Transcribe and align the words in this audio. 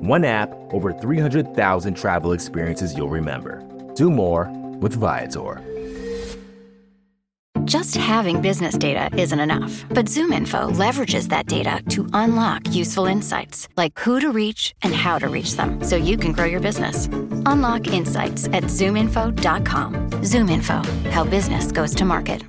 One 0.00 0.24
app, 0.24 0.50
over 0.72 0.92
300,000 0.92 1.94
travel 1.94 2.32
experiences 2.32 2.96
you'll 2.96 3.10
remember. 3.10 3.62
Do 3.94 4.10
more 4.10 4.50
with 4.80 4.94
Viator. 4.94 5.60
Just 7.66 7.96
having 7.96 8.40
business 8.40 8.78
data 8.78 9.14
isn't 9.20 9.38
enough, 9.38 9.84
but 9.90 10.06
ZoomInfo 10.06 10.72
leverages 10.72 11.28
that 11.28 11.46
data 11.46 11.82
to 11.90 12.08
unlock 12.14 12.62
useful 12.74 13.04
insights, 13.04 13.68
like 13.76 13.98
who 13.98 14.20
to 14.20 14.32
reach 14.32 14.74
and 14.82 14.94
how 14.94 15.18
to 15.18 15.28
reach 15.28 15.56
them, 15.56 15.84
so 15.84 15.96
you 15.96 16.16
can 16.16 16.32
grow 16.32 16.46
your 16.46 16.60
business. 16.60 17.06
Unlock 17.44 17.86
insights 17.88 18.46
at 18.46 18.64
ZoomInfo.com. 18.64 20.10
ZoomInfo, 20.22 21.10
how 21.10 21.24
business 21.24 21.70
goes 21.70 21.94
to 21.96 22.04
market. 22.06 22.42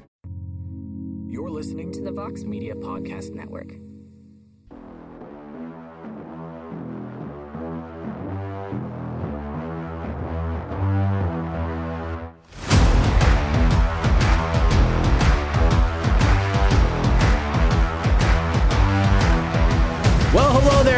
You're 1.27 1.49
listening 1.49 1.91
to 1.93 2.01
the 2.01 2.11
Vox 2.11 2.43
Media 2.43 2.75
Podcast 2.75 3.35
Network. 3.35 3.73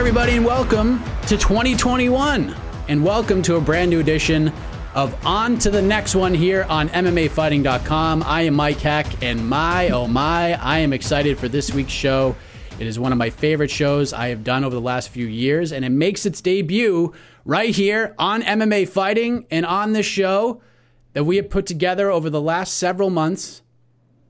Everybody, 0.04 0.36
and 0.36 0.46
welcome 0.46 1.02
to 1.22 1.38
2021. 1.38 2.54
And 2.90 3.06
welcome 3.06 3.42
to 3.44 3.56
a 3.56 3.62
brand 3.62 3.90
new 3.90 4.02
edition 4.02 4.52
of 4.96 5.16
On 5.26 5.58
to 5.59 5.70
the 5.70 5.82
Next 5.82 6.14
One 6.14 6.34
here 6.34 6.66
on 6.68 6.90
MMAfighting.com. 6.90 8.22
I 8.24 8.42
am 8.42 8.54
Mike 8.54 8.80
Heck, 8.80 9.24
and 9.24 9.48
my, 9.48 9.92
oh 9.92 10.08
my, 10.08 10.62
I 10.62 10.80
am 10.80 10.92
excited 10.92 11.40
for 11.40 11.48
this 11.48 11.74
week's 11.74 11.94
show. 11.94 12.36
It 12.81 12.86
is 12.86 13.00
one 13.00 13.14
of 13.14 13.18
my 13.18 13.30
favorite 13.30 13.72
shows 13.72 14.12
I 14.12 14.28
have 14.28 14.44
done 14.44 14.66
over 14.66 14.76
the 14.76 14.81
last 14.81 15.08
few 15.08 15.26
years, 15.26 15.72
and 15.72 15.86
it 15.86 15.90
makes 15.90 16.26
its 16.26 16.42
debut 16.42 17.14
right 17.46 17.74
here 17.74 18.14
on 18.20 18.42
MMA 18.42 18.90
Fighting 18.90 19.46
and 19.50 19.66
on 19.66 19.94
this 19.94 20.06
show 20.06 20.62
that 21.14 21.24
we 21.24 21.38
have 21.38 21.50
put 21.50 21.66
together 21.66 22.12
over 22.12 22.30
the 22.30 22.42
last 22.42 22.74
several 22.74 23.09
months. 23.09 23.62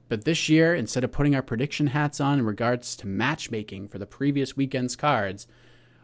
But 0.07 0.23
this 0.23 0.49
year, 0.49 0.75
instead 0.75 1.03
of 1.03 1.11
putting 1.11 1.33
our 1.33 1.41
prediction 1.41 1.87
hats 1.87 2.21
on 2.21 2.37
in 2.37 2.45
regards 2.45 2.95
to 2.97 3.07
matchmaking 3.07 3.87
for 3.87 3.97
the 3.97 4.05
previous 4.05 4.55
weekend's 4.55 4.95
cards, 4.95 5.47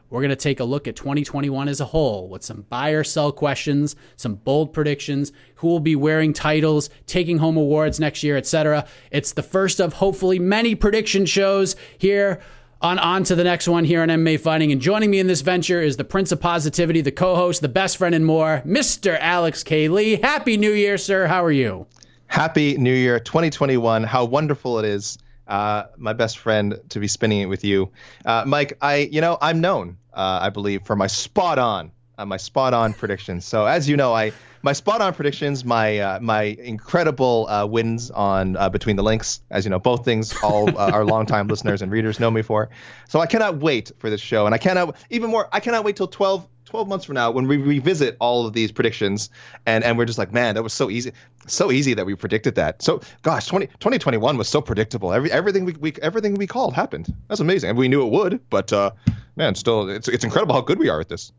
we're 0.10 0.22
going 0.22 0.30
to 0.30 0.36
take 0.36 0.60
a 0.60 0.64
look 0.64 0.88
at 0.88 0.96
2021 0.96 1.68
as 1.68 1.82
a 1.82 1.86
whole 1.86 2.28
with 2.28 2.44
some 2.44 2.62
buy 2.70 2.92
or 2.92 3.04
sell 3.04 3.32
questions, 3.32 3.96
some 4.16 4.36
bold 4.36 4.74
predictions, 4.74 5.32
who 5.56 5.68
will 5.68 5.80
be 5.80 5.96
wearing 5.96 6.34
titles, 6.34 6.90
taking 7.06 7.38
home 7.38 7.58
awards 7.58 8.00
next 8.00 8.24
year, 8.24 8.38
etc. 8.38 8.86
It's 9.12 9.34
the 9.34 9.44
first 9.44 9.80
of 9.80 9.94
hopefully 9.94 10.40
many 10.40 10.76
prediction 10.76 11.26
shows 11.26 11.76
here 11.98 12.40
on 12.82 12.98
on 12.98 13.24
to 13.26 13.36
the 13.36 13.44
next 13.44 13.68
one 13.68 13.84
here 13.84 14.02
on 14.02 14.08
MMA 14.08 14.40
Fighting. 14.40 14.72
And 14.72 14.82
joining 14.82 15.12
me 15.12 15.20
in 15.20 15.28
this 15.28 15.42
venture 15.42 15.82
is 15.82 15.98
the 15.98 16.04
Prince 16.04 16.32
of 16.32 16.40
Positivity, 16.40 17.02
the 17.02 17.12
co-host, 17.12 17.62
the 17.62 17.70
best 17.70 17.98
friend 17.98 18.16
and 18.16 18.26
more, 18.26 18.64
Mr. 18.66 19.18
Alex 19.20 19.64
K. 19.64 19.90
Lee. 19.90 20.16
Happy 20.16 20.58
New 20.58 20.72
Year, 20.72 20.98
sir. 20.98 21.28
How 21.28 21.44
are 21.44 21.52
you? 21.52 21.88
Happy 22.28 22.78
New 22.78 22.94
Year 22.94 23.20
2021. 23.20 24.04
How 24.04 24.24
wonderful 24.24 24.80
it 24.80 24.86
is. 24.86 25.18
Uh, 25.50 25.88
my 25.98 26.14
best 26.14 26.38
friend 26.38 26.80
to 26.90 27.00
be 27.00 27.08
spinning 27.08 27.42
it 27.42 27.48
with 27.48 27.64
you, 27.64 27.90
uh, 28.24 28.44
Mike. 28.46 28.78
I, 28.82 28.98
you 28.98 29.20
know, 29.20 29.36
I'm 29.42 29.62
known, 29.62 29.98
uh, 30.14 30.40
I 30.44 30.50
believe, 30.52 30.86
for 30.86 30.96
my 30.96 31.08
spot 31.08 31.58
on, 31.58 31.92
uh, 32.20 32.26
my 32.26 32.38
spot 32.38 32.76
on 32.76 32.94
predictions. 32.94 33.46
So 33.46 33.66
as 33.66 33.90
you 33.90 33.98
know, 33.98 34.14
I 34.14 34.32
my 34.62 34.74
spot 34.74 35.02
on 35.02 35.14
predictions, 35.14 35.64
my 35.64 36.00
uh, 36.00 36.20
my 36.20 36.44
incredible 36.44 37.48
uh, 37.48 37.66
wins 37.66 38.12
on 38.12 38.54
between 38.72 38.96
the 38.96 39.04
links. 39.04 39.42
As 39.50 39.66
you 39.66 39.72
know, 39.72 39.80
both 39.80 40.06
things 40.06 40.36
all 40.44 40.76
our 40.78 41.06
longtime 41.06 41.48
listeners 41.50 41.82
and 41.82 41.92
readers 41.92 42.20
know 42.20 42.32
me 42.32 42.42
for. 42.42 42.70
So 43.08 43.20
I 43.20 43.26
cannot 43.26 43.58
wait 43.58 43.92
for 44.00 44.10
this 44.10 44.22
show, 44.22 44.46
and 44.46 44.56
I 44.56 44.58
cannot 44.58 44.96
even 45.10 45.30
more. 45.30 45.48
I 45.52 45.60
cannot 45.60 45.84
wait 45.84 45.96
till 45.96 46.08
12 46.08 46.48
12 46.70 46.88
months 46.88 47.06
from 47.06 47.16
now 47.16 47.32
when 47.32 47.48
we 47.48 47.58
revisit 47.58 48.16
all 48.20 48.46
of 48.46 48.54
these 48.54 48.72
predictions 48.72 49.32
and 49.66 49.84
and 49.84 49.98
we're 49.98 50.06
just 50.06 50.20
like 50.20 50.32
man 50.32 50.54
that 50.54 50.62
was 50.62 50.72
so 50.72 50.90
easy 50.90 51.12
so 51.48 51.72
easy 51.72 51.96
that 51.96 52.06
we 52.06 52.14
predicted 52.14 52.56
that 52.56 52.82
so 52.82 53.02
gosh 53.24 53.48
20, 53.48 53.66
2021 53.66 54.38
was 54.38 54.48
so 54.48 54.62
predictable 54.62 55.12
every 55.12 55.32
everything 55.32 55.66
we, 55.66 55.74
we 55.74 55.94
everything 56.02 56.36
we 56.36 56.46
called 56.46 56.76
happened 56.76 57.12
that's 57.28 57.42
amazing 57.42 57.72
and 57.72 57.78
we 57.78 57.88
knew 57.88 58.06
it 58.06 58.12
would 58.12 58.40
but 58.52 58.72
uh 58.72 58.92
man 59.36 59.56
still 59.56 59.90
it's 59.90 60.08
it's 60.08 60.24
incredible 60.24 60.54
how 60.54 60.62
good 60.62 60.78
we 60.78 60.90
are 60.90 61.00
at 61.00 61.10
this 61.10 61.32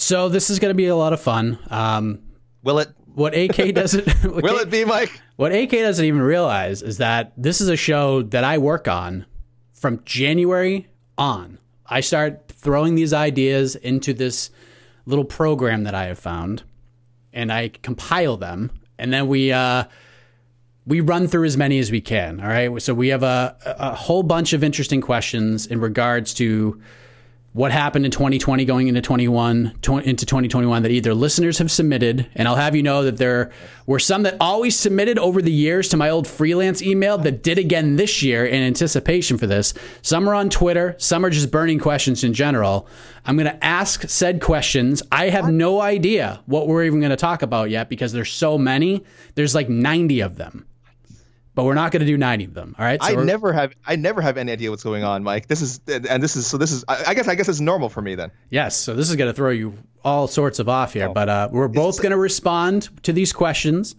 so 0.00 0.28
this 0.28 0.50
is 0.50 0.58
going 0.58 0.70
to 0.70 0.74
be 0.74 0.86
a 0.86 0.96
lot 0.96 1.12
of 1.12 1.20
fun. 1.20 1.58
Um 1.70 2.20
will 2.62 2.78
it? 2.78 2.88
what 3.14 3.34
AK 3.36 3.74
doesn't 3.74 4.24
will 4.24 4.56
it 4.58 4.70
be 4.70 4.84
Mike? 4.84 5.20
What 5.36 5.52
AK 5.52 5.70
doesn't 5.70 6.04
even 6.04 6.22
realize 6.22 6.82
is 6.82 6.98
that 6.98 7.32
this 7.36 7.60
is 7.60 7.68
a 7.68 7.76
show 7.76 8.22
that 8.22 8.44
I 8.44 8.58
work 8.58 8.88
on 8.88 9.26
from 9.72 10.02
January 10.04 10.88
on. 11.18 11.58
I 11.86 12.00
start 12.00 12.48
throwing 12.48 12.94
these 12.94 13.12
ideas 13.12 13.76
into 13.76 14.12
this 14.12 14.50
little 15.06 15.24
program 15.24 15.84
that 15.84 15.94
I 15.94 16.04
have 16.04 16.18
found, 16.18 16.62
and 17.32 17.52
I 17.52 17.68
compile 17.68 18.36
them, 18.36 18.70
and 18.98 19.12
then 19.12 19.26
we 19.28 19.50
uh, 19.50 19.84
we 20.86 21.00
run 21.00 21.26
through 21.26 21.44
as 21.44 21.56
many 21.56 21.78
as 21.78 21.90
we 21.90 22.00
can. 22.00 22.40
All 22.40 22.48
right, 22.48 22.80
so 22.82 22.94
we 22.94 23.08
have 23.08 23.22
a, 23.22 23.56
a 23.64 23.94
whole 23.94 24.22
bunch 24.22 24.52
of 24.52 24.62
interesting 24.62 25.00
questions 25.00 25.66
in 25.66 25.80
regards 25.80 26.32
to 26.34 26.80
what 27.52 27.72
happened 27.72 28.04
in 28.04 28.12
2020 28.12 28.64
going 28.64 28.86
into 28.86 29.00
21 29.00 29.66
into 30.04 30.24
2021 30.24 30.82
that 30.84 30.92
either 30.92 31.14
listeners 31.14 31.58
have 31.58 31.70
submitted 31.70 32.28
and 32.36 32.46
I'll 32.46 32.54
have 32.54 32.76
you 32.76 32.82
know 32.82 33.02
that 33.02 33.16
there 33.16 33.50
were 33.86 33.98
some 33.98 34.22
that 34.22 34.36
always 34.40 34.78
submitted 34.78 35.18
over 35.18 35.42
the 35.42 35.50
years 35.50 35.88
to 35.88 35.96
my 35.96 36.10
old 36.10 36.28
freelance 36.28 36.80
email 36.80 37.18
that 37.18 37.42
did 37.42 37.58
again 37.58 37.96
this 37.96 38.22
year 38.22 38.46
in 38.46 38.62
anticipation 38.62 39.36
for 39.36 39.48
this. 39.48 39.74
Some 40.02 40.28
are 40.28 40.34
on 40.34 40.48
Twitter 40.48 40.94
some 40.98 41.24
are 41.24 41.30
just 41.30 41.50
burning 41.50 41.80
questions 41.80 42.22
in 42.22 42.34
general. 42.34 42.86
I'm 43.26 43.36
going 43.36 43.50
to 43.50 43.64
ask 43.64 44.08
said 44.08 44.40
questions. 44.40 45.02
I 45.10 45.28
have 45.28 45.50
no 45.52 45.80
idea 45.80 46.40
what 46.46 46.68
we're 46.68 46.84
even 46.84 47.00
going 47.00 47.10
to 47.10 47.16
talk 47.16 47.42
about 47.42 47.68
yet 47.68 47.88
because 47.88 48.12
there's 48.12 48.32
so 48.32 48.58
many. 48.58 49.04
There's 49.34 49.54
like 49.54 49.68
90 49.68 50.20
of 50.20 50.36
them 50.36 50.66
but 51.54 51.64
we're 51.64 51.74
not 51.74 51.90
going 51.92 52.00
to 52.00 52.06
do 52.06 52.16
90 52.16 52.44
of 52.44 52.54
them. 52.54 52.74
All 52.78 52.84
right. 52.84 53.02
So 53.02 53.20
I 53.20 53.24
never 53.24 53.52
have, 53.52 53.74
I 53.84 53.96
never 53.96 54.20
have 54.20 54.36
any 54.36 54.52
idea 54.52 54.70
what's 54.70 54.84
going 54.84 55.02
on, 55.04 55.22
Mike. 55.22 55.48
This 55.48 55.62
is, 55.62 55.80
and 55.88 56.22
this 56.22 56.36
is, 56.36 56.46
so 56.46 56.56
this 56.56 56.72
is, 56.72 56.84
I 56.88 57.14
guess, 57.14 57.28
I 57.28 57.34
guess 57.34 57.48
it's 57.48 57.60
normal 57.60 57.88
for 57.88 58.02
me 58.02 58.14
then. 58.14 58.30
Yes. 58.50 58.76
So 58.76 58.94
this 58.94 59.10
is 59.10 59.16
going 59.16 59.30
to 59.30 59.34
throw 59.34 59.50
you 59.50 59.74
all 60.04 60.28
sorts 60.28 60.58
of 60.58 60.68
off 60.68 60.92
here, 60.92 61.08
oh. 61.08 61.12
but 61.12 61.28
uh, 61.28 61.48
we're 61.50 61.68
both 61.68 61.98
going 61.98 62.12
to 62.12 62.16
respond 62.16 62.88
to 63.02 63.12
these 63.12 63.32
questions, 63.32 63.96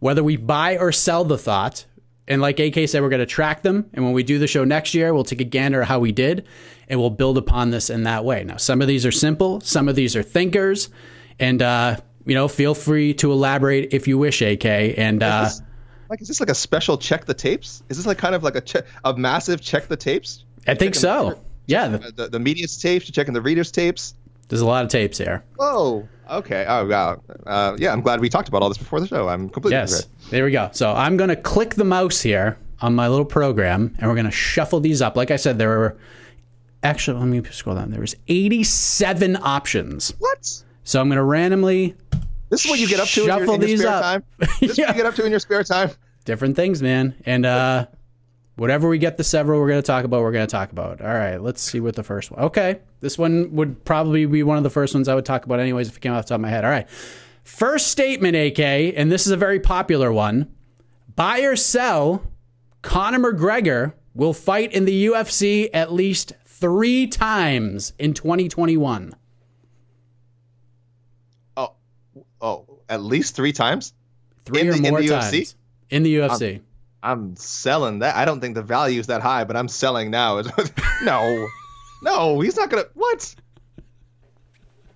whether 0.00 0.22
we 0.22 0.36
buy 0.36 0.76
or 0.76 0.92
sell 0.92 1.24
the 1.24 1.38
thought. 1.38 1.86
And 2.28 2.40
like 2.40 2.60
AK 2.60 2.88
said, 2.88 3.02
we're 3.02 3.08
going 3.08 3.20
to 3.20 3.26
track 3.26 3.62
them. 3.62 3.90
And 3.94 4.04
when 4.04 4.14
we 4.14 4.22
do 4.22 4.38
the 4.38 4.46
show 4.46 4.64
next 4.64 4.94
year, 4.94 5.12
we'll 5.12 5.24
take 5.24 5.40
a 5.40 5.44
gander 5.44 5.82
at 5.82 5.88
how 5.88 5.98
we 5.98 6.12
did 6.12 6.46
and 6.88 7.00
we'll 7.00 7.10
build 7.10 7.38
upon 7.38 7.70
this 7.70 7.90
in 7.90 8.04
that 8.04 8.24
way. 8.24 8.44
Now, 8.44 8.58
some 8.58 8.80
of 8.82 8.86
these 8.86 9.04
are 9.06 9.12
simple, 9.12 9.60
some 9.62 9.88
of 9.88 9.96
these 9.96 10.14
are 10.14 10.22
thinkers. 10.22 10.90
And, 11.38 11.62
uh, 11.62 11.96
you 12.26 12.34
know, 12.34 12.46
feel 12.46 12.74
free 12.74 13.14
to 13.14 13.32
elaborate 13.32 13.92
if 13.92 14.06
you 14.06 14.18
wish, 14.18 14.42
AK. 14.42 14.64
And, 14.64 15.22
uh, 15.22 15.48
like, 16.12 16.20
is 16.20 16.28
this 16.28 16.40
like 16.40 16.50
a 16.50 16.54
special 16.54 16.98
check 16.98 17.24
the 17.24 17.32
tapes? 17.32 17.82
Is 17.88 17.96
this 17.96 18.06
like 18.06 18.18
kind 18.18 18.34
of 18.34 18.42
like 18.42 18.54
a 18.54 18.60
che- 18.60 18.82
a 19.02 19.16
massive 19.16 19.62
check 19.62 19.88
the 19.88 19.96
tapes? 19.96 20.44
I 20.68 20.74
think 20.74 20.94
so. 20.94 21.30
The, 21.30 21.38
yeah, 21.66 21.88
the, 21.88 22.12
the, 22.12 22.28
the 22.28 22.38
media's 22.38 22.76
tapes, 22.76 23.06
you're 23.06 23.14
checking 23.14 23.32
the 23.32 23.40
reader's 23.40 23.70
tapes. 23.72 24.14
There's 24.48 24.60
a 24.60 24.66
lot 24.66 24.84
of 24.84 24.90
tapes 24.90 25.16
here. 25.16 25.42
Oh, 25.58 26.06
okay. 26.30 26.66
Oh, 26.68 26.86
wow. 26.86 27.22
Uh, 27.46 27.76
yeah, 27.78 27.94
I'm 27.94 28.02
glad 28.02 28.20
we 28.20 28.28
talked 28.28 28.48
about 28.48 28.60
all 28.60 28.68
this 28.68 28.76
before 28.76 29.00
the 29.00 29.06
show. 29.06 29.26
I'm 29.26 29.48
completely 29.48 29.78
yes. 29.78 30.06
There 30.28 30.44
we 30.44 30.50
go. 30.50 30.68
So 30.72 30.92
I'm 30.92 31.16
going 31.16 31.30
to 31.30 31.36
click 31.36 31.76
the 31.76 31.84
mouse 31.84 32.20
here 32.20 32.58
on 32.82 32.94
my 32.94 33.08
little 33.08 33.24
program, 33.24 33.94
and 33.98 34.06
we're 34.06 34.14
going 34.14 34.26
to 34.26 34.30
shuffle 34.30 34.80
these 34.80 35.00
up. 35.00 35.16
Like 35.16 35.30
I 35.30 35.36
said, 35.36 35.56
there 35.56 35.70
were 35.70 35.96
actually 36.82 37.20
let 37.20 37.26
me 37.26 37.42
scroll 37.50 37.76
down. 37.76 37.90
There 37.90 38.02
was 38.02 38.16
87 38.28 39.38
options. 39.40 40.12
What? 40.18 40.62
So 40.84 41.00
I'm 41.00 41.08
going 41.08 41.16
to 41.16 41.24
randomly 41.24 41.96
this 42.52 42.66
is 42.66 42.70
what 42.70 42.78
you 42.78 42.86
get 42.86 43.00
up 43.00 43.08
to 43.08 43.22
in 43.22 43.26
your, 43.28 43.54
in 43.54 43.60
your 43.62 43.78
spare 43.78 43.88
up. 43.88 44.02
time. 44.02 44.24
This 44.60 44.60
yeah. 44.60 44.66
is 44.66 44.78
what 44.78 44.88
you 44.88 44.94
get 44.94 45.06
up 45.06 45.14
to 45.14 45.24
in 45.24 45.30
your 45.30 45.40
spare 45.40 45.64
time. 45.64 45.90
Different 46.24 46.56
things, 46.56 46.80
man. 46.82 47.14
And 47.26 47.44
uh, 47.44 47.86
whatever 48.56 48.88
we 48.88 48.98
get 48.98 49.16
the 49.16 49.24
several 49.24 49.60
we're 49.60 49.68
going 49.68 49.82
to 49.82 49.86
talk 49.86 50.04
about, 50.04 50.22
we're 50.22 50.32
going 50.32 50.46
to 50.46 50.50
talk 50.50 50.70
about. 50.72 51.00
All 51.00 51.08
right, 51.08 51.36
let's 51.42 51.60
see 51.60 51.80
what 51.80 51.96
the 51.96 52.02
first 52.02 52.30
one. 52.30 52.44
Okay, 52.44 52.80
this 53.00 53.18
one 53.18 53.54
would 53.56 53.84
probably 53.84 54.24
be 54.26 54.42
one 54.42 54.56
of 54.56 54.62
the 54.62 54.70
first 54.70 54.94
ones 54.94 55.08
I 55.08 55.14
would 55.14 55.24
talk 55.24 55.44
about, 55.46 55.58
anyways, 55.60 55.88
if 55.88 55.96
it 55.96 56.00
came 56.00 56.12
off 56.12 56.24
the 56.26 56.28
top 56.30 56.36
of 56.36 56.42
my 56.42 56.48
head. 56.48 56.64
All 56.64 56.70
right, 56.70 56.88
first 57.42 57.88
statement, 57.88 58.36
AK, 58.36 58.60
and 58.60 59.10
this 59.10 59.26
is 59.26 59.32
a 59.32 59.36
very 59.36 59.58
popular 59.60 60.12
one: 60.12 60.52
buy 61.16 61.40
or 61.40 61.56
sell. 61.56 62.22
Conor 62.82 63.32
McGregor 63.32 63.92
will 64.14 64.32
fight 64.32 64.72
in 64.72 64.84
the 64.84 65.06
UFC 65.06 65.70
at 65.72 65.92
least 65.92 66.32
three 66.46 67.06
times 67.06 67.92
in 67.98 68.12
2021. 68.12 69.14
Oh, 71.56 71.72
oh, 72.40 72.80
at 72.88 73.02
least 73.02 73.34
three 73.36 73.52
times. 73.52 73.92
Three 74.44 74.60
In 74.62 74.68
or 74.68 74.72
the- 74.72 74.78
in 74.78 74.90
more 74.90 75.00
the 75.00 75.08
times 75.08 75.32
UFC? 75.32 75.54
In 75.92 76.02
the 76.02 76.16
UFC. 76.16 76.60
I'm 77.02 77.36
selling 77.36 78.00
that. 78.00 78.16
I 78.16 78.24
don't 78.24 78.40
think 78.40 78.54
the 78.54 78.62
value 78.62 78.98
is 78.98 79.08
that 79.08 79.22
high, 79.22 79.44
but 79.44 79.56
I'm 79.56 79.68
selling 79.68 80.10
now. 80.10 80.42
no, 81.02 81.48
no, 82.02 82.40
he's 82.40 82.56
not 82.56 82.70
gonna. 82.70 82.86
What? 82.94 83.34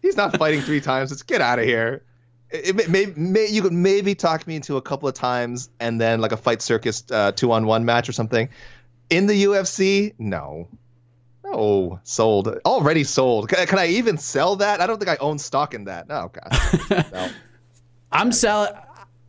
He's 0.03 0.17
not 0.17 0.37
fighting 0.37 0.63
three 0.63 0.81
times. 0.81 1.11
Let's 1.11 1.23
get 1.23 1.41
out 1.41 1.59
of 1.59 1.65
here. 1.65 2.03
It, 2.51 2.81
it 2.81 2.89
may, 2.89 3.07
may, 3.17 3.49
you 3.49 3.61
could 3.61 3.73
maybe 3.73 4.15
talk 4.15 4.47
me 4.47 4.57
into 4.57 4.77
a 4.77 4.83
couple 4.83 5.09
of 5.09 5.15
times 5.15 5.69
and 5.81 6.01
then 6.01 6.21
like 6.21 6.33
a 6.33 6.37
fight 6.37 6.63
circus 6.63 7.05
uh, 7.11 7.33
two 7.33 7.51
on 7.53 7.67
one 7.67 7.85
match 7.85 8.09
or 8.09 8.13
something. 8.13 8.49
In 9.11 9.27
the 9.27 9.45
UFC, 9.45 10.15
no. 10.19 10.69
No, 11.45 12.01
sold. 12.05 12.49
Already 12.65 13.05
sold. 13.05 13.49
Can, 13.49 13.67
can 13.67 13.79
I 13.79 13.89
even 13.89 14.17
sell 14.17 14.57
that? 14.57 14.81
I 14.81 14.87
don't 14.87 14.99
think 14.99 15.11
I 15.11 15.17
own 15.17 15.39
stock 15.39 15.75
in 15.75 15.85
that. 15.85 16.09
No, 16.09 16.31
God. 16.33 17.13
No. 17.13 17.29
I'm 18.13 18.33
selling. 18.33 18.73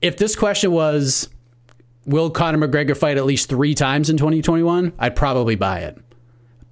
If 0.01 0.17
this 0.17 0.35
question 0.35 0.71
was, 0.71 1.29
will 2.07 2.31
Conor 2.31 2.67
McGregor 2.67 2.97
fight 2.97 3.17
at 3.17 3.25
least 3.25 3.49
three 3.49 3.75
times 3.75 4.09
in 4.09 4.17
2021? 4.17 4.93
I'd 4.97 5.15
probably 5.15 5.55
buy 5.55 5.81
it. 5.81 5.97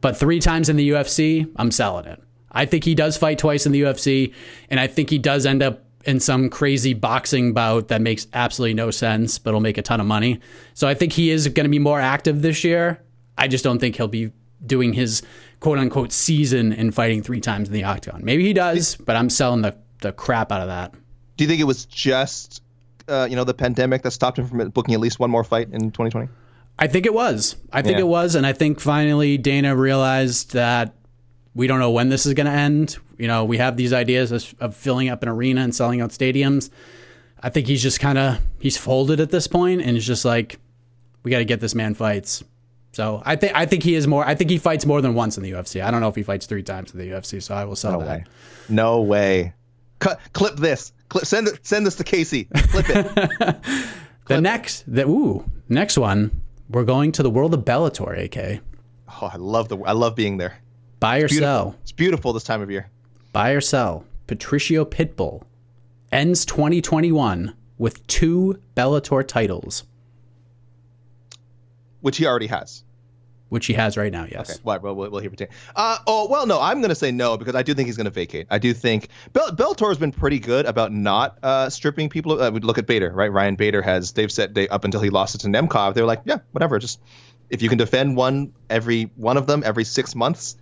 But 0.02 0.18
three 0.18 0.40
times 0.40 0.70
in 0.70 0.78
the 0.78 0.90
UFC, 0.90 1.52
I'm 1.58 1.72
selling 1.72 2.06
it. 2.06 2.22
I 2.52 2.66
think 2.66 2.86
he 2.86 2.96
does 2.96 3.18
fight 3.18 3.38
twice 3.38 3.66
in 3.66 3.74
the 3.74 3.82
UFC, 3.82 4.34
and 4.70 4.80
I 4.80 4.88
think 4.88 5.10
he 5.10 5.20
does 5.20 5.46
end 5.46 5.62
up 5.62 5.84
in 6.06 6.20
some 6.20 6.50
crazy 6.50 6.94
boxing 6.94 7.54
bout 7.54 7.90
that 7.90 8.02
makes 8.02 8.28
absolutely 8.34 8.76
no 8.76 8.92
sense, 8.92 9.38
but 9.38 9.54
will 9.54 9.60
make 9.60 9.78
a 9.78 9.82
ton 9.82 10.00
of 10.00 10.06
money. 10.06 10.40
So 10.74 10.88
I 10.88 10.94
think 10.94 11.12
he 11.12 11.32
is 11.32 11.48
going 11.48 11.66
to 11.66 11.70
be 11.70 11.80
more 11.80 12.00
active 12.00 12.42
this 12.42 12.64
year. 12.64 13.02
I 13.38 13.48
just 13.48 13.64
don't 13.64 13.80
think 13.80 13.98
he'll 13.98 14.08
be 14.08 14.32
doing 14.66 14.94
his 14.94 15.22
quote 15.60 15.80
unquote 15.80 16.12
season 16.12 16.72
and 16.72 16.94
fighting 16.94 17.24
three 17.24 17.42
times 17.42 17.68
in 17.68 17.74
the 17.74 17.84
octagon. 17.84 18.24
Maybe 18.24 18.46
he 18.46 18.54
does, 18.54 18.96
but 18.96 19.16
I'm 19.16 19.30
selling 19.30 19.64
the, 19.64 19.76
the 20.02 20.14
crap 20.14 20.52
out 20.52 20.62
of 20.62 20.68
that. 20.68 20.94
Do 21.36 21.44
you 21.44 21.48
think 21.48 21.60
it 21.60 21.66
was 21.66 21.86
just, 21.86 22.62
uh, 23.08 23.28
you 23.30 23.36
know, 23.36 23.44
the 23.44 23.54
pandemic 23.54 24.02
that 24.04 24.12
stopped 24.12 24.40
him 24.40 24.48
from 24.48 24.70
booking 24.70 24.94
at 24.94 25.00
least 25.00 25.20
one 25.20 25.30
more 25.30 25.44
fight 25.44 25.70
in 25.72 25.92
2020? 25.92 26.28
I 26.78 26.88
think 26.88 27.06
it 27.06 27.14
was. 27.14 27.56
I 27.72 27.82
think 27.82 27.96
Yeah. 27.98 28.02
it 28.02 28.08
was, 28.08 28.36
and 28.36 28.46
I 28.46 28.54
think 28.54 28.80
finally 28.80 29.38
Dana 29.38 29.76
realized 29.76 30.54
that 30.54 30.94
we 31.54 31.68
don't 31.68 31.80
know 31.80 31.92
when 31.92 32.10
this 32.10 32.26
is 32.26 32.34
going 32.34 32.48
to 32.48 32.52
end. 32.52 32.98
You 33.18 33.28
know, 33.28 33.46
we 33.46 33.58
have 33.60 33.78
these 33.78 33.94
ideas 33.94 34.32
of, 34.34 34.54
of 34.60 34.76
filling 34.76 35.08
up 35.08 35.24
an 35.24 35.30
arena 35.30 35.62
and 35.62 35.74
selling 35.74 36.02
out 36.02 36.10
stadiums. 36.10 36.70
I 37.42 37.50
think 37.50 37.68
he's 37.68 37.82
just 37.82 38.00
kind 38.02 38.18
of 38.18 38.40
he's 38.60 38.76
folded 38.78 39.20
at 39.22 39.30
this 39.30 39.48
point, 39.48 39.82
and 39.82 39.96
it's 39.96 40.06
just 40.06 40.26
like 40.26 40.60
we 41.24 41.32
got 41.32 41.38
to 41.38 41.46
get 41.46 41.62
this 41.62 41.76
man 41.76 41.94
fights. 41.94 42.44
So 42.92 43.22
I 43.26 43.36
think 43.38 43.54
I 43.56 43.66
think 43.66 43.84
he 43.84 43.96
is 43.96 44.06
more. 44.08 44.26
I 44.26 44.36
think 44.36 44.50
he 44.50 44.58
fights 44.58 44.86
more 44.86 45.00
than 45.02 45.14
once 45.16 45.38
in 45.38 45.44
the 45.44 45.52
UFC. 45.52 45.82
I 45.84 45.92
don't 45.92 46.02
know 46.02 46.08
if 46.10 46.16
he 46.16 46.24
fights 46.24 46.46
three 46.46 46.64
times 46.64 46.92
in 46.94 47.00
the 47.00 47.10
UFC. 47.10 47.42
So 47.42 47.54
I 47.56 47.64
will 47.66 47.76
sell 47.76 47.94
No 47.94 48.00
that. 48.00 48.08
way. 48.08 48.26
No 48.68 49.02
way. 49.02 49.54
Cut, 50.00 50.20
clip 50.34 50.56
this. 50.58 50.92
Clip, 51.10 51.26
send 51.26 51.48
it. 51.48 51.66
Send 51.66 51.86
this 51.86 51.96
to 51.96 52.04
Casey. 52.04 52.46
Clip 52.46 52.86
it. 52.90 53.56
The 54.28 54.42
next, 54.42 54.86
the 54.88 55.08
ooh, 55.08 55.48
next 55.70 56.00
one, 56.00 56.42
we're 56.68 56.84
going 56.84 57.12
to 57.12 57.22
the 57.22 57.30
world 57.30 57.54
of 57.54 57.60
Bellator. 57.64 58.18
AK, 58.26 58.60
oh, 59.22 59.30
I 59.32 59.36
love 59.38 59.70
the. 59.70 59.78
I 59.78 59.92
love 59.92 60.16
being 60.16 60.38
there. 60.38 60.58
buy 61.00 61.18
or 61.20 61.28
Beautiful. 61.28 61.44
sell. 61.46 61.76
It's 61.84 61.92
beautiful 61.92 62.34
this 62.34 62.44
time 62.44 62.60
of 62.64 62.72
year. 62.72 62.90
Buy 63.34 63.52
or 63.52 63.62
sell. 63.62 64.04
Patricio 64.26 64.84
Pitbull 64.84 65.44
ends 66.12 66.44
2021 66.46 67.54
with 67.78 68.06
two 68.08 68.60
Bellator 68.76 69.28
titles, 69.28 69.84
which 72.02 72.18
he 72.18 72.26
already 72.26 72.48
has. 72.48 72.84
Which 73.56 73.68
he 73.68 73.74
has 73.74 73.96
right 73.96 74.12
now. 74.12 74.28
Yes. 74.30 74.50
Okay, 74.52 74.60
well, 74.66 74.80
well, 74.82 75.10
we'll, 75.10 75.22
hear 75.22 75.30
retain. 75.30 75.48
Uh, 75.78 75.98
oh, 76.06 76.28
well, 76.30 76.46
no, 76.46 76.60
I'm 76.60 76.82
going 76.82 76.90
to 76.90 76.96
say 76.96 77.10
no 77.10 77.38
because 77.38 77.56
I 77.56 77.64
do 77.64 77.74
think 77.74 77.86
he's 77.88 77.96
going 77.96 78.04
to 78.04 78.12
vacate. 78.12 78.48
I 78.52 78.60
do 78.60 78.74
think 78.74 79.08
Bell, 79.32 79.50
Bellator 79.52 79.88
has 79.88 79.98
been 79.98 80.12
pretty 80.12 80.40
good 80.40 80.66
about 80.66 80.92
not 80.92 81.40
uh, 81.42 81.70
stripping 81.70 82.10
people. 82.10 82.42
Uh, 82.42 82.52
we 82.52 82.60
look 82.60 82.78
at 82.78 82.86
Bader, 82.86 83.14
right? 83.14 83.32
Ryan 83.32 83.56
Bader 83.56 83.82
has, 83.82 84.12
they've 84.12 84.30
said 84.30 84.56
they, 84.56 84.68
up 84.68 84.84
until 84.84 85.00
he 85.00 85.10
lost 85.10 85.36
it 85.36 85.38
to 85.40 85.48
Nemkov, 85.48 85.94
they 85.94 86.02
were 86.02 86.08
like, 86.08 86.24
yeah, 86.26 86.40
whatever. 86.52 86.78
Just 86.80 87.00
if 87.50 87.62
you 87.62 87.70
can 87.70 87.78
defend 87.78 88.18
one 88.18 88.52
every 88.70 89.04
one 89.16 89.38
of 89.38 89.48
them 89.48 89.64
every 89.66 89.86
six 89.86 90.16
months, 90.16 90.58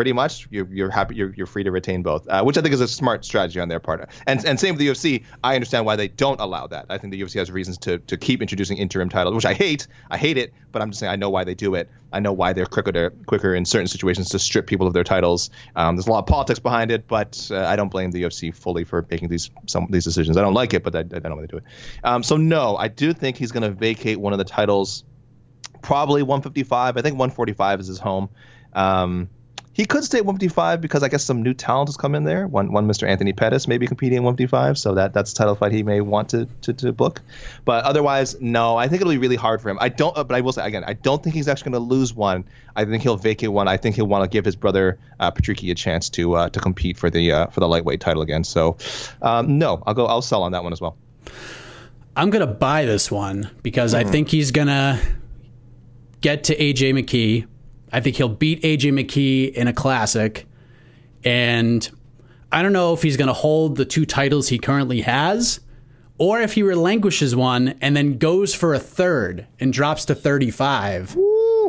pretty 0.00 0.14
much 0.14 0.48
you're, 0.50 0.66
you're 0.72 0.88
happy 0.88 1.14
you're, 1.14 1.34
you're 1.34 1.46
free 1.46 1.62
to 1.62 1.70
retain 1.70 2.02
both 2.02 2.26
uh, 2.28 2.42
which 2.42 2.56
i 2.56 2.62
think 2.62 2.72
is 2.72 2.80
a 2.80 2.88
smart 2.88 3.22
strategy 3.22 3.60
on 3.60 3.68
their 3.68 3.80
part. 3.80 4.08
And 4.26 4.42
and 4.46 4.58
same 4.58 4.74
with 4.74 4.78
the 4.78 4.88
ufc 4.88 5.22
i 5.44 5.54
understand 5.54 5.84
why 5.84 5.96
they 5.96 6.08
don't 6.08 6.40
allow 6.40 6.66
that. 6.68 6.86
I 6.88 6.96
think 6.96 7.12
the 7.12 7.20
ufc 7.20 7.34
has 7.34 7.50
reasons 7.50 7.76
to 7.80 7.98
to 7.98 8.16
keep 8.16 8.40
introducing 8.40 8.78
interim 8.78 9.10
titles 9.10 9.34
which 9.34 9.44
i 9.44 9.52
hate 9.52 9.88
i 10.10 10.16
hate 10.16 10.38
it 10.38 10.54
but 10.72 10.80
i'm 10.80 10.90
just 10.90 11.00
saying 11.00 11.12
i 11.12 11.16
know 11.16 11.28
why 11.28 11.44
they 11.44 11.54
do 11.54 11.74
it. 11.74 11.90
I 12.14 12.20
know 12.20 12.32
why 12.32 12.54
they're 12.54 12.64
quicker 12.64 13.10
quicker 13.26 13.54
in 13.54 13.66
certain 13.66 13.88
situations 13.88 14.30
to 14.30 14.38
strip 14.38 14.66
people 14.66 14.86
of 14.86 14.94
their 14.94 15.04
titles. 15.04 15.50
Um, 15.76 15.96
there's 15.96 16.06
a 16.06 16.10
lot 16.10 16.20
of 16.20 16.26
politics 16.26 16.60
behind 16.60 16.90
it 16.90 17.06
but 17.06 17.46
uh, 17.50 17.66
i 17.66 17.76
don't 17.76 17.90
blame 17.90 18.10
the 18.10 18.22
ufc 18.22 18.56
fully 18.56 18.84
for 18.84 19.06
making 19.10 19.28
these 19.28 19.50
some 19.66 19.86
these 19.90 20.04
decisions. 20.04 20.38
I 20.38 20.40
don't 20.40 20.54
like 20.54 20.72
it 20.72 20.82
but 20.82 20.96
i, 20.96 21.00
I 21.00 21.02
don't 21.02 21.24
know 21.24 21.34
why 21.34 21.42
they 21.42 21.46
do 21.48 21.58
it. 21.58 21.64
Um, 22.04 22.22
so 22.22 22.38
no 22.38 22.78
i 22.78 22.88
do 22.88 23.12
think 23.12 23.36
he's 23.36 23.52
going 23.52 23.64
to 23.64 23.70
vacate 23.70 24.18
one 24.18 24.32
of 24.32 24.38
the 24.38 24.46
titles 24.46 25.04
probably 25.82 26.22
155 26.22 26.96
i 26.96 27.02
think 27.02 27.18
145 27.18 27.80
is 27.80 27.86
his 27.86 27.98
home. 27.98 28.30
Um, 28.72 29.28
he 29.72 29.86
could 29.86 30.02
stay 30.02 30.18
at 30.18 30.24
155 30.24 30.80
because 30.80 31.02
I 31.02 31.08
guess 31.08 31.24
some 31.24 31.42
new 31.42 31.54
talent 31.54 31.88
has 31.88 31.96
come 31.96 32.16
in 32.16 32.24
there. 32.24 32.48
One, 32.48 32.72
one 32.72 32.88
Mr. 32.88 33.08
Anthony 33.08 33.32
Pettis 33.32 33.68
may 33.68 33.78
be 33.78 33.86
competing 33.86 34.18
at 34.18 34.24
155, 34.24 34.76
so 34.76 34.94
that 34.94 35.12
that's 35.12 35.30
a 35.30 35.34
title 35.34 35.54
fight 35.54 35.70
he 35.70 35.84
may 35.84 36.00
want 36.00 36.28
to, 36.30 36.46
to, 36.62 36.72
to 36.72 36.92
book. 36.92 37.22
But 37.64 37.84
otherwise, 37.84 38.40
no, 38.40 38.76
I 38.76 38.88
think 38.88 39.00
it'll 39.00 39.12
be 39.12 39.18
really 39.18 39.36
hard 39.36 39.62
for 39.62 39.70
him. 39.70 39.78
I 39.80 39.88
don't, 39.88 40.16
uh, 40.18 40.24
but 40.24 40.34
I 40.34 40.40
will 40.40 40.52
say 40.52 40.66
again, 40.66 40.82
I 40.86 40.94
don't 40.94 41.22
think 41.22 41.36
he's 41.36 41.46
actually 41.46 41.70
going 41.70 41.82
to 41.84 41.94
lose 41.94 42.12
one. 42.12 42.44
I 42.74 42.84
think 42.84 43.02
he'll 43.02 43.16
vacate 43.16 43.52
one. 43.52 43.68
I 43.68 43.76
think 43.76 43.94
he'll 43.94 44.08
want 44.08 44.24
to 44.24 44.28
give 44.28 44.44
his 44.44 44.56
brother 44.56 44.98
uh, 45.20 45.30
a 45.36 45.74
chance 45.74 46.10
to 46.10 46.34
uh, 46.34 46.48
to 46.48 46.60
compete 46.60 46.96
for 46.96 47.08
the 47.08 47.30
uh, 47.30 47.46
for 47.46 47.60
the 47.60 47.68
lightweight 47.68 48.00
title 48.00 48.22
again. 48.22 48.42
So, 48.42 48.76
um, 49.22 49.58
no, 49.58 49.82
I'll 49.86 49.94
go. 49.94 50.06
I'll 50.06 50.22
sell 50.22 50.42
on 50.42 50.52
that 50.52 50.64
one 50.64 50.72
as 50.72 50.80
well. 50.80 50.96
I'm 52.16 52.30
gonna 52.30 52.46
buy 52.46 52.86
this 52.86 53.10
one 53.10 53.50
because 53.62 53.94
I 53.94 54.02
think 54.02 54.28
he's 54.28 54.50
gonna 54.50 55.00
get 56.20 56.44
to 56.44 56.56
AJ 56.56 56.92
McKee. 56.92 57.46
I 57.92 58.00
think 58.00 58.16
he'll 58.16 58.28
beat 58.28 58.62
AJ 58.62 58.92
McKee 58.92 59.52
in 59.52 59.66
a 59.68 59.72
classic, 59.72 60.46
and 61.24 61.88
I 62.52 62.62
don't 62.62 62.72
know 62.72 62.92
if 62.92 63.02
he's 63.02 63.16
gonna 63.16 63.32
hold 63.32 63.76
the 63.76 63.84
two 63.84 64.06
titles 64.06 64.48
he 64.48 64.58
currently 64.58 65.00
has, 65.02 65.60
or 66.18 66.40
if 66.40 66.52
he 66.52 66.62
relinquishes 66.62 67.34
one 67.34 67.74
and 67.80 67.96
then 67.96 68.18
goes 68.18 68.54
for 68.54 68.74
a 68.74 68.78
third 68.78 69.46
and 69.58 69.72
drops 69.72 70.04
to 70.06 70.14
35. 70.14 71.16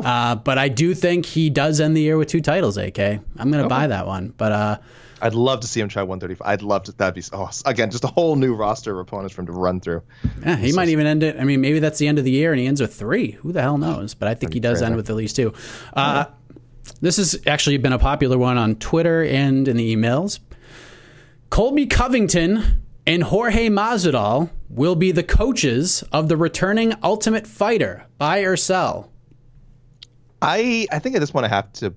Uh, 0.03 0.35
but 0.35 0.57
I 0.57 0.67
do 0.67 0.93
think 0.93 1.25
he 1.25 1.49
does 1.49 1.79
end 1.79 1.95
the 1.95 2.01
year 2.01 2.17
with 2.17 2.27
two 2.27 2.41
titles. 2.41 2.75
AK, 2.77 2.99
I'm 2.99 3.51
gonna 3.51 3.67
buy 3.67 3.87
that 3.87 4.07
one. 4.07 4.33
But 4.37 4.51
uh, 4.51 4.77
I'd 5.21 5.33
love 5.35 5.59
to 5.61 5.67
see 5.67 5.79
him 5.79 5.87
try 5.87 6.01
135. 6.03 6.47
I'd 6.47 6.61
love 6.61 6.83
to. 6.83 6.91
That'd 6.93 7.13
be 7.15 7.23
oh, 7.33 7.49
again 7.65 7.91
just 7.91 8.03
a 8.03 8.07
whole 8.07 8.35
new 8.35 8.55
roster 8.55 8.91
of 8.91 8.97
opponents 8.99 9.33
for 9.35 9.41
him 9.41 9.45
to 9.47 9.51
run 9.53 9.79
through. 9.79 10.01
Yeah, 10.43 10.55
he 10.55 10.73
might 10.73 10.89
even 10.89 11.05
end 11.05 11.23
it. 11.23 11.37
I 11.39 11.43
mean, 11.43 11.61
maybe 11.61 11.79
that's 11.79 11.99
the 11.99 12.07
end 12.07 12.17
of 12.19 12.25
the 12.25 12.31
year 12.31 12.51
and 12.51 12.59
he 12.59 12.67
ends 12.67 12.81
with 12.81 12.93
three. 12.93 13.31
Who 13.31 13.51
the 13.51 13.61
hell 13.61 13.77
knows? 13.77 14.13
But 14.13 14.27
I 14.27 14.33
think 14.33 14.53
he 14.53 14.59
does 14.59 14.81
end 14.81 14.95
with 14.95 15.09
at 15.09 15.15
least 15.15 15.35
two. 15.35 15.53
Uh, 15.93 16.25
This 16.99 17.17
has 17.17 17.39
actually 17.45 17.77
been 17.77 17.93
a 17.93 17.99
popular 17.99 18.37
one 18.37 18.57
on 18.57 18.75
Twitter 18.75 19.23
and 19.23 19.67
in 19.67 19.77
the 19.77 19.95
emails. 19.95 20.39
Colby 21.49 21.85
Covington 21.85 22.83
and 23.05 23.23
Jorge 23.23 23.69
Masvidal 23.69 24.49
will 24.69 24.95
be 24.95 25.11
the 25.11 25.23
coaches 25.23 26.03
of 26.11 26.27
the 26.27 26.37
returning 26.37 26.93
Ultimate 27.03 27.45
Fighter. 27.45 28.05
Buy 28.17 28.39
or 28.39 28.55
sell? 28.57 29.11
I 30.41 30.87
I 30.91 30.99
think 30.99 31.15
at 31.15 31.19
this 31.19 31.31
point 31.31 31.45
I 31.45 31.49
have 31.49 31.71
to. 31.73 31.93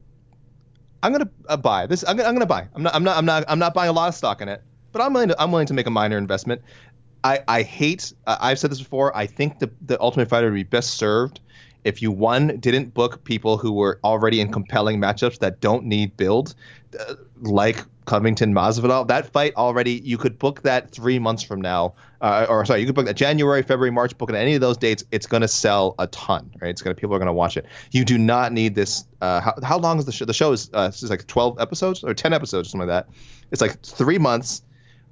I'm 1.05 1.13
gonna 1.13 1.31
uh, 1.51 1.59
buy 1.59 1.87
this. 1.87 2.03
I'm 2.09 2.17
gonna, 2.17 2.29
I'm 2.31 2.35
gonna 2.35 2.47
buy. 2.47 2.67
I'm 2.75 2.83
not. 2.83 2.95
I'm 2.95 3.05
not. 3.05 3.19
I'm 3.19 3.27
not. 3.27 3.45
I'm 3.47 3.59
not 3.59 3.75
buying 3.75 3.91
a 3.91 3.93
lot 3.93 4.09
of 4.09 4.15
stock 4.15 4.41
in 4.41 4.49
it, 4.49 4.63
but 4.91 5.03
I'm 5.03 5.13
willing 5.13 5.29
to. 5.29 5.41
I'm 5.41 5.53
willing 5.53 5.67
to 5.67 5.75
make 5.75 5.87
a 5.87 5.91
minor 5.91 6.17
investment. 6.17 6.63
I 7.23 7.41
I 7.47 7.63
hate. 7.63 8.11
Uh, 8.27 8.39
I've 8.41 8.59
said 8.59 8.71
this 8.71 8.79
before. 8.79 9.15
I 9.15 9.27
think 9.27 9.59
the 9.59 9.71
the 9.83 10.01
Ultimate 10.01 10.31
Fighter 10.31 10.47
would 10.47 10.55
be 10.55 10.63
best 10.63 10.95
served 10.95 11.41
if 11.85 12.01
you 12.01 12.11
one 12.11 12.57
didn't 12.59 12.95
book 12.95 13.23
people 13.25 13.59
who 13.59 13.73
were 13.73 14.01
already 14.03 14.41
in 14.41 14.51
compelling 14.51 14.99
matchups 14.99 15.41
that 15.41 15.61
don't 15.61 15.85
need 15.85 16.17
build, 16.17 16.55
uh, 16.99 17.15
like 17.43 17.85
Covington 18.05 18.55
Masvidal. 18.55 19.09
That 19.09 19.33
fight 19.33 19.55
already 19.57 19.93
you 19.93 20.19
could 20.19 20.39
book 20.39 20.63
that 20.63 20.91
three 20.91 21.19
months 21.19 21.43
from 21.43 21.61
now, 21.61 21.95
uh, 22.21 22.47
or 22.49 22.65
sorry, 22.65 22.81
you 22.81 22.87
could 22.87 22.95
book 22.95 23.07
that 23.07 23.17
January, 23.17 23.63
February, 23.63 23.91
March. 23.91 24.17
Book 24.17 24.31
it 24.31 24.37
any 24.37 24.55
of 24.55 24.61
those 24.61 24.77
dates. 24.77 25.05
It's 25.11 25.27
going 25.27 25.43
to 25.43 25.49
sell 25.49 25.95
a 25.99 26.07
ton, 26.07 26.51
right? 26.61 26.71
It's 26.71 26.83
going 26.83 26.95
to 26.95 27.01
people 27.01 27.15
are 27.15 27.19
going 27.19 27.27
to 27.27 27.33
watch 27.33 27.57
it. 27.57 27.67
You 27.91 28.05
do 28.05 28.19
not 28.19 28.53
need 28.53 28.75
this. 28.75 29.05
Uh, 29.21 29.41
how, 29.41 29.55
how 29.63 29.79
long 29.79 29.99
is 29.99 30.05
the 30.05 30.13
show? 30.13 30.25
The 30.25 30.35
show 30.35 30.53
is 30.53 30.71
uh, 30.73 30.91
it's 30.93 31.03
like 31.03 31.27
12 31.27 31.61
episodes 31.61 32.05
or 32.05 32.15
10 32.15 32.33
episodes, 32.33 32.69
or 32.69 32.71
something 32.71 32.89
like 32.89 33.07
that. 33.07 33.15
It's 33.51 33.61
like 33.61 33.81
three 33.83 34.19
months 34.19 34.63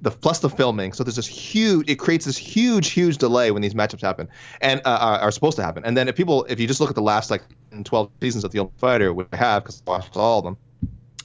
the 0.03 0.11
plus 0.11 0.39
the 0.39 0.49
filming. 0.49 0.91
So 0.91 1.03
there's 1.03 1.15
this 1.15 1.27
huge. 1.27 1.89
It 1.89 1.95
creates 1.95 2.25
this 2.25 2.37
huge, 2.37 2.89
huge 2.89 3.17
delay 3.17 3.51
when 3.51 3.61
these 3.61 3.73
matchups 3.73 4.01
happen 4.01 4.27
and 4.61 4.81
uh, 4.83 4.97
are, 4.99 5.19
are 5.19 5.31
supposed 5.31 5.55
to 5.57 5.63
happen. 5.63 5.85
And 5.85 5.95
then 5.95 6.09
if 6.09 6.15
people, 6.15 6.45
if 6.49 6.59
you 6.59 6.67
just 6.67 6.81
look 6.81 6.89
at 6.89 6.95
the 6.95 7.01
last 7.01 7.31
like 7.31 7.41
12 7.83 8.11
seasons 8.21 8.43
of 8.43 8.51
the 8.51 8.59
Ultimate 8.59 8.79
Fighter, 8.79 9.13
which 9.13 9.27
I 9.31 9.37
have 9.37 9.63
because 9.63 9.81
I 9.87 9.91
watched 9.91 10.17
all 10.17 10.39
of 10.39 10.45
them, 10.45 10.57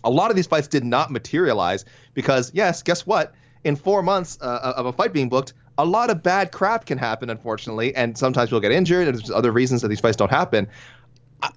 a 0.05 0.11
lot 0.11 0.31
of 0.31 0.37
these 0.37 0.47
fights 0.47 0.69
did 0.69 0.85
not 0.85 1.11
materialize 1.11 1.85
because 2.14 2.52
yes, 2.55 2.83
guess 2.83 3.07
what? 3.07 3.35
In 3.64 3.76
four 3.76 4.02
months 4.02 4.38
uh, 4.40 4.75
of 4.76 4.87
a 4.87 4.93
fight 4.93 5.12
being 5.12 5.28
booked, 5.28 5.52
a 5.76 5.85
lot 5.85 6.11
of 6.11 6.23
bad 6.23 6.52
crap 6.52 6.87
can 6.87 6.99
happen, 6.99 7.31
unfortunately, 7.31 7.95
and 7.95 8.17
sometimes 8.17 8.50
people 8.50 8.61
get 8.61 8.73
injured, 8.73 9.09
and 9.09 9.17
there's 9.17 9.31
other 9.31 9.52
reasons 9.52 9.83
that 9.83 9.88
these 9.88 10.00
fights 10.00 10.17
don't 10.17 10.31
happen. 10.31 10.69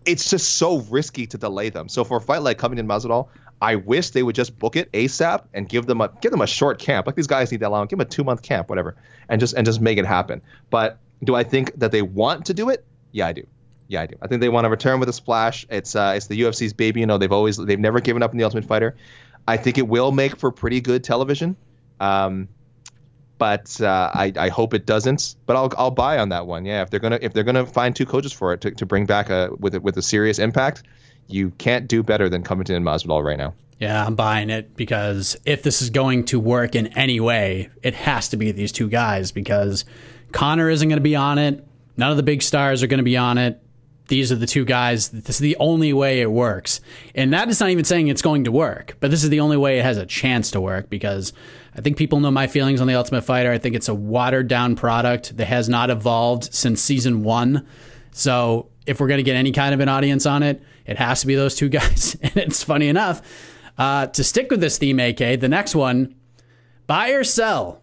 it's 0.05 0.29
just 0.29 0.57
so 0.57 0.79
risky 0.81 1.25
to 1.27 1.37
delay 1.37 1.69
them. 1.69 1.89
So 1.89 2.03
for 2.03 2.17
a 2.17 2.21
fight 2.21 2.43
like 2.43 2.57
Covington 2.59 2.87
Masvidal, 2.87 3.29
I 3.61 3.75
wish 3.75 4.09
they 4.11 4.23
would 4.23 4.35
just 4.35 4.57
book 4.57 4.75
it 4.75 4.91
ASAP 4.91 5.45
and 5.53 5.69
give 5.69 5.85
them 5.85 6.01
a 6.01 6.11
give 6.21 6.31
them 6.31 6.41
a 6.41 6.47
short 6.47 6.79
camp. 6.79 7.05
Like 7.05 7.15
these 7.15 7.27
guys 7.27 7.51
need 7.51 7.59
that 7.61 7.69
long. 7.69 7.85
Give 7.87 7.97
them 7.97 8.05
a 8.07 8.09
two 8.09 8.23
month 8.23 8.41
camp, 8.41 8.69
whatever, 8.69 8.95
and 9.29 9.39
just 9.39 9.53
and 9.53 9.65
just 9.65 9.81
make 9.81 9.97
it 9.97 10.05
happen. 10.05 10.41
But 10.69 10.97
do 11.23 11.35
I 11.35 11.43
think 11.43 11.73
that 11.79 11.91
they 11.91 12.01
want 12.01 12.47
to 12.47 12.53
do 12.53 12.69
it? 12.69 12.83
Yeah, 13.11 13.27
I 13.27 13.33
do. 13.33 13.45
Yeah, 13.91 14.03
I 14.03 14.05
do. 14.05 14.15
I 14.21 14.27
think 14.27 14.39
they 14.39 14.47
want 14.47 14.63
to 14.63 14.69
return 14.69 15.01
with 15.01 15.09
a 15.09 15.13
splash. 15.13 15.65
It's 15.69 15.97
uh, 15.97 16.13
it's 16.15 16.27
the 16.27 16.39
UFC's 16.39 16.71
baby. 16.71 17.01
You 17.01 17.05
know, 17.05 17.17
they've 17.17 17.31
always 17.31 17.57
they've 17.57 17.77
never 17.77 17.99
given 17.99 18.23
up 18.23 18.31
in 18.31 18.37
the 18.37 18.45
Ultimate 18.45 18.63
Fighter. 18.63 18.95
I 19.49 19.57
think 19.57 19.77
it 19.77 19.85
will 19.85 20.13
make 20.13 20.37
for 20.37 20.49
pretty 20.49 20.79
good 20.79 21.03
television. 21.03 21.57
Um, 21.99 22.47
but 23.37 23.81
uh, 23.81 24.11
I, 24.13 24.31
I 24.37 24.47
hope 24.47 24.73
it 24.73 24.85
doesn't. 24.85 25.35
But 25.45 25.57
I'll 25.57 25.73
I'll 25.77 25.91
buy 25.91 26.19
on 26.19 26.29
that 26.29 26.47
one. 26.47 26.63
Yeah, 26.63 26.83
if 26.83 26.89
they're 26.89 27.01
gonna 27.01 27.19
if 27.21 27.33
they're 27.33 27.43
gonna 27.43 27.65
find 27.65 27.93
two 27.93 28.05
coaches 28.05 28.31
for 28.31 28.53
it 28.53 28.61
to, 28.61 28.71
to 28.71 28.85
bring 28.85 29.05
back 29.05 29.29
a 29.29 29.49
with 29.59 29.75
a, 29.75 29.81
with 29.81 29.97
a 29.97 30.01
serious 30.01 30.39
impact, 30.39 30.83
you 31.27 31.49
can't 31.57 31.89
do 31.89 32.01
better 32.01 32.29
than 32.29 32.43
Covington 32.43 32.77
and 32.77 32.85
Masvidal 32.85 33.21
right 33.25 33.37
now. 33.37 33.53
Yeah, 33.77 34.05
I'm 34.05 34.15
buying 34.15 34.49
it 34.49 34.77
because 34.77 35.35
if 35.43 35.63
this 35.63 35.81
is 35.81 35.89
going 35.89 36.23
to 36.25 36.39
work 36.39 36.75
in 36.75 36.87
any 36.97 37.19
way, 37.19 37.69
it 37.83 37.93
has 37.95 38.29
to 38.29 38.37
be 38.37 38.53
these 38.53 38.71
two 38.71 38.87
guys 38.87 39.33
because 39.33 39.83
Conor 40.31 40.69
isn't 40.69 40.87
going 40.87 40.97
to 40.97 41.03
be 41.03 41.17
on 41.17 41.39
it. 41.39 41.67
None 41.97 42.09
of 42.09 42.15
the 42.15 42.23
big 42.23 42.41
stars 42.41 42.83
are 42.83 42.87
going 42.87 42.99
to 42.99 43.03
be 43.03 43.17
on 43.17 43.37
it. 43.37 43.61
These 44.07 44.31
are 44.31 44.35
the 44.35 44.47
two 44.47 44.65
guys. 44.65 45.09
This 45.09 45.35
is 45.35 45.39
the 45.39 45.55
only 45.57 45.93
way 45.93 46.21
it 46.21 46.31
works. 46.31 46.81
And 47.15 47.33
that 47.33 47.49
is 47.49 47.59
not 47.59 47.69
even 47.69 47.85
saying 47.85 48.07
it's 48.07 48.21
going 48.21 48.43
to 48.43 48.51
work, 48.51 48.97
but 48.99 49.09
this 49.09 49.23
is 49.23 49.29
the 49.29 49.39
only 49.39 49.57
way 49.57 49.79
it 49.79 49.83
has 49.83 49.97
a 49.97 50.05
chance 50.05 50.51
to 50.51 50.61
work 50.61 50.89
because 50.89 51.31
I 51.75 51.81
think 51.81 51.97
people 51.97 52.19
know 52.19 52.31
my 52.31 52.47
feelings 52.47 52.81
on 52.81 52.87
The 52.87 52.95
Ultimate 52.95 53.21
Fighter. 53.21 53.51
I 53.51 53.57
think 53.57 53.75
it's 53.75 53.87
a 53.87 53.95
watered 53.95 54.47
down 54.47 54.75
product 54.75 55.37
that 55.37 55.45
has 55.45 55.69
not 55.69 55.89
evolved 55.89 56.53
since 56.53 56.81
season 56.81 57.23
one. 57.23 57.65
So 58.11 58.69
if 58.85 58.99
we're 58.99 59.07
going 59.07 59.19
to 59.19 59.23
get 59.23 59.37
any 59.37 59.51
kind 59.51 59.73
of 59.73 59.79
an 59.79 59.87
audience 59.87 60.25
on 60.25 60.43
it, 60.43 60.61
it 60.85 60.97
has 60.97 61.21
to 61.21 61.27
be 61.27 61.35
those 61.35 61.55
two 61.55 61.69
guys. 61.79 62.17
and 62.21 62.35
it's 62.35 62.63
funny 62.63 62.89
enough, 62.89 63.21
uh, 63.77 64.07
to 64.07 64.23
stick 64.23 64.51
with 64.51 64.59
this 64.59 64.77
theme, 64.77 64.99
AK, 64.99 65.39
the 65.39 65.47
next 65.47 65.75
one, 65.75 66.15
buy 66.87 67.11
or 67.11 67.23
sell. 67.23 67.81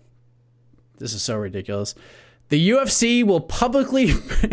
This 0.98 1.14
is 1.14 1.22
so 1.22 1.36
ridiculous. 1.36 1.94
The 2.48 2.70
UFC 2.70 3.24
will 3.24 3.40
publicly 3.40 4.12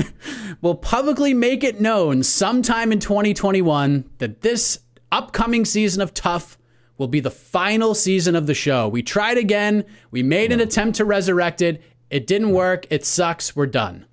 will 0.61 0.75
publicly 0.75 1.33
make 1.33 1.63
it 1.63 1.79
known 1.79 2.23
sometime 2.23 2.91
in 2.91 2.99
2021 2.99 4.09
that 4.17 4.41
this 4.41 4.79
upcoming 5.11 5.63
season 5.63 6.01
of 6.01 6.13
TUF 6.13 6.57
will 6.97 7.07
be 7.07 7.19
the 7.19 7.31
final 7.31 7.93
season 7.93 8.35
of 8.35 8.47
the 8.47 8.53
show. 8.53 8.87
We 8.87 9.01
tried 9.01 9.37
again. 9.37 9.85
We 10.11 10.23
made 10.23 10.51
an 10.51 10.59
attempt 10.59 10.97
to 10.97 11.05
resurrect 11.05 11.61
it. 11.61 11.81
It 12.09 12.27
didn't 12.27 12.51
work. 12.51 12.85
It 12.89 13.05
sucks. 13.05 13.55
We're 13.55 13.65
done. 13.65 14.05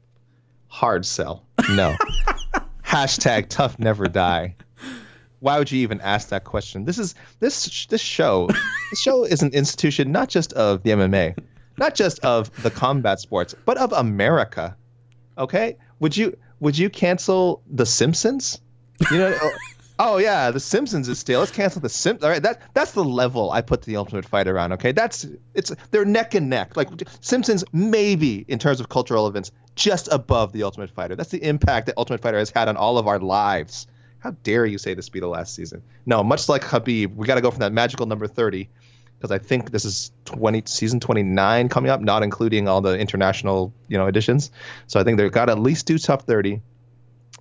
Hard 0.69 1.05
sell. 1.05 1.45
No. 1.71 1.97
Hashtag 2.85 3.49
TUF 3.49 3.79
never 3.79 4.07
die. 4.07 4.55
Why 5.41 5.59
would 5.59 5.73
you 5.73 5.81
even 5.81 6.01
ask 6.01 6.29
that 6.29 6.45
question? 6.45 6.85
This 6.85 6.99
is 6.99 7.17
this 7.41 7.87
this 7.87 8.01
show. 8.01 8.49
this 8.91 9.01
show 9.01 9.25
is 9.25 9.43
an 9.43 9.53
institution 9.53 10.13
not 10.13 10.29
just 10.29 10.53
of 10.53 10.85
the 10.85 10.91
MMA, 10.91 11.37
not 11.83 11.97
just 11.97 12.21
of 12.21 12.63
the 12.63 12.71
combat 12.71 13.19
sports, 13.19 13.57
but 13.65 13.77
of 13.77 13.93
America. 13.93 14.77
Okay? 15.37 15.79
Would 15.99 16.17
you 16.17 16.37
would 16.61 16.79
you 16.79 16.89
cancel 16.89 17.61
The 17.69 17.85
Simpsons? 17.85 18.61
You 19.11 19.19
know, 19.19 19.37
oh, 19.43 19.53
oh 19.99 20.17
yeah, 20.19 20.53
The 20.53 20.61
Simpsons 20.61 21.09
is 21.09 21.19
still. 21.19 21.41
Let's 21.41 21.51
cancel 21.51 21.81
The 21.81 21.89
Simpsons. 21.89 22.23
All 22.25 22.31
right, 22.31 22.43
that 22.45 22.63
that's 22.73 22.93
the 22.93 23.03
level 23.03 23.51
I 23.51 23.63
put 23.63 23.83
the 23.83 23.97
Ultimate 23.97 24.25
Fighter 24.25 24.61
on. 24.61 24.75
Okay, 24.75 24.93
that's 24.93 25.27
it's 25.55 25.73
they're 25.91 26.05
neck 26.05 26.35
and 26.35 26.49
neck. 26.49 26.77
Like 26.77 26.89
Simpsons, 27.21 27.65
maybe 27.73 28.45
in 28.47 28.61
terms 28.61 28.79
of 28.79 28.89
cultural 28.89 29.27
events, 29.27 29.51
just 29.75 30.07
above 30.13 30.53
the 30.53 30.63
Ultimate 30.63 30.91
Fighter. 30.91 31.17
That's 31.17 31.31
the 31.31 31.45
impact 31.45 31.87
that 31.87 31.99
Ultimate 31.99 32.21
Fighter 32.21 32.39
has 32.39 32.51
had 32.51 32.69
on 32.69 32.77
all 32.77 32.97
of 32.97 33.09
our 33.09 33.19
lives. 33.19 33.89
How 34.21 34.31
dare 34.45 34.65
you 34.65 34.79
say 34.79 34.95
this 34.95 35.09
be 35.09 35.19
the 35.19 35.27
last 35.27 35.53
season? 35.53 35.83
No, 36.07 36.23
much 36.23 36.49
like 36.49 36.63
Khabib, 36.63 37.17
we 37.17 37.27
got 37.27 37.35
to 37.35 37.41
go 37.41 37.51
from 37.51 37.59
that 37.59 37.73
magical 37.73 38.07
number 38.07 38.29
30 38.29 38.69
because 39.23 39.31
I 39.31 39.39
think 39.39 39.71
this 39.71 39.85
is 39.85 40.11
20 40.25 40.65
season 40.67 40.99
29 40.99 41.69
coming 41.69 41.91
up, 41.93 42.01
not 42.01 42.25
including 42.25 42.67
all 42.67 42.81
the 42.81 42.99
international 42.99 43.73
you 43.87 43.97
know 43.97 44.09
editions. 44.09 44.51
So 44.89 44.99
I 44.99 45.05
think 45.05 45.17
they've 45.17 45.31
got 45.31 45.45
to 45.45 45.53
at 45.53 45.61
least 45.61 45.87
do 45.87 45.97
top 45.97 46.23
30. 46.23 46.61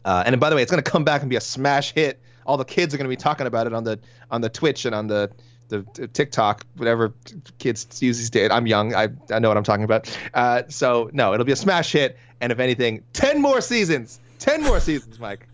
Uh, 0.05 0.23
and 0.23 0.39
by 0.39 0.51
the 0.51 0.55
way, 0.55 0.61
it's 0.61 0.69
going 0.69 0.83
to 0.83 0.89
come 0.89 1.03
back 1.03 1.21
and 1.21 1.29
be 1.31 1.37
a 1.37 1.41
smash 1.41 1.93
hit. 1.93 2.19
All 2.45 2.57
the 2.57 2.65
kids 2.65 2.93
are 2.93 2.97
going 2.97 3.09
to 3.09 3.09
be 3.09 3.19
talking 3.19 3.47
about 3.47 3.65
it 3.65 3.73
on 3.73 3.83
the 3.83 3.99
on 4.29 4.41
the 4.41 4.49
Twitch 4.49 4.85
and 4.85 4.93
on 4.93 5.07
the 5.07 5.31
the, 5.69 5.85
the 5.95 6.07
TikTok, 6.07 6.65
whatever 6.75 7.13
kids 7.57 7.87
use 7.99 8.19
these 8.19 8.29
days. 8.29 8.51
I'm 8.51 8.67
young. 8.67 8.93
I, 8.93 9.07
I 9.31 9.39
know 9.39 9.47
what 9.47 9.57
I'm 9.57 9.63
talking 9.63 9.85
about. 9.85 10.15
Uh, 10.35 10.63
so 10.67 11.09
no, 11.13 11.33
it'll 11.33 11.45
be 11.45 11.53
a 11.53 11.55
smash 11.55 11.93
hit. 11.93 12.15
And 12.41 12.51
if 12.51 12.59
anything, 12.59 13.03
10 13.13 13.41
more 13.41 13.61
seasons. 13.61 14.19
10 14.39 14.63
more 14.63 14.79
seasons, 14.79 15.19
Mike. 15.19 15.47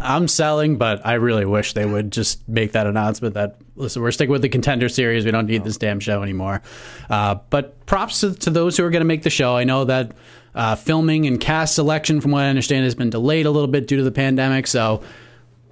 I'm 0.00 0.28
selling, 0.28 0.76
but 0.76 1.04
I 1.04 1.14
really 1.14 1.44
wish 1.44 1.72
they 1.72 1.86
would 1.86 2.12
just 2.12 2.46
make 2.48 2.72
that 2.72 2.86
announcement 2.86 3.34
that 3.34 3.56
listen, 3.74 4.02
we're 4.02 4.12
sticking 4.12 4.32
with 4.32 4.42
the 4.42 4.48
contender 4.48 4.88
series. 4.88 5.24
We 5.24 5.30
don't 5.30 5.46
need 5.46 5.64
this 5.64 5.78
damn 5.78 6.00
show 6.00 6.22
anymore. 6.22 6.62
Uh, 7.08 7.36
but 7.48 7.86
props 7.86 8.20
to, 8.20 8.34
to, 8.34 8.50
those 8.50 8.76
who 8.76 8.84
are 8.84 8.90
going 8.90 9.00
to 9.00 9.06
make 9.06 9.22
the 9.22 9.30
show. 9.30 9.56
I 9.56 9.64
know 9.64 9.84
that 9.86 10.12
uh, 10.54 10.76
filming 10.76 11.26
and 11.26 11.40
cast 11.40 11.74
selection, 11.74 12.20
from 12.20 12.30
what 12.32 12.42
I 12.42 12.48
understand, 12.48 12.84
has 12.84 12.94
been 12.94 13.10
delayed 13.10 13.46
a 13.46 13.50
little 13.50 13.68
bit 13.68 13.86
due 13.86 13.96
to 13.96 14.02
the 14.02 14.12
pandemic. 14.12 14.66
So 14.66 15.02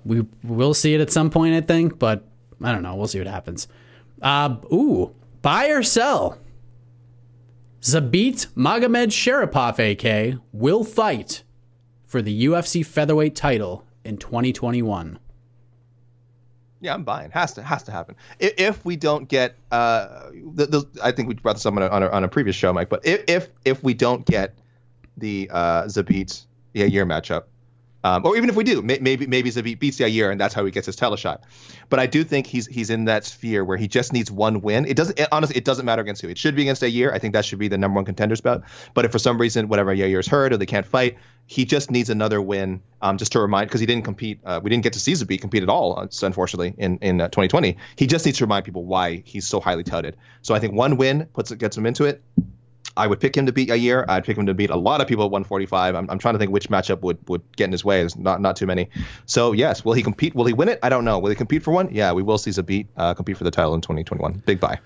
we 0.04 0.24
will 0.42 0.74
see 0.74 0.94
it 0.94 1.00
at 1.00 1.10
some 1.10 1.30
point, 1.30 1.54
I 1.54 1.60
think. 1.60 1.98
But 1.98 2.26
I 2.62 2.72
don't 2.72 2.82
know. 2.82 2.96
We'll 2.96 3.08
see 3.08 3.18
what 3.18 3.28
happens. 3.28 3.68
Uh, 4.20 4.56
ooh, 4.72 5.14
buy 5.42 5.68
or 5.68 5.82
sell. 5.82 6.38
Zabit 7.80 8.48
Magomedsharipov, 8.56 9.78
AK, 9.78 10.40
will 10.52 10.82
fight 10.82 11.44
for 12.08 12.22
the 12.22 12.46
UFC 12.46 12.84
featherweight 12.84 13.36
title 13.36 13.84
in 14.02 14.16
2021. 14.16 15.18
Yeah, 16.80 16.94
I'm 16.94 17.04
buying. 17.04 17.30
Has 17.32 17.52
to 17.54 17.62
has 17.62 17.82
to 17.84 17.92
happen. 17.92 18.16
If, 18.38 18.54
if 18.56 18.84
we 18.84 18.96
don't 18.96 19.28
get, 19.28 19.56
uh, 19.70 20.30
the, 20.54 20.66
the, 20.66 20.86
I 21.02 21.12
think 21.12 21.28
we 21.28 21.34
brought 21.34 21.54
this 21.54 21.66
up 21.66 21.74
on 21.74 21.82
a, 21.82 21.88
on 21.88 22.02
a, 22.02 22.08
on 22.08 22.24
a 22.24 22.28
previous 22.28 22.56
show, 22.56 22.72
Mike. 22.72 22.88
But 22.88 23.04
if 23.04 23.24
if, 23.28 23.48
if 23.64 23.82
we 23.82 23.94
don't 23.94 24.24
get 24.24 24.56
the 25.16 25.50
uh, 25.52 25.84
Zabit 25.84 26.46
Yair 26.74 27.04
matchup, 27.04 27.44
um, 28.04 28.24
or 28.24 28.36
even 28.36 28.48
if 28.48 28.54
we 28.54 28.64
do, 28.64 28.80
may, 28.80 28.98
maybe 29.00 29.26
maybe 29.26 29.50
Zabit 29.50 29.78
beats 29.78 29.98
Yair 29.98 30.30
and 30.30 30.40
that's 30.40 30.54
how 30.54 30.64
he 30.64 30.70
gets 30.70 30.86
his 30.86 30.96
title 30.96 31.16
shot. 31.16 31.42
But 31.88 31.98
I 31.98 32.06
do 32.06 32.22
think 32.22 32.46
he's 32.46 32.66
he's 32.66 32.90
in 32.90 33.06
that 33.06 33.24
sphere 33.24 33.64
where 33.64 33.76
he 33.76 33.88
just 33.88 34.12
needs 34.12 34.30
one 34.30 34.60
win. 34.60 34.86
It 34.86 34.96
doesn't 34.96 35.18
it, 35.18 35.28
honestly 35.32 35.56
it 35.56 35.64
doesn't 35.64 35.84
matter 35.84 36.02
against 36.02 36.22
who. 36.22 36.28
It 36.28 36.38
should 36.38 36.54
be 36.54 36.62
against 36.62 36.82
Yair. 36.82 37.12
I 37.12 37.18
think 37.18 37.34
that 37.34 37.44
should 37.44 37.58
be 37.58 37.68
the 37.68 37.78
number 37.78 37.96
one 37.96 38.04
contender 38.04 38.36
spot. 38.36 38.62
But 38.94 39.04
if 39.04 39.12
for 39.12 39.18
some 39.18 39.38
reason 39.38 39.68
whatever 39.68 39.94
Yair's 39.94 40.28
hurt 40.28 40.52
or 40.52 40.56
they 40.56 40.66
can't 40.66 40.86
fight, 40.86 41.18
he 41.46 41.64
just 41.64 41.90
needs 41.90 42.08
another 42.08 42.40
win 42.40 42.82
um, 43.02 43.18
just 43.18 43.32
to 43.32 43.40
remind 43.40 43.68
because 43.68 43.80
he 43.80 43.86
didn't 43.86 44.04
compete. 44.04 44.38
Uh, 44.44 44.60
we 44.62 44.70
didn't 44.70 44.84
get 44.84 44.92
to 44.92 45.00
see 45.00 45.12
Zabit 45.12 45.40
compete 45.40 45.62
at 45.62 45.68
all, 45.68 45.98
uh, 45.98 46.06
unfortunately, 46.22 46.74
in 46.78 46.98
in 46.98 47.20
uh, 47.20 47.28
2020. 47.28 47.76
He 47.96 48.06
just 48.06 48.24
needs 48.26 48.38
to 48.38 48.44
remind 48.44 48.64
people 48.64 48.84
why 48.84 49.22
he's 49.24 49.46
so 49.46 49.58
highly 49.58 49.82
touted. 49.82 50.16
So 50.42 50.54
I 50.54 50.60
think 50.60 50.74
one 50.74 50.98
win 50.98 51.26
puts 51.32 51.50
gets 51.52 51.76
him 51.76 51.86
into 51.86 52.04
it. 52.04 52.22
I 52.98 53.06
would 53.06 53.20
pick 53.20 53.36
him 53.36 53.46
to 53.46 53.52
beat 53.52 53.68
Yair. 53.68 54.04
I'd 54.08 54.24
pick 54.24 54.36
him 54.36 54.44
to 54.46 54.54
beat 54.54 54.70
a 54.70 54.76
lot 54.76 55.00
of 55.00 55.06
people 55.06 55.24
at 55.24 55.30
145. 55.30 55.94
I'm, 55.94 56.10
I'm 56.10 56.18
trying 56.18 56.34
to 56.34 56.38
think 56.38 56.50
which 56.50 56.68
matchup 56.68 57.00
would, 57.02 57.16
would 57.28 57.42
get 57.56 57.64
in 57.64 57.72
his 57.72 57.84
way. 57.84 58.00
There's 58.00 58.16
not 58.16 58.40
not 58.40 58.56
too 58.56 58.66
many. 58.66 58.88
So 59.26 59.52
yes, 59.52 59.84
will 59.84 59.94
he 59.94 60.02
compete? 60.02 60.34
Will 60.34 60.44
he 60.44 60.52
win 60.52 60.68
it? 60.68 60.78
I 60.82 60.88
don't 60.88 61.04
know. 61.04 61.18
Will 61.18 61.30
he 61.30 61.36
compete 61.36 61.62
for 61.62 61.70
one? 61.70 61.88
Yeah, 61.92 62.12
we 62.12 62.22
will 62.22 62.38
see 62.38 62.50
Zabit 62.50 62.86
uh, 62.96 63.14
compete 63.14 63.38
for 63.38 63.44
the 63.44 63.50
title 63.50 63.74
in 63.74 63.80
2021. 63.80 64.42
Big 64.44 64.60
buy. 64.60 64.78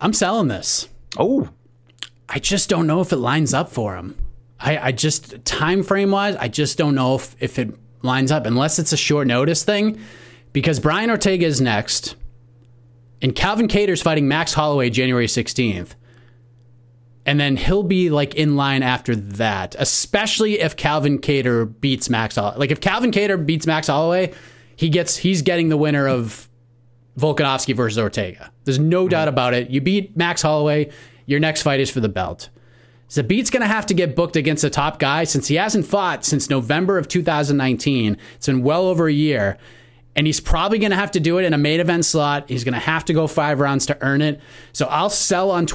I'm 0.00 0.12
selling 0.12 0.48
this. 0.48 0.88
Oh, 1.18 1.48
I 2.28 2.38
just 2.38 2.68
don't 2.68 2.86
know 2.86 3.00
if 3.00 3.12
it 3.12 3.16
lines 3.16 3.54
up 3.54 3.70
for 3.70 3.96
him. 3.96 4.16
I, 4.60 4.78
I 4.78 4.92
just 4.92 5.44
time 5.44 5.82
frame 5.82 6.10
wise, 6.10 6.36
I 6.36 6.48
just 6.48 6.78
don't 6.78 6.94
know 6.94 7.16
if, 7.16 7.34
if 7.40 7.58
it 7.58 7.74
lines 8.02 8.30
up 8.30 8.46
unless 8.46 8.78
it's 8.78 8.92
a 8.92 8.96
short 8.96 9.26
notice 9.26 9.64
thing. 9.64 9.98
Because 10.52 10.78
Brian 10.80 11.08
Ortega 11.08 11.46
is 11.46 11.62
next, 11.62 12.14
and 13.22 13.34
Calvin 13.34 13.68
Kattar's 13.68 14.02
fighting 14.02 14.28
Max 14.28 14.52
Holloway 14.52 14.90
January 14.90 15.26
16th 15.26 15.94
and 17.24 17.38
then 17.38 17.56
he'll 17.56 17.82
be 17.82 18.10
like 18.10 18.34
in 18.34 18.56
line 18.56 18.82
after 18.82 19.14
that, 19.14 19.76
especially 19.78 20.60
if 20.60 20.76
Calvin 20.76 21.18
Kattar 21.18 21.72
beats 21.80 22.10
Max 22.10 22.36
Holloway. 22.36 22.58
Like 22.58 22.70
if 22.70 22.80
Calvin 22.80 23.12
Kattar 23.12 23.44
beats 23.44 23.66
Max 23.66 23.86
Holloway, 23.86 24.32
he 24.76 24.88
gets 24.88 25.16
he's 25.16 25.42
getting 25.42 25.68
the 25.68 25.76
winner 25.76 26.08
of 26.08 26.48
Volkanovski 27.18 27.74
versus 27.74 27.98
Ortega. 27.98 28.50
There's 28.64 28.78
no 28.78 29.02
mm-hmm. 29.02 29.10
doubt 29.10 29.28
about 29.28 29.54
it. 29.54 29.70
You 29.70 29.80
beat 29.80 30.16
Max 30.16 30.42
Holloway, 30.42 30.90
your 31.26 31.40
next 31.40 31.62
fight 31.62 31.80
is 31.80 31.90
for 31.90 32.00
the 32.00 32.08
belt. 32.08 32.48
Zabit's 33.08 33.50
going 33.50 33.60
to 33.60 33.66
have 33.66 33.84
to 33.86 33.94
get 33.94 34.16
booked 34.16 34.36
against 34.36 34.64
a 34.64 34.70
top 34.70 34.98
guy 34.98 35.24
since 35.24 35.46
he 35.46 35.56
hasn't 35.56 35.84
fought 35.84 36.24
since 36.24 36.48
November 36.48 36.96
of 36.96 37.08
2019. 37.08 38.16
It's 38.36 38.46
been 38.46 38.62
well 38.62 38.86
over 38.86 39.06
a 39.06 39.12
year. 39.12 39.58
And 40.16 40.26
he's 40.26 40.40
probably 40.40 40.78
going 40.78 40.90
to 40.90 40.96
have 40.96 41.10
to 41.12 41.20
do 41.20 41.38
it 41.38 41.44
in 41.44 41.52
a 41.52 41.58
main 41.58 41.80
event 41.80 42.06
slot. 42.06 42.48
He's 42.48 42.64
going 42.64 42.74
to 42.74 42.80
have 42.80 43.04
to 43.06 43.12
go 43.12 43.26
five 43.26 43.60
rounds 43.60 43.84
to 43.86 43.98
earn 44.02 44.22
it. 44.22 44.40
So 44.72 44.86
I'll 44.86 45.10
sell 45.10 45.50
on 45.50 45.66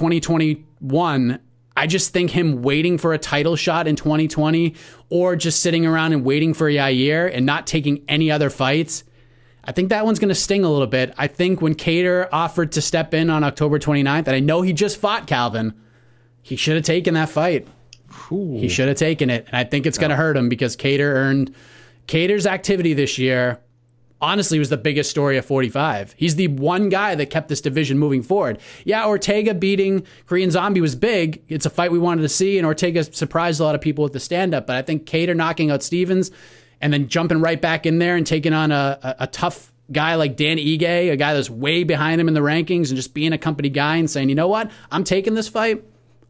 2021. 0.80 1.40
I 1.76 1.86
just 1.86 2.12
think 2.12 2.32
him 2.32 2.64
waiting 2.64 2.98
for 2.98 3.14
a 3.14 3.20
title 3.20 3.56
shot 3.56 3.88
in 3.88 3.96
2020 3.96 4.74
or 5.10 5.36
just 5.36 5.62
sitting 5.62 5.86
around 5.86 6.14
and 6.14 6.26
waiting 6.26 6.56
for 6.56 6.68
Yair 6.68 7.32
and 7.32 7.46
not 7.46 7.68
taking 7.68 8.04
any 8.08 8.32
other 8.32 8.50
fights. 8.50 9.04
I 9.64 9.74
think 9.74 9.90
that 9.90 10.04
one's 10.04 10.18
going 10.18 10.30
to 10.30 10.36
sting 10.36 10.64
a 10.64 10.72
little 10.72 10.88
bit. 10.88 11.14
I 11.18 11.28
think 11.28 11.62
when 11.62 11.76
Kattar 11.76 12.30
offered 12.32 12.72
to 12.72 12.82
step 12.82 13.14
in 13.14 13.30
on 13.30 13.44
October 13.44 13.78
29th, 13.78 14.26
and 14.26 14.30
I 14.30 14.40
know 14.40 14.64
he 14.64 14.74
just 14.74 14.98
fought 14.98 15.28
Calvin, 15.28 15.80
he 16.42 16.56
should 16.56 16.76
have 16.76 16.86
taken 16.86 17.14
that 17.14 17.30
fight. 17.30 17.68
Ooh. 18.32 18.58
He 18.58 18.70
should 18.70 18.88
have 18.88 18.98
taken 18.98 19.30
it. 19.30 19.46
And 19.46 19.56
I 19.56 19.64
think 19.64 19.86
it's 19.86 20.00
going 20.00 20.10
to 20.10 20.16
hurt 20.16 20.36
him 20.36 20.50
because 20.50 20.76
Kattar 20.76 21.14
earned 21.14 21.54
Kattar's 22.08 22.48
activity 22.48 22.94
this 22.94 23.20
year 23.20 23.60
honestly 24.22 24.60
was 24.60 24.70
the 24.70 24.78
biggest 24.78 25.10
story 25.10 25.38
of 25.38 25.46
45. 25.46 26.14
He's 26.18 26.36
the 26.36 26.48
one 26.48 26.90
guy 26.90 27.16
that 27.16 27.28
kept 27.28 27.50
this 27.50 27.62
division 27.62 27.98
moving 28.00 28.24
forward. 28.24 28.60
Yeah, 28.86 29.06
Ortega 29.06 29.54
beating 29.54 30.06
Korean 30.26 30.52
Zombie 30.52 30.82
was 30.82 30.96
big. 30.96 31.44
It's 31.48 31.66
a 31.66 31.70
fight 31.70 31.92
we 31.92 32.00
wanted 32.00 32.24
to 32.24 32.30
see, 32.30 32.58
and 32.58 32.66
Ortega 32.66 33.04
surprised 33.04 33.60
a 33.60 33.64
lot 33.64 33.76
of 33.76 33.82
people 33.82 34.04
with 34.04 34.14
the 34.14 34.20
stand 34.20 34.54
up. 34.54 34.68
But 34.68 34.76
I 34.76 34.82
think 34.82 35.06
Kattar 35.06 35.36
knocking 35.36 35.72
out 35.72 35.84
Stevens 35.84 36.32
and 36.82 36.94
then 36.94 37.08
jumping 37.08 37.42
right 37.42 37.62
back 37.62 37.86
in 37.86 38.00
there 38.00 38.16
and 38.16 38.26
taking 38.26 38.54
on 38.54 38.72
a, 38.72 39.00
a, 39.02 39.16
a 39.24 39.28
tough 39.28 39.72
guy 39.92 40.16
like 40.16 40.36
Dan 40.36 40.58
Ige, 40.58 41.12
a 41.12 41.16
guy 41.16 41.34
that's 41.34 41.50
way 41.50 41.84
behind 41.84 42.20
him 42.20 42.28
in 42.28 42.34
the 42.34 42.42
rankings, 42.42 42.90
and 42.90 42.96
just 42.96 43.14
being 43.14 43.34
a 43.34 43.38
company 43.38 43.70
guy 43.70 43.98
and 43.98 44.10
saying, 44.10 44.30
you 44.30 44.36
know 44.36 44.48
what, 44.48 44.72
I'm 44.92 45.04
taking 45.04 45.34
this 45.34 45.48
fight. 45.48 45.84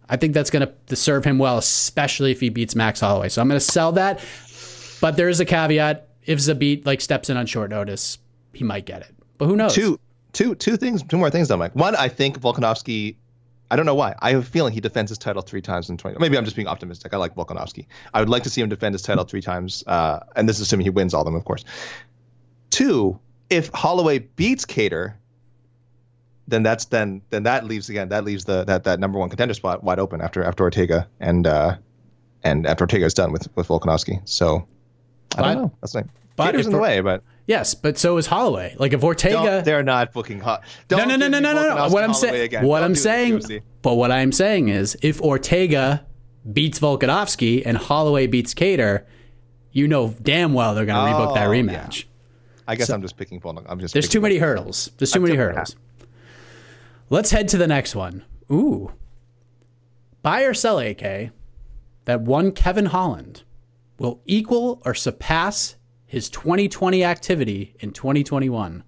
I 0.10 0.16
think 0.16 0.34
that's 0.34 0.50
going 0.50 0.70
to 0.88 0.96
serve 0.96 1.26
him 1.26 1.38
well, 1.38 1.58
especially 1.58 2.32
if 2.32 2.40
he 2.40 2.50
beats 2.50 2.76
Max 2.76 3.02
Holloway. 3.02 3.30
So 3.30 3.42
I'm 3.42 3.50
going 3.50 3.60
to 3.60 3.66
sell 3.66 3.92
that. 3.94 4.24
But 5.02 5.18
there 5.18 5.28
is 5.28 5.40
a 5.40 5.46
caveat 5.46 6.07
if 6.28 6.40
Zabit 6.40 6.86
like 6.86 7.02
steps 7.02 7.30
in 7.30 7.38
on 7.38 7.48
short 7.48 7.72
notice, 7.72 8.20
he 8.54 8.64
might 8.64 8.86
get 8.86 9.02
it. 9.02 9.16
But 9.38 9.48
who 9.48 9.56
knows? 9.56 9.74
Two, 9.74 10.00
two, 10.34 10.54
two 10.54 10.78
things, 10.78 11.02
two 11.02 11.18
more 11.18 11.32
things 11.32 11.48
though, 11.48 11.58
Mike. 11.58 11.76
One, 11.76 11.96
I 11.96 12.10
think 12.10 12.40
Volkanovski. 12.40 13.16
I 13.70 13.76
don't 13.76 13.86
know 13.86 13.96
why. 13.96 14.16
I 14.20 14.32
have 14.32 14.42
a 14.42 14.46
feeling 14.46 14.72
he 14.72 14.80
defends 14.80 15.10
his 15.10 15.18
title 15.18 15.42
three 15.42 15.62
times 15.62 15.90
in 15.90 15.98
20. 15.98 16.20
Maybe 16.20 16.38
I'm 16.38 16.46
just 16.46 16.56
being 16.56 16.70
optimistic. 16.70 17.14
I 17.14 17.18
like 17.18 17.36
Volkanovski. 17.36 17.88
I 18.14 18.22
would 18.22 18.30
like 18.30 18.44
to 18.44 18.50
see 18.50 18.62
him 18.62 18.70
defend 18.70 18.94
his 18.94 19.02
title 19.02 19.26
three 19.26 19.42
times, 19.42 19.84
uh, 19.88 20.20
and 20.38 20.48
this 20.48 20.58
is 20.58 20.64
assuming 20.64 20.86
he 20.86 20.90
wins 20.90 21.14
all 21.14 21.22
of 21.22 21.26
them, 21.26 21.36
of 21.36 21.44
course. 21.44 21.66
Two, 22.70 23.20
if 23.50 23.70
Holloway 23.74 24.20
beats 24.20 24.66
Kattar, 24.66 25.16
then 26.48 26.64
that's 26.64 26.86
then 26.86 27.22
then 27.30 27.44
that 27.44 27.66
leaves 27.66 27.90
again 27.90 28.10
that 28.10 28.24
leaves 28.24 28.46
the 28.46 28.64
that 28.66 28.86
that 28.86 29.00
number 29.00 29.20
one 29.20 29.30
contender 29.30 29.54
spot 29.54 29.84
wide 29.84 30.00
open 30.00 30.22
after 30.22 30.44
after 30.44 30.64
Ortega 30.64 31.08
and 31.20 31.46
uh, 31.46 31.76
and 32.44 32.66
after 32.66 32.84
Ortega 32.84 33.06
is 33.06 33.14
done 33.14 33.32
with 33.32 33.48
with 33.56 33.68
Volkanovski. 33.68 34.22
So 34.28 34.66
I 35.36 35.42
don't 35.42 35.64
know. 35.64 35.72
That's 35.82 35.96
like 35.96 36.06
but 36.36 36.54
Kattar's 36.54 36.68
in 36.68 36.72
the 36.72 36.78
way, 36.78 37.02
but 37.02 37.24
yes, 37.48 37.74
but 37.74 37.98
so 37.98 38.18
is 38.18 38.28
Holloway. 38.28 38.76
Like 38.78 38.94
if 38.94 39.04
Ortega, 39.04 39.36
don't, 39.36 39.66
they're 39.66 39.84
not 39.84 40.14
booking 40.14 40.40
hot. 40.40 40.64
No, 40.92 40.98
no, 40.98 41.16
no, 41.16 41.28
no, 41.28 41.40
no, 41.40 41.54
no, 41.54 41.76
no. 41.76 41.90
What 41.90 42.04
I'm 42.04 42.14
saying, 42.14 42.64
what 42.64 42.84
I'm 42.84 42.96
saying, 42.96 43.42
but 43.82 43.96
what 43.96 44.12
I'm 44.12 44.32
saying 44.32 44.70
is, 44.70 44.96
if 45.02 45.20
Ortega 45.22 46.06
beats 46.52 46.80
Volkanovski 46.80 47.64
and 47.66 47.78
Holloway 47.78 48.28
beats 48.28 48.54
Kattar, 48.54 49.06
you 49.72 49.88
know 49.88 50.16
damn 50.22 50.54
well 50.54 50.76
they're 50.76 50.86
going 50.86 51.06
to 51.06 51.12
rebook 51.12 51.34
that 51.34 51.48
oh, 51.48 51.52
rematch. 51.52 52.04
Yeah. 52.04 52.10
I 52.70 52.76
guess 52.76 52.88
so, 52.88 52.94
I'm 52.94 53.02
just 53.02 53.18
picking. 53.18 53.42
I'm 53.44 53.80
just. 53.80 53.94
There's 53.94 54.10
too 54.10 54.22
many 54.22 54.38
hurdles. 54.38 54.92
There's 54.98 55.12
too 55.12 55.22
many 55.22 55.36
hurdles. 55.36 55.76
Let's 57.10 57.32
head 57.32 57.48
to 57.50 57.58
the 57.58 57.68
next 57.68 57.96
one. 57.96 58.26
Ooh, 58.52 58.92
buy 60.22 60.44
or 60.44 60.54
sell 60.54 60.80
AK 60.80 61.32
that 62.06 62.22
one 62.22 62.52
Kevin 62.52 62.88
Holland 62.88 63.44
will 64.00 64.22
equal 64.26 64.82
or 64.86 64.94
surpass 64.94 65.76
his 66.06 66.30
2020 66.30 67.04
activity 67.04 67.76
in 67.80 67.92
2021. 67.92 68.84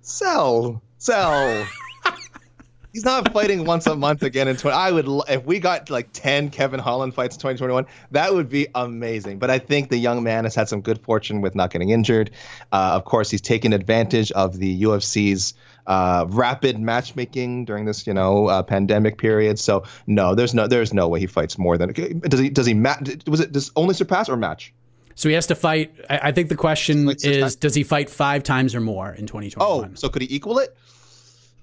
Sell, 0.00 0.82
sell. 0.96 1.66
He's 2.92 3.04
not 3.04 3.32
fighting 3.32 3.64
once 3.64 3.86
a 3.86 3.94
month 3.94 4.22
again 4.22 4.48
in 4.48 4.56
20. 4.56 4.74
I 4.74 4.90
would 4.90 5.06
if 5.28 5.44
we 5.44 5.60
got 5.60 5.90
like 5.90 6.08
10 6.12 6.50
Kevin 6.50 6.80
Holland 6.80 7.14
fights 7.14 7.36
in 7.36 7.40
2021, 7.40 7.86
that 8.12 8.32
would 8.32 8.48
be 8.48 8.68
amazing. 8.74 9.38
But 9.38 9.50
I 9.50 9.58
think 9.58 9.90
the 9.90 9.98
young 9.98 10.22
man 10.22 10.44
has 10.44 10.54
had 10.54 10.68
some 10.68 10.80
good 10.80 11.00
fortune 11.02 11.42
with 11.42 11.54
not 11.54 11.70
getting 11.70 11.90
injured. 11.90 12.30
Uh, 12.72 12.92
of 12.94 13.04
course, 13.04 13.30
he's 13.30 13.42
taken 13.42 13.74
advantage 13.74 14.32
of 14.32 14.58
the 14.58 14.82
UFC's 14.84 15.52
uh, 15.88 16.26
rapid 16.28 16.78
matchmaking 16.78 17.64
during 17.64 17.86
this, 17.86 18.06
you 18.06 18.14
know, 18.14 18.46
uh, 18.46 18.62
pandemic 18.62 19.18
period. 19.18 19.58
So 19.58 19.84
no, 20.06 20.34
there's 20.34 20.54
no 20.54 20.68
there's 20.68 20.92
no 20.92 21.08
way 21.08 21.18
he 21.18 21.26
fights 21.26 21.58
more 21.58 21.76
than 21.78 21.92
does 21.92 22.38
he 22.38 22.50
does 22.50 22.66
he 22.66 22.74
match 22.74 23.26
was 23.26 23.40
it 23.40 23.50
does 23.50 23.72
only 23.74 23.94
surpass 23.94 24.28
or 24.28 24.36
match? 24.36 24.72
So 25.14 25.28
he 25.28 25.34
has 25.34 25.48
to 25.48 25.56
fight. 25.56 25.92
I, 26.08 26.30
think 26.30 26.48
the 26.48 26.54
question 26.54 27.04
like 27.04 27.24
is, 27.24 27.38
times? 27.38 27.56
does 27.56 27.74
he 27.74 27.82
fight 27.82 28.08
five 28.08 28.44
times 28.44 28.76
or 28.76 28.80
more 28.80 29.10
in 29.10 29.26
2021? 29.26 29.90
Oh, 29.90 29.94
so 29.94 30.08
could 30.08 30.22
he 30.22 30.32
equal 30.32 30.60
it? 30.60 30.76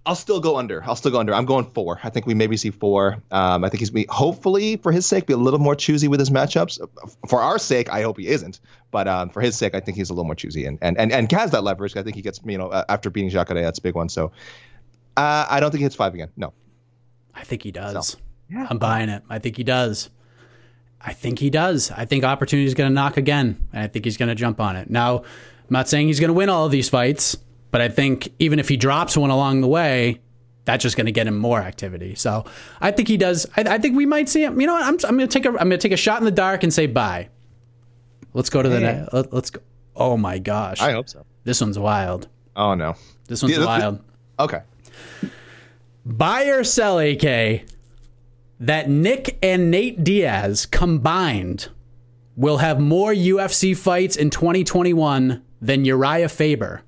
I'll 0.06 0.16
still 0.16 0.40
go 0.40 0.58
under. 0.58 0.84
I'll 0.84 0.96
still 0.96 1.12
go 1.12 1.20
under. 1.20 1.34
I'm 1.34 1.46
going 1.46 1.66
four. 1.66 2.00
I 2.04 2.10
think 2.10 2.28
we 2.28 2.36
maybe 2.36 2.58
see 2.58 2.70
four. 2.70 3.24
Um, 3.32 3.64
I 3.64 3.70
think 3.70 3.80
he's 3.80 3.90
be 3.90 4.06
hopefully 4.10 4.78
for 4.78 4.92
his 4.92 5.06
sake 5.06 5.26
be 5.26 5.34
a 5.34 5.38
little 5.38 5.60
more 5.60 5.76
choosy 5.76 6.08
with 6.08 6.20
his 6.20 6.30
matchups. 6.30 6.80
For 7.28 7.42
our 7.42 7.58
sake, 7.58 7.90
I 7.92 8.04
hope 8.04 8.20
he 8.20 8.28
isn't. 8.28 8.60
But 8.92 9.08
um, 9.08 9.30
for 9.30 9.42
his 9.42 9.56
sake, 9.56 9.74
I 9.74 9.80
think 9.80 9.98
he's 9.98 10.10
a 10.10 10.14
little 10.14 10.26
more 10.26 10.36
choosy 10.36 10.66
and 10.66 10.78
and 10.82 10.98
and, 10.98 11.12
and 11.12 11.32
has 11.32 11.52
that 11.52 11.64
leverage. 11.64 11.98
I 11.98 12.04
think 12.04 12.16
he 12.16 12.22
gets 12.22 12.40
you 12.46 12.58
know 12.58 12.72
after 12.88 13.10
beating 13.10 13.30
Jacare, 13.30 13.62
that's 13.62 13.80
a 13.80 13.82
big 13.82 13.96
one. 13.96 14.10
So 14.10 14.32
uh, 15.18 15.48
I 15.50 15.60
don't 15.60 15.72
think 15.72 15.80
he 15.80 15.84
hits 15.84 15.96
five 15.96 16.14
again. 16.14 16.30
No. 16.36 16.54
I 17.34 17.44
think 17.44 17.64
he 17.64 17.72
does. 17.72 18.10
So, 18.10 18.20
yeah. 18.50 18.68
I'm 18.70 18.78
buying 18.78 19.10
it. 19.10 19.24
I 19.30 19.40
think 19.40 19.58
he 19.58 19.64
does. 19.64 20.10
I 21.02 21.14
think 21.14 21.40
he 21.40 21.50
does. 21.50 21.92
I 21.92 22.06
think 22.06 22.24
opportunity 22.24 22.66
is 22.66 22.74
going 22.74 22.90
to 22.90 22.94
knock 22.94 23.18
again, 23.18 23.68
and 23.74 23.84
I 23.84 23.88
think 23.88 24.06
he's 24.06 24.18
going 24.18 24.30
to 24.30 24.36
jump 24.36 24.60
on 24.60 24.76
it. 24.76 24.90
Now, 24.90 25.20
I'm 25.20 25.24
not 25.70 25.88
saying 25.88 26.08
he's 26.08 26.20
going 26.20 26.30
to 26.30 26.34
win 26.34 26.50
all 26.50 26.66
of 26.66 26.72
these 26.72 26.90
fights. 26.90 27.38
But 27.76 27.82
I 27.82 27.90
think 27.90 28.32
even 28.40 28.60
if 28.60 28.70
he 28.70 28.78
drops 28.78 29.18
one 29.18 29.32
along 29.32 29.60
the 29.60 29.68
way, 29.68 30.22
that's 30.64 30.82
just 30.82 30.96
going 30.96 31.08
to 31.08 31.12
get 31.12 31.28
him 31.28 31.38
more 31.38 31.60
activity. 31.60 32.16
So 32.16 32.46
I 32.80 32.92
think 32.92 33.10
he 33.10 33.18
does. 33.18 33.46
I, 33.58 33.64
I 33.64 33.78
think 33.80 33.98
we 33.98 34.06
might 34.06 34.30
see 34.30 34.46
him. 34.46 34.62
You 34.62 34.68
know 34.68 34.76
what? 34.76 34.84
I'm, 34.84 34.94
I'm 35.06 35.18
going 35.18 35.28
to 35.28 35.40
take 35.40 35.46
a 35.46 35.50
I'm 35.50 35.68
going 35.68 35.72
to 35.72 35.78
take 35.78 35.92
a 35.92 35.98
shot 35.98 36.20
in 36.20 36.24
the 36.24 36.32
dark 36.32 36.64
and 36.64 36.74
say 36.74 36.88
bye. 36.88 37.28
Let's 38.34 38.50
go 38.50 38.62
to 38.62 38.70
the 38.70 38.80
next. 38.80 39.12
Let, 39.12 39.34
us 39.34 39.50
go. 39.50 39.60
Oh 39.94 40.16
my 40.16 40.40
gosh! 40.40 40.80
I 40.80 40.94
hope 40.94 41.10
so. 41.10 41.26
This 41.44 41.60
one's 41.60 41.78
wild. 41.78 42.30
Oh 42.56 42.76
no. 42.76 42.96
This 43.28 43.44
one's 43.44 43.58
yeah, 43.58 43.66
wild. 43.66 44.00
Okay. 44.40 44.62
Buy 46.06 46.46
or 46.46 46.64
sell, 46.64 46.98
AK, 46.98 47.66
that 48.62 48.90
Nick 48.90 49.38
and 49.44 49.70
Nate 49.70 50.02
Diaz 50.02 50.66
combined 50.66 51.68
will 52.38 52.60
have 52.60 52.80
more 52.80 53.12
UFC 53.12 53.76
fights 53.76 54.16
in 54.16 54.30
2021 54.30 55.44
than 55.60 55.84
Urijah 55.84 56.32
Faber. 56.32 56.85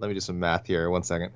Let 0.00 0.08
me 0.08 0.14
do 0.14 0.20
some 0.20 0.40
math 0.40 0.66
here. 0.66 0.88
One 0.88 1.02
second. 1.02 1.32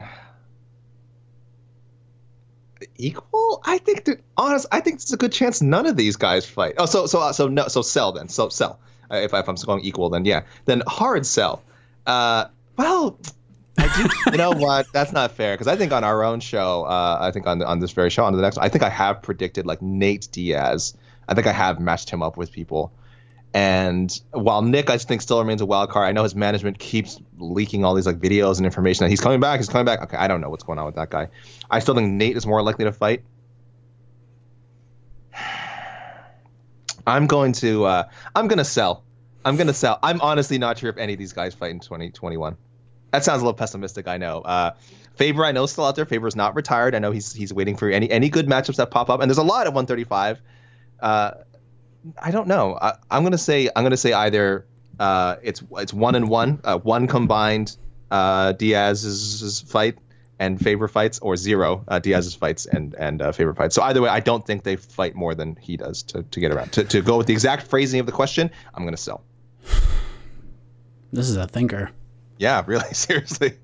Equal? 2.96 3.60
I 3.64 3.76
think 3.78 4.08
honest. 4.36 4.66
I 4.72 4.80
think 4.80 4.98
there's 4.98 5.12
a 5.12 5.18
good 5.18 5.32
chance 5.32 5.60
none 5.60 5.86
of 5.86 5.96
these 5.96 6.16
guys 6.16 6.46
fight. 6.46 6.74
Oh, 6.78 6.86
so 6.86 7.06
so 7.06 7.20
uh, 7.20 7.32
so 7.32 7.48
no. 7.48 7.68
So 7.68 7.82
sell 7.82 8.12
then. 8.12 8.28
So 8.28 8.48
sell. 8.48 8.80
Uh, 9.10 9.16
if, 9.16 9.34
if 9.34 9.48
I'm 9.48 9.54
going 9.54 9.84
equal, 9.84 10.08
then 10.08 10.24
yeah. 10.24 10.42
Then 10.64 10.82
hard 10.86 11.26
sell. 11.26 11.62
Uh, 12.06 12.46
well, 12.76 13.18
I 13.78 13.88
do. 13.96 14.08
you 14.32 14.38
know 14.38 14.52
what? 14.52 14.86
That's 14.94 15.12
not 15.12 15.32
fair 15.32 15.54
because 15.54 15.68
I 15.68 15.76
think 15.76 15.92
on 15.92 16.02
our 16.02 16.24
own 16.24 16.40
show, 16.40 16.84
uh, 16.84 17.18
I 17.20 17.32
think 17.32 17.46
on 17.46 17.62
on 17.62 17.80
this 17.80 17.92
very 17.92 18.08
show, 18.08 18.24
on 18.24 18.34
the 18.34 18.40
next, 18.40 18.56
one, 18.56 18.64
I 18.64 18.70
think 18.70 18.82
I 18.82 18.90
have 18.90 19.22
predicted 19.22 19.66
like 19.66 19.82
Nate 19.82 20.28
Diaz. 20.32 20.96
I 21.28 21.34
think 21.34 21.46
I 21.46 21.52
have 21.52 21.80
matched 21.80 22.08
him 22.08 22.22
up 22.22 22.38
with 22.38 22.50
people. 22.50 22.92
And 23.54 24.12
while 24.32 24.62
Nick, 24.62 24.90
I 24.90 24.98
think, 24.98 25.22
still 25.22 25.38
remains 25.38 25.60
a 25.60 25.66
wild 25.66 25.88
card, 25.88 26.08
I 26.08 26.12
know 26.12 26.24
his 26.24 26.34
management 26.34 26.80
keeps 26.80 27.20
leaking 27.38 27.84
all 27.84 27.94
these 27.94 28.06
like 28.06 28.18
videos 28.18 28.56
and 28.56 28.66
information 28.66 29.04
that 29.04 29.10
he's 29.10 29.20
coming 29.20 29.38
back, 29.38 29.60
he's 29.60 29.68
coming 29.68 29.84
back. 29.84 30.02
Okay, 30.02 30.16
I 30.16 30.26
don't 30.26 30.40
know 30.40 30.50
what's 30.50 30.64
going 30.64 30.80
on 30.80 30.86
with 30.86 30.96
that 30.96 31.08
guy. 31.08 31.28
I 31.70 31.78
still 31.78 31.94
think 31.94 32.10
Nate 32.10 32.36
is 32.36 32.46
more 32.46 32.62
likely 32.62 32.84
to 32.84 32.92
fight. 32.92 33.22
I'm 37.06 37.28
going 37.28 37.52
to, 37.52 37.84
uh, 37.84 38.08
I'm 38.34 38.48
going 38.48 38.58
to 38.58 38.64
sell. 38.64 39.04
I'm 39.44 39.56
going 39.56 39.68
to 39.68 39.74
sell. 39.74 40.00
I'm 40.02 40.20
honestly 40.20 40.58
not 40.58 40.78
sure 40.78 40.90
if 40.90 40.96
any 40.96 41.12
of 41.12 41.18
these 41.20 41.32
guys 41.32 41.54
fight 41.54 41.70
in 41.70 41.78
2021. 41.78 42.56
That 43.12 43.22
sounds 43.22 43.40
a 43.40 43.44
little 43.44 43.56
pessimistic, 43.56 44.08
I 44.08 44.16
know. 44.16 44.40
Uh, 44.40 44.72
Faber, 45.14 45.44
I 45.44 45.52
know, 45.52 45.62
is 45.62 45.70
still 45.70 45.84
out 45.84 45.94
there. 45.94 46.06
Faber's 46.06 46.34
not 46.34 46.56
retired. 46.56 46.96
I 46.96 46.98
know 46.98 47.12
he's 47.12 47.32
he's 47.32 47.52
waiting 47.52 47.76
for 47.76 47.88
any 47.88 48.10
any 48.10 48.30
good 48.30 48.48
matchups 48.48 48.76
that 48.76 48.90
pop 48.90 49.10
up, 49.10 49.20
and 49.20 49.30
there's 49.30 49.38
a 49.38 49.44
lot 49.44 49.68
at 49.68 49.72
135. 49.72 50.40
Uh, 50.98 51.30
I 52.20 52.30
don't 52.30 52.48
know. 52.48 52.78
I, 52.80 52.94
am 53.10 53.22
gonna 53.22 53.38
say 53.38 53.68
I'm 53.74 53.84
gonna 53.84 53.96
say 53.96 54.12
either 54.12 54.66
uh, 54.98 55.36
it's 55.42 55.62
it's 55.78 55.92
one 55.92 56.14
and 56.14 56.28
one, 56.28 56.60
uh, 56.64 56.78
one 56.78 57.06
combined 57.06 57.76
uh, 58.10 58.52
Diaz's 58.52 59.60
fight 59.60 59.98
and 60.38 60.60
Faber 60.60 60.88
fights, 60.88 61.18
or 61.20 61.36
zero 61.36 61.84
uh, 61.88 61.98
Diaz's 61.98 62.34
fights 62.34 62.66
and 62.66 62.94
and 62.94 63.22
uh, 63.22 63.32
Faber 63.32 63.54
fights. 63.54 63.74
So 63.74 63.82
either 63.82 64.02
way, 64.02 64.08
I 64.08 64.20
don't 64.20 64.46
think 64.46 64.62
they 64.62 64.76
fight 64.76 65.14
more 65.14 65.34
than 65.34 65.56
he 65.56 65.76
does 65.76 66.02
to, 66.04 66.22
to 66.22 66.40
get 66.40 66.52
around. 66.52 66.72
To, 66.72 66.84
to 66.84 67.02
go 67.02 67.16
with 67.16 67.26
the 67.26 67.32
exact 67.32 67.66
phrasing 67.68 68.00
of 68.00 68.06
the 68.06 68.12
question, 68.12 68.50
I'm 68.74 68.84
gonna 68.84 68.96
sell. 68.96 69.24
This 71.12 71.28
is 71.28 71.36
a 71.36 71.46
thinker. 71.46 71.90
Yeah, 72.38 72.62
really, 72.66 72.88
seriously. 72.92 73.54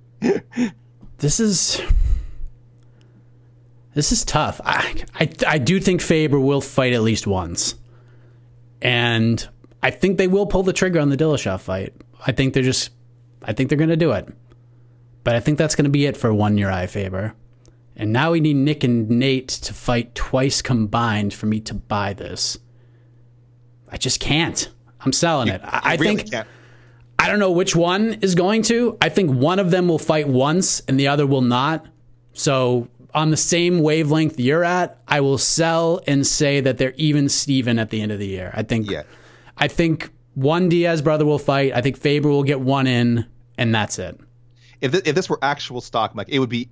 this 1.19 1.41
is 1.41 1.81
this 3.95 4.13
is 4.13 4.25
tough. 4.25 4.61
I, 4.65 5.05
I 5.15 5.29
I 5.47 5.59
do 5.59 5.81
think 5.81 6.01
Faber 6.01 6.41
will 6.41 6.61
fight 6.61 6.93
at 6.93 7.03
least 7.03 7.27
once. 7.27 7.75
And 8.83 9.47
I 9.83 9.91
think 9.91 10.19
they 10.19 10.29
will 10.29 10.47
pull 10.47 10.63
the 10.63 10.73
trigger 10.73 11.01
on 11.01 11.11
the 11.11 11.17
Dillashaw 11.17 11.61
fight. 11.61 11.95
I 12.27 12.33
think 12.33 12.55
they're 12.55 12.63
just, 12.63 12.91
I 13.43 13.53
think 13.53 13.69
they're 13.69 13.79
going 13.79 13.91
to 13.91 13.97
do 13.97 14.13
it. 14.13 14.29
But 15.25 15.37
I 15.37 15.41
think 15.41 15.59
that's 15.59 15.75
going 15.75 15.85
to 15.85 15.91
be 15.91 16.07
it 16.07 16.17
for 16.17 16.33
one 16.33 16.57
year. 16.57 16.69
Urijah 16.69 16.89
Faber. 16.89 17.35
And 17.97 18.13
now 18.13 18.33
we 18.33 18.41
need 18.41 18.57
Nick 18.57 18.85
and 18.85 19.09
Nate 19.11 19.49
to 19.49 19.75
fight 19.75 20.15
twice 20.15 20.63
combined 20.63 21.35
for 21.35 21.47
me 21.47 21.61
to 21.61 21.75
buy 21.75 22.15
this. 22.15 22.59
I 23.91 23.99
just 23.99 24.21
can't. 24.21 24.71
I'm 25.01 25.13
selling 25.13 25.49
it. 25.49 25.61
I, 25.65 25.81
I 25.83 25.97
really 25.97 26.17
think. 26.17 26.31
Can't. 26.31 26.49
I 27.19 27.29
don't 27.29 27.39
know 27.39 27.51
which 27.51 27.77
one 27.77 28.15
is 28.23 28.35
going 28.35 28.63
to. 28.63 28.97
I 29.03 29.11
think 29.11 29.31
one 29.31 29.59
of 29.59 29.71
them 29.71 29.89
will 29.89 29.99
fight 29.99 30.27
once 30.27 30.81
and 30.89 30.99
the 30.99 31.09
other 31.09 31.27
will 31.27 31.43
not. 31.43 31.85
So 32.33 32.89
on 33.15 33.31
the 33.31 33.37
same 33.37 33.81
wavelength 33.81 34.39
you're 34.39 34.65
at, 34.65 34.99
I 35.09 35.21
will 35.21 35.39
sell 35.39 36.01
and 36.07 36.27
say 36.27 36.61
that 36.61 36.79
they're 36.79 36.95
even 36.97 37.29
Steven 37.29 37.79
at 37.79 37.91
the 37.91 38.01
end 38.01 38.13
of 38.13 38.19
the 38.19 38.27
year. 38.27 38.53
I 38.55 38.63
think. 38.63 38.91
Yeah. 38.91 39.03
I 39.57 39.69
think 39.69 40.11
one 40.35 40.69
Diaz 40.69 41.03
brother 41.03 41.25
will 41.25 41.39
fight. 41.39 41.73
I 41.75 41.81
think 41.83 41.97
Faber 41.97 42.29
will 42.29 42.45
get 42.45 42.61
one 42.61 42.87
in, 42.87 43.27
and 43.59 43.75
that's 43.75 43.99
it. 43.99 44.19
If 44.81 44.93
th- 44.93 45.07
if 45.07 45.15
this 45.15 45.29
were 45.29 45.39
actual 45.43 45.81
stock, 45.81 46.15
Mike, 46.15 46.29
it 46.31 46.39
would 46.39 46.49
be 46.49 46.71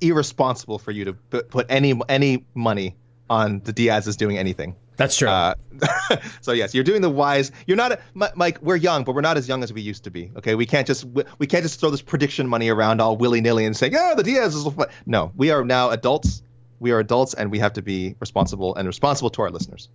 irresponsible 0.00 0.78
for 0.78 0.90
you 0.92 1.06
to 1.06 1.12
put 1.12 1.66
any 1.68 1.98
any 2.08 2.46
money 2.54 2.96
on 3.28 3.60
the 3.60 3.72
Diaz's 3.72 4.16
doing 4.16 4.38
anything. 4.38 4.76
That's 5.00 5.16
true. 5.16 5.28
Uh, 5.28 5.54
so 6.42 6.52
yes, 6.52 6.74
you're 6.74 6.84
doing 6.84 7.00
the 7.00 7.08
wise. 7.08 7.52
You're 7.66 7.78
not, 7.78 7.92
a, 7.92 7.98
Mike. 8.12 8.58
We're 8.60 8.76
young, 8.76 9.02
but 9.02 9.14
we're 9.14 9.22
not 9.22 9.38
as 9.38 9.48
young 9.48 9.62
as 9.62 9.72
we 9.72 9.80
used 9.80 10.04
to 10.04 10.10
be. 10.10 10.30
Okay, 10.36 10.54
we 10.54 10.66
can't 10.66 10.86
just 10.86 11.06
we, 11.06 11.24
we 11.38 11.46
can't 11.46 11.62
just 11.62 11.80
throw 11.80 11.88
this 11.88 12.02
prediction 12.02 12.46
money 12.46 12.68
around 12.68 13.00
all 13.00 13.16
willy 13.16 13.40
nilly 13.40 13.64
and 13.64 13.74
say, 13.74 13.88
yeah, 13.88 14.12
the 14.14 14.22
Diaz 14.22 14.54
is. 14.54 14.68
No, 15.06 15.32
we 15.34 15.52
are 15.52 15.64
now 15.64 15.88
adults. 15.88 16.42
We 16.80 16.90
are 16.90 16.98
adults, 16.98 17.32
and 17.32 17.50
we 17.50 17.60
have 17.60 17.72
to 17.74 17.82
be 17.82 18.14
responsible 18.20 18.74
and 18.74 18.86
responsible 18.86 19.30
to 19.30 19.40
our 19.40 19.50
listeners. 19.50 19.88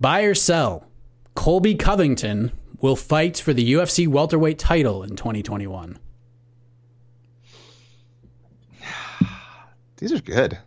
Buy 0.00 0.22
or 0.22 0.34
sell. 0.34 0.88
Colby 1.36 1.76
Covington 1.76 2.50
will 2.80 2.96
fight 2.96 3.38
for 3.38 3.52
the 3.52 3.74
UFC 3.74 4.08
welterweight 4.08 4.58
title 4.58 5.04
in 5.04 5.14
2021. 5.14 6.00
These 9.98 10.12
are 10.12 10.20
good. 10.20 10.58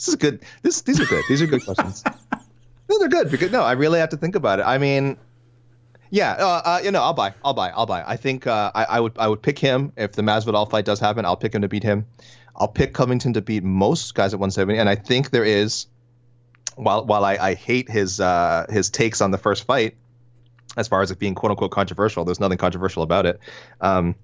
This 0.00 0.08
is 0.08 0.16
good. 0.16 0.42
This 0.62 0.80
these 0.80 0.98
are 0.98 1.04
good. 1.04 1.22
These 1.28 1.42
are 1.42 1.46
good 1.46 1.62
questions. 1.66 2.02
Those 2.90 3.02
are 3.02 3.08
good 3.08 3.30
because 3.30 3.52
no, 3.52 3.62
I 3.62 3.72
really 3.72 4.00
have 4.00 4.08
to 4.08 4.16
think 4.16 4.34
about 4.34 4.58
it. 4.58 4.64
I 4.64 4.78
mean, 4.78 5.16
yeah, 6.10 6.32
uh, 6.32 6.62
uh, 6.64 6.80
you 6.82 6.90
know, 6.90 7.00
I'll 7.00 7.14
buy, 7.14 7.34
I'll 7.44 7.54
buy, 7.54 7.70
I'll 7.70 7.86
buy. 7.86 8.02
I 8.04 8.16
think 8.16 8.48
uh, 8.48 8.72
I, 8.74 8.84
I 8.84 9.00
would, 9.00 9.16
I 9.16 9.28
would 9.28 9.42
pick 9.42 9.60
him 9.60 9.92
if 9.96 10.12
the 10.12 10.22
Masvidal 10.22 10.68
fight 10.68 10.84
does 10.84 10.98
happen. 10.98 11.24
I'll 11.24 11.36
pick 11.36 11.54
him 11.54 11.62
to 11.62 11.68
beat 11.68 11.84
him. 11.84 12.06
I'll 12.56 12.66
pick 12.66 12.92
Covington 12.92 13.34
to 13.34 13.42
beat 13.42 13.62
most 13.62 14.16
guys 14.16 14.34
at 14.34 14.40
170, 14.40 14.78
and 14.78 14.88
I 14.88 14.96
think 14.96 15.30
there 15.30 15.44
is. 15.44 15.86
While 16.74 17.04
while 17.04 17.24
I, 17.24 17.36
I 17.36 17.54
hate 17.54 17.90
his 17.90 18.20
uh, 18.20 18.66
his 18.70 18.90
takes 18.90 19.20
on 19.20 19.30
the 19.30 19.38
first 19.38 19.64
fight, 19.64 19.96
as 20.76 20.88
far 20.88 21.02
as 21.02 21.10
it 21.10 21.18
being 21.18 21.34
quote 21.34 21.50
unquote 21.50 21.70
controversial, 21.70 22.24
there's 22.24 22.40
nothing 22.40 22.58
controversial 22.58 23.02
about 23.02 23.26
it. 23.26 23.38
Um, 23.80 24.16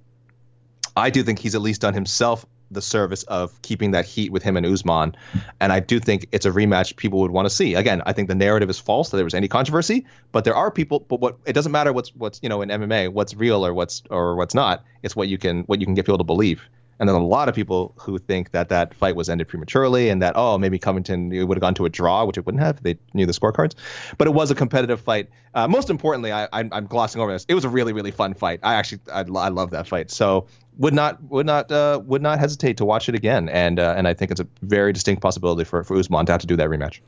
I 0.97 1.11
do 1.11 1.23
think 1.23 1.39
he's 1.39 1.55
at 1.55 1.61
least 1.61 1.83
done 1.83 1.95
himself 1.95 2.47
the 2.71 2.83
service 2.83 3.23
of 3.25 3.61
keeping 3.63 3.93
that 3.93 4.05
heat 4.05 4.33
with 4.33 4.43
him 4.43 4.57
and 4.57 4.67
Usman. 4.67 5.17
And 5.61 5.73
I 5.73 5.81
do 5.81 6.01
think 6.01 6.29
it's 6.33 6.47
a 6.47 6.51
rematch 6.51 6.97
people 6.97 7.21
would 7.21 7.31
want 7.31 7.47
to 7.47 7.55
see. 7.55 7.75
Again, 7.75 8.03
I 8.07 8.13
think 8.13 8.29
the 8.29 8.35
narrative 8.35 8.71
is 8.71 8.79
false 8.79 9.11
that 9.11 9.17
there 9.17 9.25
was 9.25 9.35
any 9.35 9.49
controversy, 9.49 10.07
but 10.33 10.45
there 10.45 10.55
are 10.55 10.71
people 10.71 11.01
but 11.01 11.21
what 11.21 11.39
it 11.47 11.53
doesn't 11.53 11.73
matter 11.73 11.93
what's 11.93 12.15
what's 12.15 12.41
you 12.43 12.49
know 12.49 12.63
in 12.63 12.69
MMA, 12.69 13.13
what's 13.13 13.35
real 13.35 13.65
or 13.65 13.75
what's 13.75 14.03
or 14.11 14.37
what's 14.37 14.55
not. 14.55 14.85
It's 15.03 15.15
what 15.15 15.29
you 15.29 15.39
can 15.39 15.63
what 15.63 15.81
you 15.81 15.87
can 15.87 15.95
get 15.95 16.05
people 16.07 16.19
to 16.19 16.25
believe. 16.25 16.63
And 16.99 17.09
then 17.09 17.17
a 17.17 17.25
lot 17.25 17.49
of 17.49 17.55
people 17.55 17.95
who 17.99 18.19
think 18.19 18.53
that 18.53 18.71
that 18.71 18.95
fight 18.95 19.17
was 19.17 19.29
ended 19.29 19.49
prematurely 19.49 20.09
and 20.09 20.23
that 20.23 20.35
oh 20.37 20.59
maybe 20.59 20.79
Covington 20.79 21.29
would 21.47 21.57
have 21.57 21.61
gone 21.61 21.75
to 21.75 21.85
a 21.85 21.91
draw, 21.91 22.25
which 22.25 22.39
it 22.39 22.47
wouldn't 22.47 22.63
have. 22.63 22.83
They 22.83 22.99
knew 23.13 23.27
the 23.27 23.33
scorecards, 23.33 23.75
but 24.17 24.27
it 24.27 24.33
was 24.33 24.51
a 24.51 24.55
competitive 24.55 25.01
fight. 25.01 25.29
Uh, 25.55 25.69
most 25.69 25.91
importantly, 25.91 26.33
I, 26.33 26.49
I'm, 26.53 26.71
I'm 26.73 26.87
glossing 26.87 27.21
over 27.21 27.33
this. 27.33 27.45
It 27.49 27.55
was 27.55 27.65
a 27.65 27.69
really 27.69 27.93
really 27.93 28.11
fun 28.11 28.35
fight. 28.35 28.61
I 28.63 28.75
actually 28.75 29.01
I, 29.13 29.21
I 29.21 29.49
love 29.49 29.71
that 29.71 29.87
fight. 29.87 30.11
So 30.11 30.47
would 30.79 30.95
not 30.95 31.23
would 31.31 31.47
not 31.47 31.71
uh, 31.73 32.01
would 32.05 32.23
not 32.23 32.39
hesitate 32.39 32.77
to 32.79 32.85
watch 32.85 33.09
it 33.09 33.15
again. 33.15 33.49
And 33.49 33.79
uh, 33.81 33.95
and 33.97 34.07
I 34.07 34.15
think 34.15 34.31
it's 34.31 34.41
a 34.41 34.47
very 34.62 34.93
distinct 34.93 35.23
possibility 35.23 35.65
for 35.65 35.83
for 35.85 35.97
Usman 35.97 36.27
to 36.27 36.33
have 36.33 36.41
to 36.43 36.47
do 36.47 36.57
that 36.57 36.69
rematch. 36.69 37.01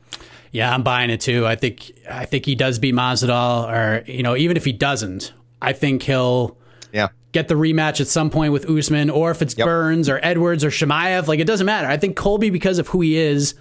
Yeah, 0.51 0.73
I'm 0.73 0.81
buying 0.83 1.09
it 1.09 1.21
too. 1.21 1.45
I 1.45 1.55
think 1.55 1.91
I 2.09 2.25
think 2.25 2.45
he 2.45 2.55
does 2.55 2.79
beat 2.79 2.93
Masvidal, 2.95 3.69
or 3.69 4.03
you 4.09 4.23
know, 4.23 4.35
even 4.35 4.57
if 4.57 4.65
he 4.65 4.71
doesn't, 4.71 5.33
I 5.61 5.73
think 5.73 6.03
he'll 6.03 6.57
Yeah. 6.91 7.09
get 7.31 7.47
the 7.47 7.53
rematch 7.55 8.01
at 8.01 8.07
some 8.07 8.29
point 8.31 8.51
with 8.53 8.67
Usman, 8.69 9.09
or 9.11 9.29
if 9.29 9.41
it's 9.43 9.55
Yep. 9.57 9.65
Burns 9.65 10.09
or 10.09 10.19
Edwards 10.23 10.63
or 10.63 10.69
Chimaev, 10.71 11.27
like 11.27 11.39
it 11.39 11.45
doesn't 11.45 11.65
matter. 11.67 11.87
I 11.87 11.97
think 11.97 12.15
Colby, 12.15 12.49
because 12.49 12.79
of 12.79 12.87
who 12.87 13.01
he 13.01 13.17
is, 13.17 13.53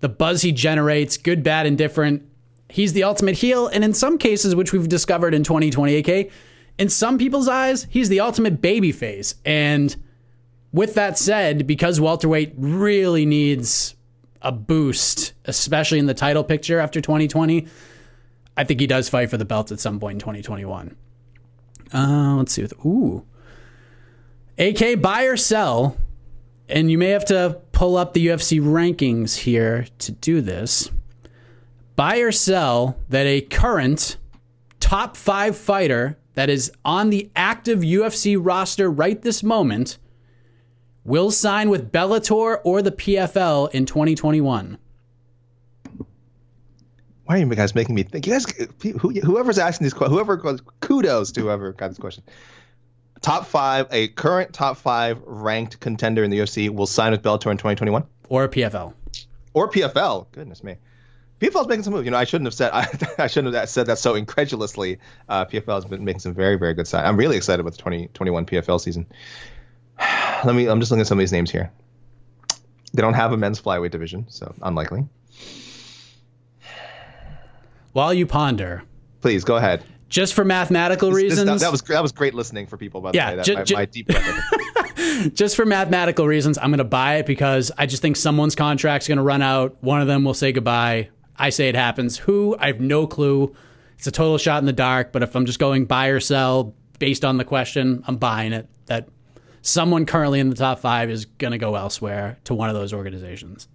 the 0.00 0.08
buzz 0.08 0.42
he 0.42 0.50
generates, 0.50 1.16
good, 1.16 1.44
bad, 1.44 1.64
indifferent, 1.66 2.22
he's 2.68 2.92
the 2.92 3.04
ultimate 3.04 3.36
heel. 3.36 3.68
And 3.68 3.84
in 3.84 3.94
some 3.94 4.18
cases, 4.18 4.56
which 4.56 4.72
we've 4.72 4.88
discovered 4.88 5.32
in 5.34 5.44
2020, 5.44 5.94
AK, 5.98 6.30
in 6.78 6.88
some 6.88 7.18
people's 7.18 7.48
eyes, 7.48 7.86
he's 7.90 8.08
the 8.08 8.20
ultimate 8.20 8.60
baby 8.60 8.92
face. 8.92 9.34
And 9.44 9.94
with 10.72 10.94
that 10.94 11.18
said, 11.18 11.66
because 11.66 12.00
welterweight 12.00 12.54
really 12.56 13.26
needs 13.26 13.94
a 14.40 14.52
boost, 14.52 15.34
especially 15.44 15.98
in 15.98 16.06
the 16.06 16.14
title 16.14 16.44
picture 16.44 16.78
after 16.78 17.00
2020, 17.00 17.66
I 18.56 18.64
think 18.64 18.80
he 18.80 18.86
does 18.86 19.08
fight 19.08 19.30
for 19.30 19.36
the 19.36 19.44
belt 19.44 19.70
at 19.72 19.80
some 19.80 20.00
point 20.00 20.16
in 20.16 20.20
2021. 20.20 20.96
Uh, 21.92 22.36
let's 22.36 22.52
see. 22.52 22.62
What, 22.62 22.72
ooh. 22.84 23.24
AK, 24.58 25.00
buy 25.00 25.24
or 25.24 25.36
sell. 25.36 25.96
And 26.68 26.90
you 26.90 26.96
may 26.96 27.08
have 27.08 27.26
to 27.26 27.60
pull 27.72 27.96
up 27.96 28.14
the 28.14 28.28
UFC 28.28 28.60
rankings 28.60 29.36
here 29.36 29.86
to 29.98 30.12
do 30.12 30.40
this. 30.40 30.90
Buy 31.96 32.18
or 32.18 32.32
sell 32.32 32.96
that 33.10 33.26
a 33.26 33.42
current 33.42 34.16
top 34.80 35.16
five 35.16 35.56
fighter 35.56 36.18
that 36.34 36.48
is 36.50 36.72
on 36.84 37.10
the 37.10 37.30
active 37.36 37.80
UFC 37.80 38.36
roster 38.40 38.90
right 38.90 39.20
this 39.20 39.42
moment 39.42 39.98
will 41.04 41.30
sign 41.30 41.68
with 41.68 41.90
Bellator 41.92 42.60
or 42.64 42.80
the 42.82 42.92
PFL 42.92 43.70
in 43.72 43.86
2021. 43.86 44.78
Why 47.24 47.36
are 47.36 47.38
you 47.38 47.46
guys 47.54 47.74
making 47.74 47.94
me 47.94 48.02
think? 48.02 48.26
You 48.26 48.32
guys, 48.32 48.46
whoever's 49.22 49.58
asking 49.58 49.84
these 49.84 49.94
questions, 49.94 50.14
whoever 50.14 50.36
kudos 50.80 51.32
to 51.32 51.40
whoever 51.42 51.72
got 51.72 51.88
this 51.88 51.98
question. 51.98 52.24
Top 53.20 53.46
five, 53.46 53.86
a 53.92 54.08
current 54.08 54.52
top 54.52 54.76
five 54.76 55.18
ranked 55.24 55.78
contender 55.80 56.24
in 56.24 56.30
the 56.30 56.38
UFC 56.40 56.68
will 56.68 56.86
sign 56.86 57.12
with 57.12 57.22
Bellator 57.22 57.50
in 57.52 57.56
2021 57.56 58.04
Or 58.28 58.48
PFL. 58.48 58.92
or 59.54 59.70
PFL. 59.70 60.26
Goodness 60.32 60.64
me. 60.64 60.76
PFL's 61.42 61.66
making 61.66 61.82
some 61.82 61.92
moves. 61.92 62.04
You 62.04 62.12
know, 62.12 62.16
I 62.18 62.24
shouldn't 62.24 62.46
have 62.46 62.54
said 62.54 62.70
I, 62.72 62.86
I 63.24 63.26
shouldn't 63.26 63.54
have 63.54 63.68
said 63.68 63.86
that 63.86 63.98
so 63.98 64.14
incredulously. 64.14 64.98
Uh, 65.28 65.44
PFL 65.44 65.74
has 65.74 65.84
been 65.84 66.04
making 66.04 66.20
some 66.20 66.34
very 66.34 66.56
very 66.56 66.72
good 66.74 66.86
signs. 66.86 67.06
I'm 67.08 67.16
really 67.16 67.36
excited 67.36 67.60
about 67.60 67.72
the 67.72 67.78
2021 67.78 68.46
PFL 68.46 68.80
season. 68.80 69.06
Let 70.44 70.54
me. 70.54 70.66
I'm 70.68 70.78
just 70.80 70.90
looking 70.92 71.00
at 71.00 71.06
some 71.08 71.18
of 71.18 71.22
these 71.22 71.32
names 71.32 71.50
here. 71.50 71.72
They 72.94 73.02
don't 73.02 73.14
have 73.14 73.32
a 73.32 73.36
men's 73.36 73.60
flyweight 73.60 73.90
division, 73.90 74.26
so 74.28 74.54
unlikely. 74.62 75.04
While 77.92 78.14
you 78.14 78.26
ponder, 78.26 78.82
Please 79.20 79.44
go 79.44 79.56
ahead. 79.56 79.82
just 80.08 80.34
for 80.34 80.44
mathematical 80.44 81.10
This- 81.10 81.16
reasons, 81.22 81.46
that, 81.46 81.60
that 81.60 81.72
was 81.72 81.82
that 81.82 82.02
was 82.02 82.12
great 82.12 82.34
listening 82.34 82.66
for 82.66 82.76
people. 82.76 83.00
By 83.00 83.12
the 83.12 83.16
Yeah, 83.16 83.36
way, 83.36 83.42
that, 83.42 83.70
my, 83.70 83.76
my 83.80 83.84
deep 83.86 84.10
just 85.34 85.56
for 85.56 85.66
mathematical 85.66 86.26
reasons, 86.26 86.58
I'm 86.58 86.70
going 86.70 86.78
to 86.78 86.84
buy 86.84 87.16
it 87.16 87.26
because 87.26 87.70
I 87.76 87.86
just 87.86 88.00
think 88.02 88.16
someone's 88.16 88.54
contract's 88.54 89.08
going 89.08 89.18
to 89.18 89.22
run 89.24 89.42
out. 89.42 89.76
One 89.82 90.00
of 90.00 90.06
them 90.06 90.24
will 90.24 90.34
say 90.34 90.52
goodbye. 90.52 91.08
I 91.36 91.50
say 91.50 91.68
it 91.68 91.74
happens. 91.74 92.18
Who? 92.18 92.56
I 92.58 92.68
have 92.68 92.80
no 92.80 93.06
clue. 93.06 93.54
It's 93.98 94.06
a 94.06 94.12
total 94.12 94.38
shot 94.38 94.62
in 94.62 94.66
the 94.66 94.72
dark. 94.72 95.12
But 95.12 95.22
if 95.22 95.34
I'm 95.34 95.46
just 95.46 95.58
going 95.58 95.86
buy 95.86 96.08
or 96.08 96.20
sell 96.20 96.74
based 96.98 97.24
on 97.24 97.36
the 97.36 97.44
question, 97.44 98.04
I'm 98.06 98.16
buying 98.16 98.52
it. 98.52 98.68
That 98.86 99.08
someone 99.62 100.06
currently 100.06 100.40
in 100.40 100.50
the 100.50 100.56
top 100.56 100.80
five 100.80 101.10
is 101.10 101.24
going 101.24 101.52
to 101.52 101.58
go 101.58 101.74
elsewhere 101.76 102.38
to 102.44 102.54
one 102.54 102.68
of 102.68 102.74
those 102.74 102.92
organizations. 102.92 103.68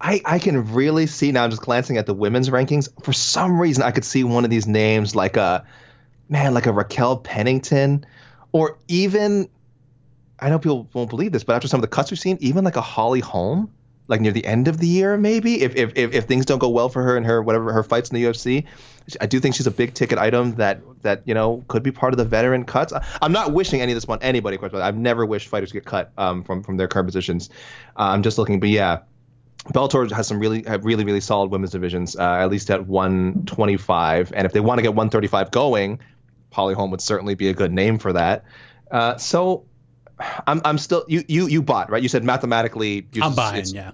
I, 0.00 0.20
I 0.24 0.38
can 0.38 0.72
really 0.72 1.06
see 1.06 1.32
now. 1.32 1.48
Just 1.48 1.62
glancing 1.62 1.96
at 1.96 2.06
the 2.06 2.14
women's 2.14 2.50
rankings. 2.50 2.88
For 3.04 3.12
some 3.12 3.60
reason, 3.60 3.82
I 3.82 3.90
could 3.90 4.04
see 4.04 4.24
one 4.24 4.44
of 4.44 4.50
these 4.50 4.66
names 4.66 5.14
like 5.14 5.36
a 5.36 5.64
man, 6.28 6.54
like 6.54 6.66
a 6.66 6.72
Raquel 6.72 7.18
Pennington, 7.18 8.04
or 8.52 8.78
even 8.88 9.48
I 10.40 10.50
know 10.50 10.58
people 10.58 10.88
won't 10.92 11.10
believe 11.10 11.32
this, 11.32 11.44
but 11.44 11.54
after 11.54 11.68
some 11.68 11.78
of 11.78 11.82
the 11.82 11.88
cuts 11.88 12.10
we've 12.10 12.18
seen, 12.18 12.36
even 12.40 12.64
like 12.64 12.76
a 12.76 12.82
Holly 12.82 13.20
Holm, 13.20 13.72
like 14.06 14.20
near 14.20 14.32
the 14.32 14.44
end 14.44 14.68
of 14.68 14.78
the 14.78 14.86
year, 14.86 15.16
maybe 15.16 15.62
if 15.62 15.74
if 15.76 15.92
if, 15.96 16.12
if 16.12 16.24
things 16.24 16.44
don't 16.46 16.58
go 16.58 16.68
well 16.68 16.88
for 16.88 17.02
her 17.02 17.16
and 17.16 17.24
her 17.26 17.42
whatever 17.42 17.72
her 17.72 17.82
fights 17.82 18.10
in 18.10 18.14
the 18.16 18.24
UFC, 18.24 18.66
I 19.20 19.26
do 19.26 19.40
think 19.40 19.54
she's 19.54 19.66
a 19.66 19.70
big 19.70 19.94
ticket 19.94 20.18
item 20.18 20.56
that 20.56 20.80
that 21.02 21.22
you 21.24 21.34
know 21.34 21.64
could 21.68 21.82
be 21.82 21.90
part 21.90 22.12
of 22.12 22.18
the 22.18 22.24
veteran 22.24 22.64
cuts. 22.64 22.92
I- 22.92 23.04
I'm 23.22 23.32
not 23.32 23.52
wishing 23.52 23.80
any 23.80 23.92
of 23.92 23.96
this 23.96 24.04
on 24.04 24.18
anybody, 24.22 24.56
of 24.56 24.60
course, 24.60 24.74
I've 24.74 24.96
never 24.96 25.24
wished 25.24 25.48
fighters 25.48 25.72
get 25.72 25.84
cut 25.84 26.12
um, 26.18 26.44
from 26.44 26.62
from 26.62 26.76
their 26.76 26.88
current 26.88 27.06
positions. 27.08 27.48
Uh, 27.96 28.02
I'm 28.12 28.22
just 28.22 28.38
looking, 28.38 28.60
but 28.60 28.68
yeah. 28.68 29.00
Bellator 29.72 30.10
has 30.12 30.26
some 30.26 30.38
really 30.38 30.62
really 30.82 31.04
really 31.04 31.20
solid 31.20 31.50
women's 31.50 31.70
divisions, 31.70 32.16
uh, 32.16 32.22
at 32.22 32.50
least 32.50 32.70
at 32.70 32.86
125. 32.86 34.32
And 34.34 34.44
if 34.44 34.52
they 34.52 34.60
want 34.60 34.78
to 34.78 34.82
get 34.82 34.90
135 34.90 35.50
going, 35.50 36.00
Holly 36.52 36.74
Holm 36.74 36.90
would 36.90 37.00
certainly 37.00 37.34
be 37.34 37.48
a 37.48 37.54
good 37.54 37.72
name 37.72 37.98
for 37.98 38.12
that. 38.12 38.44
Uh, 38.90 39.16
so 39.16 39.64
I'm 40.46 40.60
I'm 40.64 40.78
still 40.78 41.04
you 41.08 41.24
you 41.28 41.46
you 41.46 41.62
bought 41.62 41.90
right? 41.90 42.02
You 42.02 42.08
said 42.08 42.24
mathematically. 42.24 43.06
You, 43.12 43.22
I'm 43.22 43.34
buying, 43.34 43.66
yeah. 43.66 43.92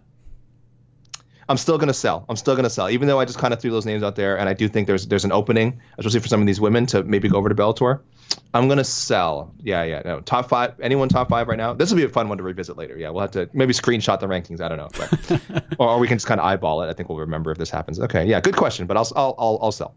I'm 1.51 1.57
still 1.57 1.79
gonna 1.79 1.93
sell. 1.93 2.25
I'm 2.29 2.37
still 2.37 2.55
gonna 2.55 2.71
sell, 2.71 2.89
even 2.89 3.09
though 3.09 3.19
I 3.19 3.25
just 3.25 3.39
kind 3.39 3.53
of 3.53 3.61
threw 3.61 3.73
those 3.73 3.85
names 3.85 4.05
out 4.05 4.15
there, 4.15 4.39
and 4.39 4.49
I 4.49 4.55
do 4.55 4.69
think 4.69 4.87
there's 4.87 5.09
there's 5.09 5.25
an 5.25 5.33
opening, 5.33 5.81
especially 5.99 6.21
for 6.21 6.29
some 6.29 6.41
of 6.41 6.47
these 6.47 6.61
women 6.61 6.87
to 6.87 7.03
maybe 7.03 7.29
go 7.29 7.39
over 7.39 7.49
to 7.49 7.55
Bellator. 7.57 8.01
I'm 8.55 8.69
gonna 8.69 8.85
sell. 8.85 9.53
Yeah, 9.61 9.83
yeah. 9.83 10.03
No, 10.05 10.21
top 10.21 10.49
five. 10.49 10.79
Anyone 10.81 11.09
top 11.09 11.29
five 11.29 11.49
right 11.49 11.59
now? 11.59 11.75
This 11.75 11.91
will 11.91 11.97
be 11.97 12.05
a 12.05 12.09
fun 12.09 12.29
one 12.29 12.39
to 12.39 12.45
revisit 12.45 12.77
later. 12.77 12.97
Yeah, 12.97 13.11
we'll 13.11 13.23
have 13.23 13.33
to 13.33 13.51
maybe 13.53 13.73
screenshot 13.73 14.21
the 14.21 14.29
rankings. 14.29 14.61
I 14.61 14.69
don't 14.69 14.79
know, 14.79 14.91
but, 14.97 15.65
or, 15.81 15.89
or 15.89 15.99
we 15.99 16.07
can 16.07 16.19
just 16.19 16.29
kind 16.29 16.39
of 16.39 16.47
eyeball 16.47 16.83
it. 16.83 16.89
I 16.89 16.93
think 16.93 17.09
we'll 17.09 17.19
remember 17.19 17.51
if 17.51 17.59
this 17.59 17.71
happens. 17.71 17.99
Okay, 17.99 18.27
yeah, 18.27 18.41
good 18.41 18.57
question, 18.57 18.87
but 18.87 18.97
I'll 18.97 19.09
I'll 19.17 19.35
I'll, 19.37 19.59
I'll 19.63 19.73
sell. 19.73 19.97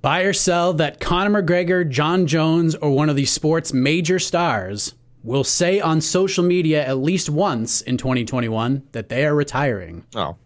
Buy 0.00 0.20
or 0.20 0.32
sell 0.32 0.74
that 0.74 1.00
Conor 1.00 1.42
McGregor, 1.42 1.88
Jon 1.88 2.28
Jones, 2.28 2.76
or 2.76 2.92
one 2.92 3.10
of 3.10 3.16
these 3.16 3.32
sports 3.32 3.72
major 3.72 4.20
stars 4.20 4.94
will 5.26 5.44
say 5.44 5.80
on 5.80 6.00
social 6.00 6.44
media 6.44 6.86
at 6.86 6.98
least 6.98 7.28
once 7.28 7.80
in 7.82 7.96
2021 7.96 8.82
that 8.92 9.08
they 9.08 9.26
are 9.26 9.34
retiring. 9.34 10.04
Oh, 10.14 10.36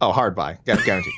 oh, 0.00 0.12
hard 0.12 0.34
buy, 0.34 0.58
Gu- 0.64 0.82
guaranteed, 0.84 1.12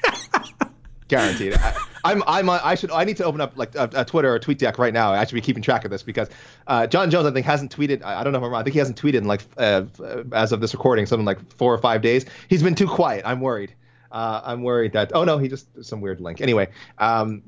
guaranteed. 1.09 1.55
I, 1.55 1.75
I'm 2.05 2.23
I'm 2.27 2.51
I 2.51 2.75
should 2.75 2.91
I 2.91 3.05
need 3.05 3.17
to 3.19 3.25
open 3.25 3.41
up 3.41 3.57
like 3.57 3.75
a, 3.75 3.89
a 3.95 4.05
Twitter 4.05 4.33
or 4.33 4.39
tweet 4.39 4.59
deck 4.59 4.79
right 4.79 4.93
now. 4.93 5.13
I 5.13 5.25
should 5.25 5.35
be 5.35 5.41
keeping 5.41 5.63
track 5.63 5.85
of 5.85 5.91
this 5.91 6.03
because 6.03 6.29
uh, 6.67 6.87
Jon 6.87 7.11
Jones 7.11 7.27
I 7.27 7.31
think 7.31 7.47
hasn't 7.47 7.75
tweeted. 7.75 8.03
I, 8.05 8.21
I 8.21 8.25
don't 8.25 8.33
know 8.33 8.39
if 8.39 8.45
I'm 8.45 8.51
wrong. 8.51 8.61
I 8.61 8.65
think 8.65 8.75
he 8.75 8.79
hasn't 8.79 9.01
tweeted 9.01 9.15
in 9.15 9.25
like 9.25 9.43
uh, 9.57 9.85
as 10.33 10.53
of 10.53 10.61
this 10.61 10.75
recording 10.75 11.07
something 11.07 11.27
like 11.27 11.39
four 11.53 11.73
or 11.73 11.79
five 11.79 12.03
days. 12.03 12.25
He's 12.49 12.63
been 12.63 12.75
too 12.75 12.89
quiet. 12.89 13.23
I'm 13.25 13.41
worried. 13.41 13.75
Uh, 14.11 14.41
I'm 14.45 14.63
worried 14.63 14.93
that 14.95 15.13
oh 15.15 15.25
no 15.25 15.39
he 15.39 15.49
just 15.49 15.69
some 15.85 16.01
weird 16.01 16.21
link. 16.21 16.41
Anyway, 16.41 16.69
um, 16.99 17.43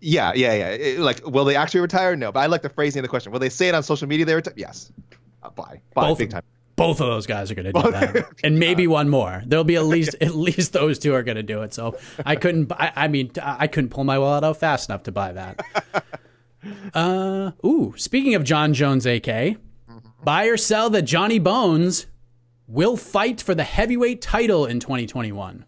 yeah 0.00 0.32
yeah 0.34 0.54
yeah. 0.54 0.68
It- 0.70 0.98
like 1.00 1.26
will 1.26 1.44
they 1.44 1.56
actually 1.56 1.80
retire? 1.80 2.16
No, 2.16 2.32
but 2.32 2.40
I 2.40 2.46
like 2.46 2.62
the 2.62 2.68
phrasing 2.68 3.00
of 3.00 3.04
the 3.04 3.08
question. 3.08 3.32
Will 3.32 3.38
they 3.40 3.48
say 3.48 3.68
it 3.68 3.74
on 3.74 3.82
social 3.82 4.08
media? 4.08 4.24
They 4.26 4.34
retire? 4.34 4.54
Yes. 4.56 4.92
Uh, 5.42 5.50
bye 5.50 5.80
bye 5.94 6.08
Both- 6.08 6.18
big 6.18 6.30
time. 6.30 6.42
Both 6.76 7.00
of 7.00 7.06
those 7.06 7.26
guys 7.26 7.50
are 7.50 7.54
going 7.54 7.72
to 7.72 7.72
do 7.72 7.90
that, 7.90 8.26
and 8.44 8.58
maybe 8.58 8.86
one 8.86 9.08
more. 9.08 9.42
There'll 9.46 9.64
be 9.64 9.76
at 9.76 9.84
least 9.86 10.14
at 10.20 10.34
least 10.34 10.74
those 10.74 10.98
two 10.98 11.14
are 11.14 11.22
going 11.22 11.36
to 11.38 11.42
do 11.42 11.62
it. 11.62 11.72
So 11.72 11.96
I 12.26 12.36
couldn't. 12.36 12.70
I, 12.70 12.92
I 12.94 13.08
mean, 13.08 13.30
I 13.42 13.66
couldn't 13.66 13.88
pull 13.88 14.04
my 14.04 14.18
wallet 14.18 14.44
out 14.44 14.58
fast 14.58 14.90
enough 14.90 15.04
to 15.04 15.12
buy 15.12 15.32
that. 15.32 16.04
Uh, 16.94 17.52
ooh. 17.64 17.94
Speaking 17.96 18.34
of 18.34 18.42
Jon 18.42 18.74
Jones, 18.74 19.06
AK, 19.06 19.56
buy 20.24 20.46
or 20.46 20.56
sell 20.56 20.90
that 20.90 21.02
Johnny 21.02 21.38
Bones 21.38 22.06
will 22.66 22.96
fight 22.96 23.40
for 23.40 23.54
the 23.54 23.62
heavyweight 23.62 24.20
title 24.20 24.66
in 24.66 24.80
2021. 24.80 25.64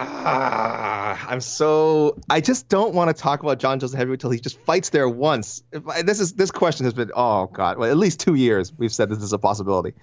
Ah, 0.00 1.26
I'm 1.28 1.40
so. 1.40 2.16
I 2.30 2.40
just 2.40 2.68
don't 2.68 2.94
want 2.94 3.14
to 3.14 3.20
talk 3.20 3.42
about 3.42 3.58
Jon 3.58 3.80
Jones 3.80 3.92
Heavyweight 3.92 4.20
till 4.20 4.30
he 4.30 4.38
just 4.38 4.60
fights 4.60 4.90
there 4.90 5.08
once. 5.08 5.64
I, 5.88 6.02
this 6.02 6.20
is 6.20 6.34
this 6.34 6.52
question 6.52 6.84
has 6.84 6.94
been 6.94 7.10
oh 7.16 7.46
god, 7.46 7.78
well 7.78 7.90
at 7.90 7.96
least 7.96 8.20
two 8.20 8.34
years 8.34 8.72
we've 8.76 8.92
said 8.92 9.08
this 9.08 9.22
is 9.22 9.32
a 9.32 9.38
possibility. 9.38 9.94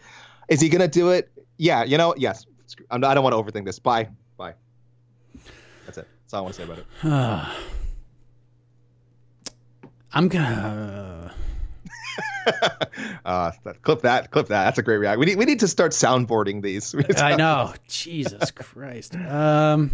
Is 0.50 0.60
he 0.60 0.68
gonna 0.70 0.90
do 0.90 1.12
it? 1.12 1.32
Yeah, 1.58 1.84
you 1.84 1.98
know, 1.98 2.14
yes. 2.18 2.46
I'm, 2.92 3.02
I 3.04 3.14
don't 3.14 3.24
want 3.24 3.34
to 3.34 3.42
overthink 3.42 3.66
this. 3.66 3.80
Bye, 3.80 4.10
bye. 4.36 4.56
That's 5.86 6.00
it. 6.00 6.08
That's 6.24 6.34
all 6.34 6.40
I 6.40 6.42
want 6.42 6.56
to 6.56 6.62
say 6.62 6.66
about 6.66 6.80
it. 6.80 6.86
I'm 10.14 10.28
gonna. 10.28 11.30
Uh, 11.30 11.34
that, 13.26 13.78
clip 13.82 14.02
that. 14.02 14.32
Clip 14.32 14.48
that. 14.48 14.66
That's 14.66 14.78
a 14.78 14.84
great 14.84 14.98
react. 14.98 15.20
We 15.20 15.26
need 15.26 15.38
we 15.38 15.46
need 15.46 15.60
to 15.62 15.68
start 15.68 15.92
soundboarding 15.92 16.62
these. 16.62 16.94
We 16.96 17.02
need 17.04 17.18
to- 17.18 17.26
I 17.26 17.36
know. 17.36 17.74
Jesus 17.88 18.52
Christ. 18.52 19.16
Um, 19.16 19.92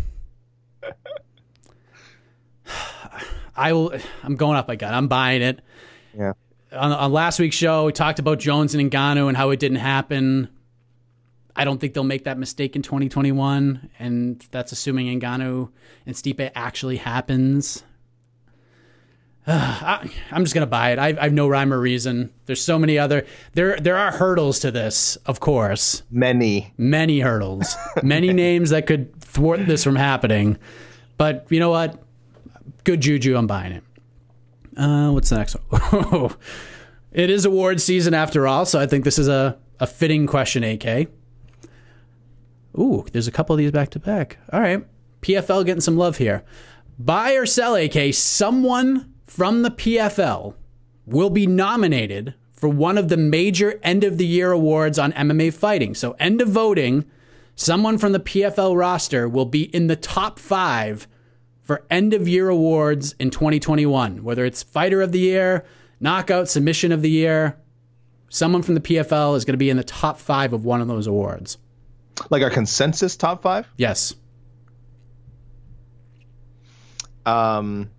I 3.56 3.74
will. 3.74 3.94
I'm 4.24 4.36
going 4.36 4.58
up 4.58 4.68
my 4.68 4.76
gut. 4.76 4.94
I'm 4.94 5.08
buying 5.08 5.42
it. 5.42 5.62
Yeah. 6.18 6.34
On, 6.72 6.92
on 6.92 7.12
last 7.12 7.40
week's 7.40 7.56
show, 7.56 7.86
we 7.86 7.92
talked 7.92 8.20
about 8.20 8.40
Jones 8.40 8.74
and 8.76 8.90
Ngannou 8.92 9.28
and 9.28 9.36
how 9.36 9.50
it 9.50 9.60
didn't 9.60 9.78
happen. 9.78 10.50
I 11.54 11.66
don't 11.66 11.80
think 11.80 11.94
they'll 11.94 12.04
make 12.06 12.24
that 12.24 12.38
mistake 12.38 12.78
in 12.78 12.82
2021, 12.82 13.90
and 14.00 14.40
that's 14.52 14.72
assuming 14.72 15.20
Ngannou 15.20 15.70
and 16.06 16.16
Stipe 16.16 16.50
actually 16.56 16.96
happens. 16.96 17.84
I, 19.48 20.10
I'm 20.32 20.44
just 20.44 20.54
gonna 20.54 20.68
buy 20.68 20.92
it. 20.92 21.00
I, 21.00 21.08
I 21.20 21.24
have 21.24 21.34
no 21.34 21.48
rhyme 21.48 21.74
or 21.74 21.80
reason. 21.80 22.32
There's 22.46 22.64
so 22.64 22.78
many 22.78 22.98
other 23.00 23.26
there. 23.54 23.78
There 23.78 23.98
are 23.98 24.12
hurdles 24.12 24.60
to 24.60 24.72
this, 24.72 25.16
of 25.26 25.40
course 25.40 26.04
Many. 26.12 26.74
many 26.78 27.22
hurdles, 27.22 27.76
many 28.04 28.34
names 28.34 28.70
that 28.70 28.86
could 28.86 29.20
thwart 29.22 29.66
this 29.66 29.84
from 29.84 29.96
happening. 29.96 30.58
But 31.18 31.48
you 31.50 31.60
know 31.60 31.70
what? 31.70 32.02
Good 32.84 33.02
juju. 33.02 33.36
I'm 33.36 33.48
buying 33.48 33.72
it. 33.74 33.84
Uh, 34.78 35.12
what's 35.12 35.30
the 35.30 35.38
next 35.38 35.56
one? 35.70 36.36
it 37.12 37.30
is 37.30 37.46
award 37.46 37.82
season 37.82 38.14
after 38.14 38.48
all, 38.48 38.66
so 38.66 38.80
I 38.80 38.86
think 38.88 39.04
this 39.04 39.20
is 39.20 39.28
a, 39.28 39.58
a 39.80 39.88
fitting 39.88 40.28
question, 40.28 40.64
AK. 40.64 41.08
Ooh, 42.78 43.06
there's 43.12 43.28
a 43.28 43.32
couple 43.32 43.54
of 43.54 43.58
these 43.58 43.72
back 43.72 43.90
to 43.90 44.00
back. 44.00 44.38
All 44.54 44.62
right. 44.62 44.86
PFL 45.22 45.66
getting 45.66 45.82
some 45.82 45.98
love 45.98 46.18
here. 46.18 46.44
Buy 46.98 47.34
or 47.34 47.46
sell, 47.46 47.76
AK, 47.76 48.14
someone 48.14 49.14
from 49.32 49.62
the 49.62 49.72
PFL 49.72 50.56
will 51.06 51.30
be 51.30 51.48
nominated 51.48 52.34
for 52.52 52.68
one 52.68 52.98
of 52.98 53.08
the 53.08 53.16
major 53.16 53.80
end 53.82 54.04
of 54.04 54.18
the 54.18 54.26
year 54.26 54.52
awards 54.52 55.00
on 55.00 55.14
MMA 55.14 55.54
fighting. 55.54 55.96
So, 55.96 56.18
end 56.20 56.42
of 56.42 56.50
voting, 56.50 57.06
someone 57.56 57.98
from 57.98 58.12
the 58.12 58.20
PFL 58.20 58.78
roster 58.78 59.30
will 59.30 59.46
be 59.46 59.74
in 59.74 59.88
the 59.88 59.96
top 59.96 60.38
five 60.38 61.08
for 61.62 61.86
end 61.90 62.14
of 62.14 62.28
year 62.28 62.50
awards 62.50 63.16
in 63.20 63.30
2021, 63.30 64.22
whether 64.22 64.44
it's 64.44 64.64
fighter 64.64 65.02
of 65.02 65.14
the 65.14 65.20
year, 65.20 65.64
knockout, 66.02 66.50
submission 66.50 66.92
of 66.92 67.02
the 67.02 67.10
year. 67.10 67.58
Someone 68.28 68.64
from 68.64 68.76
the 68.76 68.82
PFL 68.82 69.38
is 69.38 69.46
going 69.46 69.54
to 69.54 69.58
be 69.58 69.70
in 69.70 69.78
the 69.78 69.84
top 69.86 70.20
five 70.20 70.52
of 70.52 70.66
one 70.66 70.82
of 70.82 70.90
those 70.90 71.08
awards. 71.08 71.58
Like 72.30 72.44
our 72.44 72.50
consensus 72.50 73.16
top 73.16 73.44
five. 73.44 73.66
Yes. 73.78 74.14
Um, 77.26 77.92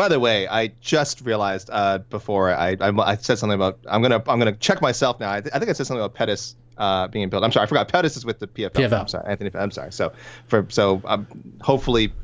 by 0.00 0.08
the 0.08 0.18
way, 0.18 0.48
I 0.48 0.68
just 0.80 1.20
realized 1.26 1.68
uh, 1.70 1.98
before 1.98 2.54
I, 2.54 2.74
I 2.80 2.88
I 2.88 3.16
said 3.16 3.36
something 3.38 3.54
about 3.54 3.80
I'm 3.86 4.00
gonna 4.00 4.22
I'm 4.26 4.38
gonna 4.38 4.54
check 4.56 4.80
myself 4.80 5.20
now. 5.20 5.30
I, 5.30 5.42
th- 5.42 5.54
I 5.54 5.58
think 5.58 5.68
I 5.68 5.74
said 5.74 5.86
something 5.86 6.02
about 6.02 6.14
Pettis 6.14 6.56
uh, 6.78 7.06
being 7.08 7.28
built. 7.28 7.44
I'm 7.44 7.52
sorry, 7.52 7.64
I 7.64 7.66
forgot. 7.66 7.88
Pettis 7.88 8.16
is 8.16 8.24
with 8.24 8.38
the 8.38 8.46
PFL. 8.46 8.70
PFL. 8.70 9.00
I'm 9.00 9.08
sorry, 9.08 9.30
Anthony. 9.30 9.50
I'm 9.52 9.70
sorry. 9.70 9.92
So 9.92 10.14
for 10.46 10.64
so 10.70 11.02
um, 11.04 11.26
hopefully 11.60 12.14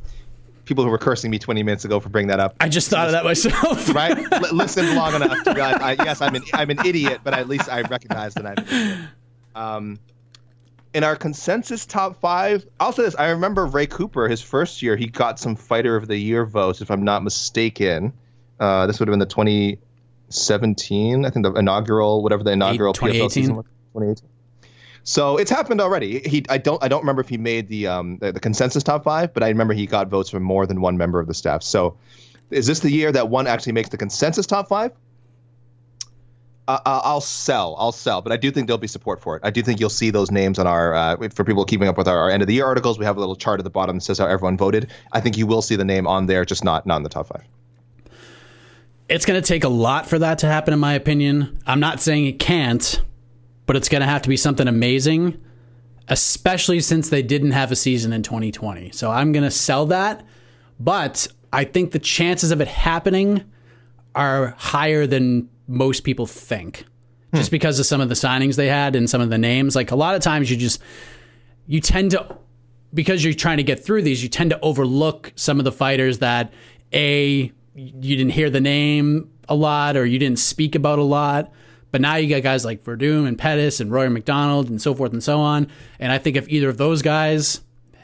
people 0.64 0.84
who 0.84 0.90
were 0.90 0.96
cursing 0.96 1.30
me 1.30 1.38
20 1.38 1.62
minutes 1.64 1.84
ago 1.84 2.00
for 2.00 2.08
bringing 2.08 2.28
that 2.28 2.40
up. 2.40 2.56
I 2.60 2.70
just 2.70 2.88
thought 2.88 3.08
of 3.08 3.12
that 3.12 3.24
myself. 3.24 3.88
Right, 3.94 4.16
L- 4.32 4.54
listen 4.54 4.96
long 4.96 5.14
enough 5.14 5.44
to 5.44 5.52
realize. 5.52 5.82
I, 5.82 6.02
yes, 6.02 6.22
I'm 6.22 6.34
an 6.34 6.44
I'm 6.54 6.70
an 6.70 6.78
idiot, 6.86 7.20
but 7.24 7.34
at 7.34 7.46
least 7.46 7.68
I 7.68 7.82
recognize 7.82 8.32
that 8.36 8.46
I'm. 8.46 8.56
An 8.56 8.64
idiot. 8.70 9.08
Um, 9.54 9.98
in 10.96 11.04
our 11.04 11.14
consensus 11.14 11.84
top 11.84 12.22
five, 12.22 12.66
I'll 12.80 12.90
say 12.90 13.02
this: 13.02 13.14
I 13.16 13.28
remember 13.28 13.66
Ray 13.66 13.86
Cooper, 13.86 14.28
his 14.28 14.40
first 14.40 14.80
year, 14.80 14.96
he 14.96 15.06
got 15.06 15.38
some 15.38 15.54
Fighter 15.54 15.94
of 15.94 16.08
the 16.08 16.16
Year 16.16 16.46
votes, 16.46 16.80
if 16.80 16.90
I'm 16.90 17.04
not 17.04 17.22
mistaken. 17.22 18.14
Uh, 18.58 18.86
this 18.86 18.98
would 18.98 19.08
have 19.08 19.12
been 19.12 19.18
the 19.18 19.26
2017, 19.26 21.26
I 21.26 21.30
think, 21.30 21.44
the 21.44 21.52
inaugural, 21.52 22.22
whatever 22.22 22.42
the 22.42 22.52
inaugural 22.52 22.94
PFL 22.94 23.00
2018? 23.00 23.30
season 23.30 23.56
was. 23.56 23.66
2018. 23.92 24.30
So 25.02 25.36
it's 25.36 25.50
happened 25.50 25.82
already. 25.82 26.20
He, 26.20 26.46
I 26.48 26.56
don't, 26.56 26.82
I 26.82 26.88
don't 26.88 27.02
remember 27.02 27.20
if 27.20 27.28
he 27.28 27.36
made 27.36 27.68
the 27.68 27.88
um 27.88 28.16
the, 28.16 28.32
the 28.32 28.40
consensus 28.40 28.82
top 28.82 29.04
five, 29.04 29.34
but 29.34 29.42
I 29.42 29.48
remember 29.48 29.74
he 29.74 29.84
got 29.84 30.08
votes 30.08 30.30
from 30.30 30.44
more 30.44 30.66
than 30.66 30.80
one 30.80 30.96
member 30.96 31.20
of 31.20 31.26
the 31.26 31.34
staff. 31.34 31.62
So, 31.62 31.98
is 32.50 32.66
this 32.66 32.80
the 32.80 32.90
year 32.90 33.12
that 33.12 33.28
one 33.28 33.46
actually 33.46 33.74
makes 33.74 33.90
the 33.90 33.98
consensus 33.98 34.46
top 34.46 34.68
five? 34.68 34.92
Uh, 36.68 36.80
I'll 36.84 37.20
sell. 37.20 37.76
I'll 37.78 37.92
sell, 37.92 38.22
but 38.22 38.32
I 38.32 38.36
do 38.36 38.50
think 38.50 38.66
there'll 38.66 38.78
be 38.78 38.88
support 38.88 39.20
for 39.20 39.36
it. 39.36 39.42
I 39.44 39.50
do 39.50 39.62
think 39.62 39.78
you'll 39.78 39.88
see 39.88 40.10
those 40.10 40.32
names 40.32 40.58
on 40.58 40.66
our 40.66 40.94
uh, 40.94 41.28
for 41.28 41.44
people 41.44 41.64
keeping 41.64 41.86
up 41.86 41.96
with 41.96 42.08
our, 42.08 42.18
our 42.18 42.28
end 42.30 42.42
of 42.42 42.48
the 42.48 42.54
year 42.54 42.66
articles. 42.66 42.98
We 42.98 43.04
have 43.04 43.16
a 43.16 43.20
little 43.20 43.36
chart 43.36 43.60
at 43.60 43.64
the 43.64 43.70
bottom 43.70 43.96
that 43.98 44.02
says 44.02 44.18
how 44.18 44.26
everyone 44.26 44.56
voted. 44.56 44.90
I 45.12 45.20
think 45.20 45.38
you 45.38 45.46
will 45.46 45.62
see 45.62 45.76
the 45.76 45.84
name 45.84 46.08
on 46.08 46.26
there, 46.26 46.44
just 46.44 46.64
not 46.64 46.84
not 46.84 46.96
in 46.96 47.02
the 47.04 47.08
top 47.08 47.28
five. 47.28 47.44
it's 49.08 49.24
going 49.24 49.40
to 49.40 49.46
take 49.46 49.62
a 49.62 49.68
lot 49.68 50.06
for 50.08 50.18
that 50.18 50.38
to 50.38 50.48
happen, 50.48 50.74
in 50.74 50.80
my 50.80 50.94
opinion. 50.94 51.58
I'm 51.66 51.78
not 51.78 52.00
saying 52.00 52.26
it 52.26 52.40
can't, 52.40 53.00
but 53.66 53.76
it's 53.76 53.88
going 53.88 54.00
to 54.00 54.06
have 54.06 54.22
to 54.22 54.28
be 54.28 54.36
something 54.36 54.66
amazing, 54.66 55.40
especially 56.08 56.80
since 56.80 57.08
they 57.10 57.22
didn't 57.22 57.52
have 57.52 57.70
a 57.70 57.76
season 57.76 58.12
in 58.12 58.24
2020. 58.24 58.90
So 58.90 59.12
I'm 59.12 59.30
going 59.30 59.44
to 59.44 59.52
sell 59.52 59.86
that, 59.86 60.26
but 60.80 61.28
I 61.52 61.62
think 61.62 61.92
the 61.92 62.00
chances 62.00 62.50
of 62.50 62.60
it 62.60 62.66
happening 62.66 63.44
are 64.16 64.56
higher 64.58 65.06
than 65.06 65.48
most 65.68 66.04
people 66.04 66.26
think. 66.26 66.84
Just 67.34 67.50
hmm. 67.50 67.54
because 67.54 67.78
of 67.78 67.86
some 67.86 68.00
of 68.00 68.08
the 68.08 68.14
signings 68.14 68.56
they 68.56 68.68
had 68.68 68.96
and 68.96 69.10
some 69.10 69.20
of 69.20 69.30
the 69.30 69.38
names. 69.38 69.74
Like 69.74 69.90
a 69.90 69.96
lot 69.96 70.14
of 70.14 70.22
times 70.22 70.50
you 70.50 70.56
just 70.56 70.80
you 71.66 71.80
tend 71.80 72.12
to 72.12 72.38
because 72.94 73.24
you're 73.24 73.34
trying 73.34 73.58
to 73.58 73.62
get 73.62 73.84
through 73.84 74.02
these, 74.02 74.22
you 74.22 74.28
tend 74.28 74.50
to 74.50 74.60
overlook 74.60 75.32
some 75.36 75.58
of 75.58 75.64
the 75.64 75.72
fighters 75.72 76.18
that 76.20 76.52
a 76.92 77.52
you 77.74 78.16
didn't 78.16 78.32
hear 78.32 78.48
the 78.48 78.60
name 78.60 79.30
a 79.48 79.54
lot 79.54 79.96
or 79.96 80.06
you 80.06 80.18
didn't 80.18 80.38
speak 80.38 80.74
about 80.74 80.98
a 80.98 81.02
lot. 81.02 81.52
But 81.92 82.00
now 82.00 82.16
you 82.16 82.28
got 82.28 82.42
guys 82.42 82.64
like 82.64 82.84
Werdum 82.84 83.26
and 83.26 83.38
Pettis 83.38 83.80
and 83.80 83.90
Rory 83.90 84.10
MacDonald 84.10 84.68
and 84.68 84.80
so 84.80 84.94
forth 84.94 85.12
and 85.12 85.22
so 85.22 85.40
on. 85.40 85.68
And 85.98 86.12
I 86.12 86.18
think 86.18 86.36
if 86.36 86.48
either 86.48 86.68
of 86.68 86.78
those 86.78 87.02
guys 87.02 87.60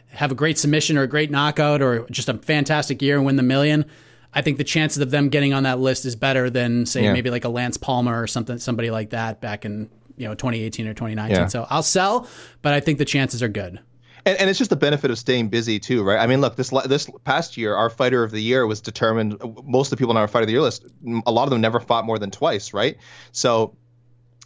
have 0.09 0.31
a 0.31 0.35
great 0.35 0.59
submission 0.59 0.97
or 0.97 1.03
a 1.03 1.09
great 1.09 1.31
knockout 1.31 1.83
or 1.83 2.07
just 2.11 2.29
a 2.29 2.35
fantastic 2.35 3.03
year 3.03 3.17
and 3.17 3.27
win 3.27 3.37
the 3.37 3.43
million, 3.43 3.87
I 4.35 4.43
think 4.43 4.59
the 4.59 4.65
chances 4.65 5.03
of 5.03 5.11
them 5.11 5.29
getting 5.29 5.53
on 5.53 5.65
that 5.65 5.79
list 5.79 6.05
is 6.05 6.17
better 6.17 6.49
than 6.51 6.87
say 6.87 7.05
Yeah. 7.05 7.13
maybe 7.13 7.31
like 7.31 7.45
a 7.45 7.49
Lance 7.51 7.77
Palmer 7.77 8.23
or 8.23 8.27
something 8.27 8.59
somebody 8.59 8.91
like 8.91 9.11
that 9.11 9.41
back 9.41 9.65
in 9.65 9.91
you 10.17 10.27
know 10.29 10.35
2018 10.35 10.87
or 10.87 10.95
2019. 10.95 11.37
Yeah. 11.37 11.47
So 11.49 11.67
I'll 11.71 11.83
sell, 11.83 12.27
but 12.63 12.73
I 12.75 12.81
think 12.81 12.99
the 12.99 13.05
chances 13.05 13.43
are 13.43 13.49
good. 13.49 13.81
And, 14.25 14.39
and 14.39 14.49
it's 14.49 14.59
just 14.59 14.71
the 14.71 14.77
benefit 14.77 15.11
of 15.11 15.19
staying 15.19 15.49
busy 15.49 15.81
too, 15.81 16.05
right? 16.05 16.19
I 16.19 16.29
mean, 16.29 16.41
look, 16.41 16.55
this 16.57 16.71
this 16.87 17.11
past 17.25 17.57
year, 17.57 17.75
our 17.75 17.91
fighter 17.91 18.23
of 18.23 18.31
the 18.31 18.41
year 18.41 18.67
was 18.67 18.81
determined. 18.81 19.37
Most 19.65 19.89
of 19.89 19.99
the 19.99 20.03
people 20.03 20.13
on 20.13 20.17
our 20.17 20.29
fighter 20.29 20.43
of 20.45 20.47
the 20.47 20.53
year 20.53 20.63
list, 20.63 20.85
a 21.27 21.33
lot 21.33 21.45
of 21.45 21.51
them 21.51 21.61
never 21.61 21.81
fought 21.81 22.05
more 22.07 22.19
than 22.21 22.31
twice, 22.31 22.73
right? 22.73 22.97
So 23.33 23.77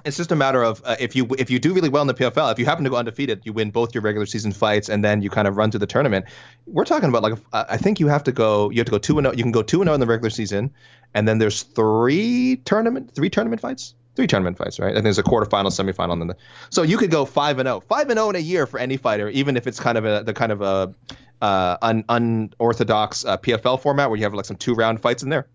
it's 0.07 0.17
just 0.17 0.31
a 0.31 0.37
matter 0.37 0.63
of 0.63 0.81
uh, 0.85 0.95
if 1.01 1.17
you 1.17 1.27
if 1.37 1.51
you 1.51 1.59
do 1.59 1.75
really 1.75 1.89
well 1.89 2.01
in 2.01 2.07
the 2.07 2.15
PFL, 2.15 2.53
if 2.53 2.59
you 2.61 2.65
happen 2.65 2.85
to 2.85 2.91
go 2.91 2.97
undefeated, 2.97 3.43
you 3.45 3.53
win 3.53 3.71
both 3.71 3.93
your 3.93 4.03
regular 4.03 4.25
season 4.25 4.53
fights, 4.53 4.89
and 4.89 5.05
then 5.05 5.21
you 5.21 5.29
kind 5.31 5.49
of 5.49 5.57
run 5.57 5.73
to 5.73 5.79
the 5.79 5.87
tournament. 5.87 6.27
We're 6.67 6.85
talking 6.85 7.09
about 7.09 7.25
like 7.25 7.35
I 7.53 7.77
think 7.77 7.99
you 7.99 8.07
have 8.07 8.23
to 8.25 8.33
go 8.33 8.71
you 8.71 8.79
have 8.79 8.87
to 8.87 8.93
go 8.93 8.99
two 8.99 9.19
and 9.19 9.27
0 9.27 9.35
you 9.37 9.43
can 9.43 9.53
go 9.53 9.63
two 9.63 9.81
and 9.81 9.89
zero 9.89 9.95
in 9.95 10.01
the 10.01 10.07
regular 10.07 10.31
season, 10.31 10.73
and 11.13 11.27
then 11.27 11.39
there's 11.39 11.65
three 11.65 12.63
tournament 12.65 13.15
three 13.15 13.31
tournament 13.31 13.61
fights. 13.61 13.95
Three 14.15 14.27
tournament 14.27 14.57
fights, 14.57 14.79
right? 14.79 14.97
And 14.97 15.05
there's 15.05 15.19
a 15.19 15.23
quarterfinal, 15.23 15.67
semifinal, 15.67 16.13
and 16.13 16.23
then 16.23 16.29
the, 16.29 16.37
so 16.71 16.83
you 16.83 16.97
could 16.97 17.11
go 17.11 17.27
five 17.27 17.59
and 17.59 17.67
zero, 17.67 17.81
five 17.81 18.09
and 18.09 18.17
zero 18.17 18.31
in 18.31 18.37
a 18.37 18.39
year 18.39 18.67
for 18.67 18.79
any 18.79 18.97
fighter, 18.97 19.29
even 19.29 19.59
if 19.59 19.67
it's 19.67 19.79
kind 19.79 19.99
of 19.99 20.07
a 20.07 20.23
the 20.25 20.33
kind 20.33 20.53
of 20.53 20.63
a 20.63 20.95
uh, 21.43 21.77
un- 21.83 22.05
unorthodox 22.09 23.25
uh, 23.25 23.37
PFL 23.37 23.81
format 23.83 24.09
where 24.09 24.17
you 24.17 24.23
have 24.23 24.33
like 24.33 24.47
some 24.47 24.57
two 24.57 24.75
round 24.75 25.03
fights 25.03 25.23
in 25.23 25.29
there. 25.29 25.49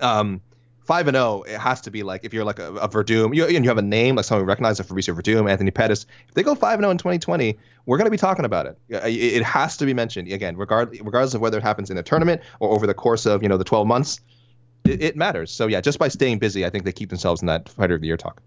Um, 0.00 0.42
five 0.88 1.06
and 1.06 1.14
zero, 1.14 1.42
it 1.42 1.58
has 1.58 1.82
to 1.82 1.90
be 1.90 2.02
like 2.02 2.24
if 2.24 2.32
you're 2.32 2.46
like 2.46 2.58
a, 2.58 2.74
a 2.76 2.88
Werdum, 2.88 3.36
you, 3.36 3.44
and 3.44 3.62
you 3.62 3.68
have 3.68 3.76
a 3.76 3.82
name 3.82 4.16
like 4.16 4.24
someone 4.24 4.46
recognizes, 4.46 4.80
like 4.80 4.88
Fabricio 4.88 5.14
Werdum, 5.14 5.48
Anthony 5.48 5.70
Pettis. 5.70 6.06
If 6.28 6.34
they 6.34 6.42
go 6.42 6.54
five 6.54 6.78
and 6.78 6.84
zero 6.84 6.90
in 6.90 6.96
2020, 6.96 7.58
we're 7.84 7.98
going 7.98 8.06
to 8.06 8.10
be 8.10 8.16
talking 8.16 8.46
about 8.46 8.64
it. 8.64 8.78
It, 8.88 9.36
it 9.36 9.42
has 9.42 9.76
to 9.76 9.84
be 9.84 9.92
mentioned 9.92 10.32
again, 10.32 10.56
regard, 10.56 10.98
regardless 11.04 11.34
of 11.34 11.42
whether 11.42 11.58
it 11.58 11.62
happens 11.62 11.90
in 11.90 11.98
a 11.98 12.02
tournament 12.02 12.40
or 12.58 12.70
over 12.70 12.86
the 12.86 12.94
course 12.94 13.26
of 13.26 13.42
you 13.42 13.50
know 13.50 13.58
the 13.58 13.64
12 13.64 13.86
months. 13.86 14.20
It, 14.86 15.02
it 15.02 15.16
matters. 15.16 15.52
So 15.52 15.66
yeah, 15.66 15.82
just 15.82 15.98
by 15.98 16.08
staying 16.08 16.38
busy, 16.38 16.64
I 16.64 16.70
think 16.70 16.86
they 16.86 16.92
keep 16.92 17.10
themselves 17.10 17.42
in 17.42 17.46
that 17.48 17.68
fighter 17.68 17.94
of 17.94 18.00
the 18.00 18.06
year 18.06 18.16
talk. 18.16 18.42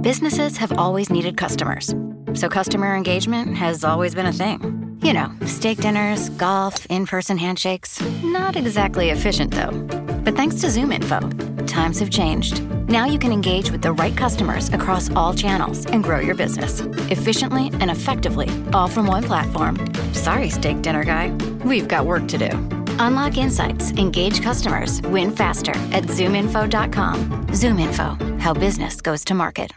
Businesses 0.00 0.56
have 0.56 0.72
always 0.72 1.08
needed 1.08 1.36
customers. 1.36 1.94
So 2.34 2.48
customer 2.48 2.96
engagement 2.96 3.56
has 3.56 3.84
always 3.84 4.12
been 4.12 4.26
a 4.26 4.32
thing. 4.32 4.98
You 5.04 5.12
know, 5.12 5.32
steak 5.46 5.78
dinners, 5.78 6.30
golf, 6.30 6.84
in 6.86 7.06
person 7.06 7.38
handshakes. 7.38 8.00
Not 8.24 8.56
exactly 8.56 9.10
efficient, 9.10 9.52
though. 9.52 10.05
But 10.26 10.34
thanks 10.34 10.56
to 10.62 10.66
ZoomInfo, 10.66 11.68
times 11.68 12.00
have 12.00 12.10
changed. 12.10 12.60
Now 12.88 13.04
you 13.04 13.16
can 13.16 13.30
engage 13.30 13.70
with 13.70 13.80
the 13.80 13.92
right 13.92 14.16
customers 14.16 14.68
across 14.72 15.08
all 15.12 15.32
channels 15.32 15.86
and 15.86 16.02
grow 16.02 16.18
your 16.18 16.34
business 16.34 16.80
efficiently 17.12 17.68
and 17.78 17.92
effectively, 17.92 18.48
all 18.72 18.88
from 18.88 19.06
one 19.06 19.22
platform. 19.22 19.78
Sorry, 20.14 20.50
steak 20.50 20.82
dinner 20.82 21.04
guy. 21.04 21.30
We've 21.64 21.86
got 21.86 22.06
work 22.06 22.26
to 22.26 22.38
do. 22.38 22.50
Unlock 22.98 23.36
insights, 23.36 23.92
engage 23.92 24.42
customers, 24.42 25.00
win 25.02 25.30
faster 25.30 25.76
at 25.92 26.08
zoominfo.com. 26.08 27.46
ZoomInfo, 27.50 28.40
how 28.40 28.52
business 28.52 29.00
goes 29.00 29.24
to 29.26 29.34
market. 29.34 29.70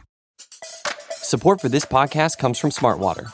Support 1.11 1.61
for 1.61 1.69
this 1.69 1.85
podcast 1.85 2.39
comes 2.39 2.57
from 2.57 2.71
Smartwater. 2.71 3.33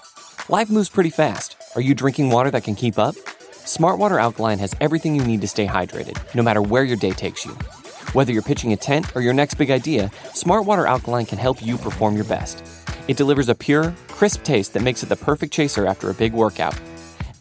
Life 0.49 0.69
moves 0.69 0.89
pretty 0.89 1.11
fast. 1.11 1.55
Are 1.75 1.81
you 1.81 1.95
drinking 1.95 2.31
water 2.31 2.51
that 2.51 2.65
can 2.65 2.75
keep 2.75 2.99
up? 2.99 3.15
Smartwater 3.65 4.21
Alkaline 4.21 4.59
has 4.59 4.75
everything 4.79 5.15
you 5.15 5.25
need 5.25 5.41
to 5.41 5.47
stay 5.47 5.65
hydrated, 5.65 6.17
no 6.35 6.43
matter 6.43 6.61
where 6.61 6.83
your 6.83 6.97
day 6.97 7.09
takes 7.09 7.43
you. 7.43 7.51
Whether 8.13 8.31
you're 8.31 8.43
pitching 8.43 8.73
a 8.73 8.77
tent 8.77 9.15
or 9.15 9.23
your 9.23 9.33
next 9.33 9.55
big 9.55 9.71
idea, 9.71 10.11
Smartwater 10.33 10.87
Alkaline 10.87 11.25
can 11.25 11.39
help 11.39 11.65
you 11.65 11.79
perform 11.79 12.15
your 12.15 12.25
best. 12.25 12.63
It 13.07 13.17
delivers 13.17 13.49
a 13.49 13.55
pure, 13.55 13.95
crisp 14.07 14.43
taste 14.43 14.73
that 14.73 14.83
makes 14.83 15.01
it 15.01 15.09
the 15.09 15.15
perfect 15.15 15.51
chaser 15.51 15.87
after 15.87 16.11
a 16.11 16.13
big 16.13 16.33
workout. 16.33 16.79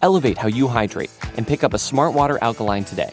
Elevate 0.00 0.38
how 0.38 0.48
you 0.48 0.66
hydrate 0.66 1.10
and 1.36 1.46
pick 1.46 1.62
up 1.62 1.74
a 1.74 1.78
Smartwater 1.78 2.38
Alkaline 2.40 2.84
today. 2.84 3.12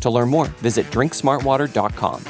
To 0.00 0.10
learn 0.10 0.28
more, 0.28 0.46
visit 0.58 0.86
drinksmartwater.com. 0.86 2.24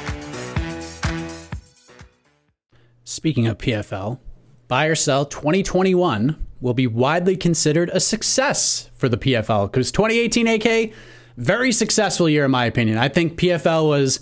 Speaking 3.03 3.47
of 3.47 3.57
PFL, 3.57 4.19
buy 4.67 4.85
or 4.85 4.93
sell 4.93 5.25
2021 5.25 6.45
will 6.61 6.73
be 6.73 6.87
widely 6.87 7.37
considered 7.37 7.89
a 7.93 7.99
success 7.99 8.89
for 8.95 9.09
the 9.09 9.17
PFL 9.17 9.71
because 9.71 9.91
2018 9.91 10.47
AK, 10.47 10.93
very 11.37 11.71
successful 11.71 12.29
year 12.29 12.45
in 12.45 12.51
my 12.51 12.65
opinion. 12.65 12.97
I 12.97 13.09
think 13.09 13.39
PFL 13.39 13.87
was 13.87 14.19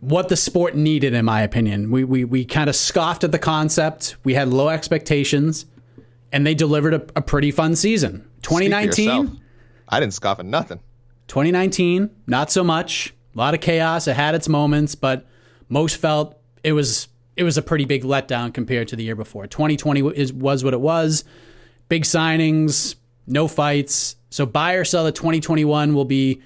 what 0.00 0.28
the 0.28 0.36
sport 0.36 0.74
needed 0.74 1.14
in 1.14 1.24
my 1.24 1.42
opinion. 1.42 1.90
We 1.90 2.04
we, 2.04 2.24
we 2.24 2.44
kind 2.44 2.68
of 2.68 2.76
scoffed 2.76 3.24
at 3.24 3.32
the 3.32 3.38
concept. 3.38 4.16
We 4.24 4.34
had 4.34 4.48
low 4.48 4.68
expectations 4.68 5.66
and 6.32 6.46
they 6.46 6.54
delivered 6.54 6.94
a, 6.94 7.06
a 7.16 7.22
pretty 7.22 7.50
fun 7.50 7.76
season. 7.76 8.28
2019 8.42 9.40
I 9.88 10.00
didn't 10.00 10.14
scoff 10.14 10.38
at 10.38 10.46
nothing. 10.46 10.80
2019, 11.28 12.10
not 12.26 12.50
so 12.50 12.64
much. 12.64 13.14
A 13.34 13.38
lot 13.38 13.54
of 13.54 13.60
chaos. 13.60 14.08
It 14.08 14.16
had 14.16 14.34
its 14.34 14.48
moments, 14.48 14.94
but 14.94 15.26
most 15.68 15.96
felt 15.96 16.38
it 16.64 16.72
was 16.72 17.08
it 17.36 17.44
was 17.44 17.56
a 17.56 17.62
pretty 17.62 17.84
big 17.84 18.02
letdown 18.02 18.52
compared 18.52 18.88
to 18.88 18.96
the 18.96 19.04
year 19.04 19.16
before. 19.16 19.46
2020 19.46 20.08
is 20.14 20.32
was 20.32 20.64
what 20.64 20.74
it 20.74 20.80
was. 20.80 21.24
Big 21.92 22.04
signings, 22.04 22.94
no 23.26 23.46
fights. 23.46 24.16
So 24.30 24.46
buy 24.46 24.76
or 24.76 24.84
sell 24.86 25.04
the 25.04 25.12
2021 25.12 25.92
will 25.92 26.06
be 26.06 26.40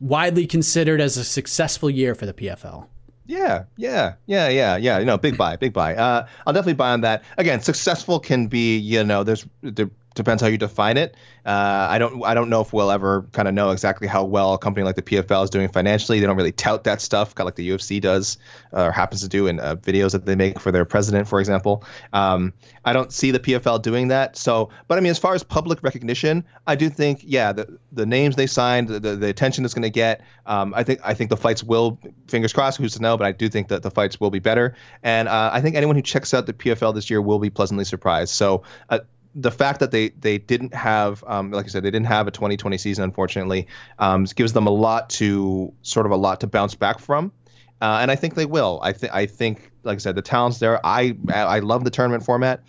widely 0.00 0.48
considered 0.48 1.00
as 1.00 1.16
a 1.16 1.22
successful 1.22 1.88
year 1.88 2.16
for 2.16 2.26
the 2.26 2.34
PFL. 2.34 2.88
Yeah, 3.24 3.66
yeah, 3.76 4.14
yeah, 4.26 4.48
yeah, 4.48 4.76
yeah. 4.76 4.98
You 4.98 5.04
know, 5.04 5.16
big 5.16 5.38
buy, 5.38 5.54
big 5.54 5.72
buy. 5.72 5.94
Uh, 5.94 6.26
I'll 6.44 6.52
definitely 6.52 6.74
buy 6.74 6.90
on 6.90 7.02
that. 7.02 7.22
Again, 7.38 7.60
successful 7.60 8.18
can 8.18 8.48
be, 8.48 8.78
you 8.78 9.04
know, 9.04 9.22
there's 9.22 9.46
there 9.62 9.92
depends 10.14 10.42
how 10.42 10.48
you 10.48 10.58
define 10.58 10.96
it. 10.96 11.16
Uh, 11.44 11.86
I 11.88 11.98
don't 11.98 12.24
I 12.24 12.34
don't 12.34 12.50
know 12.50 12.60
if 12.60 12.72
we'll 12.72 12.90
ever 12.90 13.22
kind 13.32 13.48
of 13.48 13.54
know 13.54 13.70
exactly 13.70 14.06
how 14.06 14.24
well 14.24 14.54
a 14.54 14.58
company 14.58 14.84
like 14.84 14.96
the 14.96 15.02
PFL 15.02 15.44
is 15.44 15.50
doing 15.50 15.68
financially. 15.68 16.20
They 16.20 16.26
don't 16.26 16.36
really 16.36 16.52
tout 16.52 16.84
that 16.84 17.00
stuff, 17.00 17.34
kind 17.34 17.44
of 17.44 17.46
like 17.46 17.54
the 17.54 17.70
UFC 17.70 18.00
does 18.00 18.38
uh, 18.72 18.84
or 18.84 18.92
happens 18.92 19.22
to 19.22 19.28
do 19.28 19.46
in 19.46 19.60
uh, 19.60 19.76
videos 19.76 20.12
that 20.12 20.26
they 20.26 20.34
make 20.34 20.60
for 20.60 20.72
their 20.72 20.84
president, 20.84 21.28
for 21.28 21.40
example. 21.40 21.84
Um, 22.12 22.52
I 22.84 22.92
don't 22.92 23.12
see 23.12 23.30
the 23.30 23.38
PFL 23.38 23.80
doing 23.82 24.08
that. 24.08 24.36
So, 24.36 24.70
but 24.88 24.98
I 24.98 25.00
mean, 25.00 25.10
as 25.10 25.18
far 25.18 25.34
as 25.34 25.42
public 25.42 25.82
recognition, 25.82 26.44
I 26.66 26.74
do 26.74 26.90
think, 26.90 27.20
yeah, 27.24 27.52
the 27.52 27.78
the 27.92 28.06
names 28.06 28.36
they 28.36 28.46
signed, 28.46 28.88
the 28.88 29.00
the, 29.00 29.16
the 29.16 29.28
attention 29.28 29.64
it's 29.64 29.74
going 29.74 29.82
to 29.82 29.90
get. 29.90 30.22
Um, 30.44 30.74
I 30.74 30.82
think 30.82 31.00
I 31.04 31.14
think 31.14 31.30
the 31.30 31.36
fights 31.36 31.62
will, 31.62 31.98
fingers 32.28 32.52
crossed, 32.52 32.78
who's 32.78 32.94
to 32.94 33.02
know, 33.02 33.16
but 33.16 33.26
I 33.26 33.32
do 33.32 33.48
think 33.48 33.68
that 33.68 33.82
the 33.82 33.90
fights 33.90 34.20
will 34.20 34.30
be 34.30 34.40
better. 34.40 34.74
And 35.02 35.28
uh, 35.28 35.50
I 35.52 35.60
think 35.60 35.76
anyone 35.76 35.96
who 35.96 36.02
checks 36.02 36.34
out 36.34 36.46
the 36.46 36.52
PFL 36.52 36.94
this 36.94 37.08
year 37.08 37.22
will 37.22 37.38
be 37.38 37.50
pleasantly 37.50 37.84
surprised. 37.84 38.34
So 38.34 38.64
uh, 38.88 39.00
the 39.34 39.50
fact 39.50 39.80
that 39.80 39.90
they 39.90 40.10
they 40.10 40.38
didn't 40.38 40.74
have, 40.74 41.22
um, 41.26 41.50
like 41.50 41.66
I 41.66 41.68
said, 41.68 41.82
they 41.82 41.90
didn't 41.90 42.06
have 42.06 42.26
a 42.26 42.30
2020 42.30 42.78
season, 42.78 43.04
unfortunately, 43.04 43.68
um, 43.98 44.24
gives 44.24 44.52
them 44.52 44.66
a 44.66 44.70
lot 44.70 45.10
to 45.10 45.72
sort 45.82 46.06
of 46.06 46.12
a 46.12 46.16
lot 46.16 46.40
to 46.40 46.46
bounce 46.46 46.74
back 46.74 46.98
from. 46.98 47.32
Uh, 47.80 47.98
and 48.02 48.10
I 48.10 48.16
think 48.16 48.34
they 48.34 48.46
will. 48.46 48.80
I 48.82 48.92
think 48.92 49.14
I 49.14 49.26
think, 49.26 49.70
like 49.84 49.96
I 49.96 49.98
said, 49.98 50.14
the 50.14 50.22
talent's 50.22 50.58
there. 50.58 50.84
I 50.84 51.16
I 51.28 51.60
love 51.60 51.84
the 51.84 51.90
tournament 51.90 52.24
format. 52.24 52.62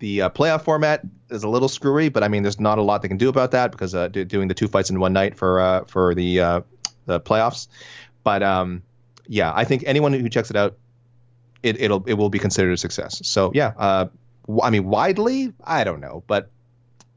The 0.00 0.22
uh, 0.22 0.28
playoff 0.30 0.62
format 0.62 1.02
is 1.30 1.42
a 1.42 1.48
little 1.48 1.68
screwy, 1.68 2.08
but 2.08 2.22
I 2.22 2.28
mean, 2.28 2.42
there's 2.42 2.60
not 2.60 2.78
a 2.78 2.82
lot 2.82 3.02
they 3.02 3.08
can 3.08 3.16
do 3.16 3.28
about 3.28 3.50
that 3.52 3.72
because 3.72 3.94
uh, 3.94 4.08
do, 4.08 4.24
doing 4.24 4.48
the 4.48 4.54
two 4.54 4.68
fights 4.68 4.90
in 4.90 5.00
one 5.00 5.12
night 5.12 5.36
for 5.36 5.60
uh, 5.60 5.84
for 5.84 6.14
the 6.14 6.40
uh, 6.40 6.60
the 7.06 7.20
playoffs. 7.20 7.68
But 8.22 8.42
um, 8.42 8.82
yeah, 9.26 9.52
I 9.54 9.64
think 9.64 9.84
anyone 9.86 10.12
who 10.12 10.28
checks 10.28 10.50
it 10.50 10.56
out, 10.56 10.76
it, 11.62 11.80
it'll 11.80 12.04
it 12.06 12.14
will 12.14 12.30
be 12.30 12.38
considered 12.38 12.72
a 12.72 12.76
success. 12.76 13.26
So 13.26 13.50
yeah, 13.54 13.72
uh, 13.76 14.06
I 14.62 14.70
mean, 14.70 14.84
widely, 14.84 15.52
I 15.64 15.84
don't 15.84 16.00
know, 16.00 16.24
but 16.26 16.50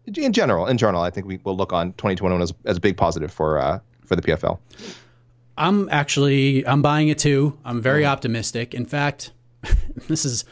in 0.05 0.33
general, 0.33 0.67
in 0.67 0.77
general, 0.77 1.01
I 1.01 1.09
think 1.09 1.27
we 1.27 1.39
will 1.43 1.55
look 1.55 1.71
on 1.71 1.93
2021 1.93 2.41
as, 2.41 2.53
as 2.65 2.77
a 2.77 2.79
big 2.79 2.97
positive 2.97 3.31
for 3.31 3.59
uh, 3.59 3.79
for 4.05 4.15
the 4.15 4.21
PFL. 4.21 4.59
I'm 5.57 5.87
actually 5.89 6.65
I'm 6.65 6.81
buying 6.81 7.09
it 7.09 7.19
too. 7.19 7.57
I'm 7.63 7.81
very 7.81 8.05
optimistic. 8.05 8.73
In 8.73 8.85
fact, 8.85 9.31
this 10.07 10.25
is 10.25 10.43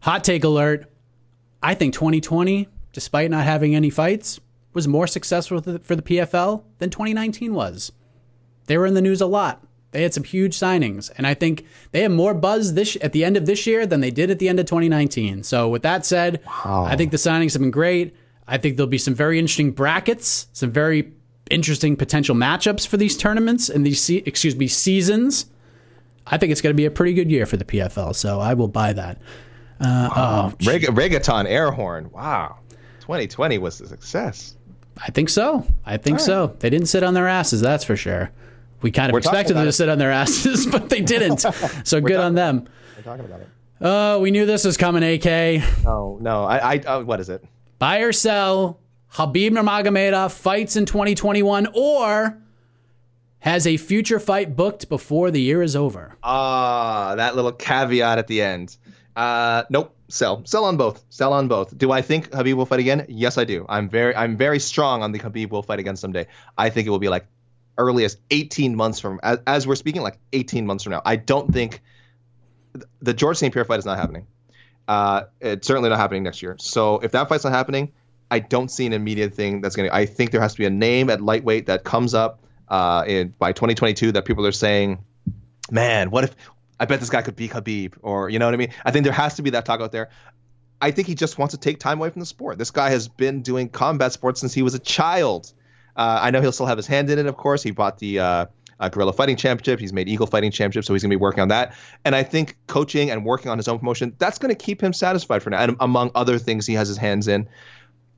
hot 0.00 0.24
take 0.24 0.44
alert. 0.44 0.90
I 1.62 1.74
think 1.74 1.94
2020, 1.94 2.68
despite 2.92 3.30
not 3.30 3.44
having 3.44 3.74
any 3.74 3.90
fights, 3.90 4.38
was 4.72 4.86
more 4.86 5.06
successful 5.06 5.60
for 5.60 5.72
the, 5.72 5.78
for 5.80 5.96
the 5.96 6.02
PFL 6.02 6.62
than 6.78 6.90
2019 6.90 7.52
was. 7.52 7.90
They 8.66 8.78
were 8.78 8.86
in 8.86 8.94
the 8.94 9.02
news 9.02 9.20
a 9.20 9.26
lot. 9.26 9.64
They 9.90 10.02
had 10.02 10.12
some 10.12 10.24
huge 10.24 10.54
signings, 10.54 11.10
and 11.16 11.26
I 11.26 11.32
think 11.32 11.64
they 11.92 12.02
have 12.02 12.12
more 12.12 12.34
buzz 12.34 12.74
this 12.74 12.96
at 13.00 13.12
the 13.12 13.24
end 13.24 13.38
of 13.38 13.46
this 13.46 13.66
year 13.66 13.86
than 13.86 14.00
they 14.00 14.10
did 14.10 14.30
at 14.30 14.38
the 14.38 14.48
end 14.48 14.60
of 14.60 14.66
2019. 14.66 15.42
So, 15.44 15.68
with 15.68 15.82
that 15.82 16.04
said, 16.04 16.42
wow. 16.46 16.84
I 16.86 16.94
think 16.94 17.10
the 17.10 17.16
signings 17.16 17.54
have 17.54 17.62
been 17.62 17.70
great. 17.70 18.14
I 18.46 18.58
think 18.58 18.76
there'll 18.76 18.88
be 18.88 18.98
some 18.98 19.14
very 19.14 19.38
interesting 19.38 19.70
brackets, 19.72 20.48
some 20.52 20.70
very 20.70 21.12
interesting 21.50 21.96
potential 21.96 22.34
matchups 22.34 22.86
for 22.86 22.98
these 22.98 23.16
tournaments 23.16 23.70
and 23.70 23.84
these 23.86 24.08
excuse 24.10 24.56
me 24.56 24.68
seasons. 24.68 25.46
I 26.26 26.36
think 26.36 26.52
it's 26.52 26.60
going 26.60 26.74
to 26.74 26.76
be 26.76 26.84
a 26.84 26.90
pretty 26.90 27.14
good 27.14 27.30
year 27.30 27.46
for 27.46 27.56
the 27.56 27.64
PFL, 27.64 28.14
so 28.14 28.40
I 28.40 28.54
will 28.54 28.68
buy 28.68 28.92
that. 28.92 29.18
Uh, 29.80 30.10
wow. 30.14 30.52
oh, 30.52 30.66
Reg- 30.66 30.82
reggaeton 30.82 31.46
air 31.46 31.70
horn. 31.70 32.10
Wow, 32.10 32.58
2020 33.00 33.58
was 33.58 33.80
a 33.80 33.86
success. 33.86 34.56
I 34.98 35.10
think 35.10 35.28
so. 35.28 35.64
I 35.86 35.96
think 35.96 36.18
right. 36.18 36.26
so. 36.26 36.56
They 36.58 36.68
didn't 36.70 36.88
sit 36.88 37.02
on 37.02 37.14
their 37.14 37.28
asses, 37.28 37.60
that's 37.60 37.84
for 37.84 37.96
sure. 37.96 38.30
We 38.80 38.90
kind 38.90 39.10
of 39.10 39.14
We're 39.14 39.18
expected 39.18 39.56
them 39.56 39.64
to 39.64 39.72
sit 39.72 39.88
on 39.88 39.98
their 39.98 40.12
asses, 40.12 40.66
but 40.70 40.88
they 40.88 41.00
didn't. 41.00 41.44
So 41.84 42.00
good 42.00 42.16
on 42.16 42.34
them. 42.34 42.68
We're 42.96 43.02
talking 43.02 43.24
about 43.24 43.40
it. 43.40 43.48
Oh, 43.80 44.20
we 44.20 44.30
knew 44.30 44.46
this 44.46 44.64
was 44.64 44.76
coming, 44.76 45.02
AK. 45.02 45.84
No, 45.84 46.18
no. 46.20 46.44
I, 46.44 46.74
I 46.74 46.78
uh, 46.78 47.02
what 47.02 47.20
is 47.20 47.28
it? 47.28 47.44
Buy 47.78 47.98
or 47.98 48.12
sell. 48.12 48.80
Khabib 49.14 49.50
Nurmagomedov 49.50 50.32
fights 50.32 50.76
in 50.76 50.84
2021 50.84 51.68
or 51.72 52.38
has 53.40 53.66
a 53.66 53.76
future 53.76 54.18
fight 54.18 54.56
booked 54.56 54.88
before 54.88 55.30
the 55.30 55.40
year 55.40 55.62
is 55.62 55.76
over. 55.76 56.16
Ah, 56.22 57.10
uh, 57.10 57.14
that 57.16 57.36
little 57.36 57.52
caveat 57.52 58.18
at 58.18 58.26
the 58.26 58.42
end. 58.42 58.76
Uh, 59.16 59.64
nope. 59.70 59.94
Sell. 60.10 60.42
Sell 60.46 60.64
on 60.64 60.76
both. 60.76 61.04
Sell 61.10 61.32
on 61.34 61.48
both. 61.48 61.76
Do 61.76 61.92
I 61.92 62.00
think 62.00 62.30
Khabib 62.30 62.54
will 62.54 62.64
fight 62.66 62.80
again? 62.80 63.04
Yes, 63.08 63.36
I 63.36 63.44
do. 63.44 63.66
I'm 63.68 63.88
very, 63.88 64.16
I'm 64.16 64.36
very 64.36 64.58
strong 64.58 65.02
on 65.02 65.12
the 65.12 65.18
Khabib 65.18 65.50
will 65.50 65.62
fight 65.62 65.78
again 65.78 65.96
someday. 65.96 66.26
I 66.56 66.70
think 66.70 66.86
it 66.86 66.90
will 66.90 66.98
be 66.98 67.10
like 67.10 67.26
early 67.78 68.04
as 68.04 68.18
18 68.30 68.76
months 68.76 69.00
from 69.00 69.20
as, 69.22 69.38
as 69.46 69.66
we're 69.66 69.76
speaking, 69.76 70.02
like 70.02 70.18
18 70.32 70.66
months 70.66 70.84
from 70.84 70.92
now. 70.92 71.02
I 71.04 71.16
don't 71.16 71.52
think 71.52 71.80
the 73.00 73.14
Georges 73.14 73.38
St-Pierre 73.38 73.64
fight 73.64 73.78
is 73.78 73.86
not 73.86 73.98
happening. 73.98 74.26
Uh, 74.86 75.24
it's 75.40 75.66
certainly 75.66 75.88
not 75.88 75.98
happening 75.98 76.22
next 76.22 76.42
year. 76.42 76.56
So 76.58 76.98
if 76.98 77.12
that 77.12 77.28
fight's 77.28 77.44
not 77.44 77.52
happening, 77.52 77.92
I 78.30 78.40
don't 78.40 78.70
see 78.70 78.86
an 78.86 78.92
immediate 78.92 79.34
thing 79.34 79.60
that's 79.60 79.76
going 79.76 79.88
to. 79.88 79.94
I 79.94 80.06
think 80.06 80.32
there 80.32 80.40
has 80.40 80.52
to 80.52 80.58
be 80.58 80.66
a 80.66 80.70
name 80.70 81.08
at 81.08 81.20
lightweight 81.20 81.66
that 81.66 81.84
comes 81.84 82.14
up 82.14 82.42
uh, 82.68 83.04
in 83.06 83.34
by 83.38 83.52
2022 83.52 84.12
that 84.12 84.24
people 84.24 84.46
are 84.46 84.52
saying, 84.52 85.04
man, 85.70 86.10
what 86.10 86.24
if 86.24 86.36
I 86.80 86.84
bet 86.84 87.00
this 87.00 87.10
guy 87.10 87.22
could 87.22 87.36
be 87.36 87.48
Khabib, 87.48 87.94
or 88.02 88.28
you 88.28 88.38
know 88.38 88.46
what 88.46 88.54
I 88.54 88.58
mean? 88.58 88.72
I 88.84 88.90
think 88.90 89.04
there 89.04 89.12
has 89.12 89.36
to 89.36 89.42
be 89.42 89.50
that 89.50 89.64
talk 89.64 89.80
out 89.80 89.92
there. 89.92 90.10
I 90.80 90.90
think 90.90 91.08
he 91.08 91.14
just 91.14 91.38
wants 91.38 91.54
to 91.54 91.60
take 91.60 91.80
time 91.80 91.98
away 91.98 92.10
from 92.10 92.20
the 92.20 92.26
sport. 92.26 92.58
This 92.58 92.70
guy 92.70 92.90
has 92.90 93.08
been 93.08 93.42
doing 93.42 93.68
combat 93.68 94.12
sports 94.12 94.40
since 94.40 94.54
he 94.54 94.62
was 94.62 94.74
a 94.74 94.78
child. 94.78 95.52
Uh, 95.98 96.20
I 96.22 96.30
know 96.30 96.40
he'll 96.40 96.52
still 96.52 96.66
have 96.66 96.78
his 96.78 96.86
hand 96.86 97.10
in 97.10 97.18
it, 97.18 97.26
of 97.26 97.36
course. 97.36 97.62
He 97.62 97.72
bought 97.72 97.98
the 97.98 98.20
uh, 98.20 98.46
uh, 98.78 98.88
Gorilla 98.88 99.12
Fighting 99.12 99.36
Championship. 99.36 99.80
He's 99.80 99.92
made 99.92 100.08
Eagle 100.08 100.28
Fighting 100.28 100.52
Championship, 100.52 100.84
so 100.84 100.94
he's 100.94 101.02
going 101.02 101.10
to 101.10 101.16
be 101.16 101.20
working 101.20 101.40
on 101.40 101.48
that. 101.48 101.74
And 102.04 102.14
I 102.14 102.22
think 102.22 102.56
coaching 102.68 103.10
and 103.10 103.24
working 103.24 103.50
on 103.50 103.58
his 103.58 103.66
own 103.66 103.80
promotion, 103.80 104.14
that's 104.18 104.38
going 104.38 104.54
to 104.54 104.64
keep 104.64 104.80
him 104.80 104.92
satisfied 104.92 105.42
for 105.42 105.50
now. 105.50 105.58
And 105.60 105.76
among 105.80 106.12
other 106.14 106.38
things 106.38 106.66
he 106.66 106.74
has 106.74 106.86
his 106.86 106.96
hands 106.96 107.26
in. 107.26 107.48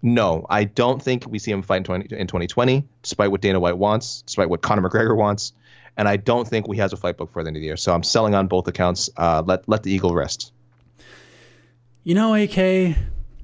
No, 0.03 0.47
I 0.49 0.65
don't 0.65 1.03
think 1.03 1.27
we 1.27 1.39
see 1.39 1.51
him 1.51 1.63
fight 1.63 1.79
in, 1.79 1.85
20, 1.85 2.17
in 2.17 2.27
2020, 2.27 2.87
despite 3.03 3.31
what 3.31 3.41
Dana 3.41 3.61
White 3.61 3.77
wants, 3.77 4.23
despite 4.23 4.49
what 4.49 4.63
Conor 4.63 4.89
McGregor 4.89 5.17
wants. 5.17 5.53
And 5.97 6.09
I 6.09 6.17
don't 6.17 6.49
think 6.49 6.71
he 6.73 6.79
has 6.79 6.93
a 6.93 6.97
fight 6.97 7.17
book 7.17 7.33
for 7.33 7.43
the 7.43 7.49
end 7.49 7.57
of 7.57 7.61
the 7.61 7.67
year. 7.67 7.77
So 7.77 7.95
I'm 7.95 8.03
selling 8.03 8.35
on 8.35 8.47
both 8.47 8.69
accounts. 8.69 9.11
Uh, 9.17 9.43
let 9.45 9.69
let 9.69 9.83
the 9.83 9.93
Eagle 9.93 10.15
rest. 10.15 10.53
You 12.03 12.15
know, 12.15 12.35
AK, 12.35 12.57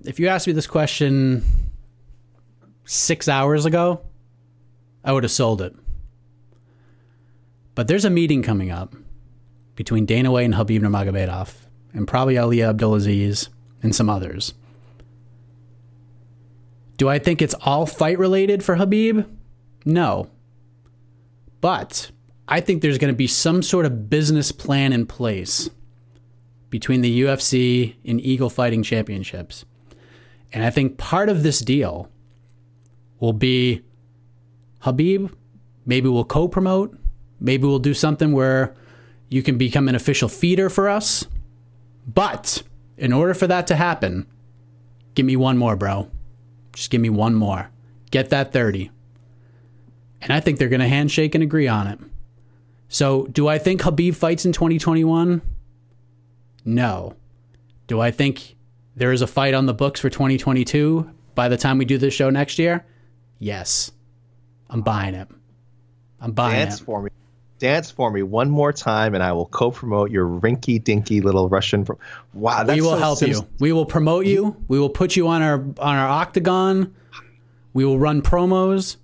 if 0.05 0.19
you 0.19 0.29
asked 0.29 0.47
me 0.47 0.55
this 0.55 0.67
question 0.67 1.43
six 2.87 3.29
hours 3.29 3.67
ago, 3.67 4.01
I 5.07 5.13
would 5.13 5.23
have 5.23 5.33
sold 5.33 5.63
it. 5.63 5.75
But 7.77 7.89
there's 7.89 8.05
a 8.05 8.11
meeting 8.11 8.43
coming 8.43 8.71
up 8.71 8.95
between 9.77 10.05
Dana 10.05 10.33
White 10.33 10.47
and 10.47 10.55
Khabib 10.55 10.81
Nurmagomedov, 10.81 11.55
and 11.93 12.09
probably 12.09 12.37
Ali 12.37 12.63
Abdelaziz 12.63 13.49
and 13.83 13.95
some 13.95 14.11
others. 14.11 14.55
Do 16.97 17.09
I 17.09 17.19
think 17.19 17.41
it's 17.41 17.55
all 17.61 17.87
fight 17.87 18.19
related 18.19 18.65
for 18.65 18.77
Khabib? 18.77 19.27
No. 19.85 20.29
But 21.61 22.11
I 22.49 22.61
think 22.61 22.83
there's 22.83 22.99
going 22.99 23.13
to 23.13 23.17
be 23.17 23.27
some 23.27 23.63
sort 23.63 23.87
of 23.87 24.11
business 24.11 24.51
plan 24.51 24.93
in 24.93 25.07
place 25.07 25.71
between 26.71 27.03
the 27.03 27.21
UFC 27.23 27.95
and 28.05 28.21
Eagle 28.21 28.51
Fighting 28.51 28.83
Championships. 28.83 29.65
And 30.53 30.65
I 30.65 30.71
think 30.71 30.99
part 30.99 31.29
of 31.29 31.43
this 31.43 31.61
deal 31.61 32.11
will 33.21 33.33
be 33.33 33.83
Khabib, 34.83 35.33
maybe 35.85 36.09
we'll 36.09 36.25
co 36.25 36.49
promote, 36.49 36.97
maybe 37.41 37.67
we'll 37.67 37.79
do 37.79 37.95
something 37.95 38.33
where 38.33 38.75
you 39.29 39.43
can 39.43 39.59
become 39.59 39.89
an 39.89 39.95
official 39.95 40.29
feeder 40.29 40.71
for 40.71 40.89
us. 40.89 41.27
But 42.07 42.63
in 42.97 43.13
order 43.13 43.35
for 43.35 43.47
that 43.47 43.67
to 43.69 43.77
happen, 43.77 44.27
give 45.15 45.27
me 45.27 45.37
one 45.37 45.59
more, 45.59 45.77
bro. 45.77 46.11
Just 46.73 46.91
give 46.91 47.01
me 47.01 47.11
one 47.11 47.35
more. 47.35 47.71
Get 48.11 48.31
that 48.31 48.53
30. 48.53 48.91
And 50.21 50.33
I 50.33 50.41
think 50.41 50.59
they're 50.59 50.69
going 50.69 50.81
to 50.81 50.89
handshake 50.89 51.35
and 51.35 51.43
agree 51.43 51.69
on 51.69 51.87
it. 51.87 51.99
So, 52.89 53.27
do 53.27 53.49
I 53.49 53.59
think 53.59 53.83
Khabib 53.83 54.15
fights 54.15 54.45
in 54.45 54.53
2021? 54.53 55.43
No. 56.65 57.17
Do 57.87 58.01
I 58.01 58.11
think 58.11 58.57
there 58.95 59.13
is 59.13 59.23
a 59.23 59.27
fight 59.27 59.55
on 59.55 59.67
the 59.67 59.75
books 59.75 60.01
for 60.01 60.09
2022 60.09 61.11
by 61.35 61.49
the 61.49 61.57
time 61.57 61.79
we 61.79 61.85
do 61.85 61.99
this 61.99 62.15
show 62.15 62.31
next 62.31 62.59
year? 62.59 62.87
Yes. 63.39 63.91
I'm 64.71 64.83
buying 64.83 65.15
it. 65.15 65.29
I'm 66.21 66.33
buying 66.33 66.67
Dance 66.67 66.81
it. 66.81 66.85
for 66.85 67.03
me. 67.03 67.11
Dance 67.59 67.91
for 67.91 68.11
me 68.11 68.23
one 68.23 68.51
more 68.51 68.73
time, 68.73 69.15
and 69.15 69.23
I 69.23 69.33
will 69.33 69.47
co-promote 69.47 70.11
your 70.11 70.27
rinky 70.27 70.83
dinky 70.83 71.23
little 71.23 71.49
Russian. 71.49 71.85
Pro- 71.87 71.99
wow, 72.35 72.65
that's 72.65 72.77
we 72.77 72.83
will 72.83 72.91
so 72.93 72.99
help 72.99 73.21
you. 73.23 73.47
We 73.59 73.73
will 73.73 73.87
promote 73.87 74.27
you. 74.27 74.57
We 74.69 74.79
will 74.79 74.91
put 74.91 75.17
you 75.17 75.29
on 75.29 75.41
our 75.43 75.55
on 75.55 75.97
our 75.97 76.09
octagon. 76.09 76.95
We 77.73 77.85
will 77.85 77.99
run 77.99 78.21
promos. 78.21 78.97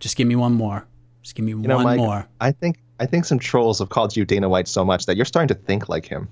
Just 0.00 0.16
give 0.16 0.26
me 0.26 0.36
one 0.36 0.52
more. 0.54 0.86
Just 1.22 1.34
give 1.34 1.44
me 1.44 1.52
You 1.52 1.58
know, 1.58 1.76
one 1.76 1.84
Mike, 1.84 1.98
more. 1.98 2.26
I 2.40 2.52
think 2.52 2.78
I 2.98 3.04
think 3.06 3.26
some 3.26 3.38
trolls 3.38 3.80
have 3.80 3.90
called 3.90 4.16
you 4.16 4.24
Dana 4.24 4.48
White 4.48 4.68
so 4.68 4.84
much 4.86 5.04
that 5.06 5.16
you're 5.16 5.26
starting 5.26 5.48
to 5.48 5.54
think 5.54 5.88
like 5.90 6.06
him. 6.06 6.28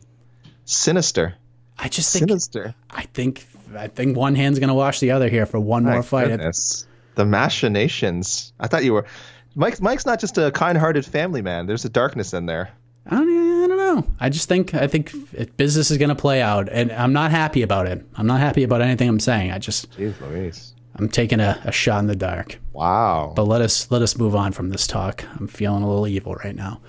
Sinister, 0.65 1.35
I 1.79 1.89
just 1.89 2.13
think 2.13 2.29
sinister. 2.29 2.75
I 2.91 3.03
think 3.03 3.47
I 3.77 3.89
think 3.89 4.17
one 4.17 4.35
hand's 4.35 4.59
gonna 4.59 4.75
wash 4.75 5.01
the 5.01 5.11
other 5.11 5.29
here 5.29 5.45
for 5.45 5.61
one 5.61 5.85
more 5.85 6.03
fight. 6.03 6.29
goodness. 6.29 6.87
The 7.17 7.25
machinations. 7.25 8.53
I 8.61 8.69
thought 8.69 8.85
you 8.85 8.95
were. 8.95 9.07
Mike. 9.55 9.81
Mike's 9.81 10.07
not 10.07 10.21
just 10.21 10.39
a 10.39 10.51
kind-hearted 10.51 11.05
family 11.05 11.43
man. 11.43 11.67
There's 11.67 11.85
a 11.85 11.89
darkness 11.89 12.33
in 12.33 12.47
there. 12.47 12.71
I 13.07 13.17
don't, 13.17 13.65
I 13.65 13.67
don't 13.67 13.77
know. 13.77 14.07
I 14.21 14.29
just 14.29 14.49
think 14.49 14.75
I 14.75 14.87
think 14.87 15.13
business 15.57 15.91
is 15.91 15.99
going 15.99 16.09
to 16.09 16.15
play 16.15 16.43
out, 16.43 16.69
and 16.71 16.93
I'm 16.93 17.13
not 17.13 17.31
happy 17.31 17.63
about 17.63 17.87
it. 17.87 18.05
I'm 18.17 18.27
not 18.27 18.41
happy 18.41 18.63
about 18.63 18.83
anything 18.83 19.09
I'm 19.09 19.21
saying. 19.21 19.51
I 19.51 19.59
just 19.59 19.91
Jeez 19.97 20.21
Louise. 20.21 20.73
I'm 20.99 21.09
taking 21.09 21.41
a, 21.41 21.61
a 21.65 21.73
shot 21.73 22.01
in 22.01 22.07
the 22.07 22.17
dark. 22.17 22.59
Wow. 22.73 23.33
But 23.37 23.45
let 23.45 23.61
us 23.61 23.91
let 23.91 24.03
us 24.03 24.17
move 24.17 24.35
on 24.35 24.53
from 24.53 24.71
this 24.71 24.87
talk. 24.87 25.25
I'm 25.39 25.47
feeling 25.47 25.83
a 25.83 25.89
little 25.89 26.09
evil 26.09 26.35
right 26.35 26.57
now. 26.57 26.81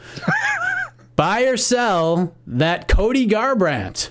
Buy 1.15 1.43
or 1.43 1.57
sell 1.57 2.35
that 2.45 2.87
Cody 2.87 3.27
Garbrandt 3.27 4.09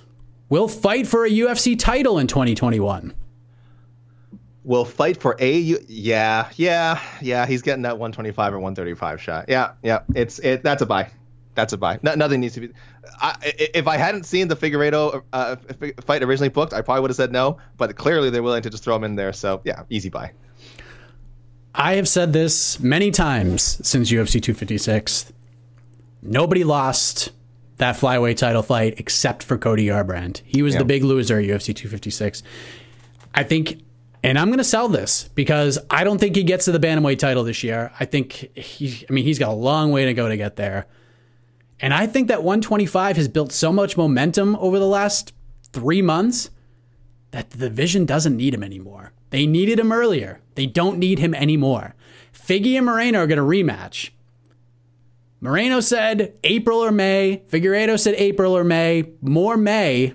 will 0.49 0.69
fight 0.69 1.07
for 1.07 1.25
a 1.25 1.31
UFC 1.31 1.79
title 1.79 2.19
in 2.19 2.27
2021. 2.27 3.15
Will 4.67 4.85
fight 4.85 5.17
for 5.21 5.37
a 5.39 5.59
U- 5.59 5.79
yeah 5.89 6.51
yeah 6.57 7.01
yeah 7.23 7.47
he's 7.47 7.63
getting 7.63 7.83
that 7.83 7.93
125 7.99 8.53
or 8.53 8.59
135 8.59 9.23
shot 9.23 9.45
yeah 9.49 9.73
yeah 9.83 10.01
it's 10.15 10.39
it 10.41 10.63
that's 10.65 10.83
a 10.83 10.87
buy 10.87 11.09
that's 11.55 11.73
a 11.73 11.79
buy 11.79 11.99
no, 12.03 12.15
nothing 12.17 12.41
needs 12.41 12.55
to 12.55 12.61
be 12.61 12.71
I, 13.23 13.37
if 13.73 13.87
i 13.87 13.97
hadn't 13.97 14.25
seen 14.25 14.49
the 14.49 14.57
figueiredo 14.57 15.23
uh, 15.33 15.57
fight 16.05 16.23
originally 16.25 16.49
booked 16.49 16.73
i 16.75 16.83
probably 16.83 17.01
would 17.03 17.11
have 17.11 17.17
said 17.17 17.31
no 17.33 17.59
but 17.79 17.95
clearly 17.97 18.29
they're 18.29 18.43
willing 18.43 18.63
to 18.63 18.69
just 18.69 18.83
throw 18.85 18.97
him 18.97 19.05
in 19.05 19.15
there 19.15 19.33
so 19.33 19.61
yeah 19.65 19.85
easy 19.89 20.09
buy 20.11 20.33
I 21.79 21.95
have 21.97 22.09
said 22.09 22.33
this 22.33 22.81
many 22.81 23.11
times 23.11 23.63
since 23.87 24.11
UFC 24.11 24.43
256. 24.43 25.31
Nobody 26.23 26.65
lost 26.65 27.33
that 27.77 27.97
flyweight 27.97 28.39
title 28.39 28.63
fight 28.63 28.95
except 28.99 29.43
for 29.43 29.59
Cody 29.59 29.87
Garbrandt. 29.89 30.41
He 30.47 30.63
was 30.63 30.73
Yeah. 30.73 30.79
the 30.79 30.85
big 30.87 31.05
loser 31.05 31.39
at 31.39 31.45
UFC 31.45 31.75
256. 31.77 32.43
I 33.35 33.43
think, 33.43 33.83
and 34.27 34.37
I'm 34.37 34.49
going 34.49 34.59
to 34.59 34.65
sell 34.65 34.89
this 34.89 35.29
because 35.37 35.79
I 35.89 36.03
don't 36.03 36.19
think 36.19 36.35
he 36.35 36.43
gets 36.43 36.65
to 36.65 36.73
the 36.73 36.81
bantamweight 36.81 37.21
title 37.21 37.45
this 37.45 37.63
year. 37.63 37.93
I 38.01 38.07
think 38.07 38.33
he, 38.33 39.07
I 39.09 39.13
mean, 39.13 39.23
he's 39.23 39.39
got 39.39 39.51
a 39.51 39.55
long 39.55 39.93
way 39.93 40.07
to 40.07 40.15
go 40.15 40.29
to 40.29 40.37
get 40.37 40.57
there. 40.57 40.87
And 41.79 41.95
I 41.95 42.09
think 42.09 42.27
that 42.27 42.43
125 42.43 43.17
has 43.19 43.29
built 43.29 43.53
so 43.53 43.73
much 43.73 43.97
momentum 43.97 44.57
over 44.57 44.81
the 44.81 44.87
last 44.87 45.33
three 45.73 46.03
months 46.03 46.51
that 47.31 47.51
the 47.51 47.59
division 47.59 48.05
doesn't 48.05 48.37
need 48.37 48.53
him 48.53 48.65
anymore. 48.65 49.13
They 49.31 49.47
needed 49.47 49.79
him 49.79 49.93
earlier. 49.93 50.41
They 50.57 50.67
don't 50.67 50.99
need 50.99 51.21
him 51.21 51.33
anymore. 51.33 51.95
Figgy 52.33 52.77
and 52.77 52.87
Moreno 52.87 53.21
are 53.21 53.27
going 53.29 53.39
to 53.39 53.45
rematch. 53.45 54.11
Moreno 55.41 55.79
said 55.79 56.37
April 56.43 56.79
or 56.79 56.91
May. 56.91 57.45
Figueiredo 57.49 57.97
said 57.97 58.15
April 58.17 58.57
or 58.57 58.65
May. 58.65 59.05
More 59.21 59.57
May. 59.57 60.15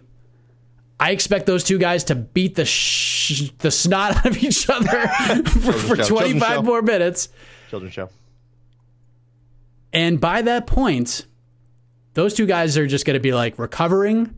I 1.02 1.10
expect 1.10 1.48
those 1.48 1.64
two 1.64 1.80
guys 1.80 2.04
to 2.06 2.16
beat 2.16 2.54
the 2.54 2.64
sh- 2.64 3.50
the 3.58 3.72
snot 3.72 4.18
out 4.18 4.26
of 4.28 4.44
each 4.44 4.70
other 4.70 5.08
for, 5.46 5.74
for 5.74 5.96
25 5.98 6.64
more 6.64 6.84
minutes. 6.84 7.30
children's 7.72 7.96
show 7.96 8.10
And 9.92 10.22
by 10.22 10.44
that 10.44 10.68
point, 10.68 11.26
those 12.14 12.36
two 12.36 12.46
guys 12.46 12.78
are 12.78 12.86
just 12.86 13.06
going 13.06 13.16
to 13.16 13.20
be 13.20 13.34
like 13.34 13.58
recovering. 13.58 14.36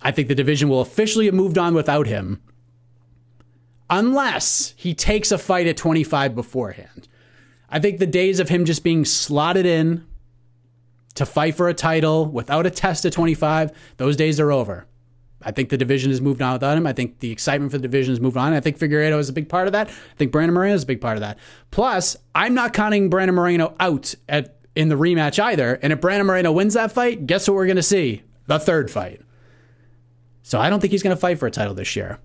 I 0.00 0.12
think 0.12 0.28
the 0.28 0.36
division 0.36 0.68
will 0.68 0.80
officially 0.80 1.26
have 1.26 1.34
moved 1.34 1.58
on 1.58 1.74
without 1.74 2.06
him. 2.06 2.40
Unless 3.90 4.74
he 4.76 4.94
takes 4.94 5.32
a 5.32 5.38
fight 5.38 5.66
at 5.66 5.76
25 5.76 6.36
beforehand. 6.36 7.08
I 7.68 7.80
think 7.80 7.98
the 7.98 8.06
days 8.06 8.38
of 8.38 8.48
him 8.48 8.64
just 8.64 8.84
being 8.84 9.04
slotted 9.04 9.66
in 9.66 10.06
to 11.14 11.26
fight 11.26 11.56
for 11.56 11.68
a 11.68 11.74
title 11.74 12.26
without 12.26 12.64
a 12.64 12.70
test 12.70 13.04
at 13.04 13.12
25, 13.12 13.72
those 13.96 14.14
days 14.14 14.38
are 14.38 14.52
over. 14.52 14.86
I 15.42 15.52
think 15.52 15.68
the 15.68 15.76
division 15.76 16.10
has 16.10 16.20
moved 16.20 16.42
on 16.42 16.52
without 16.54 16.76
him. 16.76 16.86
I 16.86 16.92
think 16.92 17.20
the 17.20 17.30
excitement 17.30 17.70
for 17.70 17.78
the 17.78 17.82
division 17.82 18.12
has 18.12 18.20
moved 18.20 18.36
on. 18.36 18.52
I 18.52 18.60
think 18.60 18.78
Figueiredo 18.78 19.18
is 19.18 19.28
a 19.28 19.32
big 19.32 19.48
part 19.48 19.68
of 19.68 19.72
that. 19.72 19.88
I 19.88 20.14
think 20.16 20.32
Brandon 20.32 20.54
Moreno 20.54 20.74
is 20.74 20.82
a 20.82 20.86
big 20.86 21.00
part 21.00 21.16
of 21.16 21.20
that. 21.20 21.38
Plus, 21.70 22.16
I'm 22.34 22.54
not 22.54 22.72
counting 22.72 23.08
Brandon 23.08 23.34
Moreno 23.34 23.74
out 23.78 24.14
at 24.28 24.56
in 24.78 24.88
the 24.88 24.94
rematch 24.94 25.42
either. 25.42 25.74
And 25.82 25.92
if 25.92 26.00
Brandon 26.00 26.26
Moreno 26.26 26.52
wins 26.52 26.74
that 26.74 26.92
fight, 26.92 27.26
guess 27.26 27.48
what 27.48 27.56
we're 27.56 27.66
going 27.66 27.76
to 27.76 27.82
see? 27.82 28.22
The 28.46 28.60
third 28.60 28.90
fight. 28.90 29.20
So 30.42 30.60
I 30.60 30.70
don't 30.70 30.78
think 30.80 30.92
he's 30.92 31.02
going 31.02 31.14
to 31.14 31.20
fight 31.20 31.38
for 31.38 31.46
a 31.46 31.50
title 31.50 31.74
this 31.74 31.96
year. 31.96 32.20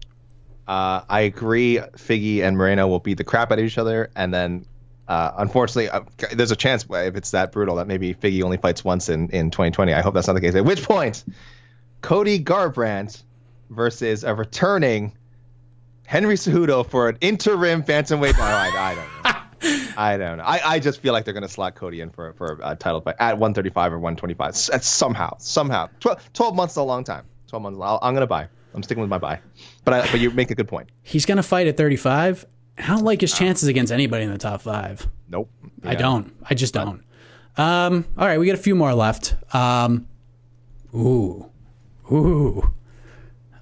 Uh, 0.68 1.02
I 1.10 1.22
agree. 1.22 1.80
Figgy 1.98 2.42
and 2.42 2.56
Moreno 2.56 2.88
will 2.88 3.00
beat 3.00 3.18
the 3.18 3.24
crap 3.24 3.52
out 3.52 3.60
of 3.60 3.66
each 3.66 3.78
other, 3.78 4.10
and 4.16 4.34
then, 4.34 4.66
uh, 5.08 5.32
unfortunately, 5.38 5.90
uh, 5.90 6.02
there's 6.32 6.52
a 6.52 6.56
chance 6.56 6.86
if 6.90 7.16
it's 7.16 7.32
that 7.32 7.52
brutal 7.52 7.76
that 7.76 7.88
maybe 7.88 8.14
Figgy 8.14 8.44
only 8.44 8.58
fights 8.58 8.84
once 8.86 9.10
in, 9.10 9.30
in 9.32 9.52
2020. 9.52 9.94
I 9.94 10.02
hope 10.02 10.14
that's 10.14 10.28
not 10.28 10.34
the 10.34 10.42
case. 10.42 10.56
At 10.56 10.64
which 10.64 10.84
point, 10.84 11.26
Cody 12.04 12.38
Garbrandt 12.40 13.24
versus 13.72 14.24
a 14.24 14.36
returning 14.36 15.18
Henry 16.06 16.36
Cejudo 16.36 16.88
for 16.88 17.10
an 17.10 17.18
interim 17.22 17.82
bantamweight. 17.82 18.38
No, 18.38 18.44
I, 18.44 18.72
I 18.78 18.96
don't 18.96 19.24
know. 19.24 19.40
I 19.98 20.18
don't 20.18 20.38
know. 20.38 20.44
I, 20.44 20.74
I 20.74 20.80
just 20.80 21.00
feel 21.00 21.14
like 21.14 21.24
they're 21.24 21.34
going 21.34 21.44
to 21.44 21.50
slot 21.50 21.76
Cody 21.76 22.02
in 22.02 22.10
for 22.10 22.34
for 22.34 22.60
a 22.62 22.76
title 22.76 23.00
fight 23.02 23.16
at 23.20 23.38
135 23.38 23.94
or 23.94 24.00
125. 24.00 24.50
S- 24.50 24.70
uh, 24.70 24.80
Somehow, 24.80 25.36
somehow. 25.40 25.88
12, 26.02 26.34
12 26.34 26.56
months 26.56 26.74
is 26.74 26.78
a 26.78 26.84
long 26.84 27.04
time. 27.06 27.26
12 27.48 27.64
months. 27.64 27.80
I'll, 27.82 28.00
I'm 28.02 28.14
going 28.14 28.22
to 28.22 28.28
buy. 28.28 28.48
I'm 28.74 28.84
sticking 28.84 29.02
with 29.02 29.10
my 29.10 29.18
buy. 29.18 29.40
But 29.86 29.94
I, 29.94 30.12
but 30.12 30.20
you 30.20 30.30
make 30.32 30.52
a 30.52 30.56
good 30.56 30.68
point. 30.68 30.90
He's 31.04 31.26
going 31.26 31.38
to 31.38 31.44
fight 31.44 31.68
at 31.68 31.78
35. 31.78 32.46
I 32.78 32.88
don't 32.88 33.04
like 33.04 33.22
his 33.22 33.34
chances 33.34 33.70
against 33.70 33.94
anybody 33.94 34.26
in 34.26 34.32
the 34.32 34.38
top 34.38 34.62
five. 34.62 35.08
Nope. 35.30 35.50
I 35.84 35.96
don't. 35.96 36.36
I 36.50 36.56
just 36.56 36.74
don't. 36.74 37.02
Um, 37.56 38.06
all 38.18 38.26
right, 38.28 38.40
we 38.40 38.48
got 38.48 38.56
a 38.56 38.62
few 38.62 38.76
more 38.76 38.94
left. 38.94 39.36
Um, 39.56 40.08
ooh, 40.94 41.50
ooh, 42.12 42.72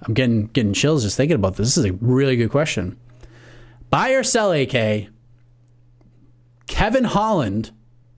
I'm 0.02 0.14
getting 0.14 0.46
getting 0.48 0.72
chills 0.72 1.02
just 1.02 1.16
thinking 1.16 1.36
about 1.36 1.56
this. 1.56 1.74
This 1.74 1.78
is 1.78 1.84
a 1.84 1.92
really 1.94 2.36
good 2.36 2.50
question. 2.50 2.98
Buy 3.90 4.10
or 4.10 4.22
sell, 4.22 4.52
AK? 4.52 5.08
Kevin 6.66 7.04
Holland 7.04 7.70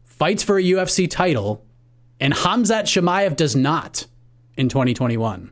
fights 0.04 0.42
for 0.42 0.58
a 0.58 0.62
UFC 0.62 1.10
title 1.10 1.64
and 2.20 2.32
Hamzat 2.32 2.84
Chimaev 2.84 3.36
does 3.36 3.56
not 3.56 4.06
in 4.56 4.68
2021? 4.68 5.50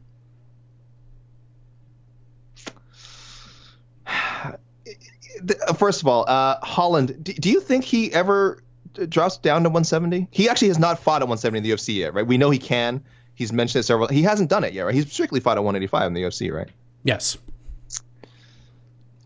First 5.76 6.02
of 6.02 6.08
all, 6.08 6.24
uh, 6.28 6.58
Holland, 6.62 7.22
do, 7.24 7.32
do 7.32 7.50
you 7.50 7.60
think 7.60 7.84
he 7.84 8.12
ever 8.12 8.62
drops 9.08 9.38
down 9.38 9.64
to 9.64 9.68
170? 9.68 10.28
He 10.30 10.48
actually 10.48 10.68
has 10.68 10.78
not 10.78 11.00
fought 11.00 11.22
at 11.22 11.28
170 11.28 11.58
in 11.58 11.64
the 11.64 11.70
UFC 11.70 11.96
yet, 11.96 12.14
right? 12.14 12.26
We 12.26 12.38
know 12.38 12.50
he 12.50 12.58
can. 12.58 13.02
He's 13.42 13.52
mentioned 13.52 13.80
it 13.80 13.86
several. 13.86 14.06
He 14.06 14.22
hasn't 14.22 14.48
done 14.50 14.62
it 14.62 14.72
yet, 14.72 14.84
right? 14.84 14.94
He's 14.94 15.12
strictly 15.12 15.40
fought 15.40 15.56
at 15.56 15.64
185 15.64 16.06
in 16.06 16.14
the 16.14 16.22
UFC, 16.22 16.52
right? 16.52 16.68
Yes. 17.02 17.36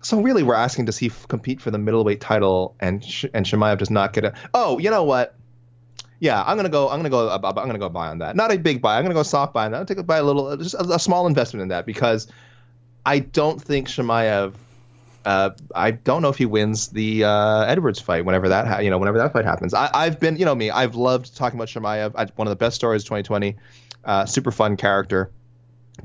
So 0.01 0.23
really, 0.23 0.43
we're 0.43 0.55
asking 0.55 0.87
does 0.87 0.97
he 0.97 1.09
f- 1.09 1.29
compete 1.29 1.61
for 1.61 1.71
the 1.71 1.77
middleweight 1.79 2.21
title, 2.21 2.75
and 2.81 3.05
Sh- 3.05 3.27
and 3.35 3.45
Chimaev 3.45 3.77
does 3.77 3.91
not 3.91 4.14
get 4.14 4.25
a? 4.25 4.33
Oh, 4.55 4.79
you 4.79 4.89
know 4.89 5.03
what? 5.05 5.35
Yeah, 6.19 6.43
I'm 6.47 6.57
gonna 6.57 6.71
go. 6.71 6.89
I'm 6.89 6.99
gonna 7.01 7.11
go. 7.11 7.29
I'm 7.29 7.41
gonna 7.43 7.79
go 7.79 7.91
buy 7.91 8.09
on 8.09 8.19
that. 8.21 8.37
Not 8.37 8.51
a 8.51 8.57
big 8.57 8.81
buy. 8.81 8.97
I'm 8.97 9.05
gonna 9.05 9.14
go 9.14 9.23
soft 9.23 9.53
buy 9.53 9.67
on 9.67 9.73
that. 9.73 9.79
I'll 9.79 9.85
take 9.85 9.99
a 9.99 10.03
buy 10.03 10.17
a 10.17 10.23
little, 10.23 10.57
just 10.57 10.75
a, 10.75 10.95
a 10.95 10.99
small 10.99 11.27
investment 11.27 11.61
in 11.62 11.69
that 11.69 11.85
because 11.85 12.29
I 13.05 13.19
don't 13.19 13.61
think 13.61 13.89
Chimaev. 13.89 14.55
Uh, 15.27 15.51
I 15.75 15.91
don't 15.91 16.23
know 16.23 16.29
if 16.29 16.39
he 16.39 16.47
wins 16.47 16.87
the 16.89 17.25
uh, 17.25 17.64
Edwards 17.64 18.01
fight 18.01 18.25
whenever 18.25 18.49
that 18.49 18.67
ha- 18.67 18.79
you 18.79 18.91
know 18.91 18.99
whenever 18.99 19.19
that 19.19 19.33
fight 19.33 19.45
happens. 19.45 19.75
I, 19.75 20.05
have 20.05 20.21
been 20.21 20.37
you 20.37 20.45
know 20.45 20.55
me. 20.55 20.71
I've 20.71 20.95
loved 20.95 21.37
talking 21.37 21.59
about 21.59 21.69
Chimaev. 21.69 22.12
I, 22.14 22.27
one 22.37 22.47
of 22.47 22.51
the 22.51 22.57
best 22.57 22.77
stories 22.77 23.03
of 23.03 23.07
2020. 23.07 23.57
Uh, 24.07 24.25
super 24.25 24.53
fun 24.53 24.77
character, 24.77 25.31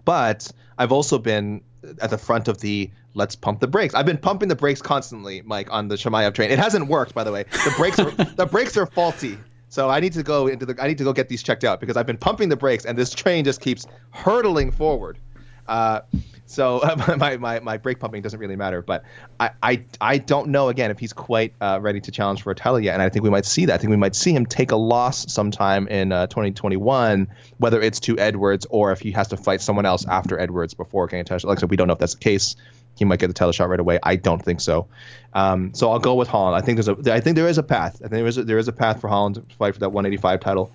but 0.04 0.52
I've 0.78 0.92
also 0.92 1.18
been 1.20 1.62
at 2.02 2.10
the 2.10 2.18
front 2.18 2.48
of 2.48 2.60
the 2.60 2.90
let's 3.14 3.36
pump 3.36 3.60
the 3.60 3.68
brakes. 3.68 3.94
I've 3.94 4.06
been 4.06 4.18
pumping 4.18 4.50
the 4.50 4.56
brakes 4.56 4.82
constantly, 4.82 5.42
Mike, 5.44 5.68
on 5.72 5.88
the 5.88 5.96
Chimaev 5.96 6.34
train. 6.34 6.52
It 6.52 6.60
hasn't 6.60 6.88
worked, 6.88 7.14
by 7.14 7.24
the 7.24 7.32
way. 7.32 7.44
The 7.44 7.74
brakes 7.78 8.00
are 8.00 8.12
the 8.36 8.46
brakes 8.46 8.76
are 8.78 8.86
faulty. 8.86 9.38
So 9.70 9.90
I 9.90 10.00
need 10.00 10.14
to 10.14 10.24
go 10.24 10.48
into 10.48 10.66
the 10.66 10.76
I 10.82 10.88
need 10.88 10.98
to 10.98 11.04
go 11.04 11.14
get 11.14 11.30
these 11.30 11.44
checked 11.44 11.64
out 11.64 11.80
because 11.80 11.96
I've 11.96 12.06
been 12.06 12.18
pumping 12.18 12.50
the 12.50 12.58
brakes 12.58 12.86
and 12.86 12.98
this 12.98 13.14
train 13.14 13.46
just 13.46 13.62
keeps 13.62 13.88
hurtling 14.12 14.72
forward. 14.72 15.18
Uh, 15.68 16.02
so 16.52 16.80
uh, 16.80 17.16
my, 17.18 17.38
my, 17.38 17.60
my 17.62 17.78
brake 17.78 18.00
pumping 18.00 18.22
doesn't 18.22 18.40
really 18.40 18.58
matter, 18.58 18.82
but 18.82 19.04
I, 19.40 19.52
I, 19.64 19.86
I 20.00 20.18
don't 20.18 20.50
know 20.50 20.68
again 20.68 20.92
if 20.92 21.00
he's 21.00 21.14
quite 21.14 21.54
uh, 21.62 21.80
ready 21.82 22.02
to 22.02 22.12
challenge 22.12 22.42
for 22.42 22.52
a 22.52 22.56
title 22.56 22.80
yet, 22.80 22.94
and 22.94 23.02
I 23.02 23.10
think 23.10 23.24
we 23.24 23.30
might 23.30 23.46
see 23.46 23.66
that. 23.66 23.74
I 23.74 23.78
think 23.78 23.92
we 23.92 23.98
might 23.98 24.16
see 24.16 24.34
him 24.34 24.46
take 24.46 24.72
a 24.72 24.76
loss 24.76 25.32
sometime 25.32 25.88
in 25.88 26.12
uh, 26.12 26.28
2021, 26.28 27.30
whether 27.58 27.82
it's 27.82 28.02
to 28.02 28.20
Edwards 28.20 28.68
or 28.70 28.92
if 28.92 29.00
he 29.00 29.12
has 29.12 29.30
to 29.30 29.38
fight 29.38 29.62
someone 29.62 29.86
else 29.86 30.06
after 30.06 30.38
Edwards 30.38 30.74
before 30.74 31.08
getting 31.08 31.22
a 31.22 31.24
title. 31.24 31.50
Like 31.50 31.60
I 31.60 31.62
said, 31.62 31.70
we 31.70 31.78
don't 31.78 31.88
know 31.88 31.94
if 31.94 32.00
that's 32.00 32.16
the 32.16 32.20
case. 32.20 32.58
He 32.98 33.06
might 33.06 33.20
get 33.20 33.28
the 33.28 33.34
title 33.34 33.54
shot 33.54 33.70
right 33.70 33.80
away. 33.80 34.00
I 34.04 34.18
don't 34.18 34.44
think 34.44 34.60
so. 34.60 34.88
Um, 35.34 35.74
so 35.74 35.90
I'll 35.90 36.00
go 36.00 36.16
with 36.16 36.28
Holland. 36.28 36.62
I 36.62 36.66
think 36.66 36.76
there's 36.76 36.90
a 36.90 37.14
I 37.14 37.22
think 37.22 37.38
there 37.38 37.48
is 37.48 37.58
a 37.58 37.64
path. 37.64 37.96
I 37.96 38.10
think 38.10 38.12
there 38.12 38.28
is 38.28 38.38
a, 38.38 38.44
there 38.44 38.58
is 38.58 38.68
a 38.68 38.74
path 38.74 39.00
for 39.00 39.08
Holland 39.08 39.36
to 39.36 39.56
fight 39.56 39.74
for 39.74 39.80
that 39.80 39.90
185 39.90 40.42
title. 40.42 40.74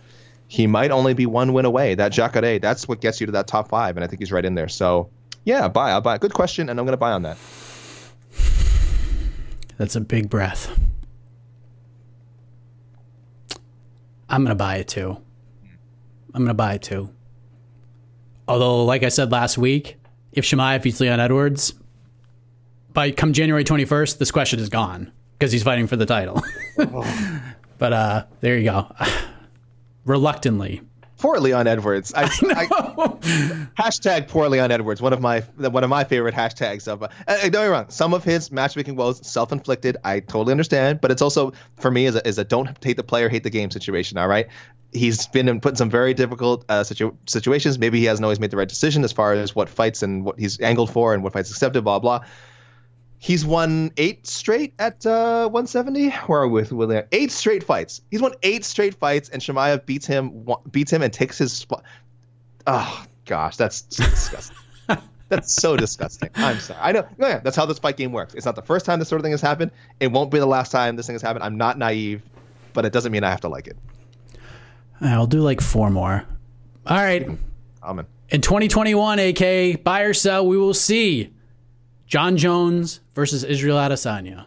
He 0.49 0.67
might 0.67 0.91
only 0.91 1.13
be 1.13 1.27
one 1.27 1.53
win 1.53 1.67
away. 1.67 1.97
That 1.97 2.13
Jacare, 2.13 2.59
that's 2.59 2.89
what 2.89 3.03
gets 3.03 3.21
you 3.21 3.27
to 3.27 3.33
that 3.33 3.47
top 3.49 3.69
five, 3.69 3.97
and 3.97 4.05
I 4.05 4.07
think 4.07 4.21
he's 4.21 4.33
right 4.33 4.45
in 4.45 4.55
there. 4.55 4.69
So 4.69 5.11
yeah, 5.47 5.69
buy. 5.69 5.93
I'll 5.93 6.01
buy. 6.01 6.19
Good 6.19 6.35
question, 6.35 6.69
and 6.69 6.79
I'm 6.79 6.85
going 6.85 6.93
to 6.93 6.99
buy 6.99 7.13
on 7.13 7.23
that. 7.23 7.39
That's 9.79 9.95
a 9.95 10.01
big 10.01 10.29
breath. 10.29 10.77
I'm 14.29 14.43
going 14.43 14.51
to 14.51 14.57
buy 14.57 14.77
it 14.79 14.89
too. 14.89 15.17
I'm 16.35 16.43
going 16.43 16.49
to 16.49 16.55
buy 16.55 16.75
it 16.75 16.83
too. 16.83 17.11
Although, 18.49 18.85
like 18.85 19.05
I 19.05 19.09
said 19.09 19.31
last 19.31 19.57
week, 19.57 19.97
if 20.33 20.45
Chimaev 20.45 20.83
beats 20.83 20.99
Leon 20.99 21.21
Edwards, 21.21 21.75
by 22.93 23.13
come 23.13 23.33
January 23.33 23.63
21st, 23.63 24.19
this 24.19 24.33
question 24.33 24.59
is 24.59 24.69
gone 24.69 25.13
because 25.39 25.53
he's 25.53 25.63
fighting 25.63 25.87
for 25.87 25.97
the 25.97 26.07
title. 26.07 26.43
but 27.79 27.93
uh, 27.93 28.25
there 28.41 28.59
you 28.59 28.65
go. 28.65 28.93
Reluctantly, 30.05 30.83
poor 31.19 31.39
Leon 31.39 31.67
Edwards. 31.67 32.13
I, 32.15 32.23
I, 32.25 32.29
I 32.29 32.69
hashtag 33.79 34.29
poor 34.29 34.49
Leon 34.49 34.71
Edwards. 34.71 35.01
One 35.01 35.13
of 35.13 35.21
my 35.21 35.41
one 35.57 35.85
of 35.85 35.91
my 35.91 36.05
favorite 36.05 36.35
hashtags 36.35 36.89
of. 36.89 37.03
Uh, 37.03 37.09
don't 37.27 37.51
get 37.51 37.63
me 37.63 37.67
wrong. 37.69 37.87
Some 37.89 38.15
of 38.15 38.25
his 38.25 38.51
matchmaking 38.53 38.97
woes 38.97 39.27
self 39.27 39.53
inflicted. 39.53 39.97
I 40.05 40.21
totally 40.21 40.53
understand, 40.53 41.01
but 41.01 41.11
it's 41.11 41.23
also 41.23 41.53
for 41.77 41.91
me 41.91 42.07
is 42.07 42.15
a, 42.15 42.27
is 42.27 42.39
a 42.39 42.45
don't 42.45 42.83
hate 42.85 42.97
the 42.97 43.05
player, 43.05 43.29
hate 43.29 43.43
the 43.43 43.51
game 43.51 43.71
situation. 43.71 44.19
All 44.19 44.29
right. 44.29 44.49
He's 44.93 45.27
been 45.27 45.49
in, 45.49 45.61
put 45.61 45.73
in 45.73 45.77
some 45.77 45.91
very 45.91 46.15
difficult 46.15 46.65
uh, 46.69 46.85
situ- 46.85 47.17
situations. 47.27 47.79
Maybe 47.79 47.99
he 47.99 48.07
hasn't 48.07 48.25
always 48.25 48.41
made 48.41 48.51
the 48.51 48.57
right 48.57 48.69
decision 48.69 49.05
as 49.05 49.13
far 49.13 49.35
as 49.35 49.55
what 49.55 49.69
fights 49.69 50.03
and 50.03 50.25
what 50.25 50.39
he's 50.39 50.61
angled 50.61 50.91
for 50.91 51.13
and 51.13 51.23
what 51.23 51.33
fights 51.33 51.51
accepted. 51.51 51.83
Blah 51.83 51.99
blah. 51.99 52.21
He's 53.19 53.45
won 53.45 53.93
eight 53.97 54.27
straight 54.27 54.75
at 54.79 55.05
uh, 55.07 55.49
170. 55.49 56.11
Where 56.11 56.43
are 56.43 56.49
we 56.49 56.61
with 56.61 56.73
William? 56.73 57.05
Eight 57.13 57.33
straight 57.33 57.65
fights. 57.65 58.03
He's 58.11 58.21
won 58.21 58.35
eight 58.43 58.65
straight 58.65 58.95
fights, 58.95 59.29
and 59.31 59.41
Chimaev 59.41 59.87
beats 59.87 60.07
him, 60.07 60.47
beats 60.71 60.93
him, 60.93 61.03
and 61.03 61.13
takes 61.13 61.39
his 61.39 61.53
spot. 61.53 61.83
Oh 62.67 63.05
gosh, 63.25 63.57
that's 63.57 63.83
disgusting. 63.83 64.57
that's 65.29 65.53
so 65.53 65.77
disgusting. 65.77 66.31
I'm 66.35 66.59
sorry. 66.59 66.81
I 66.83 66.93
know. 66.93 67.07
Yeah, 67.19 67.41
that's 67.41 67.57
how 67.57 67.67
this 67.67 67.79
fight 67.79 67.97
game 67.97 68.13
works. 68.13 68.35
It's 68.35 68.47
not 68.47 68.55
the 68.55 68.63
first 68.63 68.85
time 68.85 68.99
this 68.99 69.09
sort 69.09 69.21
of 69.21 69.25
thing 69.25 69.33
has 69.33 69.41
happened. 69.41 69.71
It 69.99 70.13
won't 70.13 70.31
be 70.31 70.39
the 70.39 70.47
last 70.47 70.71
time 70.71 70.97
this 70.97 71.07
thing 71.07 71.15
has 71.15 71.23
happened. 71.23 71.45
I'm 71.45 71.57
not 71.57 71.79
naive, 71.79 72.23
but 72.75 72.85
it 72.85 72.93
doesn't 72.93 73.13
mean 73.13 73.25
I 73.25 73.31
have 73.31 73.41
to 73.43 73.49
like 73.49 73.67
it. 73.67 73.77
I'll 75.01 75.27
do 75.27 75.41
like 75.41 75.61
four 75.61 75.91
more. 75.91 76.25
All 76.87 76.97
right. 76.97 77.29
Amen. 77.83 78.07
In 78.29 78.41
2021, 78.41 79.19
AK, 79.19 79.85
buy 79.85 80.03
or 80.03 80.15
sell, 80.15 80.47
we 80.47 80.57
will 80.57 80.75
see 80.75 81.33
Jon 82.07 82.37
Jones 82.37 83.01
versus 83.17 83.43
Israel 83.43 83.79
Adesanya. 83.79 84.47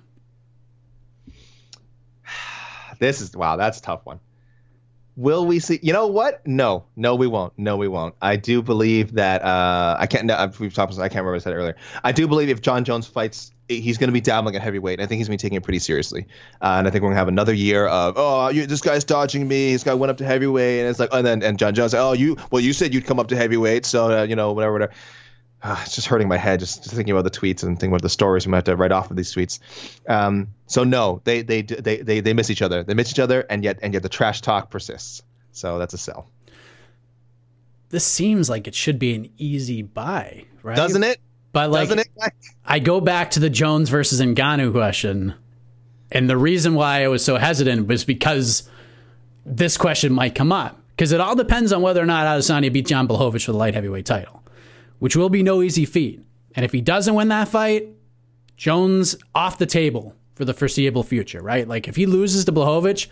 This 2.99 3.21
is 3.21 3.33
wow, 3.33 3.55
that's 3.55 3.79
a 3.79 3.81
tough 3.81 4.05
one. 4.05 4.19
Will 5.15 5.45
we 5.45 5.59
see? 5.59 5.79
You 5.81 5.93
know 5.93 6.07
what? 6.07 6.45
No, 6.45 6.83
no, 6.97 7.15
we 7.15 7.27
won't. 7.27 7.53
No, 7.57 7.77
we 7.77 7.87
won't. 7.87 8.15
I 8.21 8.35
do 8.35 8.61
believe 8.61 9.13
that 9.13 9.41
uh, 9.41 9.95
I 9.97 10.05
can't. 10.05 10.25
No, 10.25 10.51
we've 10.59 10.73
talked. 10.73 10.93
I 10.93 11.07
can't 11.07 11.11
remember 11.15 11.31
what 11.31 11.35
I 11.37 11.43
said 11.43 11.53
earlier. 11.53 11.77
I 12.03 12.11
do 12.11 12.27
believe 12.27 12.49
if 12.49 12.61
Jon 12.61 12.83
Jones 12.83 13.07
fights, 13.07 13.51
he's 13.69 13.97
going 13.97 14.09
to 14.09 14.13
be 14.13 14.19
dabbling 14.19 14.55
at 14.57 14.61
heavyweight. 14.61 14.99
I 14.99 15.05
think 15.05 15.19
he's 15.19 15.29
going 15.29 15.37
to 15.37 15.41
be 15.43 15.47
taking 15.47 15.57
it 15.57 15.63
pretty 15.63 15.79
seriously, 15.79 16.27
uh, 16.61 16.75
and 16.79 16.87
I 16.87 16.91
think 16.91 17.01
we're 17.01 17.09
going 17.09 17.15
to 17.15 17.19
have 17.19 17.27
another 17.29 17.53
year 17.53 17.87
of 17.87 18.15
oh, 18.17 18.49
you, 18.49 18.65
this 18.65 18.81
guy's 18.81 19.05
dodging 19.05 19.47
me. 19.47 19.71
This 19.71 19.83
guy 19.83 19.93
went 19.93 20.11
up 20.11 20.17
to 20.17 20.25
heavyweight, 20.25 20.81
and 20.81 20.89
it's 20.89 20.99
like, 20.99 21.09
and 21.13 21.25
then 21.25 21.41
and 21.41 21.57
Jon 21.57 21.73
Jones, 21.73 21.93
oh, 21.93 22.11
you 22.11 22.35
well, 22.51 22.61
you 22.61 22.73
said 22.73 22.93
you'd 22.93 23.05
come 23.05 23.19
up 23.19 23.29
to 23.29 23.37
heavyweight, 23.37 23.85
so 23.85 24.19
uh, 24.19 24.23
you 24.23 24.35
know 24.35 24.51
whatever, 24.51 24.73
whatever 24.73 24.93
uh, 25.61 25.77
it's 25.85 25.95
just 25.95 26.07
hurting 26.07 26.27
my 26.27 26.37
head 26.37 26.59
just, 26.59 26.83
just, 26.83 26.95
thinking 26.95 27.11
about 27.11 27.25
the 27.25 27.37
tweets 27.37 27.63
and 27.63 27.77
thinking 27.77 27.91
about 27.91 28.01
the 28.01 28.09
stories 28.09 28.45
we 28.45 28.51
might 28.51 28.57
have 28.57 28.63
to 28.65 28.75
write 28.75 28.91
off 28.91 29.11
of 29.11 29.17
these 29.17 29.33
tweets. 29.33 29.59
Um, 30.07 30.49
so 30.67 30.83
no, 30.83 31.21
they, 31.25 31.41
they 31.41 31.61
they 31.61 31.97
they 31.97 32.21
they 32.21 32.33
miss 32.33 32.49
each 32.49 32.61
other. 32.61 32.83
They 32.83 32.93
miss 32.93 33.11
each 33.11 33.19
other, 33.19 33.41
and 33.49 33.63
yet 33.63 33.79
and 33.81 33.93
yet 33.93 34.03
the 34.03 34.09
trash 34.09 34.41
talk 34.41 34.69
persists. 34.69 35.21
So 35.51 35.77
that's 35.77 35.93
a 35.93 35.97
sell. 35.97 36.29
This 37.89 38.05
seems 38.05 38.49
like 38.49 38.67
it 38.67 38.75
should 38.75 38.99
be 38.99 39.15
an 39.15 39.29
easy 39.37 39.81
buy, 39.81 40.45
right? 40.63 40.77
Doesn't 40.77 41.03
it? 41.03 41.19
But 41.51 41.71
like, 41.71 41.89
Doesn't 41.89 41.99
it? 41.99 42.33
I 42.63 42.79
go 42.79 43.01
back 43.01 43.31
to 43.31 43.39
the 43.39 43.49
Jones 43.49 43.89
versus 43.89 44.21
Ngannou 44.21 44.71
question, 44.71 45.33
and 46.11 46.29
the 46.29 46.37
reason 46.37 46.75
why 46.75 47.03
I 47.03 47.09
was 47.09 47.25
so 47.25 47.35
hesitant 47.35 47.87
was 47.87 48.05
because 48.05 48.69
this 49.45 49.75
question 49.75 50.13
might 50.13 50.35
come 50.35 50.53
up 50.53 50.79
because 50.95 51.11
it 51.11 51.19
all 51.19 51.35
depends 51.35 51.73
on 51.73 51.81
whether 51.81 52.01
or 52.01 52.05
not 52.05 52.27
Adesanya 52.27 52.71
beat 52.71 52.87
John 52.87 53.07
Blachowicz 53.07 53.43
for 53.43 53.51
the 53.51 53.57
light 53.57 53.73
heavyweight 53.73 54.05
title 54.05 54.38
which 54.99 55.15
will 55.15 55.29
be 55.29 55.43
no 55.43 55.61
easy 55.61 55.85
feat. 55.85 56.21
And 56.55 56.63
if 56.63 56.71
he 56.71 56.81
doesn't 56.81 57.15
win 57.15 57.29
that 57.29 57.47
fight, 57.47 57.87
Jones 58.57 59.15
off 59.33 59.57
the 59.57 59.65
table 59.65 60.15
for 60.35 60.45
the 60.45 60.53
foreseeable 60.53 61.03
future, 61.03 61.41
right? 61.41 61.67
Like 61.67 61.87
if 61.87 61.95
he 61.95 62.05
loses 62.05 62.45
to 62.45 62.51
Blachowicz, 62.51 63.07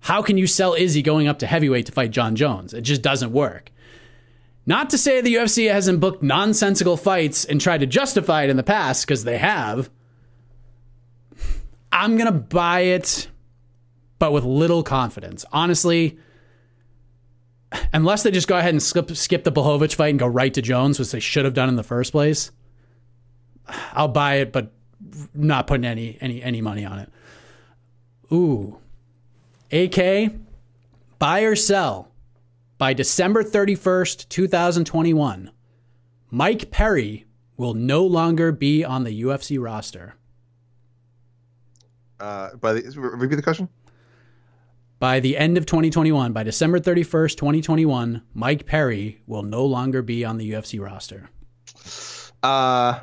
how 0.00 0.22
can 0.22 0.36
you 0.36 0.46
sell 0.46 0.74
Izzy 0.74 1.02
going 1.02 1.28
up 1.28 1.38
to 1.38 1.46
heavyweight 1.46 1.86
to 1.86 1.92
fight 1.92 2.10
Jon 2.10 2.36
Jones? 2.36 2.74
It 2.74 2.82
just 2.82 3.02
doesn't 3.02 3.32
work. 3.32 3.70
Not 4.66 4.90
to 4.90 4.98
say 4.98 5.20
the 5.20 5.34
UFC 5.34 5.70
hasn't 5.70 6.00
booked 6.00 6.22
nonsensical 6.22 6.96
fights 6.96 7.44
and 7.44 7.60
tried 7.60 7.80
to 7.80 7.86
justify 7.86 8.44
it 8.44 8.50
in 8.50 8.56
the 8.56 8.62
past, 8.62 9.06
because 9.06 9.24
they 9.24 9.38
have. 9.38 9.90
I'm 11.92 12.16
going 12.16 12.32
to 12.32 12.38
buy 12.38 12.80
it, 12.80 13.28
but 14.18 14.32
with 14.32 14.44
little 14.44 14.82
confidence. 14.82 15.44
Honestly, 15.52 16.18
unless 17.92 18.22
they 18.22 18.30
just 18.30 18.48
go 18.48 18.56
ahead 18.56 18.74
and 18.74 18.82
skip, 18.82 19.10
skip 19.16 19.44
the 19.44 19.52
Blachowicz 19.52 19.94
fight 19.94 20.10
and 20.10 20.18
go 20.18 20.26
right 20.26 20.52
to 20.54 20.62
Jones, 20.62 20.98
which 20.98 21.10
they 21.10 21.20
should 21.20 21.44
have 21.44 21.54
done 21.54 21.68
in 21.68 21.76
the 21.76 21.82
first 21.82 22.12
place, 22.12 22.50
I'll 23.92 24.08
buy 24.08 24.36
it, 24.36 24.52
but 24.52 24.72
not 25.34 25.66
putting 25.66 25.84
any 25.84 26.18
any 26.20 26.42
any 26.42 26.60
money 26.60 26.84
on 26.84 26.98
it. 26.98 27.12
Ooh, 28.32 28.78
AK, 29.70 30.32
buy 31.18 31.42
or 31.42 31.56
sell 31.56 32.10
by 32.78 32.92
December 32.92 33.42
thirty 33.42 33.74
first, 33.74 34.28
two 34.30 34.48
thousand 34.48 34.84
twenty 34.84 35.14
one. 35.14 35.50
Mike 36.30 36.70
Perry 36.70 37.26
will 37.56 37.74
no 37.74 38.04
longer 38.04 38.50
be 38.50 38.84
on 38.84 39.04
the 39.04 39.22
UFC 39.22 39.62
roster. 39.62 40.16
Uh, 42.18 42.54
by 42.56 42.72
the, 42.72 43.00
repeat 43.00 43.36
the 43.36 43.42
question 43.42 43.68
by 45.04 45.20
the 45.20 45.36
end 45.36 45.58
of 45.58 45.66
2021, 45.66 46.32
by 46.32 46.42
December 46.42 46.80
31st, 46.80 47.36
2021, 47.36 48.22
Mike 48.32 48.64
Perry 48.64 49.20
will 49.26 49.42
no 49.42 49.66
longer 49.66 50.00
be 50.00 50.24
on 50.24 50.38
the 50.38 50.52
UFC 50.52 50.82
roster. 50.82 51.28
Uh, 52.42 53.00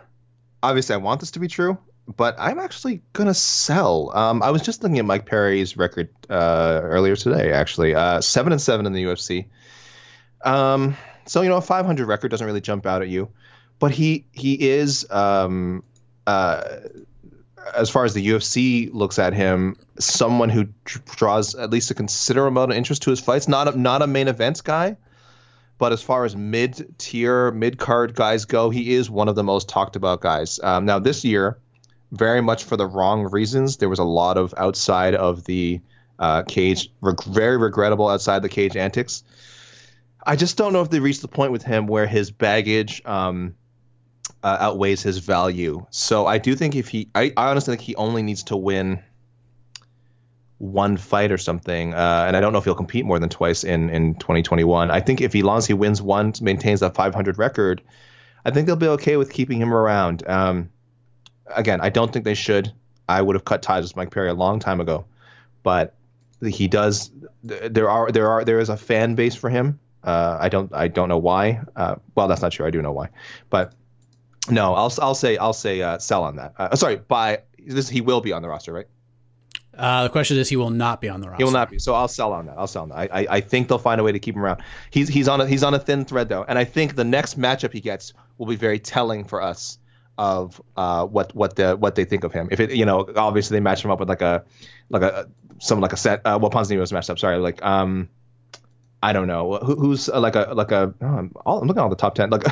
obviously, 0.64 0.96
I 0.96 0.98
want 0.98 1.20
this 1.20 1.30
to 1.30 1.40
be 1.40 1.48
true. 1.48 1.78
but 2.18 2.38
I'm 2.40 2.58
actually 2.58 3.04
gonna 3.14 3.36
sell. 3.36 4.12
Um, 4.18 4.42
I 4.42 4.50
was 4.50 4.64
just 4.64 4.82
looking 4.82 4.98
at 4.98 5.06
Mike 5.06 5.28
Perry's 5.28 5.78
record 5.78 6.10
uh, 6.28 6.80
earlier 6.82 7.16
today, 7.16 7.52
actually, 7.52 7.94
uh, 7.94 8.20
seven 8.20 8.52
and 8.52 8.60
seven 8.60 8.88
in 8.88 8.94
the 8.94 9.04
UFC. 9.04 9.50
Um, 10.44 10.98
so 11.28 11.44
you 11.44 11.50
know, 11.50 11.58
a 11.58 11.62
500 11.62 12.08
record 12.08 12.32
doesn't 12.32 12.48
really 12.48 12.62
jump 12.62 12.88
out 12.88 13.04
at 13.04 13.10
you, 13.10 13.30
but 13.78 13.92
he 13.92 14.26
he 14.32 14.70
is 14.70 15.06
um, 15.12 15.84
uh, 16.26 16.64
as 17.76 17.90
far 17.90 18.06
as 18.06 18.14
the 18.14 18.26
UFC 18.26 18.94
looks 18.94 19.20
at 19.20 19.34
him, 19.34 19.78
someone 20.00 20.50
who 20.50 20.66
draws 21.16 21.56
at 21.56 21.70
least 21.70 21.92
a 21.92 21.94
considerable 21.94 22.50
amount 22.50 22.72
of 22.72 22.78
interest 22.78 23.04
to 23.04 23.10
his 23.10 23.20
fights. 23.20 23.48
Not 23.48 23.74
a, 23.74 23.80
not 23.80 24.02
a 24.02 24.08
main 24.08 24.28
events 24.28 24.62
guy, 24.62 24.98
but 25.78 25.92
as 25.92 26.02
far 26.02 26.26
as 26.26 26.36
mid 26.36 26.96
tier, 26.98 27.52
mid 27.52 27.78
card 27.78 28.16
guys 28.16 28.46
go, 28.46 28.70
he 28.70 28.94
is 28.94 29.10
one 29.10 29.30
of 29.30 29.36
the 29.36 29.44
most 29.44 29.70
talked 29.70 29.96
about 29.96 30.22
guys. 30.22 30.60
Um, 30.62 30.86
now 30.86 31.00
this 31.00 31.24
year, 31.24 31.58
very 32.12 32.42
much 32.42 32.64
for 32.64 32.78
the 32.78 32.86
wrong 32.86 33.24
reasons. 33.24 33.78
There 33.78 33.90
was 33.90 34.00
a 34.00 34.04
lot 34.04 34.38
of 34.38 34.54
outside 34.58 35.16
of 35.16 35.46
the 35.46 35.82
uh, 36.20 36.44
cage, 36.44 36.92
reg- 37.02 37.24
very 37.24 37.58
regrettable 37.58 38.08
outside 38.08 38.42
the 38.42 38.50
cage 38.50 38.76
antics. 38.76 39.24
I 40.24 40.36
just 40.36 40.58
don't 40.58 40.74
know 40.74 40.82
if 40.82 40.90
they 40.90 41.00
reached 41.00 41.22
the 41.22 41.28
point 41.28 41.52
with 41.52 41.64
him 41.64 41.88
where 41.88 42.06
his 42.06 42.32
baggage. 42.32 43.02
Um, 43.06 43.56
uh, 44.44 44.58
outweighs 44.60 45.02
his 45.02 45.20
value. 45.20 45.86
So 45.90 46.26
I 46.26 46.38
do 46.38 46.56
think 46.56 46.76
if 46.76 46.88
he, 46.88 47.10
I, 47.14 47.32
I 47.38 47.50
honestly 47.50 47.76
think 47.76 47.86
he 47.86 47.96
only 47.96 48.24
needs 48.24 48.44
to 48.44 48.58
win 48.58 49.02
one 50.58 50.98
fight 50.98 51.32
or 51.32 51.38
something, 51.38 51.94
uh, 51.94 52.26
and 52.28 52.38
I 52.38 52.42
don't 52.42 52.54
know 52.54 52.60
if 52.60 52.66
he'll 52.66 52.76
compete 52.76 53.06
more 53.06 53.20
than 53.20 53.30
twice 53.30 53.64
in 53.64 53.90
in 53.90 54.16
2021. 54.16 54.92
I 54.92 55.00
think 55.00 55.22
if 55.22 55.34
he, 55.34 55.42
long 55.42 55.58
as 55.58 55.66
he 55.66 55.74
wins 55.74 56.02
one, 56.02 56.34
maintains 56.42 56.82
that 56.82 56.96
500 56.96 57.38
record, 57.38 57.82
I 58.46 58.52
think 58.52 58.68
they'll 58.68 58.76
be 58.76 58.88
okay 58.88 59.18
with 59.18 59.32
keeping 59.32 59.60
him 59.60 59.74
around. 59.74 60.28
Um, 60.28 60.70
again, 61.48 61.82
I 61.82 61.90
don't 61.90 62.14
think 62.14 62.26
they 62.26 62.36
should. 62.36 62.72
I 63.10 63.22
would 63.22 63.36
have 63.36 63.46
cut 63.46 63.62
ties 63.62 63.84
with 63.84 63.96
Mike 63.96 64.12
Perry 64.12 64.30
a 64.30 64.34
long 64.34 64.60
time 64.60 64.80
ago, 64.80 65.06
but 65.64 65.96
he 66.48 66.68
does. 66.68 67.12
There 67.44 67.90
are 67.90 68.12
there 68.12 68.30
are 68.30 68.46
there 68.46 68.60
is 68.60 68.70
a 68.70 68.78
fan 68.78 69.16
base 69.16 69.36
for 69.36 69.50
him. 69.50 69.80
Uh, 70.04 70.38
I 70.40 70.50
don't 70.50 70.74
I 70.74 70.88
don't 70.88 71.10
know 71.10 71.18
why. 71.18 71.62
Uh, 71.76 71.96
well, 72.16 72.28
that's 72.28 72.42
not 72.42 72.52
true. 72.52 72.66
I 72.66 72.70
do 72.72 72.82
know 72.82 72.92
why, 72.92 73.10
but 73.50 73.74
no, 74.50 74.74
I'll 74.74 74.94
I'll 75.02 75.16
say 75.16 75.38
I'll 75.38 75.54
say 75.54 75.82
uh, 75.82 75.98
sell 76.00 76.24
on 76.24 76.38
that. 76.38 76.54
Uh, 76.58 76.76
sorry, 76.76 76.98
buy. 76.98 77.42
This 77.60 77.90
he 77.90 78.02
will 78.02 78.22
be 78.22 78.34
on 78.34 78.42
the 78.42 78.50
roster, 78.50 78.74
right? 78.74 78.88
Uh, 79.78 80.04
the 80.04 80.10
question 80.10 80.38
is, 80.38 80.50
he 80.50 80.58
will 80.58 80.70
not 80.70 81.00
be 81.00 81.10
on 81.10 81.22
the 81.22 81.28
roster. 81.28 81.38
He 81.38 81.44
will 81.44 81.52
not 81.52 81.70
be. 81.70 81.80
So 81.80 81.94
I'll 81.94 82.08
sell 82.08 82.34
on 82.34 82.48
that. 82.48 82.58
I'll 82.58 82.68
sell 82.68 82.84
on 82.84 82.90
that. 82.90 82.98
I, 82.98 83.22
I, 83.22 83.28
I 83.30 83.42
think 83.42 83.68
they'll 83.68 83.78
find 83.78 84.02
a 84.02 84.04
way 84.04 84.12
to 84.12 84.20
keep 84.20 84.36
him 84.36 84.44
around. 84.44 84.62
He's 84.90 85.08
he's 85.08 85.28
on 85.28 85.42
a 85.42 85.48
he's 85.48 85.64
on 85.64 85.74
a 85.74 85.80
thin 85.80 86.06
thread 86.06 86.30
though, 86.30 86.44
and 86.44 86.60
I 86.60 86.66
think 86.66 86.96
the 86.96 87.04
next 87.04 87.40
matchup 87.40 87.72
he 87.72 87.82
gets 87.82 88.14
will 88.38 88.48
be 88.48 88.56
very 88.56 88.80
telling 88.80 89.26
for 89.26 89.42
us 89.42 89.78
of 90.18 90.62
uh, 90.76 91.06
what 91.06 91.34
what 91.34 91.56
the 91.56 91.76
what 91.76 91.96
they 91.96 92.06
think 92.06 92.24
of 92.24 92.34
him. 92.34 92.50
If 92.52 92.60
it 92.60 92.72
you 92.72 92.86
know 92.86 93.08
obviously 93.16 93.56
they 93.56 93.62
match 93.62 93.84
him 93.84 93.92
up 93.92 94.00
with 94.00 94.10
like 94.10 94.22
a 94.22 94.44
like 94.90 95.04
a 95.04 95.30
someone 95.60 95.82
like 95.84 95.94
a 95.94 95.98
set 95.98 96.26
uh, 96.26 96.38
well 96.42 96.52
Ponzinibbio 96.52 96.80
was 96.80 96.92
matched 96.92 97.10
up. 97.10 97.20
Sorry, 97.20 97.38
like 97.38 97.64
um 97.64 98.10
I 99.02 99.14
don't 99.14 99.28
know 99.28 99.58
Who, 99.58 99.76
who's 99.76 100.10
uh, 100.10 100.20
like 100.20 100.36
a 100.36 100.52
like 100.54 100.72
a 100.72 100.94
oh, 101.02 101.06
I'm, 101.06 101.32
all, 101.46 101.62
I'm 101.62 101.68
looking 101.68 101.80
at 101.80 101.84
all 101.84 101.90
the 101.90 101.96
top 101.96 102.16
ten 102.16 102.30
like 102.30 102.44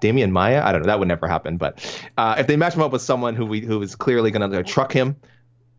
Demian 0.00 0.30
Maia. 0.30 0.62
I 0.64 0.72
don't 0.72 0.82
know. 0.82 0.86
That 0.86 0.98
would 0.98 1.08
never 1.08 1.26
happen. 1.26 1.56
But 1.56 2.02
uh, 2.16 2.36
if 2.38 2.46
they 2.46 2.56
match 2.56 2.74
him 2.74 2.82
up 2.82 2.92
with 2.92 3.02
someone 3.02 3.34
who 3.34 3.46
we 3.46 3.60
who 3.60 3.80
is 3.82 3.94
clearly 3.94 4.30
going 4.30 4.50
to 4.50 4.62
truck 4.62 4.92
him, 4.92 5.16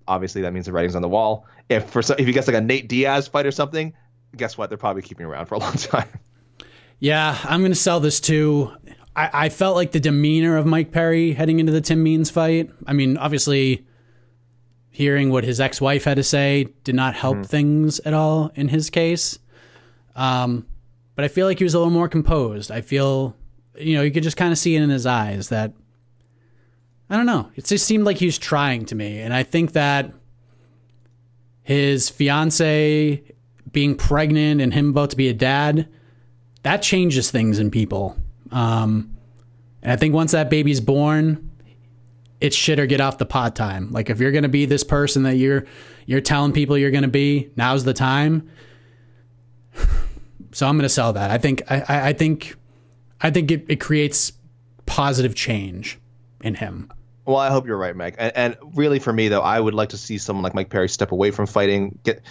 obviously 0.08 0.42
that 0.42 0.54
means 0.54 0.66
the 0.66 0.72
writing's 0.72 0.96
on 0.96 1.02
the 1.02 1.10
wall. 1.10 1.46
If 1.70 1.90
for 1.90 2.00
if 2.00 2.26
he 2.26 2.32
gets 2.32 2.48
like 2.48 2.58
a 2.58 2.62
Nate 2.62 2.90
Diaz 2.90 3.28
fight 3.28 3.46
or 3.46 3.52
something, 3.52 3.94
guess 4.36 4.58
what? 4.58 4.70
They're 4.70 4.78
probably 4.78 5.02
keeping 5.02 5.26
around 5.26 5.46
for 5.46 5.56
a 5.56 5.60
long 5.60 5.74
time. 5.78 6.08
Yeah, 7.00 7.38
I'm 7.44 7.62
going 7.62 7.72
to 7.72 7.76
sell 7.76 8.00
this 8.00 8.20
too. 8.20 8.72
I, 9.16 9.30
I 9.46 9.50
felt 9.50 9.76
like 9.76 9.92
the 9.92 10.00
demeanor 10.00 10.58
of 10.58 10.66
Mike 10.66 10.92
Perry 10.92 11.32
heading 11.32 11.60
into 11.60 11.72
the 11.72 11.82
Tim 11.82 12.04
Means 12.04 12.30
fight. 12.30 12.70
I 12.86 12.94
mean, 12.94 13.18
obviously, 13.18 13.88
hearing 14.90 15.30
what 15.30 15.44
his 15.44 15.62
ex-wife 15.62 16.04
had 16.04 16.18
to 16.18 16.24
say 16.24 16.68
did 16.84 16.96
not 16.96 17.16
help 17.16 17.36
mm-hmm. 17.38 17.44
things 17.44 18.00
at 18.02 18.14
all 18.14 18.52
in 18.56 18.68
his 18.68 18.90
case. 18.90 19.40
Um, 20.16 20.68
but 21.16 21.24
I 21.24 21.30
feel 21.30 21.48
like 21.48 21.58
he 21.58 21.64
was 21.64 21.74
a 21.74 21.80
little 21.80 21.94
more 21.94 22.10
composed. 22.10 22.72
I 22.72 22.82
feel 22.82 23.36
you 23.78 23.96
know, 23.96 24.04
you 24.04 24.12
could 24.12 24.24
just 24.24 24.38
kind 24.38 24.52
of 24.52 24.58
see 24.58 24.76
it 24.76 24.82
in 24.82 24.90
his 24.90 25.06
eyes 25.06 25.50
that 25.50 25.74
I 27.10 27.18
don't 27.18 27.26
know. 27.26 27.50
It 27.56 27.66
just 27.66 27.86
seemed 27.86 28.06
like 28.06 28.18
he 28.18 28.26
was 28.26 28.38
trying 28.38 28.86
to 28.86 28.96
me, 28.96 29.20
and 29.20 29.34
I 29.34 29.44
think 29.44 29.74
that 29.74 30.14
his 31.64 32.10
fiance 32.10 33.24
being 33.72 33.96
pregnant 33.96 34.62
and 34.62 34.74
him 34.74 34.90
about 34.90 35.12
to 35.12 35.16
be 35.16 35.28
a 35.28 35.34
dad 35.34 35.88
that 36.64 36.82
changes 36.82 37.32
things 37.32 37.60
in 37.60 37.72
people. 37.72 38.18
Um, 38.52 39.18
and 39.82 39.92
I 39.92 39.96
think 39.96 40.14
once 40.14 40.32
that 40.32 40.50
baby's 40.50 40.82
born, 40.82 41.52
it's 42.42 42.56
shit 42.56 42.80
or 42.80 42.86
get 42.86 43.02
off 43.02 43.18
the 43.18 43.26
pot 43.26 43.56
time. 43.56 43.92
Like 43.92 44.10
if 44.10 44.20
you're 44.20 44.32
gonna 44.32 44.50
be 44.50 44.66
this 44.66 44.84
person 44.84 45.24
that 45.24 45.36
you're 45.36 45.66
you're 46.06 46.22
telling 46.22 46.52
people 46.52 46.78
you're 46.78 46.92
gonna 46.92 47.08
be, 47.08 47.52
now's 47.56 47.84
the 47.84 47.94
time. 47.94 48.50
So 50.52 50.68
I'm 50.68 50.78
gonna 50.80 50.90
sell 50.90 51.14
that. 51.14 51.30
I 51.30 51.38
think 51.38 51.62
I, 51.70 52.10
I 52.10 52.14
think 52.14 52.56
I 53.22 53.32
think 53.32 53.52
it, 53.52 53.66
it 53.68 53.80
creates 53.80 54.32
positive 54.86 55.36
change 55.36 56.00
in 56.42 56.56
him. 56.56 56.92
Well, 57.26 57.38
I 57.38 57.50
hope 57.50 57.68
you're 57.68 57.78
right, 57.78 57.96
Mike. 57.96 58.16
And, 58.18 58.32
and, 58.36 58.58
really, 58.74 59.00
for 59.00 59.14
me 59.14 59.28
though, 59.28 59.42
I 59.42 59.60
would 59.60 59.74
like 59.74 59.90
to 59.90 59.98
see 59.98 60.18
someone 60.18 60.44
like 60.44 60.56
Mike 60.56 60.70
Perry 60.70 60.90
step 60.90 61.12
away 61.12 61.32
from 61.32 61.46
fighting, 61.46 62.00
get 62.04 62.24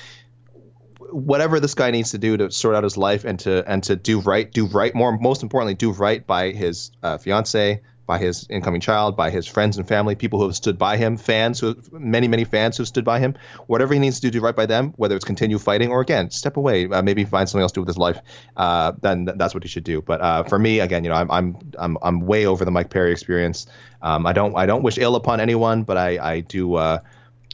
whatever 0.98 1.60
this 1.60 1.74
guy 1.74 1.90
needs 1.90 2.10
to 2.10 2.18
do 2.18 2.36
to 2.36 2.50
sort 2.50 2.74
out 2.74 2.84
his 2.84 2.96
life 2.96 3.24
and 3.24 3.38
to 3.40 3.64
and 3.70 3.82
to 3.84 3.96
do 3.96 4.20
right, 4.20 4.50
do 4.50 4.66
right. 4.66 4.94
More, 4.94 5.16
most 5.16 5.42
importantly, 5.42 5.74
do 5.74 5.92
right 5.92 6.26
by 6.26 6.50
his 6.50 6.90
uh, 7.02 7.18
fiance, 7.18 7.80
by 8.08 8.18
his 8.18 8.46
incoming 8.48 8.80
child, 8.80 9.18
by 9.18 9.28
his 9.28 9.46
friends 9.46 9.76
and 9.76 9.86
family, 9.86 10.14
people 10.14 10.40
who 10.40 10.46
have 10.46 10.56
stood 10.56 10.78
by 10.78 10.96
him, 10.96 11.18
fans 11.18 11.60
who 11.60 11.76
many 11.92 12.26
many 12.26 12.44
fans 12.44 12.78
who 12.78 12.80
have 12.80 12.88
stood 12.88 13.04
by 13.04 13.18
him. 13.18 13.34
Whatever 13.66 13.92
he 13.92 14.00
needs 14.00 14.18
to 14.20 14.30
do 14.30 14.40
right 14.40 14.56
by 14.56 14.64
them, 14.64 14.94
whether 14.96 15.14
it's 15.14 15.26
continue 15.26 15.58
fighting 15.58 15.90
or 15.90 16.00
again 16.00 16.30
step 16.30 16.56
away, 16.56 16.88
uh, 16.88 17.02
maybe 17.02 17.26
find 17.26 17.46
something 17.46 17.62
else 17.62 17.72
to 17.72 17.76
do 17.76 17.82
with 17.82 17.88
his 17.88 17.98
life, 17.98 18.18
uh, 18.56 18.92
then 19.02 19.26
that's 19.36 19.52
what 19.52 19.62
he 19.62 19.68
should 19.68 19.84
do. 19.84 20.00
But 20.00 20.22
uh, 20.22 20.42
for 20.44 20.58
me, 20.58 20.80
again, 20.80 21.04
you 21.04 21.10
know, 21.10 21.16
I'm 21.16 21.30
I'm 21.30 21.58
I'm 21.78 21.98
I'm 22.00 22.20
way 22.20 22.46
over 22.46 22.64
the 22.64 22.70
Mike 22.70 22.88
Perry 22.88 23.12
experience. 23.12 23.66
Um, 24.00 24.26
I 24.26 24.32
don't 24.32 24.56
I 24.56 24.64
don't 24.64 24.82
wish 24.82 24.96
ill 24.96 25.14
upon 25.14 25.38
anyone, 25.38 25.82
but 25.82 25.98
I 25.98 26.18
I 26.18 26.40
do 26.40 26.76
uh, 26.76 27.00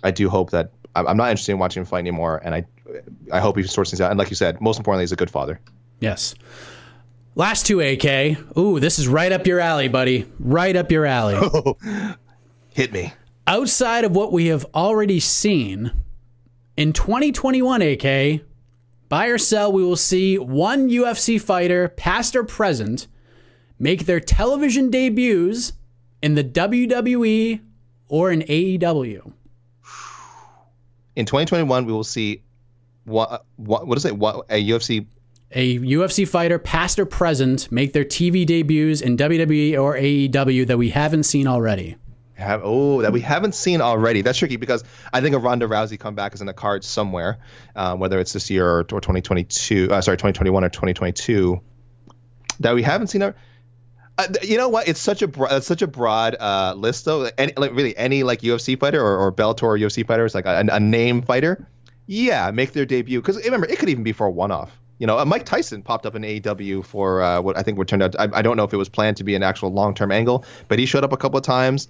I 0.05 0.13
do 0.13 0.31
hope 0.31 0.51
that 0.51 0.71
I'm 0.95 1.17
not 1.17 1.31
interested 1.31 1.51
in 1.51 1.59
watching 1.59 1.81
him 1.81 1.87
fight 1.87 1.99
anymore, 1.99 2.41
and 2.45 2.55
I 2.55 2.65
I 3.33 3.41
hope 3.41 3.57
he 3.57 3.65
sorts 3.65 3.91
things 3.91 4.01
out. 4.01 4.11
And 4.13 4.19
like 4.21 4.31
you 4.31 4.37
said, 4.37 4.61
most 4.61 4.79
importantly, 4.79 5.03
he's 5.03 5.11
a 5.11 5.17
good 5.17 5.33
father. 5.33 5.61
Yes. 5.99 6.37
Last 7.37 7.67
two 7.67 7.81
AK. 7.81 8.57
Ooh, 8.57 8.79
this 8.79 9.01
is 9.01 9.09
right 9.09 9.33
up 9.33 9.47
your 9.47 9.59
alley, 9.59 9.89
buddy. 9.89 10.25
Right 10.39 10.77
up 10.77 10.93
your 10.93 11.05
alley. 11.05 11.37
Hit 12.75 12.93
me. 12.93 13.13
Outside 13.47 14.05
of 14.05 14.13
what 14.15 14.33
we 14.33 14.47
have 14.47 14.65
already 14.73 15.19
seen 15.19 15.91
in 16.77 16.93
2021 16.93 17.83
AK, 17.83 18.41
buy 19.09 19.27
or 19.27 19.39
sell, 19.39 19.73
we 19.73 19.83
will 19.83 19.97
see 19.97 20.39
one 20.39 20.89
UFC 20.89 21.41
fighter, 21.41 21.89
past 21.89 22.37
or 22.37 22.45
present, 22.45 23.09
make 23.81 24.07
their 24.07 24.21
television 24.21 24.91
debuts 24.91 25.73
in 26.23 26.37
the 26.37 26.45
WWE 26.45 27.61
or 28.09 28.31
in 28.31 28.43
AEW. 28.43 29.33
In 31.17 31.27
2021, 31.27 31.85
we 31.85 31.93
will 31.93 32.05
see 32.05 32.43
what 33.05 33.31
uh, 33.31 33.39
what 33.57 33.87
what 33.87 33.99
is 33.99 34.05
it? 34.05 34.17
What 34.17 34.47
a 34.49 34.69
UFC 34.69 35.07
a 35.55 35.79
UFC 35.79 36.27
fighter, 36.27 36.59
past 36.59 36.99
or 36.99 37.07
present, 37.07 37.71
make 37.71 37.93
their 37.93 38.05
TV 38.05 38.45
debuts 38.45 39.01
in 39.01 39.17
WWE 39.17 39.81
or 39.81 39.95
AEW 39.95 40.67
that 40.67 40.77
we 40.77 40.91
haven't 40.91 41.23
seen 41.23 41.47
already? 41.47 41.97
Have, 42.35 42.63
oh, 42.65 43.03
that 43.03 43.13
we 43.13 43.21
haven't 43.21 43.55
seen 43.55 43.81
already. 43.81 44.23
That's 44.23 44.39
tricky 44.39 44.57
because 44.57 44.83
I 45.13 45.21
think 45.21 45.37
a 45.37 45.39
Ronda 45.39 45.69
Rousey 45.69 45.99
comeback 45.99 46.35
is 46.35 46.41
in 46.41 46.49
the 46.49 46.53
cards 46.53 46.87
somewhere, 46.87 47.39
um, 47.77 48.01
whether 48.01 48.19
it's 48.19 48.33
this 48.33 48.51
year 48.51 48.69
or, 48.69 48.79
or 48.81 49.01
2022, 49.01 49.89
uh, 49.93 50.01
sorry, 50.01 50.17
2021 50.17 50.65
or 50.65 50.69
2022. 50.69 51.61
That 52.61 52.75
we 52.75 52.83
haven't 52.83 53.07
seen. 53.07 53.23
Uh, 53.23 53.33
you 54.43 54.57
know 54.57 54.69
what? 54.69 54.89
It's 54.89 55.01
such 55.01 55.23
a 55.23 55.29
bro- 55.29 55.49
it's 55.51 55.67
such 55.67 55.83
a 55.83 55.87
broad 55.87 56.37
uh, 56.39 56.75
list 56.77 57.05
though. 57.05 57.31
Any 57.39 57.53
like 57.57 57.73
really 57.73 57.97
any 57.97 58.25
like 58.25 58.41
UFC 58.41 58.79
fighter 58.79 59.01
or, 59.01 59.19
or 59.19 59.33
Bellator 59.33 59.63
or 59.65 59.79
UFC 59.79 60.07
fighter 60.07 60.25
is 60.25 60.35
like 60.35 60.47
a, 60.47 60.65
a 60.73 60.81
name 60.81 61.23
fighter. 61.23 61.69
Yeah, 62.07 62.51
make 62.51 62.73
their 62.73 62.85
debut 62.85 63.21
because 63.21 63.43
remember 63.45 63.67
it 63.67 63.79
could 63.79 63.89
even 63.89 64.03
be 64.03 64.13
for 64.13 64.27
a 64.27 64.31
one 64.31 64.51
off. 64.51 64.77
You 64.99 65.07
know, 65.07 65.19
uh, 65.19 65.25
Mike 65.25 65.45
Tyson 65.45 65.83
popped 65.83 66.07
up 66.07 66.15
in 66.15 66.23
AEW 66.23 66.85
for 66.85 67.21
uh, 67.21 67.41
what 67.41 67.59
I 67.59 67.63
think 67.63 67.79
would 67.79 67.89
turn 67.89 68.03
out. 68.03 68.19
I, 68.19 68.29
I, 68.33 68.43
don't 68.43 68.57
know 68.57 68.65
if 68.65 68.73
it 68.73 68.77
was 68.77 68.89
planned 68.89 69.17
to 69.17 69.25
be 69.25 69.35
an 69.35 69.43
actual 69.43 69.71
long-term 69.71 70.13
angle, 70.13 70.45
but 70.69 70.79
he 70.79 70.87
showed 70.87 71.03
up 71.03 71.13
a 71.13 71.17
couple 71.17 71.37
of 71.37 71.45
times. 71.45 71.89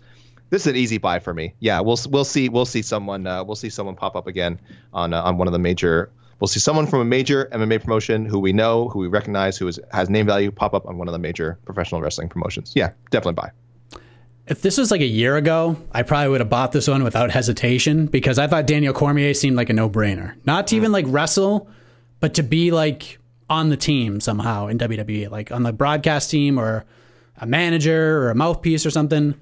This 0.50 0.62
is 0.62 0.68
an 0.68 0.76
easy 0.76 0.98
buy 0.98 1.18
for 1.18 1.34
me. 1.34 1.54
Yeah, 1.58 1.80
we'll 1.80 1.98
we'll 2.08 2.24
see 2.24 2.48
we'll 2.48 2.66
see 2.66 2.82
someone 2.82 3.26
uh, 3.26 3.44
we'll 3.44 3.56
see 3.56 3.70
someone 3.70 3.96
pop 3.96 4.14
up 4.14 4.26
again 4.26 4.60
on 4.92 5.12
uh, 5.12 5.22
on 5.22 5.36
one 5.38 5.48
of 5.48 5.52
the 5.52 5.58
major. 5.58 6.10
We'll 6.40 6.48
see 6.48 6.60
someone 6.60 6.86
from 6.86 7.00
a 7.00 7.04
major 7.04 7.48
MMA 7.52 7.82
promotion 7.82 8.26
who 8.26 8.38
we 8.38 8.52
know, 8.52 8.88
who 8.88 8.98
we 8.98 9.06
recognize, 9.06 9.56
who 9.56 9.68
is, 9.68 9.80
has 9.92 10.10
name 10.10 10.26
value, 10.26 10.50
pop 10.50 10.74
up 10.74 10.86
on 10.86 10.98
one 10.98 11.08
of 11.08 11.12
the 11.12 11.18
major 11.18 11.58
professional 11.64 12.00
wrestling 12.00 12.28
promotions. 12.28 12.72
Yeah, 12.74 12.90
definitely 13.10 13.34
buy. 13.34 13.50
If 14.46 14.60
this 14.60 14.76
was 14.76 14.90
like 14.90 15.00
a 15.00 15.06
year 15.06 15.36
ago, 15.36 15.76
I 15.92 16.02
probably 16.02 16.28
would 16.28 16.40
have 16.40 16.50
bought 16.50 16.72
this 16.72 16.86
one 16.86 17.02
without 17.02 17.30
hesitation 17.30 18.06
because 18.06 18.38
I 18.38 18.46
thought 18.46 18.66
Daniel 18.66 18.92
Cormier 18.92 19.32
seemed 19.32 19.56
like 19.56 19.70
a 19.70 19.72
no-brainer. 19.72 20.34
Not 20.44 20.66
to 20.66 20.76
even 20.76 20.92
like 20.92 21.06
wrestle, 21.08 21.70
but 22.24 22.32
to 22.32 22.42
be 22.42 22.70
like 22.70 23.18
on 23.50 23.68
the 23.68 23.76
team 23.76 24.18
somehow 24.18 24.66
in 24.68 24.78
WWE, 24.78 25.30
like 25.30 25.52
on 25.52 25.62
the 25.62 25.74
broadcast 25.74 26.30
team 26.30 26.58
or 26.58 26.86
a 27.36 27.44
manager 27.44 28.16
or 28.22 28.30
a 28.30 28.34
mouthpiece 28.34 28.86
or 28.86 28.90
something. 28.90 29.34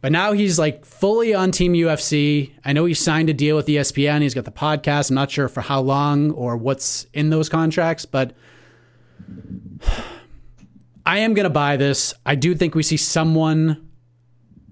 But 0.00 0.10
now 0.10 0.32
he's 0.32 0.58
like 0.58 0.86
fully 0.86 1.34
on 1.34 1.50
Team 1.50 1.74
UFC. 1.74 2.52
I 2.64 2.72
know 2.72 2.86
he 2.86 2.94
signed 2.94 3.28
a 3.28 3.34
deal 3.34 3.56
with 3.56 3.66
ESPN. 3.66 4.22
He's 4.22 4.32
got 4.32 4.46
the 4.46 4.52
podcast. 4.52 5.10
I'm 5.10 5.16
not 5.16 5.30
sure 5.30 5.48
for 5.48 5.60
how 5.60 5.82
long 5.82 6.30
or 6.30 6.56
what's 6.56 7.06
in 7.12 7.28
those 7.28 7.50
contracts, 7.50 8.06
but 8.06 8.32
I 11.04 11.18
am 11.18 11.34
going 11.34 11.44
to 11.44 11.50
buy 11.50 11.76
this. 11.76 12.14
I 12.24 12.36
do 12.36 12.54
think 12.54 12.74
we 12.74 12.82
see 12.82 12.96
someone 12.96 13.86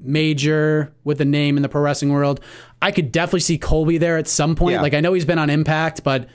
major 0.00 0.94
with 1.04 1.20
a 1.20 1.26
name 1.26 1.58
in 1.58 1.62
the 1.62 1.68
pro 1.68 1.82
wrestling 1.82 2.12
world. 2.12 2.40
I 2.80 2.92
could 2.92 3.12
definitely 3.12 3.40
see 3.40 3.58
Colby 3.58 3.98
there 3.98 4.16
at 4.16 4.26
some 4.26 4.54
point. 4.54 4.76
Yeah. 4.76 4.80
Like 4.80 4.94
I 4.94 5.00
know 5.00 5.12
he's 5.12 5.26
been 5.26 5.38
on 5.38 5.50
Impact, 5.50 6.02
but 6.02 6.30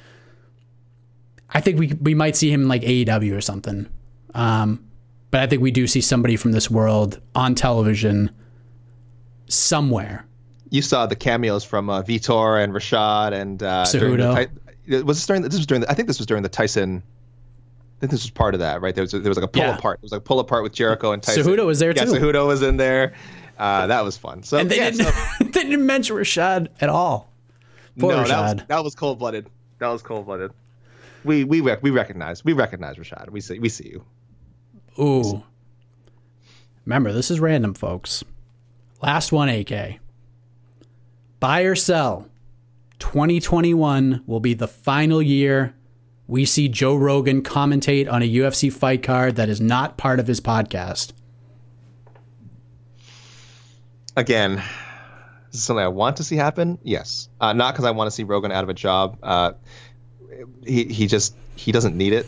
I 1.50 1.62
think 1.62 1.80
we 1.80 1.94
we 2.02 2.14
might 2.16 2.36
see 2.36 2.52
him 2.52 2.64
in 2.64 2.68
like 2.68 2.82
AEW 2.84 3.36
or 3.36 3.42
something. 3.42 3.88
Um, 4.34 4.84
but 5.32 5.42
I 5.42 5.48
think 5.48 5.62
we 5.62 5.72
do 5.72 5.88
see 5.88 6.02
somebody 6.02 6.36
from 6.36 6.52
this 6.52 6.70
world 6.70 7.20
on 7.36 7.56
television 7.56 8.32
somewhere. 9.48 10.26
You 10.70 10.82
saw 10.82 11.06
the 11.06 11.16
cameos 11.16 11.64
from 11.64 11.90
uh, 11.90 12.02
Vitor 12.04 12.62
and 12.64 12.74
Rashad 12.74 13.34
and 13.34 13.64
uh, 13.64 13.86
during 13.92 14.18
the 14.18 14.48
Ty- 14.88 15.02
was 15.04 15.18
this 15.18 15.26
during 15.26 15.42
the, 15.42 15.50
this 15.50 15.58
was 15.60 15.66
during 15.66 15.82
the, 15.82 15.90
I 15.90 15.94
think 15.94 16.08
this 16.08 16.18
was 16.20 16.26
during 16.28 16.44
the 16.44 16.50
Tyson. 16.50 17.02
I 17.06 18.00
think 18.02 18.12
this 18.12 18.24
was 18.24 18.30
part 18.32 18.54
of 18.54 18.60
that, 18.60 18.82
right? 18.82 18.94
There 18.94 19.04
was 19.04 19.14
a, 19.14 19.20
there 19.20 19.30
was 19.30 19.38
like 19.38 19.46
a 19.46 19.48
pull 19.48 19.64
Yeah. 19.64 19.78
apart. 19.78 20.00
It 20.00 20.04
was 20.04 20.12
like 20.12 20.20
a 20.20 20.24
pull 20.24 20.40
apart 20.40 20.64
with 20.64 20.74
Jericho 20.74 21.14
and 21.14 21.24
Tyson. 21.24 21.44
Cejudo 21.44 21.66
was 21.66 21.80
there, 21.80 21.92
yeah, 21.96 22.06
too. 22.06 22.12
Cejudo 22.12 22.46
was 22.46 22.62
in 22.62 22.78
there. 22.78 23.14
Uh, 23.58 23.88
that 23.88 24.04
was 24.04 24.18
fun. 24.18 24.44
So 24.44 24.58
And 24.58 24.70
they 24.70 24.78
yeah, 24.78 24.92
didn't 24.92 25.08
so- 25.08 25.44
they 25.46 25.64
didn't 25.64 25.86
mention 25.86 26.16
Rashad 26.16 26.68
at 26.80 26.90
all. 26.90 27.32
Poor 27.98 28.12
no, 28.12 28.24
that 28.24 28.56
was, 28.58 28.66
that 28.68 28.84
was 28.84 28.94
cold 28.96 29.18
blooded. 29.18 29.50
That 29.80 29.88
was 29.88 30.04
cold 30.04 30.26
blooded. 30.28 30.52
We 31.28 31.44
we 31.44 31.62
rec- 31.62 31.84
we 31.84 31.92
recognize 31.92 32.44
we 32.44 32.54
recognize 32.54 32.96
Rashad. 32.96 33.30
We 33.30 33.42
see 33.42 33.60
we 33.60 33.70
see 33.70 33.90
you. 33.90 34.06
Ooh. 35.00 35.44
Remember, 36.86 37.12
this 37.14 37.30
is 37.30 37.40
random, 37.40 37.74
folks. 37.74 38.24
Last 39.02 39.32
one, 39.32 39.50
AK. 39.50 40.00
Buy 41.40 41.62
or 41.62 41.76
sell. 41.76 42.28
2021 43.00 44.24
will 44.26 44.40
be 44.40 44.56
the 44.56 44.68
final 44.68 45.22
year 45.22 45.76
we 46.28 46.46
see 46.46 46.68
Joe 46.68 46.96
Rogan 46.96 47.42
commentate 47.42 48.12
on 48.12 48.22
a 48.22 48.30
UFC 48.30 48.72
fight 48.72 49.02
card 49.02 49.38
that 49.38 49.50
is 49.50 49.62
not 49.62 49.98
part 49.98 50.20
of 50.20 50.28
his 50.28 50.42
podcast. 50.42 51.14
Again, 54.16 54.56
this 54.56 55.62
is 55.62 55.64
something 55.64 55.84
I 55.84 55.90
want 55.90 56.18
to 56.18 56.24
see 56.24 56.36
happen. 56.36 56.80
Yes, 56.84 57.30
uh, 57.40 57.54
not 57.54 57.74
because 57.74 57.86
I 57.86 57.92
want 57.92 58.08
to 58.08 58.12
see 58.12 58.24
Rogan 58.24 58.52
out 58.52 58.64
of 58.64 58.70
a 58.70 58.74
job. 58.74 59.18
Uh, 59.24 59.54
he 60.66 60.86
he 60.86 61.08
just 61.08 61.36
he 61.56 61.72
doesn't 61.72 61.98
need 61.98 62.14
it. 62.14 62.28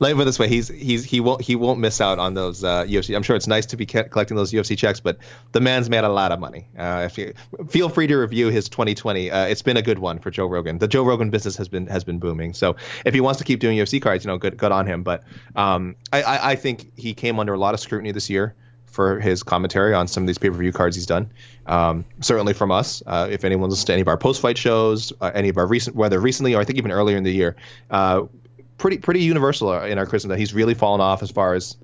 Let 0.00 0.08
me 0.08 0.14
put 0.14 0.22
it 0.22 0.24
this 0.24 0.38
way: 0.38 0.48
he's 0.48 0.68
he's 0.68 1.04
he 1.04 1.20
won't 1.20 1.42
he 1.42 1.54
won't 1.54 1.78
miss 1.78 2.00
out 2.00 2.18
on 2.18 2.34
those 2.34 2.64
uh, 2.64 2.84
UFC. 2.84 3.14
I'm 3.14 3.22
sure 3.22 3.36
it's 3.36 3.46
nice 3.46 3.66
to 3.66 3.76
be 3.76 3.86
collecting 3.86 4.36
those 4.36 4.52
UFC 4.52 4.76
checks, 4.76 4.98
but 4.98 5.18
the 5.52 5.60
man's 5.60 5.88
made 5.88 6.02
a 6.02 6.08
lot 6.08 6.32
of 6.32 6.40
money. 6.40 6.66
Uh, 6.76 7.06
if 7.06 7.18
you, 7.18 7.34
feel 7.68 7.88
free 7.88 8.06
to 8.08 8.16
review 8.16 8.48
his 8.48 8.68
2020. 8.68 9.30
Uh, 9.30 9.46
it's 9.46 9.62
been 9.62 9.76
a 9.76 9.82
good 9.82 9.98
one 9.98 10.18
for 10.18 10.30
Joe 10.30 10.46
Rogan. 10.46 10.78
The 10.78 10.88
Joe 10.88 11.04
Rogan 11.04 11.30
business 11.30 11.56
has 11.56 11.68
been 11.68 11.86
has 11.86 12.02
been 12.02 12.18
booming. 12.18 12.54
So 12.54 12.76
if 13.04 13.14
he 13.14 13.20
wants 13.20 13.38
to 13.38 13.44
keep 13.44 13.60
doing 13.60 13.78
UFC 13.78 14.02
cards, 14.02 14.24
you 14.24 14.28
know, 14.28 14.38
good 14.38 14.56
good 14.56 14.72
on 14.72 14.86
him. 14.86 15.02
But 15.02 15.22
um, 15.54 15.94
I, 16.12 16.22
I 16.22 16.50
I 16.52 16.56
think 16.56 16.98
he 16.98 17.14
came 17.14 17.38
under 17.38 17.52
a 17.52 17.58
lot 17.58 17.74
of 17.74 17.80
scrutiny 17.80 18.12
this 18.12 18.28
year 18.28 18.54
for 18.92 19.18
his 19.18 19.42
commentary 19.42 19.94
on 19.94 20.06
some 20.06 20.22
of 20.22 20.26
these 20.26 20.38
pay-per-view 20.38 20.72
cards 20.72 20.96
he's 20.96 21.06
done. 21.06 21.32
Um, 21.66 22.04
certainly 22.20 22.52
from 22.52 22.70
us, 22.70 23.02
uh, 23.06 23.28
if 23.30 23.44
anyone 23.44 23.70
listens 23.70 23.86
to 23.86 23.92
any 23.92 24.02
of 24.02 24.08
our 24.08 24.18
post-fight 24.18 24.58
shows, 24.58 25.12
uh, 25.20 25.30
any 25.34 25.48
of 25.48 25.56
our 25.56 25.66
recent, 25.66 25.96
whether 25.96 26.20
recently 26.20 26.54
or 26.54 26.60
I 26.60 26.64
think 26.64 26.78
even 26.78 26.92
earlier 26.92 27.16
in 27.16 27.24
the 27.24 27.32
year, 27.32 27.56
uh, 27.90 28.22
pretty 28.78 28.98
pretty 28.98 29.20
universal 29.20 29.72
in 29.82 29.98
our 29.98 30.06
criticism 30.06 30.30
that 30.30 30.38
he's 30.38 30.54
really 30.54 30.74
fallen 30.74 31.00
off 31.00 31.22
as 31.22 31.30
far 31.30 31.54
as 31.54 31.76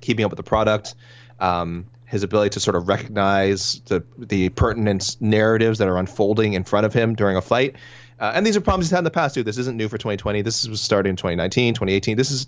keeping 0.00 0.24
up 0.24 0.30
with 0.30 0.38
the 0.38 0.42
product. 0.42 0.94
Um, 1.38 1.86
his 2.06 2.22
ability 2.22 2.50
to 2.50 2.60
sort 2.60 2.76
of 2.76 2.88
recognize 2.88 3.80
the 3.86 4.04
the 4.18 4.48
pertinent 4.50 5.16
narratives 5.20 5.78
that 5.78 5.88
are 5.88 5.98
unfolding 5.98 6.52
in 6.52 6.64
front 6.64 6.86
of 6.86 6.92
him 6.92 7.14
during 7.14 7.36
a 7.36 7.42
fight. 7.42 7.76
Uh, 8.18 8.32
and 8.34 8.46
these 8.46 8.56
are 8.56 8.60
problems 8.60 8.86
he's 8.86 8.92
had 8.92 8.98
in 8.98 9.04
the 9.04 9.10
past 9.10 9.34
too. 9.34 9.42
This 9.42 9.58
isn't 9.58 9.76
new 9.76 9.88
for 9.88 9.98
2020. 9.98 10.42
This 10.42 10.68
was 10.68 10.80
started 10.80 11.08
in 11.08 11.16
2019, 11.16 11.74
2018. 11.74 12.16
This 12.16 12.30
is 12.30 12.46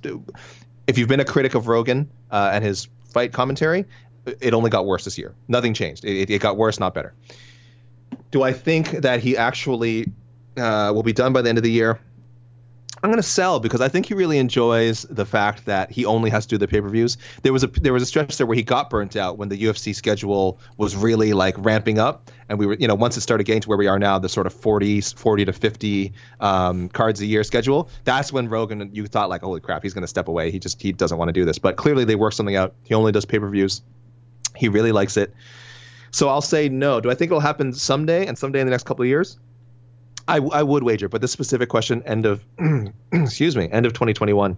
if 0.87 0.99
you've 0.99 1.09
been 1.09 1.21
a 1.21 1.25
critic 1.25 1.55
of 1.55 1.67
Rogan 1.67 2.09
uh, 2.31 2.51
and 2.53 2.65
his 2.65 2.89
fight 3.13 3.33
commentary, 3.33 3.85
it 4.41 4.55
only 4.55 4.71
got 4.71 4.87
worse 4.87 5.05
this 5.05 5.19
year. 5.19 5.35
Nothing 5.49 5.75
changed. 5.75 6.05
It, 6.05 6.31
it 6.31 6.41
got 6.41 6.57
worse, 6.57 6.81
not 6.81 6.95
better. 6.95 7.15
Do 8.31 8.43
I 8.43 8.53
think 8.53 8.91
that 8.91 9.21
he 9.21 9.37
actually 9.37 10.11
uh, 10.57 10.93
will 10.95 11.03
be 11.03 11.13
done 11.13 11.33
by 11.33 11.43
the 11.43 11.49
end 11.49 11.59
of 11.59 11.65
the 11.65 11.71
year? 11.71 12.01
I'm 13.03 13.11
going 13.11 13.23
to 13.23 13.29
sell 13.29 13.61
because 13.61 13.81
I 13.81 13.89
think 13.89 14.07
he 14.07 14.15
really 14.15 14.39
enjoys 14.39 15.03
the 15.03 15.27
fact 15.27 15.67
that 15.67 15.91
he 15.91 16.07
only 16.07 16.31
has 16.31 16.47
to 16.47 16.51
do 16.51 16.59
the 16.59 16.67
pay-per-views. 16.67 17.19
There 17.43 17.53
was 17.53 17.63
a 17.63 17.67
there 17.67 17.93
was 17.93 18.03
a 18.03 18.07
stretch 18.07 18.37
there 18.39 18.47
where 18.47 18.57
he 18.57 18.63
got 18.63 18.89
burnt 18.89 19.17
out 19.17 19.37
when 19.37 19.49
the 19.49 19.63
UFC 19.63 19.95
schedule 19.95 20.59
was 20.77 20.97
really 20.97 21.33
like 21.35 21.55
ramping 21.59 21.99
up, 21.99 22.31
and 22.49 22.59
we 22.59 22.67
were 22.67 22.75
you 22.75 22.89
know 22.89 22.95
once 22.95 23.17
it 23.17 23.21
started 23.21 23.45
getting 23.45 23.63
to 23.63 23.69
where 23.69 23.79
we 23.79 23.87
are 23.87 23.99
now, 23.99 24.19
the 24.19 24.29
sort 24.29 24.47
of 24.47 24.55
40 24.55 25.03
40 25.03 25.45
to 25.45 25.53
50 25.53 26.13
um, 26.41 26.89
cards 26.89 27.21
a 27.21 27.27
year 27.27 27.45
schedule. 27.45 27.91
That's 28.05 28.33
when 28.33 28.49
Rogan 28.49 28.91
you 28.93 29.07
thought 29.07 29.29
like 29.29 29.43
holy 29.43 29.61
crap 29.61 29.83
he's 29.83 29.95
going 29.95 30.03
to 30.03 30.09
step 30.09 30.29
away. 30.29 30.51
He 30.51 30.59
just 30.59 30.81
he 30.81 30.93
doesn't 30.93 31.19
want 31.19 31.29
to 31.29 31.35
do 31.35 31.45
this, 31.45 31.59
but 31.59 31.77
clearly 31.77 32.05
they 32.05 32.17
worked 32.17 32.37
something 32.37 32.57
out. 32.57 32.75
He 32.85 32.95
only 32.95 33.13
does 33.13 33.27
pay-per-views. 33.27 33.83
He 34.57 34.69
really 34.69 34.93
likes 34.93 35.17
it. 35.19 35.35
So 36.13 36.29
I'll 36.29 36.41
say 36.41 36.71
no. 36.71 37.01
Do 37.01 37.11
I 37.11 37.15
think 37.15 37.31
it'll 37.31 37.41
happen 37.41 37.75
someday 37.75 38.27
and 38.27 38.39
someday 38.39 38.61
in 38.61 38.67
the 38.67 38.71
next 38.71 38.85
couple 38.87 39.03
of 39.03 39.09
years? 39.09 39.39
I, 40.29 40.39
I 40.39 40.63
would 40.63 40.83
wager, 40.83 41.09
but 41.09 41.21
this 41.21 41.33
specific 41.33 41.69
question, 41.69 42.03
end 42.05 42.27
of, 42.27 42.45
excuse 43.13 43.57
me, 43.57 43.69
end 43.71 43.87
of 43.87 43.93
2021. 43.93 44.57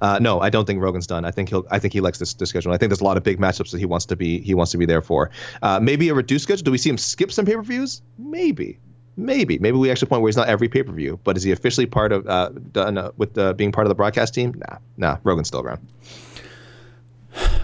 Uh, 0.00 0.18
no, 0.20 0.40
I 0.40 0.50
don't 0.50 0.64
think 0.64 0.80
Rogan's 0.80 1.08
done. 1.08 1.24
I 1.24 1.32
think 1.32 1.48
he'll. 1.48 1.66
I 1.70 1.80
think 1.80 1.92
he 1.92 2.00
likes 2.00 2.18
this, 2.18 2.34
this 2.34 2.50
schedule. 2.50 2.72
I 2.72 2.76
think 2.76 2.90
there's 2.90 3.00
a 3.00 3.04
lot 3.04 3.16
of 3.16 3.24
big 3.24 3.38
matchups 3.40 3.72
that 3.72 3.78
he 3.78 3.86
wants 3.86 4.06
to 4.06 4.16
be. 4.16 4.40
He 4.40 4.54
wants 4.54 4.72
to 4.72 4.78
be 4.78 4.86
there 4.86 5.02
for. 5.02 5.30
Uh, 5.60 5.80
maybe 5.80 6.08
a 6.08 6.14
reduced 6.14 6.44
schedule. 6.44 6.62
Do 6.62 6.70
we 6.70 6.78
see 6.78 6.90
him 6.90 6.98
skip 6.98 7.32
some 7.32 7.44
pay-per-views? 7.44 8.00
Maybe, 8.16 8.78
maybe, 9.16 9.58
maybe 9.58 9.76
we 9.76 9.90
actually 9.90 10.08
point 10.08 10.22
where 10.22 10.28
he's 10.28 10.36
not 10.36 10.48
every 10.48 10.68
pay-per-view. 10.68 11.18
But 11.24 11.36
is 11.36 11.42
he 11.42 11.50
officially 11.50 11.86
part 11.86 12.12
of 12.12 12.28
uh, 12.28 12.50
done 12.50 12.96
uh, 12.96 13.10
with 13.16 13.36
uh, 13.36 13.54
being 13.54 13.72
part 13.72 13.86
of 13.86 13.88
the 13.88 13.96
broadcast 13.96 14.34
team? 14.34 14.54
Nah, 14.56 14.78
nah. 14.96 15.16
Rogan's 15.24 15.48
still 15.48 15.62
around. 15.62 15.84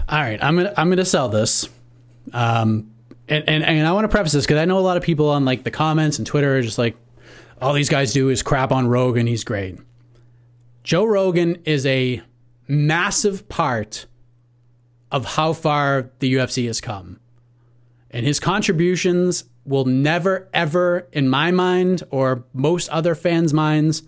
All 0.09 0.19
right, 0.19 0.43
I'm 0.43 0.57
gonna 0.57 0.73
I'm 0.75 0.89
gonna 0.89 1.05
sell 1.05 1.29
this. 1.29 1.69
Um, 2.33 2.91
and 3.27 3.43
and, 3.47 3.63
and 3.63 3.87
I 3.87 3.91
want 3.91 4.05
to 4.05 4.09
preface 4.09 4.33
this 4.33 4.45
because 4.45 4.59
I 4.59 4.65
know 4.65 4.77
a 4.77 4.81
lot 4.81 4.97
of 4.97 5.03
people 5.03 5.29
on 5.29 5.45
like 5.45 5.63
the 5.63 5.71
comments 5.71 6.17
and 6.17 6.27
Twitter 6.27 6.57
are 6.57 6.61
just 6.61 6.77
like, 6.77 6.95
all 7.61 7.73
these 7.73 7.89
guys 7.89 8.13
do 8.13 8.29
is 8.29 8.43
crap 8.43 8.71
on 8.71 8.87
Rogan. 8.87 9.27
He's 9.27 9.43
great. 9.43 9.77
Joe 10.83 11.05
Rogan 11.05 11.61
is 11.65 11.85
a 11.85 12.21
massive 12.67 13.47
part 13.49 14.05
of 15.11 15.25
how 15.25 15.53
far 15.53 16.11
the 16.19 16.33
UFC 16.33 16.67
has 16.67 16.81
come, 16.81 17.19
and 18.11 18.25
his 18.25 18.39
contributions 18.39 19.45
will 19.65 19.85
never 19.85 20.47
ever, 20.53 21.07
in 21.11 21.27
my 21.27 21.51
mind 21.51 22.03
or 22.11 22.45
most 22.53 22.89
other 22.89 23.15
fans' 23.15 23.53
minds, 23.53 24.03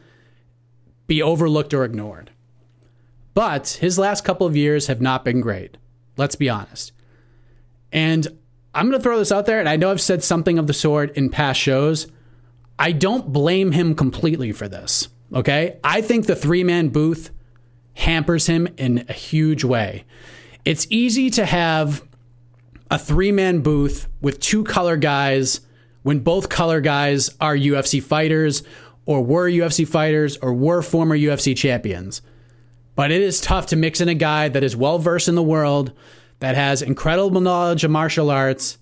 be 1.08 1.22
overlooked 1.22 1.74
or 1.74 1.84
ignored. 1.84 2.32
But 3.34 3.78
his 3.82 3.98
last 3.98 4.24
couple 4.24 4.46
of 4.46 4.56
years 4.56 4.88
have 4.88 5.02
not 5.02 5.24
been 5.24 5.42
great. 5.42 5.78
Let's 6.18 6.36
be 6.36 6.50
honest. 6.50 6.92
And 7.92 8.28
I'm 8.78 8.90
going 8.90 9.00
to 9.00 9.04
throw 9.04 9.18
this 9.18 9.32
out 9.32 9.48
there, 9.48 9.60
and 9.60 9.68
I 9.68 9.76
know 9.76 9.90
I've 9.90 10.00
said 10.00 10.24
something 10.24 10.60
of 10.60 10.68
the 10.68 10.74
sort 10.74 11.18
in 11.18 11.32
past 11.32 11.60
shows. 11.60 12.06
I 12.78 12.92
don't 12.92 13.34
blame 13.34 13.72
him 13.72 13.96
completely 13.96 14.52
for 14.52 14.68
this. 14.68 15.08
Okay. 15.34 15.80
I 15.84 16.02
think 16.02 16.28
the 16.28 16.36
three 16.36 16.64
man 16.64 16.90
booth 16.90 17.32
hampers 17.96 18.46
him 18.46 18.68
in 18.78 19.04
a 19.10 19.14
huge 19.14 19.64
way. 19.64 20.06
It's 20.64 20.86
easy 20.92 21.32
to 21.32 21.46
have 21.46 22.04
a 22.92 23.00
three 23.00 23.32
man 23.32 23.62
booth 23.62 24.08
with 24.22 24.40
two 24.40 24.64
color 24.64 24.96
guys 24.96 25.62
when 26.04 26.20
both 26.20 26.48
color 26.48 26.80
guys 26.80 27.32
are 27.42 27.56
UFC 27.56 28.02
fighters 28.02 28.62
or 29.08 29.24
were 29.24 29.50
UFC 29.50 29.88
fighters 29.88 30.38
or 30.38 30.54
were 30.54 30.84
former 30.84 31.18
UFC 31.18 31.58
champions. 31.58 32.22
But 32.96 33.12
it 33.12 33.22
is 33.22 33.42
tough 33.42 33.66
to 33.68 33.76
mix 33.76 34.02
in 34.02 34.10
a 34.10 34.14
guy 34.14 34.50
that 34.50 34.64
is 34.64 34.76
well 34.76 35.00
versed 35.00 35.28
in 35.28 35.36
the 35.36 35.44
world, 35.44 35.94
that 36.40 36.56
has 36.56 36.82
incredible 36.82 37.42
knowledge 37.42 37.84
of 37.84 37.92
martial 37.92 38.30
arts, 38.30 38.78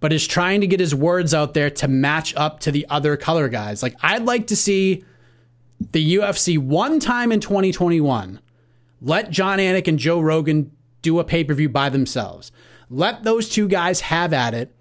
but 0.00 0.12
is 0.12 0.26
trying 0.26 0.60
to 0.60 0.66
get 0.66 0.80
his 0.80 0.94
words 0.94 1.34
out 1.34 1.54
there 1.54 1.70
to 1.70 1.88
match 1.88 2.34
up 2.36 2.60
to 2.60 2.72
the 2.72 2.86
other 2.88 3.16
color 3.16 3.48
guys. 3.48 3.82
Like, 3.82 3.96
I'd 4.02 4.24
like 4.24 4.48
to 4.48 4.56
see 4.56 5.04
the 5.92 6.16
UFC 6.16 6.58
one 6.58 7.00
time 7.00 7.32
in 7.32 7.40
2021 7.40 8.40
let 9.02 9.30
Jon 9.30 9.58
Anik 9.58 9.88
and 9.88 9.98
Joe 9.98 10.20
Rogan 10.20 10.70
do 11.02 11.18
a 11.18 11.24
pay 11.24 11.42
per 11.44 11.54
view 11.54 11.68
by 11.68 11.88
themselves. 11.88 12.52
Let 12.88 13.24
those 13.24 13.48
two 13.48 13.68
guys 13.68 14.02
have 14.02 14.32
at 14.32 14.54
it. 14.54 14.74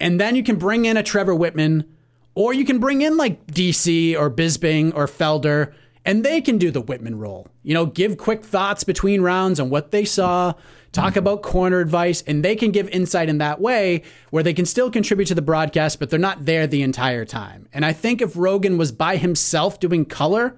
And 0.00 0.20
then 0.20 0.34
you 0.34 0.42
can 0.42 0.56
bring 0.56 0.84
in 0.84 0.96
a 0.96 1.02
Trevor 1.02 1.34
Wittman, 1.34 1.86
or 2.34 2.52
you 2.52 2.64
can 2.64 2.80
bring 2.80 3.02
in 3.02 3.16
like 3.16 3.46
DC 3.46 4.18
or 4.18 4.28
Bisping 4.28 4.92
or 4.96 5.06
Felder, 5.06 5.72
and 6.04 6.24
they 6.24 6.40
can 6.40 6.58
do 6.58 6.72
the 6.72 6.82
Wittman 6.82 7.18
role. 7.20 7.46
You 7.62 7.74
know, 7.74 7.86
give 7.86 8.18
quick 8.18 8.44
thoughts 8.44 8.82
between 8.82 9.20
rounds 9.20 9.60
on 9.60 9.70
what 9.70 9.92
they 9.92 10.04
saw, 10.04 10.54
talk 10.92 11.16
about 11.16 11.42
corner 11.42 11.80
advice, 11.80 12.22
and 12.26 12.44
they 12.44 12.54
can 12.54 12.70
give 12.70 12.88
insight 12.90 13.28
in 13.28 13.38
that 13.38 13.60
way 13.60 14.02
where 14.30 14.42
they 14.42 14.54
can 14.54 14.66
still 14.66 14.90
contribute 14.90 15.26
to 15.26 15.34
the 15.34 15.42
broadcast, 15.42 15.98
but 15.98 16.10
they're 16.10 16.18
not 16.18 16.44
there 16.44 16.66
the 16.66 16.82
entire 16.82 17.24
time. 17.24 17.66
And 17.72 17.84
I 17.84 17.92
think 17.92 18.20
if 18.20 18.36
Rogan 18.36 18.78
was 18.78 18.92
by 18.92 19.16
himself 19.16 19.80
doing 19.80 20.04
color, 20.04 20.56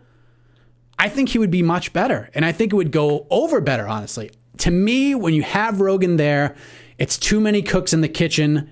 I 0.98 1.08
think 1.08 1.30
he 1.30 1.38
would 1.38 1.50
be 1.50 1.62
much 1.62 1.92
better. 1.92 2.30
And 2.34 2.44
I 2.44 2.52
think 2.52 2.72
it 2.72 2.76
would 2.76 2.92
go 2.92 3.26
over 3.30 3.60
better, 3.60 3.86
honestly. 3.86 4.30
To 4.58 4.70
me, 4.70 5.14
when 5.14 5.34
you 5.34 5.42
have 5.42 5.80
Rogan 5.80 6.16
there, 6.16 6.54
It's 6.98 7.18
too 7.18 7.40
many 7.40 7.62
cooks 7.62 7.92
in 7.92 8.00
the 8.00 8.08
kitchen 8.08 8.70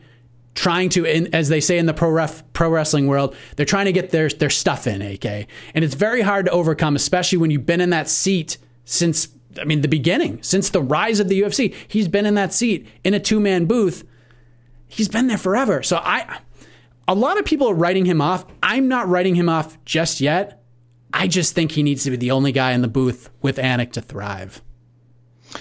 trying 0.55 0.91
to, 0.91 1.07
as 1.07 1.49
they 1.49 1.61
say 1.61 1.79
in 1.79 1.87
the 1.87 1.95
pro 1.95 2.11
ref, 2.11 2.45
pro 2.53 2.69
wrestling 2.69 3.07
world, 3.07 3.35
they're 3.57 3.67
trying 3.67 3.87
to 3.87 3.93
get 3.93 4.11
their 4.11 4.29
their 4.29 4.51
stuff 4.51 4.87
in, 4.87 5.03
AK, 5.03 5.25
and 5.75 5.85
it's 5.85 5.95
very 5.95 6.21
hard 6.21 6.47
to 6.47 6.53
overcome, 6.53 6.95
especially 6.95 7.39
when 7.39 7.51
you've 7.51 7.67
been 7.67 7.81
in 7.81 7.91
that 7.91 8.09
seat 8.09 8.59
since. 8.85 9.29
I 9.61 9.64
mean, 9.64 9.80
the 9.80 9.88
beginning, 9.88 10.42
since 10.42 10.70
the 10.70 10.82
rise 10.82 11.20
of 11.20 11.28
the 11.28 11.40
UFC, 11.40 11.74
he's 11.88 12.09
been 12.09 12.26
in 12.26 12.34
that 12.34 12.53
seat 12.53 12.86
in 13.05 13.14
a 13.14 13.20
two 13.20 13.40
man 13.40 13.66
booth. 13.66 14.05
He's 14.88 15.09
been 15.09 15.26
there 15.26 15.38
forever. 15.38 15.82
So 15.82 15.96
I, 15.96 16.38
a 17.09 17.14
lot 17.14 17.38
of 17.38 17.44
people 17.44 17.68
are 17.68 17.74
writing 17.74 18.05
him 18.05 18.20
off. 18.20 18.44
I'm 18.62 18.88
not 18.88 19.09
writing 19.09 19.34
him 19.34 19.48
off 19.48 19.82
just 19.84 20.20
yet. 20.20 20.62
I 21.14 21.26
just 21.28 21.55
think 21.55 21.72
he 21.72 21.82
needs 21.82 22.05
to 22.05 22.11
be 22.11 22.16
the 22.16 22.30
only 22.30 22.53
guy 22.53 22.72
in 22.72 22.82
the 22.82 22.88
booth 22.88 23.30
with 23.42 23.57
Anik 23.57 23.92
to 23.92 24.00
thrive. 24.00 24.62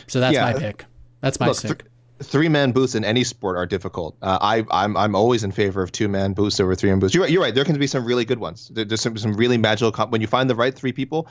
So 0.07 0.19
that's 0.19 0.33
Yeah. 0.35 0.51
my 0.51 0.53
pick. 0.59 0.85
That's 1.21 1.39
my 1.39 1.47
Look, 1.47 1.61
pick. 1.61 1.77
th- 1.79 2.29
three 2.29 2.47
man 2.49 2.71
booths 2.71 2.95
in 2.95 3.03
any 3.03 3.23
sport 3.23 3.57
are 3.57 3.65
difficult. 3.65 4.15
Uh, 4.21 4.37
I, 4.41 4.65
I'm 4.71 4.95
I'm 4.95 5.15
always 5.15 5.43
in 5.43 5.51
favor 5.51 5.81
of 5.81 5.91
two 5.91 6.07
man 6.07 6.33
booths 6.33 6.59
over 6.59 6.73
three 6.75 6.89
man 6.89 6.99
booths. 6.99 7.13
You're 7.13 7.23
right. 7.23 7.31
You're 7.31 7.41
right. 7.41 7.53
There 7.53 7.65
can 7.65 7.77
be 7.79 7.87
some 7.87 8.05
really 8.05 8.23
good 8.25 8.39
ones. 8.39 8.69
There, 8.73 8.85
there's 8.85 9.01
some, 9.01 9.17
some 9.17 9.33
really 9.33 9.57
magical 9.57 9.91
com- 9.91 10.09
when 10.11 10.21
you 10.21 10.27
find 10.27 10.49
the 10.49 10.55
right 10.55 10.73
three 10.73 10.93
people. 10.93 11.27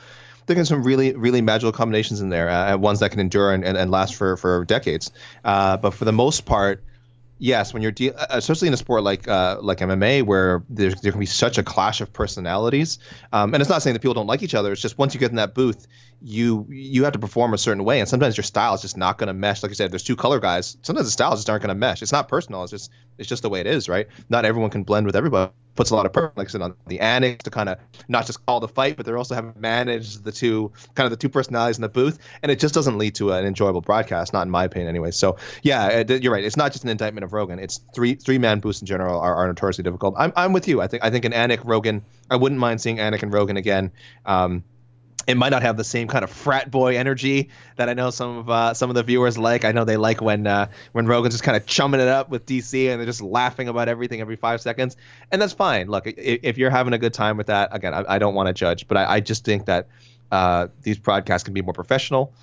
There 0.51 0.57
can 0.57 0.65
some 0.65 0.83
really 0.83 1.13
really 1.15 1.41
magical 1.41 1.71
combinations 1.71 2.19
in 2.19 2.27
there, 2.27 2.49
uh, 2.49 2.75
ones 2.75 2.99
that 2.99 3.11
can 3.11 3.21
endure 3.21 3.53
and, 3.53 3.63
and, 3.63 3.77
and 3.77 3.89
last 3.89 4.15
for 4.15 4.35
for 4.35 4.65
decades. 4.65 5.09
Uh, 5.45 5.77
but 5.77 5.91
for 5.91 6.03
the 6.03 6.11
most 6.11 6.45
part. 6.45 6.83
Yes, 7.43 7.73
when 7.73 7.81
you're 7.81 7.91
de- 7.91 8.11
uh, 8.13 8.25
especially 8.37 8.67
in 8.67 8.73
a 8.75 8.77
sport 8.77 9.01
like 9.01 9.27
uh, 9.27 9.57
like 9.61 9.79
MMA, 9.79 10.23
where 10.23 10.61
there's, 10.69 11.01
there 11.01 11.11
can 11.11 11.19
be 11.19 11.25
such 11.25 11.57
a 11.57 11.63
clash 11.63 11.99
of 11.99 12.13
personalities, 12.13 12.99
um, 13.33 13.55
and 13.55 13.61
it's 13.61 13.69
not 13.69 13.81
saying 13.81 13.95
that 13.95 14.01
people 14.01 14.13
don't 14.13 14.27
like 14.27 14.43
each 14.43 14.53
other. 14.53 14.73
It's 14.73 14.81
just 14.81 14.99
once 14.99 15.15
you 15.15 15.19
get 15.19 15.31
in 15.31 15.37
that 15.37 15.55
booth, 15.55 15.87
you 16.23 16.67
you 16.69 17.03
have 17.03 17.13
to 17.13 17.19
perform 17.19 17.53
a 17.53 17.57
certain 17.57 17.83
way, 17.83 17.99
and 17.99 18.07
sometimes 18.07 18.37
your 18.37 18.43
style 18.43 18.73
is 18.73 18.81
just 18.81 18.97
not 18.97 19.17
going 19.17 19.27
to 19.27 19.33
mesh. 19.33 19.63
Like 19.63 19.71
I 19.71 19.75
said, 19.75 19.91
there's 19.91 20.03
two 20.03 20.15
color 20.15 20.39
guys. 20.39 20.77
Sometimes 20.81 21.07
the 21.07 21.11
styles 21.11 21.39
just 21.39 21.49
aren't 21.49 21.63
going 21.63 21.69
to 21.69 21.75
mesh. 21.75 22.01
It's 22.01 22.11
not 22.11 22.27
personal. 22.27 22.63
It's 22.63 22.71
just 22.71 22.91
it's 23.17 23.27
just 23.27 23.41
the 23.41 23.49
way 23.49 23.59
it 23.59 23.67
is, 23.67 23.89
right? 23.89 24.07
Not 24.29 24.45
everyone 24.45 24.69
can 24.69 24.83
blend 24.83 25.05
with 25.05 25.15
everybody. 25.15 25.51
Puts 25.73 25.89
a 25.89 25.95
lot 25.95 26.05
of 26.05 26.11
pressure, 26.11 26.33
like 26.35 26.49
said, 26.49 26.61
on 26.61 26.75
the 26.87 26.99
annex 26.99 27.45
to 27.45 27.49
kind 27.49 27.69
of 27.69 27.79
not 28.09 28.25
just 28.25 28.45
call 28.45 28.59
the 28.59 28.67
fight, 28.67 28.97
but 28.97 29.05
they're 29.05 29.17
also 29.17 29.35
having 29.35 29.53
managed 29.57 30.23
the 30.23 30.31
two 30.31 30.73
kind 30.95 31.05
of 31.05 31.11
the 31.11 31.17
two 31.17 31.29
personalities 31.29 31.77
in 31.77 31.81
the 31.81 31.89
booth, 31.89 32.19
and 32.43 32.51
it 32.51 32.59
just 32.59 32.73
doesn't 32.73 32.97
lead 32.97 33.15
to 33.15 33.31
an 33.31 33.45
enjoyable 33.45 33.79
broadcast, 33.79 34.33
not 34.33 34.41
in 34.41 34.51
my 34.51 34.65
opinion, 34.65 34.89
anyway. 34.89 35.11
So 35.11 35.37
yeah, 35.63 36.03
you're 36.07 36.33
right. 36.33 36.43
It's 36.43 36.57
not 36.57 36.73
just 36.73 36.83
an 36.83 36.89
indictment 36.89 37.23
of 37.23 37.31
Rogan. 37.31 37.57
It's 37.57 37.79
three 37.95 38.15
three 38.15 38.37
man 38.37 38.59
booths 38.59 38.81
in 38.81 38.85
general 38.85 39.19
are, 39.19 39.33
are 39.33 39.47
notoriously 39.47 39.83
difficult. 39.83 40.15
I'm 40.17 40.33
I'm 40.35 40.51
with 40.51 40.67
you. 40.67 40.81
I 40.81 40.87
think 40.87 41.05
I 41.05 41.09
think 41.09 41.23
an 41.25 41.31
Anik 41.31 41.61
Rogan. 41.63 42.03
I 42.29 42.35
wouldn't 42.35 42.59
mind 42.59 42.81
seeing 42.81 42.97
Anik 42.97 43.23
and 43.23 43.33
Rogan 43.33 43.55
again. 43.55 43.91
Um, 44.25 44.63
it 45.27 45.35
might 45.35 45.49
not 45.49 45.61
have 45.61 45.77
the 45.77 45.83
same 45.83 46.07
kind 46.07 46.23
of 46.23 46.31
frat 46.31 46.71
boy 46.71 46.97
energy 46.97 47.49
that 47.75 47.89
I 47.89 47.93
know 47.93 48.09
some 48.09 48.37
of 48.37 48.49
uh, 48.49 48.73
some 48.73 48.89
of 48.89 48.95
the 48.95 49.03
viewers 49.03 49.37
like. 49.37 49.65
I 49.65 49.71
know 49.71 49.85
they 49.85 49.97
like 49.97 50.21
when 50.21 50.47
uh, 50.47 50.67
when 50.93 51.05
Rogan's 51.05 51.33
just 51.33 51.43
kind 51.43 51.55
of 51.55 51.65
chumming 51.65 51.99
it 51.99 52.07
up 52.07 52.29
with 52.29 52.45
DC 52.45 52.89
and 52.89 52.99
they're 52.99 53.05
just 53.05 53.21
laughing 53.21 53.67
about 53.67 53.87
everything 53.87 54.21
every 54.21 54.35
five 54.35 54.61
seconds, 54.61 54.97
and 55.31 55.41
that's 55.41 55.53
fine. 55.53 55.87
Look, 55.87 56.07
if 56.07 56.57
you're 56.57 56.69
having 56.69 56.93
a 56.93 56.97
good 56.97 57.13
time 57.13 57.37
with 57.37 57.47
that, 57.47 57.69
again, 57.71 57.93
I, 57.93 58.03
I 58.07 58.19
don't 58.19 58.33
want 58.33 58.47
to 58.47 58.53
judge, 58.53 58.87
but 58.87 58.97
I, 58.97 59.15
I 59.15 59.19
just 59.19 59.45
think 59.45 59.65
that 59.65 59.87
uh, 60.31 60.67
these 60.81 60.97
broadcasts 60.97 61.43
can 61.43 61.53
be 61.53 61.61
more 61.61 61.73
professional. 61.73 62.33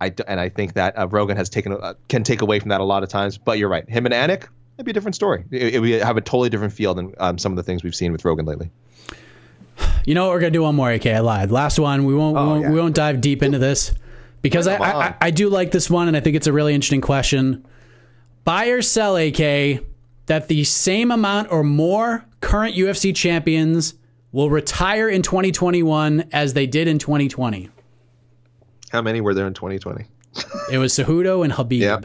I 0.00 0.12
and 0.26 0.40
I 0.40 0.48
think 0.48 0.74
that 0.74 0.98
uh, 0.98 1.06
Rogan 1.06 1.36
has 1.36 1.48
taken 1.48 1.72
uh, 1.72 1.94
can 2.08 2.24
take 2.24 2.42
away 2.42 2.58
from 2.58 2.70
that 2.70 2.80
a 2.80 2.84
lot 2.84 3.02
of 3.02 3.08
times. 3.08 3.38
But 3.38 3.58
you're 3.58 3.68
right, 3.68 3.88
him 3.88 4.06
and 4.06 4.14
Anik, 4.14 4.48
it'd 4.76 4.84
be 4.84 4.90
a 4.90 4.94
different 4.94 5.14
story. 5.14 5.44
It, 5.50 5.74
it 5.74 5.80
would 5.80 6.02
have 6.02 6.16
a 6.16 6.20
totally 6.20 6.50
different 6.50 6.72
feel 6.72 6.94
than 6.94 7.14
um, 7.18 7.38
some 7.38 7.52
of 7.52 7.56
the 7.56 7.62
things 7.62 7.84
we've 7.84 7.94
seen 7.94 8.12
with 8.12 8.24
Rogan 8.24 8.44
lately. 8.44 8.70
You 10.06 10.14
know 10.14 10.26
what? 10.26 10.34
We're 10.34 10.40
gonna 10.40 10.50
do 10.50 10.62
one 10.62 10.74
more. 10.74 10.90
AK, 10.90 11.06
I 11.06 11.20
lied. 11.20 11.50
Last 11.50 11.78
one. 11.78 12.04
We 12.04 12.14
won't. 12.14 12.34
we, 12.34 12.40
oh, 12.42 12.46
won't 12.46 12.62
yeah. 12.64 12.70
we 12.70 12.78
won't 12.78 12.94
dive 12.94 13.22
deep 13.22 13.42
into 13.42 13.58
this 13.58 13.90
because 14.42 14.66
I, 14.66 14.76
I 14.76 15.14
I 15.18 15.30
do 15.30 15.48
like 15.48 15.70
this 15.70 15.88
one, 15.88 16.08
and 16.08 16.16
I 16.16 16.20
think 16.20 16.36
it's 16.36 16.46
a 16.46 16.52
really 16.52 16.74
interesting 16.74 17.00
question. 17.00 17.64
Buy 18.44 18.66
or 18.66 18.82
sell, 18.82 19.16
AK, 19.16 19.82
that 20.26 20.48
the 20.48 20.62
same 20.64 21.10
amount 21.10 21.50
or 21.50 21.64
more 21.64 22.22
current 22.42 22.76
UFC 22.76 23.16
champions 23.16 23.94
will 24.32 24.50
retire 24.50 25.08
in 25.08 25.22
2021 25.22 26.28
as 26.32 26.52
they 26.52 26.66
did 26.66 26.86
in 26.86 26.98
2020. 26.98 27.70
How 28.90 29.00
many 29.00 29.22
were 29.22 29.32
there 29.32 29.46
in 29.46 29.54
2020? 29.54 30.04
It 30.70 30.76
was 30.76 30.92
Cejudo 30.92 31.44
and 31.44 31.52
Habib. 31.52 31.80
Yeah. 31.80 32.00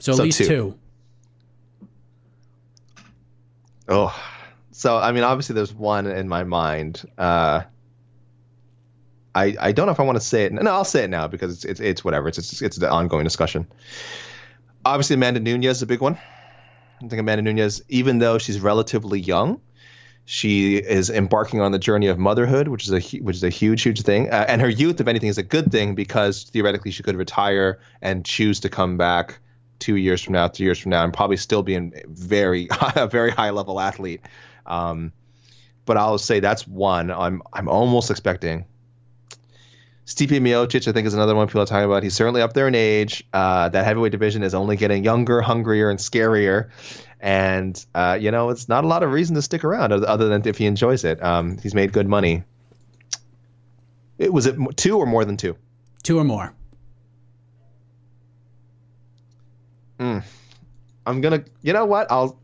So 0.00 0.12
at 0.12 0.16
So 0.16 0.22
least 0.24 0.38
two. 0.38 0.46
two. 0.48 0.78
Oh, 3.88 4.14
so 4.78 4.96
I 4.96 5.10
mean, 5.10 5.24
obviously, 5.24 5.54
there's 5.54 5.74
one 5.74 6.06
in 6.06 6.28
my 6.28 6.44
mind. 6.44 7.02
Uh, 7.18 7.62
I 9.34 9.56
I 9.58 9.72
don't 9.72 9.86
know 9.86 9.92
if 9.92 9.98
I 9.98 10.04
want 10.04 10.18
to 10.18 10.24
say 10.24 10.44
it. 10.44 10.52
No, 10.52 10.70
I'll 10.70 10.84
say 10.84 11.02
it 11.02 11.10
now 11.10 11.26
because 11.26 11.52
it's 11.52 11.64
it's, 11.64 11.80
it's 11.80 12.04
whatever. 12.04 12.28
It's, 12.28 12.38
it's 12.38 12.62
it's 12.62 12.76
the 12.76 12.88
ongoing 12.88 13.24
discussion. 13.24 13.66
Obviously, 14.84 15.14
Amanda 15.14 15.40
Nunes 15.40 15.66
is 15.66 15.82
a 15.82 15.86
big 15.86 16.00
one. 16.00 16.14
I 16.14 17.08
think 17.08 17.18
Amanda 17.18 17.42
Nunes, 17.42 17.82
even 17.88 18.20
though 18.20 18.38
she's 18.38 18.60
relatively 18.60 19.18
young, 19.18 19.60
she 20.26 20.76
is 20.76 21.10
embarking 21.10 21.60
on 21.60 21.72
the 21.72 21.80
journey 21.80 22.06
of 22.06 22.16
motherhood, 22.16 22.68
which 22.68 22.86
is 22.86 22.92
a 22.92 23.18
which 23.18 23.34
is 23.34 23.42
a 23.42 23.50
huge 23.50 23.82
huge 23.82 24.02
thing. 24.02 24.30
Uh, 24.30 24.44
and 24.46 24.60
her 24.60 24.68
youth, 24.68 25.00
if 25.00 25.08
anything, 25.08 25.28
is 25.28 25.38
a 25.38 25.42
good 25.42 25.72
thing 25.72 25.96
because 25.96 26.44
theoretically 26.44 26.92
she 26.92 27.02
could 27.02 27.16
retire 27.16 27.80
and 28.00 28.24
choose 28.24 28.60
to 28.60 28.68
come 28.68 28.96
back 28.96 29.40
two 29.80 29.96
years 29.96 30.22
from 30.22 30.34
now, 30.34 30.46
three 30.46 30.66
years 30.66 30.78
from 30.78 30.90
now, 30.90 31.02
and 31.02 31.12
probably 31.12 31.36
still 31.36 31.64
be 31.64 31.74
a 31.74 31.90
very 32.06 32.68
a 32.94 33.08
very 33.08 33.32
high 33.32 33.50
level 33.50 33.80
athlete. 33.80 34.20
Um, 34.68 35.12
but 35.84 35.96
I'll 35.96 36.18
say 36.18 36.40
that's 36.40 36.66
one. 36.68 37.10
I'm 37.10 37.42
I'm 37.52 37.68
almost 37.68 38.10
expecting. 38.10 38.66
Stipe 40.06 40.30
Miocic, 40.30 40.88
I 40.88 40.92
think, 40.92 41.06
is 41.06 41.12
another 41.12 41.34
one 41.34 41.48
people 41.48 41.60
are 41.60 41.66
talking 41.66 41.84
about. 41.84 42.02
He's 42.02 42.14
certainly 42.14 42.40
up 42.40 42.54
there 42.54 42.66
in 42.66 42.74
age. 42.74 43.24
Uh, 43.32 43.68
that 43.68 43.84
heavyweight 43.84 44.10
division 44.10 44.42
is 44.42 44.54
only 44.54 44.76
getting 44.76 45.04
younger, 45.04 45.42
hungrier, 45.42 45.90
and 45.90 45.98
scarier. 45.98 46.70
And 47.20 47.84
uh, 47.94 48.16
you 48.18 48.30
know, 48.30 48.48
it's 48.50 48.68
not 48.68 48.84
a 48.84 48.86
lot 48.86 49.02
of 49.02 49.12
reason 49.12 49.34
to 49.34 49.42
stick 49.42 49.64
around 49.64 49.92
other- 49.92 50.28
than 50.28 50.46
if 50.46 50.56
he 50.56 50.66
enjoys 50.66 51.04
it. 51.04 51.22
Um, 51.22 51.58
he's 51.58 51.74
made 51.74 51.92
good 51.92 52.08
money. 52.08 52.42
It 54.18 54.32
was 54.32 54.46
it 54.46 54.56
two 54.76 54.98
or 54.98 55.06
more 55.06 55.24
than 55.24 55.36
two. 55.36 55.56
Two 56.02 56.18
or 56.18 56.24
more. 56.24 56.54
I'm 60.00 61.20
gonna. 61.20 61.44
You 61.62 61.72
know 61.72 61.86
what? 61.86 62.10
I'll. 62.10 62.40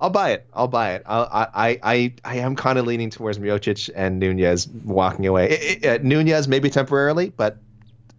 I'll 0.00 0.10
buy 0.10 0.32
it. 0.32 0.46
I'll 0.52 0.68
buy 0.68 0.94
it. 0.94 1.02
I 1.06 1.48
I 1.54 1.78
I 1.82 2.14
I 2.24 2.36
am 2.36 2.56
kind 2.56 2.78
of 2.78 2.86
leaning 2.86 3.10
towards 3.10 3.38
Miocic 3.38 3.90
and 3.94 4.18
Nunes 4.18 4.68
walking 4.84 5.26
away. 5.26 5.50
It, 5.50 5.84
it, 5.84 6.00
uh, 6.00 6.02
Nunes 6.02 6.48
maybe 6.48 6.68
temporarily, 6.68 7.30
but 7.30 7.58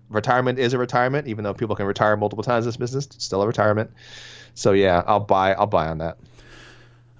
retirement 0.10 0.58
is 0.58 0.74
a 0.74 0.78
retirement. 0.78 1.28
Even 1.28 1.44
though 1.44 1.54
people 1.54 1.76
can 1.76 1.86
retire 1.86 2.16
multiple 2.16 2.44
times 2.44 2.66
in 2.66 2.70
this 2.70 2.78
business, 2.78 3.06
it's 3.06 3.24
still 3.24 3.42
a 3.42 3.48
retirement. 3.48 3.92
So 4.54 4.72
yeah, 4.72 5.04
I'll 5.06 5.20
buy. 5.20 5.54
I'll 5.54 5.68
buy 5.68 5.88
on 5.88 5.98
that. 6.00 6.18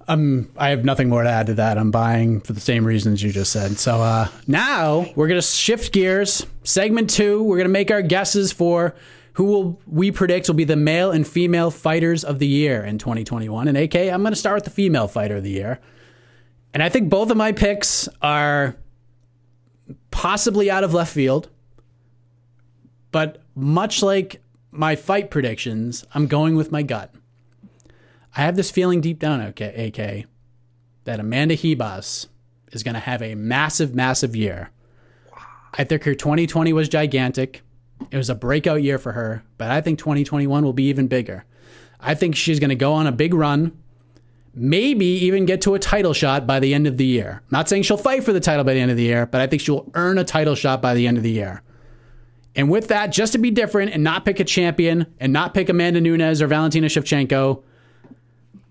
Um, 0.08 0.50
I 0.56 0.68
have 0.70 0.84
nothing 0.84 1.08
more 1.08 1.22
to 1.22 1.28
add 1.28 1.46
to 1.46 1.54
that. 1.54 1.78
I'm 1.78 1.90
buying 1.90 2.40
for 2.40 2.52
the 2.52 2.60
same 2.60 2.84
reasons 2.84 3.22
you 3.22 3.32
just 3.32 3.52
said. 3.52 3.76
So 3.78 4.00
uh, 4.00 4.28
now 4.46 5.06
we're 5.16 5.28
gonna 5.28 5.42
shift 5.42 5.92
gears. 5.92 6.46
Segment 6.62 7.10
two, 7.10 7.42
we're 7.42 7.56
gonna 7.58 7.68
make 7.68 7.90
our 7.90 8.02
guesses 8.02 8.52
for 8.52 8.94
who 9.36 9.44
will 9.44 9.80
we 9.86 10.10
predict 10.10 10.48
will 10.48 10.54
be 10.54 10.64
the 10.64 10.76
male 10.76 11.10
and 11.10 11.26
female 11.26 11.70
fighters 11.70 12.24
of 12.24 12.38
the 12.38 12.46
year 12.46 12.82
in 12.82 12.96
2021. 12.96 13.68
And 13.68 13.76
AK, 13.76 13.94
I'm 13.94 14.22
gonna 14.22 14.34
start 14.34 14.54
with 14.54 14.64
the 14.64 14.70
female 14.70 15.08
fighter 15.08 15.36
of 15.36 15.42
the 15.42 15.50
year. 15.50 15.78
And 16.72 16.82
I 16.82 16.88
think 16.88 17.10
both 17.10 17.30
of 17.30 17.36
my 17.36 17.52
picks 17.52 18.08
are 18.22 18.76
possibly 20.10 20.70
out 20.70 20.84
of 20.84 20.94
left 20.94 21.12
field. 21.12 21.50
But 23.12 23.42
much 23.54 24.02
like 24.02 24.40
my 24.70 24.96
fight 24.96 25.30
predictions, 25.30 26.02
I'm 26.14 26.28
going 26.28 26.56
with 26.56 26.72
my 26.72 26.82
gut. 26.82 27.14
I 28.34 28.40
have 28.40 28.56
this 28.56 28.70
feeling 28.70 29.02
deep 29.02 29.18
down, 29.18 29.42
okay, 29.42 29.88
AK, 29.88 30.26
that 31.04 31.20
Amanda 31.20 31.56
Ribas 31.56 32.28
is 32.72 32.82
going 32.82 32.94
to 32.94 33.00
have 33.00 33.20
a 33.20 33.34
massive, 33.34 33.94
massive 33.94 34.34
year. 34.34 34.70
I 35.74 35.84
think 35.84 36.04
her 36.04 36.14
2020 36.14 36.72
was 36.72 36.88
gigantic. 36.88 37.62
It 38.10 38.16
was 38.16 38.30
a 38.30 38.34
breakout 38.34 38.82
year 38.82 38.98
for 38.98 39.12
her, 39.12 39.42
but 39.58 39.70
I 39.70 39.80
think 39.80 39.98
2021 39.98 40.64
will 40.64 40.72
be 40.72 40.88
even 40.88 41.06
bigger. 41.06 41.44
I 42.00 42.14
think 42.14 42.36
she's 42.36 42.60
going 42.60 42.70
to 42.70 42.76
go 42.76 42.92
on 42.92 43.06
a 43.06 43.12
big 43.12 43.34
run, 43.34 43.76
maybe 44.54 45.06
even 45.06 45.46
get 45.46 45.60
to 45.62 45.74
a 45.74 45.78
title 45.78 46.12
shot 46.12 46.46
by 46.46 46.60
the 46.60 46.74
end 46.74 46.86
of 46.86 46.96
the 46.96 47.06
year. 47.06 47.42
Not 47.50 47.68
saying 47.68 47.82
she'll 47.82 47.96
fight 47.96 48.24
for 48.24 48.32
the 48.32 48.40
title 48.40 48.64
by 48.64 48.74
the 48.74 48.80
end 48.80 48.90
of 48.90 48.96
the 48.96 49.02
year, 49.02 49.26
but 49.26 49.40
I 49.40 49.46
think 49.46 49.62
she'll 49.62 49.90
earn 49.94 50.18
a 50.18 50.24
title 50.24 50.54
shot 50.54 50.82
by 50.82 50.94
the 50.94 51.06
end 51.06 51.16
of 51.16 51.22
the 51.22 51.30
year. 51.30 51.62
And 52.54 52.70
with 52.70 52.88
that, 52.88 53.12
just 53.12 53.32
to 53.32 53.38
be 53.38 53.50
different 53.50 53.92
and 53.92 54.02
not 54.02 54.24
pick 54.24 54.40
a 54.40 54.44
champion 54.44 55.06
and 55.20 55.32
not 55.32 55.52
pick 55.52 55.68
Amanda 55.68 56.00
Nunes 56.00 56.40
or 56.40 56.46
Valentina 56.46 56.86
Shevchenko, 56.86 57.62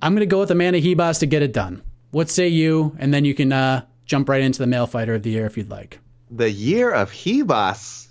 I'm 0.02 0.14
going 0.14 0.22
to 0.22 0.26
go 0.26 0.40
with 0.40 0.52
Amanda 0.52 0.82
Ribas 0.82 1.20
to 1.20 1.28
get 1.28 1.44
it 1.44 1.54
done. 1.54 1.84
What 2.10 2.30
say 2.30 2.48
you? 2.48 2.96
And 2.98 3.14
then 3.14 3.26
you 3.26 3.36
can 3.36 3.52
uh, 3.52 3.86
jump 4.06 4.28
right 4.28 4.42
into 4.42 4.60
the 4.60 4.68
male 4.68 4.88
fighter 4.88 5.14
of 5.14 5.24
the 5.24 5.30
year 5.30 5.46
if 5.46 5.56
you'd 5.56 5.70
like. 5.70 6.00
The 6.32 6.50
year 6.50 6.92
of 6.92 7.12
Ribas. 7.12 8.08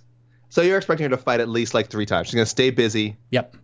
So 0.55 0.63
you're 0.63 0.77
expecting 0.77 1.03
her 1.11 1.17
to 1.17 1.21
fight 1.21 1.41
at 1.41 1.49
least 1.49 1.75
like 1.75 1.89
three 1.89 2.07
times. 2.07 2.29
She's 2.29 2.37
gonna 2.37 2.47
stay 2.47 2.71
busy, 2.71 3.17
Yep. 3.33 3.57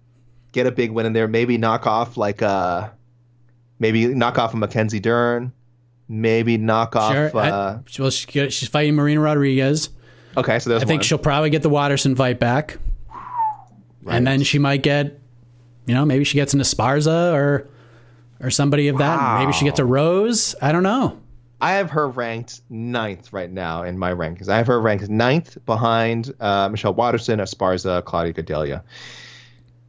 get 0.51 0.67
a 0.67 0.73
big 0.73 0.91
win 0.91 1.07
in 1.07 1.13
there, 1.13 1.29
maybe 1.29 1.57
knock 1.57 1.87
off 1.87 2.17
like 2.17 2.43
uh, 2.43 2.89
maybe 3.79 4.09
knock 4.09 4.39
off 4.39 4.55
a 4.55 4.57
Mackenzie 4.57 4.99
Dern, 4.99 5.53
maybe 6.09 6.59
knock 6.59 6.97
off. 6.97 7.13
Sure. 7.13 7.31
I- 7.37 7.49
Uh, 7.51 7.79
well, 8.01 8.11
she- 8.11 8.51
she's 8.51 8.69
fighting 8.69 8.97
Marina 8.97 9.21
Rodriguez. 9.21 9.91
okay, 10.37 10.59
so 10.59 10.69
there's 10.71 10.83
I 10.83 10.85
think 10.87 10.99
one. 10.99 11.05
she'll 11.05 11.19
probably 11.19 11.51
get 11.51 11.63
the 11.63 11.69
Waterson 11.71 12.17
fight 12.17 12.41
back. 12.41 12.79
right. 14.03 14.17
And 14.17 14.27
then 14.27 14.43
she 14.43 14.59
might 14.59 14.83
get 14.83 15.17
You 15.87 15.95
know, 15.95 16.05
maybe 16.05 16.25
she 16.25 16.35
gets 16.35 16.55
into 16.55 16.65
Sparza 16.65 17.33
or 17.33 17.69
or 18.41 18.51
somebody 18.51 18.89
of 18.89 18.99
that. 18.99 19.39
Maybe 19.39 19.53
she 19.53 19.65
gets 19.65 19.79
a 19.79 19.85
Rose. 19.85 20.57
I 20.61 20.73
don't 20.73 20.83
know. 20.83 21.20
I 21.61 21.73
have 21.73 21.91
her 21.91 22.09
ranked 22.09 22.63
ninth 22.71 23.33
right 23.33 23.51
now 23.51 23.83
in 23.83 23.99
my 23.99 24.13
rankings. 24.13 24.49
I 24.49 24.57
have 24.57 24.67
her 24.69 24.81
ranked 24.81 25.09
ninth 25.09 25.59
behind 25.67 26.33
uh, 26.41 26.69
Michelle 26.69 26.95
Waterson, 26.95 27.39
Esparza, 27.39 28.05
Claudia 28.05 28.33
Gadelha. 28.33 28.83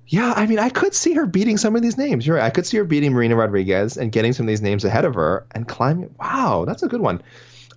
Yeah, 0.07 0.33
I 0.35 0.45
mean, 0.45 0.59
I 0.59 0.69
could 0.69 0.93
see 0.93 1.13
her 1.13 1.25
beating 1.25 1.57
some 1.57 1.75
of 1.75 1.81
these 1.81 1.97
names. 1.97 2.27
You're 2.27 2.35
right. 2.35 2.45
I 2.45 2.49
could 2.49 2.65
see 2.65 2.77
her 2.77 2.83
beating 2.83 3.13
Marina 3.13 3.37
Rodriguez 3.37 3.95
and 3.95 4.11
getting 4.11 4.33
some 4.33 4.45
of 4.45 4.47
these 4.47 4.61
names 4.61 4.83
ahead 4.83 5.05
of 5.05 5.15
her 5.15 5.45
and 5.51 5.65
climbing. 5.65 6.13
Wow, 6.19 6.65
that's 6.67 6.83
a 6.83 6.89
good 6.89 6.99
one. 6.99 7.21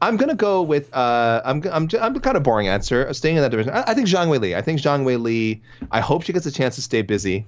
I'm 0.03 0.17
gonna 0.17 0.35
go 0.35 0.63
with 0.63 0.93
uh, 0.93 1.41
I'm 1.45 1.63
I'm 1.71 1.89
I'm 2.01 2.19
kind 2.19 2.37
of 2.37 2.43
boring 2.43 2.67
answer. 2.67 3.13
Staying 3.15 3.37
in 3.37 3.43
that 3.43 3.51
division, 3.51 3.73
I, 3.73 3.85
I 3.87 3.95
think 3.95 4.09
Zhang 4.09 4.27
Weili. 4.27 4.57
I 4.57 4.63
think 4.63 4.81
Zhang 4.81 5.05
Weili. 5.05 5.61
I 5.93 6.01
hope 6.01 6.25
she 6.25 6.33
gets 6.33 6.47
a 6.47 6.51
chance 6.51 6.75
to 6.75 6.83
stay 6.83 7.03
busy. 7.03 7.47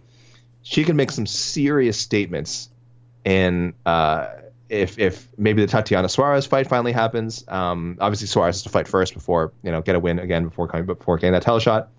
She 0.63 0.85
can 0.85 0.97
make 0.97 1.11
some 1.11 1.27
serious 1.27 1.99
statements, 1.99 2.71
in 3.25 3.75
uh, 3.85 4.29
if 4.69 4.99
if 4.99 5.29
maybe 5.37 5.63
the 5.63 5.69
Tatiana 5.69 6.09
Suarez 6.09 6.47
fight 6.47 6.69
finally 6.69 6.93
happens, 6.93 7.45
um, 7.49 7.99
obviously 8.01 8.27
Suarez 8.27 8.57
has 8.57 8.63
to 8.65 8.69
fight 8.69 8.89
first 8.89 9.15
before 9.15 9.53
you 9.63 9.71
know 9.71 9.83
get 9.83 9.95
a 9.95 10.01
win 10.01 10.19
again 10.19 10.45
before 10.45 10.69
coming 10.69 10.87
before 10.87 11.17
getting 11.17 11.33
that 11.33 11.43
title 11.43 11.61
shot. 11.61 11.91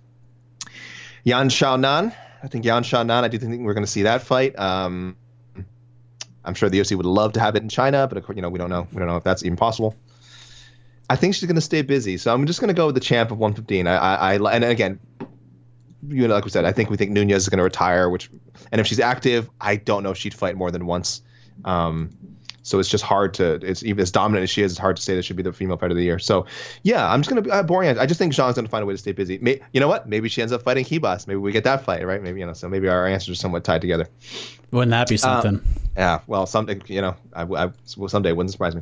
Yan 1.23 1.49
Xiaonan, 1.49 2.13
I 2.43 2.47
think 2.47 2.65
Yan 2.65 2.83
Xiaonan. 2.83 3.23
I 3.23 3.27
do 3.27 3.37
think 3.37 3.61
we're 3.61 3.73
going 3.73 3.85
to 3.85 3.91
see 3.91 4.03
that 4.03 4.21
fight. 4.21 4.57
Um, 4.57 5.17
I'm 6.43 6.53
sure 6.53 6.69
the 6.69 6.79
UFC 6.79 6.95
would 6.95 7.05
love 7.05 7.33
to 7.33 7.39
have 7.39 7.55
it 7.55 7.63
in 7.63 7.69
China, 7.69 8.07
but 8.07 8.17
of 8.17 8.25
course, 8.25 8.35
you 8.35 8.41
know 8.41 8.49
we 8.49 8.59
don't 8.59 8.69
know. 8.69 8.87
We 8.91 8.99
don't 8.99 9.07
know 9.07 9.17
if 9.17 9.23
that's 9.23 9.43
even 9.43 9.57
possible. 9.57 9.95
I 11.09 11.15
think 11.15 11.35
she's 11.35 11.45
going 11.45 11.55
to 11.55 11.61
stay 11.61 11.81
busy, 11.83 12.17
so 12.17 12.33
I'm 12.33 12.45
just 12.47 12.59
going 12.59 12.67
to 12.67 12.73
go 12.73 12.87
with 12.87 12.95
the 12.95 13.01
champ 13.01 13.31
of 13.31 13.37
115. 13.37 13.87
I, 13.87 13.95
I, 13.95 14.35
I 14.35 14.53
and 14.53 14.63
again, 14.65 14.99
you 16.05 16.27
know, 16.27 16.33
like 16.33 16.43
we 16.43 16.49
said, 16.49 16.65
I 16.65 16.73
think 16.73 16.89
we 16.89 16.97
think 16.97 17.11
Nunes 17.11 17.31
is 17.31 17.49
going 17.49 17.59
to 17.59 17.63
retire. 17.63 18.09
Which, 18.09 18.29
and 18.71 18.81
if 18.81 18.87
she's 18.87 18.99
active, 18.99 19.49
I 19.59 19.77
don't 19.77 20.03
know 20.03 20.11
if 20.11 20.17
she'd 20.17 20.33
fight 20.33 20.57
more 20.57 20.69
than 20.69 20.85
once. 20.85 21.21
Um, 21.63 22.36
so 22.67 22.79
it's 22.79 22.89
just 22.89 23.03
hard 23.03 23.33
to. 23.35 23.53
It's 23.63 23.81
even 23.83 24.01
as 24.01 24.11
dominant 24.11 24.43
as 24.43 24.49
she 24.49 24.61
is, 24.61 24.73
it's 24.73 24.79
hard 24.79 24.97
to 24.97 25.01
say 25.01 25.15
that 25.15 25.23
should 25.23 25.37
be 25.37 25.43
the 25.43 25.53
female 25.53 25.77
fighter 25.77 25.91
of 25.91 25.97
the 25.97 26.03
year. 26.03 26.19
So 26.19 26.45
yeah, 26.83 27.09
I'm 27.09 27.21
just 27.21 27.29
gonna 27.29 27.41
be 27.41 27.49
uh, 27.49 27.63
boring. 27.63 27.97
I 27.97 28.05
just 28.05 28.17
think 28.17 28.33
Zhang's 28.33 28.55
gonna 28.55 28.67
find 28.67 28.83
a 28.83 28.85
way 28.85 28.93
to 28.93 28.97
stay 28.97 29.13
busy. 29.13 29.37
May, 29.37 29.61
you 29.71 29.79
know 29.79 29.87
what? 29.87 30.09
Maybe 30.09 30.27
she 30.27 30.41
ends 30.41 30.51
up 30.51 30.63
fighting 30.63 30.83
Ribas. 30.83 31.27
Maybe 31.27 31.37
we 31.37 31.53
get 31.53 31.63
that 31.63 31.85
fight, 31.85 32.05
right? 32.05 32.21
Maybe 32.21 32.41
you 32.41 32.45
know. 32.45 32.51
So 32.51 32.67
maybe 32.67 32.89
our 32.89 33.07
answers 33.07 33.29
are 33.29 33.35
somewhat 33.35 33.63
tied 33.63 33.79
together. 33.79 34.07
Wouldn't 34.71 34.91
that 34.91 35.07
be 35.07 35.15
something? 35.15 35.55
Um, 35.55 35.65
yeah. 35.95 36.19
Well, 36.27 36.45
someday 36.45 36.81
you 36.87 37.01
know, 37.01 37.15
I, 37.31 37.43
I 37.43 37.71
well, 37.95 38.09
someday 38.09 38.33
wouldn't 38.33 38.51
surprise 38.51 38.75
me. 38.75 38.81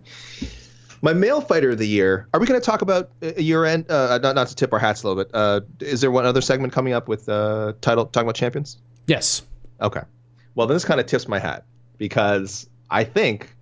My 1.03 1.13
male 1.13 1.41
fighter 1.41 1.69
of 1.69 1.77
the 1.77 1.87
year. 1.87 2.27
Are 2.33 2.39
we 2.39 2.47
going 2.47 2.59
to 2.59 2.65
talk 2.65 2.81
about 2.81 3.11
a 3.21 3.39
year 3.39 3.65
end? 3.65 3.85
Uh, 3.91 4.17
not 4.17 4.33
not 4.33 4.47
to 4.47 4.55
tip 4.55 4.73
our 4.73 4.79
hats 4.79 5.03
a 5.03 5.07
little 5.07 5.23
bit. 5.23 5.29
Uh, 5.31 5.61
is 5.79 6.01
there 6.01 6.09
one 6.09 6.25
other 6.25 6.41
segment 6.41 6.73
coming 6.73 6.93
up 6.93 7.07
with 7.07 7.29
uh, 7.29 7.73
title 7.81 8.07
talking 8.07 8.25
about 8.25 8.35
champions? 8.35 8.79
Yes. 9.05 9.43
Okay. 9.79 10.01
Well, 10.55 10.65
then 10.65 10.75
this 10.75 10.85
kind 10.85 10.99
of 10.99 11.05
tips 11.05 11.27
my 11.27 11.37
hat 11.37 11.65
because 11.99 12.67
I 12.89 13.03
think 13.03 13.54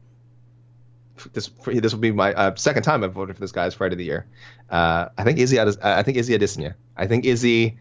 this 1.34 1.50
this 1.66 1.94
will 1.94 2.02
be 2.02 2.12
my 2.12 2.34
uh, 2.34 2.56
second 2.56 2.84
time 2.84 3.04
I've 3.04 3.14
voted 3.14 3.36
for 3.36 3.42
this 3.42 3.52
guy 3.52 3.66
as 3.66 3.74
fight 3.74 3.92
of 3.92 3.98
the 3.98 4.04
year. 4.04 4.26
Uh, 4.70 5.10
I 5.18 5.24
think 5.24 5.40
Izzy. 5.40 5.60
I 5.60 6.04
think 6.04 6.18
Izzy 6.18 6.38
Adesanya. 6.38 6.76
I 6.98 7.08
think 7.08 7.26
Izzy. 7.26 7.78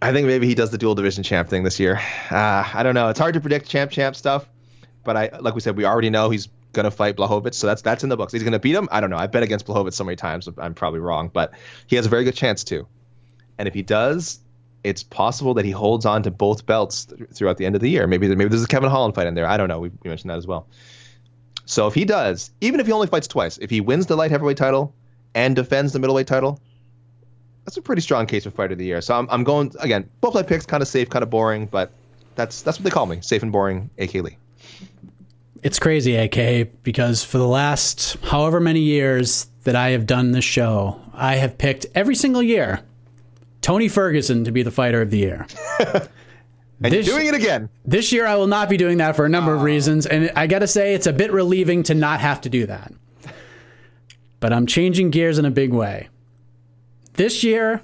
I 0.00 0.12
think 0.12 0.26
maybe 0.26 0.46
he 0.46 0.54
does 0.54 0.70
the 0.70 0.78
dual 0.78 0.94
division 0.94 1.22
champ 1.22 1.48
thing 1.48 1.62
this 1.62 1.78
year. 1.78 2.00
Uh, 2.30 2.68
I 2.74 2.82
don't 2.82 2.94
know. 2.94 3.08
It's 3.08 3.18
hard 3.18 3.34
to 3.34 3.40
predict 3.40 3.68
champ 3.68 3.90
champ 3.90 4.16
stuff, 4.16 4.48
but 5.04 5.16
I 5.16 5.30
like 5.40 5.54
we 5.54 5.60
said 5.60 5.76
we 5.76 5.84
already 5.84 6.10
know 6.10 6.30
he's 6.30 6.48
gonna 6.72 6.90
fight 6.90 7.16
Blachowicz, 7.16 7.54
so 7.54 7.66
that's 7.66 7.82
that's 7.82 8.02
in 8.02 8.08
the 8.08 8.16
books. 8.16 8.32
He's 8.32 8.42
gonna 8.42 8.58
beat 8.58 8.74
him. 8.74 8.88
I 8.90 9.00
don't 9.00 9.10
know. 9.10 9.18
I 9.18 9.26
bet 9.26 9.42
against 9.42 9.66
Blachowicz 9.66 9.94
so 9.94 10.04
many 10.04 10.16
times. 10.16 10.48
I'm 10.58 10.74
probably 10.74 11.00
wrong, 11.00 11.30
but 11.32 11.52
he 11.86 11.96
has 11.96 12.06
a 12.06 12.08
very 12.08 12.24
good 12.24 12.34
chance 12.34 12.64
to. 12.64 12.86
And 13.58 13.68
if 13.68 13.74
he 13.74 13.82
does, 13.82 14.40
it's 14.82 15.02
possible 15.02 15.54
that 15.54 15.64
he 15.64 15.70
holds 15.70 16.06
on 16.06 16.24
to 16.24 16.30
both 16.30 16.66
belts 16.66 17.06
th- 17.06 17.30
throughout 17.32 17.56
the 17.56 17.66
end 17.66 17.76
of 17.76 17.80
the 17.80 17.88
year. 17.88 18.06
Maybe 18.06 18.28
maybe 18.28 18.48
there's 18.48 18.64
a 18.64 18.68
Kevin 18.68 18.90
Holland 18.90 19.14
fight 19.14 19.26
in 19.26 19.34
there. 19.34 19.46
I 19.46 19.56
don't 19.56 19.68
know. 19.68 19.80
We, 19.80 19.90
we 20.02 20.08
mentioned 20.08 20.30
that 20.30 20.38
as 20.38 20.46
well. 20.46 20.66
So 21.64 21.86
if 21.86 21.94
he 21.94 22.04
does, 22.04 22.50
even 22.60 22.80
if 22.80 22.86
he 22.86 22.92
only 22.92 23.06
fights 23.06 23.28
twice, 23.28 23.58
if 23.58 23.70
he 23.70 23.80
wins 23.80 24.06
the 24.06 24.16
light 24.16 24.30
heavyweight 24.30 24.56
title 24.56 24.94
and 25.34 25.54
defends 25.56 25.92
the 25.92 25.98
middleweight 25.98 26.26
title, 26.26 26.60
that's 27.64 27.76
a 27.76 27.82
pretty 27.82 28.02
strong 28.02 28.26
case 28.26 28.44
for 28.44 28.50
fight 28.50 28.72
of 28.72 28.78
the 28.78 28.84
year. 28.84 29.00
So 29.00 29.14
I'm, 29.14 29.28
I'm 29.30 29.44
going 29.44 29.72
again. 29.80 30.08
Both 30.20 30.34
my 30.34 30.42
picks 30.42 30.66
kind 30.66 30.82
of 30.82 30.88
safe, 30.88 31.08
kind 31.08 31.22
of 31.22 31.30
boring, 31.30 31.66
but 31.66 31.92
that's 32.34 32.62
that's 32.62 32.78
what 32.78 32.84
they 32.84 32.90
call 32.90 33.06
me, 33.06 33.20
safe 33.20 33.42
and 33.42 33.52
boring, 33.52 33.90
AK 33.98 34.14
Lee. 34.14 34.36
It's 35.62 35.78
crazy, 35.78 36.16
AK, 36.16 36.82
because 36.82 37.22
for 37.22 37.38
the 37.38 37.46
last 37.46 38.16
however 38.24 38.58
many 38.58 38.80
years 38.80 39.46
that 39.62 39.76
I 39.76 39.90
have 39.90 40.06
done 40.06 40.32
this 40.32 40.44
show, 40.44 41.00
I 41.14 41.36
have 41.36 41.56
picked 41.56 41.86
every 41.94 42.16
single 42.16 42.42
year 42.42 42.80
Tony 43.60 43.88
Ferguson 43.88 44.42
to 44.44 44.50
be 44.50 44.64
the 44.64 44.72
fighter 44.72 45.00
of 45.00 45.10
the 45.10 45.18
year. 45.18 45.46
and 46.84 46.92
this, 46.92 47.06
doing 47.06 47.26
it 47.26 47.34
again. 47.34 47.68
This 47.84 48.12
year, 48.12 48.26
I 48.26 48.34
will 48.36 48.46
not 48.46 48.68
be 48.68 48.76
doing 48.76 48.98
that 48.98 49.16
for 49.16 49.24
a 49.24 49.28
number 49.28 49.54
of 49.54 49.62
reasons, 49.62 50.06
and 50.06 50.30
I 50.34 50.46
got 50.46 50.60
to 50.60 50.66
say, 50.66 50.94
it's 50.94 51.06
a 51.06 51.12
bit 51.12 51.32
relieving 51.32 51.82
to 51.84 51.94
not 51.94 52.20
have 52.20 52.40
to 52.42 52.48
do 52.48 52.66
that. 52.66 52.92
But 54.40 54.52
I'm 54.52 54.66
changing 54.66 55.10
gears 55.10 55.38
in 55.38 55.44
a 55.44 55.50
big 55.50 55.72
way. 55.72 56.08
This 57.14 57.44
year, 57.44 57.82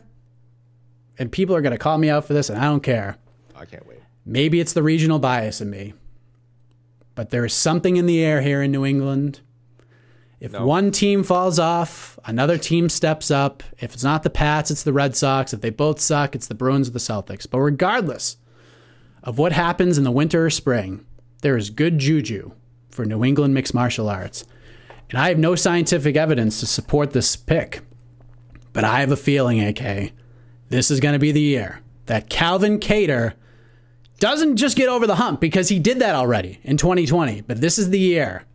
and 1.18 1.30
people 1.30 1.54
are 1.54 1.60
going 1.60 1.72
to 1.72 1.78
call 1.78 1.98
me 1.98 2.10
out 2.10 2.24
for 2.24 2.32
this, 2.32 2.50
and 2.50 2.58
I 2.58 2.64
don't 2.64 2.82
care. 2.82 3.16
I 3.54 3.64
can't 3.64 3.86
wait. 3.86 3.98
Maybe 4.24 4.60
it's 4.60 4.72
the 4.72 4.82
regional 4.82 5.18
bias 5.18 5.60
in 5.60 5.70
me, 5.70 5.94
but 7.14 7.30
there 7.30 7.44
is 7.44 7.54
something 7.54 7.96
in 7.96 8.06
the 8.06 8.22
air 8.22 8.40
here 8.40 8.62
in 8.62 8.72
New 8.72 8.84
England. 8.84 9.40
If 10.40 10.52
no. 10.52 10.66
one 10.66 10.92
team 10.92 11.24
falls 11.24 11.58
off, 11.58 12.18
another 12.24 12.58
team 12.58 12.88
steps 12.88 13.30
up. 13.30 13.62
If 13.80 13.94
it's 13.94 14.04
not 14.04 14.22
the 14.22 14.30
Pats, 14.30 14.70
it's 14.70 14.84
the 14.84 14.92
Red 14.92 15.16
Sox. 15.16 15.52
If 15.52 15.60
they 15.60 15.70
both 15.70 15.98
suck, 15.98 16.34
it's 16.34 16.46
the 16.46 16.54
Bruins 16.54 16.88
or 16.88 16.92
the 16.92 17.00
Celtics. 17.00 17.48
But 17.48 17.58
regardless 17.58 18.36
of 19.28 19.36
what 19.36 19.52
happens 19.52 19.98
in 19.98 20.04
the 20.04 20.10
winter 20.10 20.46
or 20.46 20.48
spring, 20.48 21.04
there 21.42 21.58
is 21.58 21.68
good 21.68 21.98
juju 21.98 22.50
for 22.88 23.04
New 23.04 23.22
England 23.22 23.52
mixed 23.52 23.74
martial 23.74 24.08
arts. 24.08 24.46
And 25.10 25.18
I 25.18 25.28
have 25.28 25.38
no 25.38 25.54
scientific 25.54 26.16
evidence 26.16 26.60
to 26.60 26.66
support 26.66 27.10
this 27.10 27.36
pick. 27.36 27.82
But 28.72 28.84
I 28.84 29.00
have 29.00 29.12
a 29.12 29.18
feeling, 29.18 29.60
AK, 29.62 30.12
this 30.70 30.90
is 30.90 30.98
going 30.98 31.12
to 31.12 31.18
be 31.18 31.30
the 31.30 31.42
year 31.42 31.82
that 32.06 32.30
Calvin 32.30 32.80
Kattar 32.80 33.34
doesn't 34.18 34.56
just 34.56 34.78
get 34.78 34.88
over 34.88 35.06
the 35.06 35.16
hump 35.16 35.42
because 35.42 35.68
he 35.68 35.78
did 35.78 35.98
that 35.98 36.14
already 36.14 36.58
in 36.62 36.78
2020. 36.78 37.42
But 37.42 37.60
this 37.60 37.78
is 37.78 37.90
the 37.90 37.98
year 37.98 38.46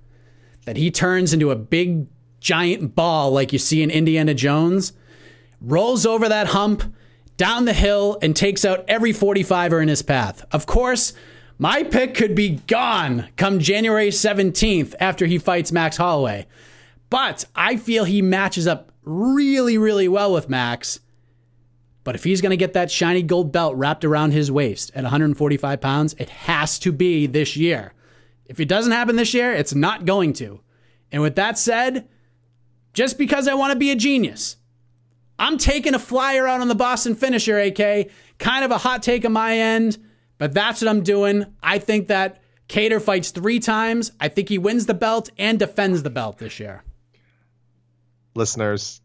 that 0.65 0.77
he 0.77 0.89
turns 0.89 1.33
into 1.33 1.51
a 1.51 1.55
big 1.55 2.07
giant 2.39 2.95
ball 2.95 3.29
like 3.29 3.53
you 3.53 3.59
see 3.59 3.83
in 3.83 3.91
Indiana 3.91 4.33
Jones, 4.33 4.93
rolls 5.61 6.07
over 6.07 6.27
that 6.27 6.47
hump, 6.47 6.95
down 7.37 7.65
the 7.65 7.73
hill, 7.73 8.17
and 8.21 8.35
takes 8.35 8.63
out 8.63 8.85
every 8.87 9.11
45er 9.11 9.81
in 9.81 9.87
his 9.87 10.01
path. 10.01 10.45
Of 10.51 10.65
course, 10.65 11.13
my 11.57 11.83
pick 11.83 12.13
could 12.13 12.35
be 12.35 12.61
gone 12.67 13.29
come 13.37 13.59
January 13.59 14.09
17th 14.09 14.95
after 14.99 15.25
he 15.25 15.37
fights 15.37 15.71
Max 15.71 15.97
Holloway. 15.97 16.47
But 17.09 17.45
I 17.55 17.77
feel 17.77 18.05
he 18.05 18.21
matches 18.21 18.67
up 18.67 18.91
really, 19.03 19.77
really 19.77 20.07
well 20.07 20.33
with 20.33 20.49
Max. 20.49 20.99
But 22.03 22.15
if 22.15 22.23
he's 22.23 22.41
going 22.41 22.49
to 22.51 22.57
get 22.57 22.73
that 22.73 22.91
shiny 22.91 23.23
gold 23.23 23.51
belt 23.51 23.75
wrapped 23.75 24.03
around 24.03 24.31
his 24.31 24.51
waist 24.51 24.91
at 24.93 25.03
145 25.03 25.79
pounds, 25.79 26.15
it 26.17 26.29
has 26.29 26.77
to 26.79 26.91
be 26.91 27.27
this 27.27 27.55
year. 27.55 27.93
If 28.45 28.59
it 28.59 28.67
doesn't 28.67 28.91
happen 28.91 29.15
this 29.15 29.33
year, 29.33 29.53
it's 29.53 29.73
not 29.73 30.05
going 30.05 30.33
to. 30.33 30.59
And 31.11 31.21
with 31.21 31.35
that 31.35 31.57
said, 31.57 32.07
just 32.93 33.17
because 33.17 33.47
I 33.47 33.53
want 33.53 33.71
to 33.71 33.79
be 33.79 33.91
a 33.91 33.95
genius, 33.95 34.57
I'm 35.39 35.57
taking 35.57 35.93
a 35.93 35.99
flyer 35.99 36.47
out 36.47 36.61
on 36.61 36.67
the 36.67 36.75
Boston 36.75 37.15
finisher, 37.15 37.59
AK. 37.59 38.09
Kind 38.37 38.65
of 38.65 38.71
a 38.71 38.77
hot 38.77 39.03
take 39.03 39.25
on 39.25 39.33
my 39.33 39.57
end, 39.57 39.97
but 40.37 40.53
that's 40.53 40.81
what 40.81 40.89
I'm 40.89 41.03
doing. 41.03 41.45
I 41.61 41.79
think 41.79 42.07
that 42.07 42.41
Kattar 42.67 43.01
fights 43.01 43.31
three 43.31 43.59
times. 43.59 44.11
I 44.19 44.29
think 44.29 44.49
he 44.49 44.57
wins 44.57 44.85
the 44.85 44.93
belt 44.93 45.29
and 45.37 45.59
defends 45.59 46.03
the 46.03 46.09
belt 46.09 46.37
this 46.37 46.59
year. 46.59 46.83
Listeners, 48.35 49.01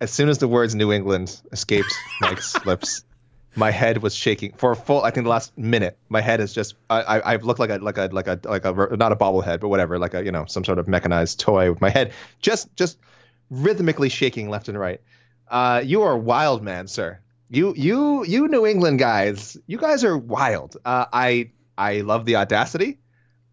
as 0.00 0.10
soon 0.10 0.28
as 0.28 0.38
the 0.38 0.48
words 0.48 0.74
New 0.74 0.92
England 0.92 1.40
escaped 1.52 1.92
Mike's 2.20 2.64
lips, 2.64 3.04
my 3.56 3.70
head 3.70 3.98
was 3.98 4.14
shaking 4.14 4.52
for 4.52 4.72
a 4.72 4.76
full. 4.76 5.02
I 5.02 5.10
think 5.10 5.24
the 5.24 5.30
last 5.30 5.56
minute, 5.58 5.98
my 6.08 6.20
head 6.20 6.40
is 6.40 6.52
just. 6.52 6.74
I 6.88 7.20
I 7.20 7.36
look 7.36 7.58
like 7.58 7.70
a 7.70 7.78
like 7.78 7.98
a 7.98 8.08
like 8.12 8.28
a 8.28 8.40
like 8.44 8.64
a 8.64 8.96
not 8.96 9.12
a 9.12 9.16
bobblehead, 9.16 9.60
but 9.60 9.68
whatever, 9.68 9.98
like 9.98 10.14
a 10.14 10.24
you 10.24 10.30
know 10.30 10.44
some 10.46 10.64
sort 10.64 10.78
of 10.78 10.86
mechanized 10.88 11.40
toy 11.40 11.70
with 11.70 11.80
my 11.80 11.90
head 11.90 12.12
just 12.40 12.74
just 12.76 12.98
rhythmically 13.50 14.08
shaking 14.08 14.48
left 14.48 14.68
and 14.68 14.78
right. 14.78 15.00
Uh, 15.50 15.82
you 15.84 16.02
are 16.02 16.16
wild, 16.16 16.62
man, 16.62 16.86
sir. 16.86 17.18
You 17.50 17.74
you 17.76 18.24
you 18.24 18.46
New 18.46 18.64
England 18.64 19.00
guys, 19.00 19.56
you 19.66 19.76
guys 19.76 20.04
are 20.04 20.16
wild. 20.16 20.76
Uh, 20.84 21.06
I 21.12 21.50
I 21.76 22.02
love 22.02 22.24
the 22.24 22.36
audacity. 22.36 23.00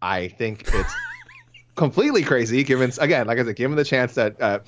I 0.00 0.28
think 0.28 0.72
it's 0.72 0.94
completely 1.74 2.22
crazy. 2.22 2.62
Given 2.62 2.92
again, 3.00 3.26
like 3.26 3.38
I 3.38 3.44
said, 3.44 3.56
given 3.56 3.76
the 3.76 3.84
chance 3.84 4.14
that 4.14 4.40
uh, 4.40 4.60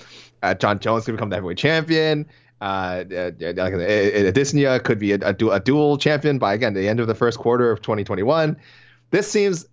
uh, 0.43 0.55
Jon 0.55 0.81
Jones 0.81 1.05
could 1.05 1.12
become 1.12 1.31
the 1.31 1.37
heavyweight 1.37 1.59
champion. 1.59 2.26
Uh, 2.61 3.05
like 3.09 3.39
Adesanya 3.39 4.85
could 4.85 4.99
be 4.99 5.12
a, 5.12 5.18
a, 5.22 5.35
a, 5.49 5.61
dual 5.61 5.97
champion 5.97 6.39
by 6.39 6.53
again 6.53 6.74
the 6.74 6.87
end 6.87 7.01
of 7.01 7.07
the 7.07 7.14
first 7.14 7.39
quarter 7.39 7.70
of 7.70 7.81
2021. 7.81 8.55
This 9.11 9.31
seems 9.31 9.66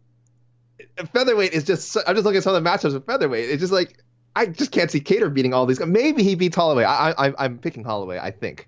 featherweight 1.13 1.51
is 1.51 1.63
just. 1.63 1.97
I'm 2.07 2.15
just 2.15 2.23
looking 2.23 2.37
at 2.37 2.43
some 2.43 2.55
of 2.55 2.63
the 2.63 2.69
matchups 2.69 2.95
of 2.95 3.05
featherweight. 3.05 3.49
It's 3.49 3.59
just 3.59 3.73
like 3.73 3.97
I 4.37 4.45
just 4.45 4.71
can't 4.71 4.91
see 4.91 5.01
Kattar 5.01 5.33
beating 5.33 5.53
all 5.53 5.65
these. 5.65 5.79
Guys. 5.79 5.87
Maybe 5.87 6.23
he 6.23 6.35
beats 6.35 6.55
Holloway. 6.55 6.83
I, 6.83 7.11
I 7.11 7.33
I'm 7.39 7.57
picking 7.57 7.83
Holloway. 7.83 8.19
I 8.19 8.31
think. 8.31 8.67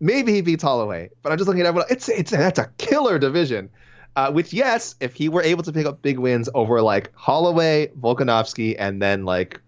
maybe 0.00 0.32
he 0.32 0.40
beats 0.42 0.62
Holloway. 0.62 1.10
But 1.22 1.32
I'm 1.32 1.38
just 1.38 1.48
looking 1.48 1.62
at 1.62 1.66
everyone. 1.66 1.88
It's 1.90 2.08
it's 2.08 2.30
that's 2.30 2.58
a 2.58 2.70
killer 2.78 3.18
division. 3.18 3.70
Uh, 4.14 4.32
which 4.32 4.52
yes, 4.52 4.94
if 5.00 5.14
he 5.14 5.28
were 5.28 5.42
able 5.42 5.62
to 5.62 5.72
pick 5.72 5.84
up 5.86 6.00
big 6.00 6.18
wins 6.18 6.48
over 6.54 6.80
like 6.80 7.12
Holloway, 7.14 7.88
Volkanovski, 8.00 8.74
and 8.78 9.00
then 9.00 9.24
like 9.26 9.60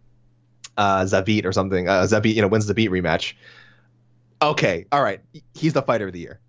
uh, 0.78 1.02
Zabit 1.02 1.44
or 1.44 1.52
something, 1.52 1.88
uh, 1.88 2.02
Zabit, 2.02 2.34
you 2.34 2.40
know, 2.40 2.48
wins 2.48 2.66
the 2.66 2.74
beat 2.74 2.90
rematch. 2.90 3.34
Okay, 4.40 4.86
all 4.92 5.02
right, 5.02 5.20
he's 5.54 5.72
the 5.74 5.82
fighter 5.82 6.06
of 6.06 6.12
the 6.12 6.20
year. 6.20 6.40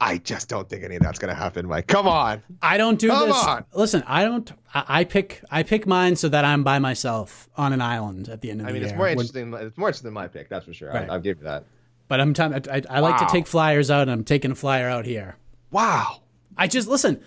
I 0.00 0.18
just 0.18 0.48
don't 0.48 0.68
think 0.68 0.84
any 0.84 0.94
of 0.96 1.02
that's 1.02 1.18
gonna 1.18 1.34
happen, 1.34 1.66
Mike. 1.66 1.88
Come 1.88 2.06
on. 2.06 2.42
I 2.62 2.76
don't 2.76 2.98
do 3.00 3.08
this. 3.08 3.16
Come 3.18 3.28
this. 3.28 3.36
on. 3.44 3.64
Listen, 3.74 4.04
I 4.06 4.24
don't. 4.24 4.50
I, 4.72 4.84
I 5.00 5.04
pick. 5.04 5.42
I 5.50 5.64
pick 5.64 5.86
mine 5.88 6.14
so 6.14 6.28
that 6.28 6.44
I'm 6.44 6.62
by 6.62 6.78
myself 6.78 7.48
on 7.56 7.72
an 7.72 7.80
island 7.80 8.28
at 8.28 8.40
the 8.40 8.50
end 8.52 8.60
of 8.60 8.66
I 8.68 8.70
the 8.70 8.74
mean, 8.74 8.82
year. 8.82 8.90
I 8.90 8.92
mean, 8.92 8.92
it's 8.92 8.96
more 8.96 9.04
When- 9.06 9.12
interesting. 9.12 9.66
It's 9.66 9.76
more 9.78 9.88
interesting 9.88 10.06
than 10.06 10.14
my 10.14 10.28
pick, 10.28 10.48
that's 10.48 10.66
for 10.66 10.72
sure. 10.72 10.90
Right. 10.92 11.08
I, 11.10 11.14
I'll 11.14 11.20
give 11.20 11.38
you 11.38 11.44
that. 11.44 11.64
But 12.06 12.20
I'm. 12.20 12.32
T- 12.32 12.42
I, 12.42 12.82
I 12.88 13.00
like 13.00 13.20
Wow. 13.20 13.26
to 13.26 13.32
take 13.32 13.46
flyers 13.48 13.90
out, 13.90 14.02
and 14.02 14.10
I'm 14.12 14.24
taking 14.24 14.52
a 14.52 14.54
flyer 14.54 14.88
out 14.88 15.04
here. 15.04 15.36
Wow. 15.72 16.22
I 16.56 16.68
just 16.68 16.86
listen. 16.88 17.20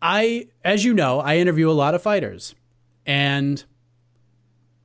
I, 0.00 0.48
as 0.64 0.84
you 0.84 0.94
know, 0.94 1.20
I 1.20 1.36
interview 1.36 1.70
a 1.70 1.72
lot 1.72 1.94
of 1.94 2.02
fighters, 2.02 2.54
and 3.06 3.62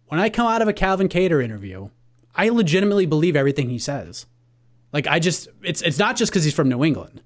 when 0.07 0.19
I 0.19 0.29
come 0.29 0.47
out 0.47 0.61
of 0.61 0.67
a 0.67 0.73
Calvin 0.73 1.09
Kattar 1.09 1.43
interview, 1.43 1.89
I 2.35 2.49
legitimately 2.49 3.05
believe 3.07 3.35
everything 3.35 3.69
he 3.69 3.79
says. 3.79 4.25
Like 4.97 5.05
I 5.05 5.19
just, 5.19 5.47
it's 5.61 5.83
it's 5.83 5.99
not 5.99 6.15
just 6.15 6.31
because 6.31 6.43
he's 6.43 6.55
from 6.55 6.69
New 6.69 6.83
England. 6.83 7.21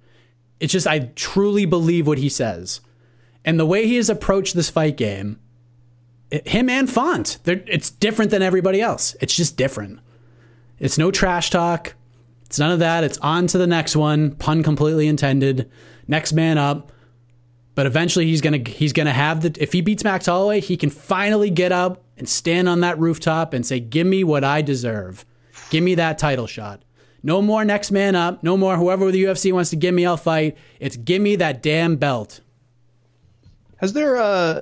It's 0.59 0.74
just 0.74 0.88
I 0.88 0.99
truly 1.15 1.65
believe 1.65 2.05
what 2.05 2.17
he 2.17 2.28
says, 2.28 2.82
and 3.45 3.57
the 3.57 3.65
way 3.65 3.88
he 3.88 3.95
has 3.95 4.09
approached 4.09 4.55
this 4.55 4.69
fight 4.69 4.97
game, 4.97 5.39
it- 6.30 6.49
him 6.49 6.67
and 6.69 6.89
Font, 6.89 7.38
it's 7.45 7.89
different 7.89 8.30
than 8.30 8.41
everybody 8.41 8.82
else. 8.82 9.15
It's 9.22 9.34
just 9.34 9.55
different. 9.55 9.99
It's 10.80 10.97
no 10.97 11.11
trash 11.11 11.49
talk. 11.49 11.93
It's 12.45 12.59
none 12.59 12.72
of 12.72 12.80
that. 12.80 13.05
It's 13.05 13.17
on 13.19 13.47
to 13.47 13.57
the 13.57 13.67
next 13.67 13.95
one. 13.95 14.32
Pun 14.36 14.63
completely 14.63 15.07
intended. 15.07 15.72
Next 16.09 16.34
man 16.34 16.57
up. 16.57 16.91
But 17.74 17.86
eventually 17.86 18.26
he's 18.26 18.41
gonna 18.41 18.59
he's 18.67 18.91
gonna 18.91 19.13
have 19.13 19.43
the 19.43 19.55
if 19.63 19.72
he 19.72 19.80
beats 19.80 20.03
Max 20.03 20.26
Holloway, 20.26 20.59
he 20.59 20.76
can 20.76 20.89
finally 20.89 21.49
get 21.49 21.72
up 21.72 22.03
and 22.17 22.28
stand 22.28 22.67
on 22.67 22.82
that 22.82 22.99
rooftop 22.99 23.53
and 23.53 23.65
say, 23.65 23.80
Give 23.80 24.05
me 24.05 24.26
what 24.26 24.43
I 24.43 24.61
deserve. 24.61 25.26
Give 25.69 25.82
me 25.82 25.95
that 25.95 26.17
title 26.17 26.47
shot. 26.47 26.84
No 27.24 27.41
more 27.41 27.63
next 27.63 27.91
man 27.91 28.15
up. 28.15 28.41
No 28.43 28.57
more 28.57 28.78
whoever 28.78 29.11
the 29.11 29.24
UFC 29.24 29.51
wants 29.53 29.69
to 29.69 29.76
give 29.76 29.93
me, 29.93 30.05
I'll 30.05 30.17
fight. 30.17 30.57
It's 30.80 30.95
give 30.97 31.22
me 31.22 31.36
that 31.38 31.61
damn 31.61 31.95
belt. 31.95 32.41
Has 33.78 33.93
there 33.93 34.17
uh 34.17 34.61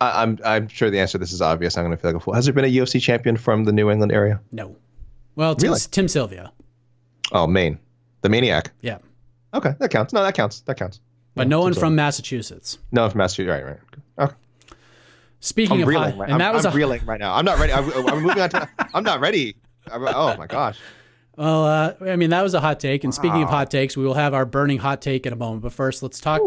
I, 0.00 0.22
I'm 0.22 0.38
I'm 0.44 0.68
sure 0.68 0.90
the 0.90 0.98
answer 0.98 1.12
to 1.12 1.18
this 1.18 1.32
is 1.32 1.42
obvious. 1.42 1.76
I'm 1.76 1.84
gonna 1.84 1.96
feel 1.96 2.10
like 2.12 2.20
a 2.20 2.24
fool. 2.24 2.34
Has 2.34 2.46
there 2.46 2.54
been 2.54 2.64
a 2.64 2.68
UFC 2.72 3.00
champion 3.00 3.36
from 3.36 3.64
the 3.64 3.72
New 3.72 3.90
England 3.90 4.12
area? 4.12 4.40
No. 4.50 4.76
Well, 5.36 5.54
Tim, 5.54 5.70
Really? 5.70 5.80
Tim 5.90 6.08
Sylvia. 6.08 6.52
Oh, 7.32 7.46
Maine. 7.46 7.78
The 8.22 8.28
Maniac. 8.28 8.72
Yeah. 8.80 8.98
Okay, 9.54 9.74
that 9.78 9.90
counts. 9.90 10.12
No, 10.12 10.22
that 10.22 10.34
counts. 10.34 10.60
That 10.62 10.76
counts. 10.76 11.00
But 11.34 11.48
no 11.48 11.60
one 11.60 11.74
from 11.74 11.94
Massachusetts. 11.94 12.78
No, 12.92 13.08
from 13.08 13.18
Massachusetts. 13.18 13.50
Right, 13.50 13.64
right. 14.18 14.28
Okay. 14.28 14.34
Speaking 15.40 15.76
I'm 15.76 15.82
of 15.82 15.88
reeling. 15.88 16.10
hot, 16.10 16.18
Right, 16.18 16.24
and 16.26 16.32
I'm, 16.34 16.38
that 16.40 16.52
was 16.54 16.66
I'm 16.66 16.72
a 16.72 16.76
reeling 16.76 17.04
right 17.06 17.18
now. 17.20 17.34
I'm 17.34 17.44
not 17.44 17.58
ready. 17.58 17.72
I'm, 17.72 17.90
I'm 18.08 18.22
moving 18.22 18.40
on 18.42 18.50
to. 18.50 18.68
I'm 18.94 19.04
not 19.04 19.20
ready. 19.20 19.56
I'm- 19.90 20.02
oh 20.06 20.36
my 20.36 20.46
gosh. 20.46 20.78
Well, 21.40 21.64
uh, 21.64 21.94
I 22.02 22.16
mean, 22.16 22.28
that 22.30 22.42
was 22.42 22.52
a 22.52 22.60
hot 22.60 22.80
take. 22.80 23.02
And 23.02 23.14
speaking 23.14 23.42
of 23.42 23.48
hot 23.48 23.70
takes, 23.70 23.96
we 23.96 24.04
will 24.04 24.12
have 24.12 24.34
our 24.34 24.44
burning 24.44 24.76
hot 24.76 25.00
take 25.00 25.24
in 25.24 25.32
a 25.32 25.36
moment. 25.36 25.62
But 25.62 25.72
first, 25.72 26.02
let's 26.02 26.20
talk 26.20 26.42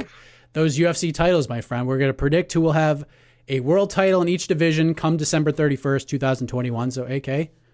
those 0.53 0.77
UFC 0.77 1.11
titles, 1.11 1.49
my 1.49 1.61
friend. 1.61 1.87
We're 1.87 1.97
going 1.97 2.09
to 2.09 2.13
predict 2.13 2.53
who 2.53 2.61
will 2.61 2.73
have 2.73 3.03
a 3.47 3.59
world 3.61 3.89
title 3.89 4.21
in 4.21 4.27
each 4.27 4.45
division 4.45 4.93
come 4.93 5.17
December 5.17 5.51
31st, 5.51 6.07
2021. 6.07 6.91
So, 6.91 7.05
AK, 7.05 7.27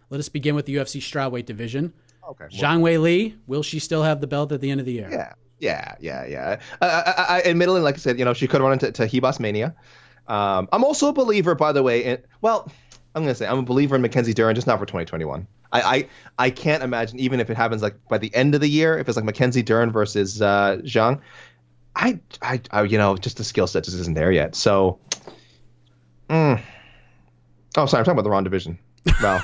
let 0.10 0.18
us 0.18 0.30
begin 0.30 0.56
with 0.56 0.66
the 0.66 0.76
UFC 0.76 1.02
strawweight 1.02 1.46
division. 1.46 1.92
Okay. 2.26 2.46
well, 2.50 2.62
Zhang 2.62 2.80
Weili, 2.80 3.36
will 3.48 3.64
she 3.64 3.80
still 3.80 4.04
have 4.04 4.22
the 4.22 4.28
belt 4.28 4.54
at 4.54 4.62
the 4.62 4.72
end 4.72 4.80
of 4.80 4.86
the 4.86 4.94
year? 4.94 5.10
Yeah, 5.12 5.34
yeah, 5.60 5.96
yeah, 6.00 6.26
yeah. 6.26 6.60
I, 6.82 6.88
I, 6.88 7.26
I, 7.38 7.42
admittedly, 7.42 7.82
like 7.82 7.96
I 7.96 7.98
said, 7.98 8.18
you 8.18 8.24
know, 8.24 8.34
she 8.34 8.48
could 8.48 8.62
run 8.62 8.72
into 8.72 8.94
to 8.94 9.06
Hebos 9.06 9.42
Mania. 9.42 9.76
Um, 10.26 10.70
I'm 10.72 10.86
also 10.86 11.10
a 11.10 11.14
believer, 11.14 11.54
by 11.54 11.74
the 11.74 11.84
way. 11.84 12.06
In, 12.06 12.20
well, 12.40 12.72
I'm 13.14 13.24
gonna 13.24 13.36
say 13.36 13.46
I'm 13.46 13.60
a 13.60 13.64
believer 13.64 13.98
in 13.98 14.02
Mackenzie 14.02 14.34
Dern, 14.34 14.56
just 14.56 14.68
not 14.68 14.80
for 14.80 14.86
2021. 14.86 15.48
I, 15.72 15.82
I, 15.82 16.08
I 16.38 16.50
can't 16.50 16.84
imagine 16.84 17.20
even 17.20 17.40
if 17.40 17.50
it 17.50 17.58
happens 17.58 17.82
like 17.82 17.96
by 18.08 18.18
the 18.18 18.34
end 18.34 18.56
of 18.56 18.62
the 18.62 18.70
year, 18.70 18.98
if 18.98 19.08
it's 19.08 19.16
like 19.16 19.26
Mackenzie 19.26 19.62
Dern 19.62 19.92
versus 19.92 20.42
uh, 20.42 20.78
Zhang. 20.84 21.22
I, 21.96 22.20
I, 22.42 22.62
I, 22.72 22.84
you 22.84 22.98
know, 22.98 23.18
just 23.18 23.38
the 23.38 23.44
skill 23.44 23.68
set 23.68 23.84
just 23.84 23.98
isn't 23.98 24.14
there 24.14 24.32
yet. 24.32 24.56
So, 24.56 25.00
mm. 26.30 26.62
oh, 27.78 27.86
sorry, 27.86 28.00
I'm 28.00 28.06
talking 28.06 28.12
about 28.12 28.24
the 28.24 28.30
wrong 28.30 28.44
division. 28.44 28.80
Well, 29.22 29.42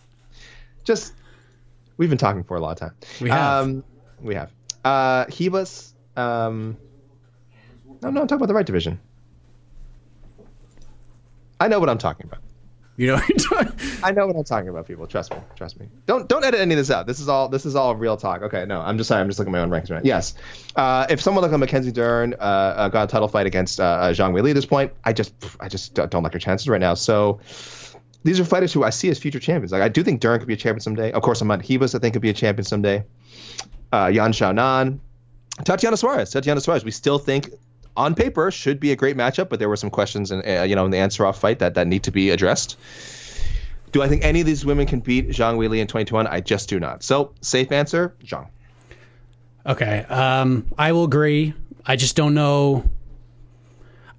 just 0.84 1.14
we've 1.96 2.08
been 2.08 2.18
talking 2.18 2.44
for 2.44 2.56
a 2.56 2.60
lot 2.60 2.72
of 2.72 2.78
time. 2.78 2.96
We 3.20 3.30
have. 3.30 3.64
Um, 3.64 3.84
we 4.20 4.34
have. 4.34 4.52
Uh, 4.84 5.24
Ribas. 5.26 5.92
Um, 6.16 6.76
no, 8.02 8.10
no, 8.10 8.20
I'm 8.20 8.26
talking 8.26 8.36
about 8.36 8.48
the 8.48 8.54
right 8.54 8.66
division. 8.66 9.00
I 11.58 11.68
know 11.68 11.80
what 11.80 11.88
I'm 11.88 11.98
talking 11.98 12.26
about. 12.26 12.40
You 12.96 13.08
know, 13.08 13.20
I 14.04 14.12
know 14.12 14.26
what 14.26 14.36
I'm 14.36 14.44
talking 14.44 14.68
about, 14.68 14.86
people. 14.86 15.06
Trust 15.06 15.32
me. 15.32 15.38
Trust 15.56 15.80
me. 15.80 15.88
Don't 16.04 16.28
don't 16.28 16.44
edit 16.44 16.60
any 16.60 16.74
of 16.74 16.78
this 16.78 16.90
out. 16.90 17.06
This 17.06 17.20
is 17.20 17.28
all 17.30 17.48
this 17.48 17.64
is 17.64 17.74
all 17.74 17.96
real 17.96 18.18
talk. 18.18 18.42
Okay, 18.42 18.66
no, 18.66 18.82
I'm 18.82 18.98
just 18.98 19.08
sorry. 19.08 19.22
I'm 19.22 19.28
just 19.28 19.38
looking 19.38 19.54
at 19.54 19.56
my 19.56 19.62
own 19.62 19.70
rankings 19.70 19.90
right. 19.90 20.04
Yes. 20.04 20.34
Uh, 20.76 21.06
if 21.08 21.22
someone 21.22 21.42
like 21.42 21.52
a 21.52 21.56
Mackenzie 21.56 21.90
Dern 21.90 22.34
uh, 22.34 22.36
uh, 22.36 22.88
got 22.90 23.04
a 23.04 23.06
title 23.06 23.28
fight 23.28 23.46
against 23.46 23.80
uh, 23.80 23.84
uh, 23.84 24.12
Zhang 24.12 24.34
Weili 24.34 24.50
at 24.50 24.56
this 24.56 24.66
point, 24.66 24.92
I 25.02 25.14
just 25.14 25.32
I 25.58 25.70
just 25.70 25.94
don't 25.94 26.22
like 26.22 26.34
her 26.34 26.38
chances 26.38 26.68
right 26.68 26.80
now. 26.80 26.92
So 26.92 27.40
these 28.24 28.40
are 28.40 28.44
fighters 28.44 28.74
who 28.74 28.84
I 28.84 28.90
see 28.90 29.08
as 29.08 29.18
future 29.18 29.40
champions. 29.40 29.72
Like 29.72 29.80
I 29.80 29.88
do 29.88 30.02
think 30.02 30.20
Dern 30.20 30.38
could 30.38 30.48
be 30.48 30.54
a 30.54 30.58
champion 30.58 30.80
someday. 30.80 31.10
Of 31.12 31.22
course, 31.22 31.40
on 31.40 31.48
Hebus. 31.48 31.94
I 31.94 31.98
think 31.98 32.12
could 32.12 32.20
be 32.20 32.30
a 32.30 32.34
champion 32.34 32.64
someday. 32.64 33.04
Uh, 33.90 34.10
Yan 34.12 34.32
Xiaonan, 34.32 34.98
Tatiana 35.64 35.96
Suarez. 35.96 36.30
Tatiana 36.30 36.60
Suarez. 36.60 36.84
We 36.84 36.90
still 36.90 37.18
think 37.18 37.48
on 37.96 38.14
paper 38.14 38.50
should 38.50 38.80
be 38.80 38.92
a 38.92 38.96
great 38.96 39.16
matchup, 39.16 39.48
but 39.48 39.60
there 39.60 39.68
were 39.70 39.76
some 39.76 39.90
questions 39.90 40.30
and 40.30 40.46
uh, 40.46 40.62
you 40.64 40.76
know 40.76 40.84
in 40.84 40.90
the 40.90 40.98
Ansaroff 40.98 41.36
fight 41.36 41.60
that 41.60 41.74
that 41.74 41.86
need 41.86 42.02
to 42.02 42.10
be 42.10 42.28
addressed. 42.28 42.76
Do 43.94 44.02
I 44.02 44.08
think 44.08 44.24
any 44.24 44.40
of 44.40 44.46
these 44.46 44.66
women 44.66 44.86
can 44.88 44.98
beat 44.98 45.28
Zhang 45.28 45.56
Weili 45.56 45.78
in 45.78 45.86
2021? 45.86 46.26
I 46.26 46.40
just 46.40 46.68
do 46.68 46.80
not. 46.80 47.04
So 47.04 47.32
safe 47.42 47.70
answer, 47.70 48.12
Zhang. 48.24 48.48
Okay. 49.64 50.00
Um, 50.08 50.66
I 50.76 50.90
will 50.90 51.04
agree. 51.04 51.54
I 51.86 51.94
just 51.94 52.16
don't 52.16 52.34
know. 52.34 52.90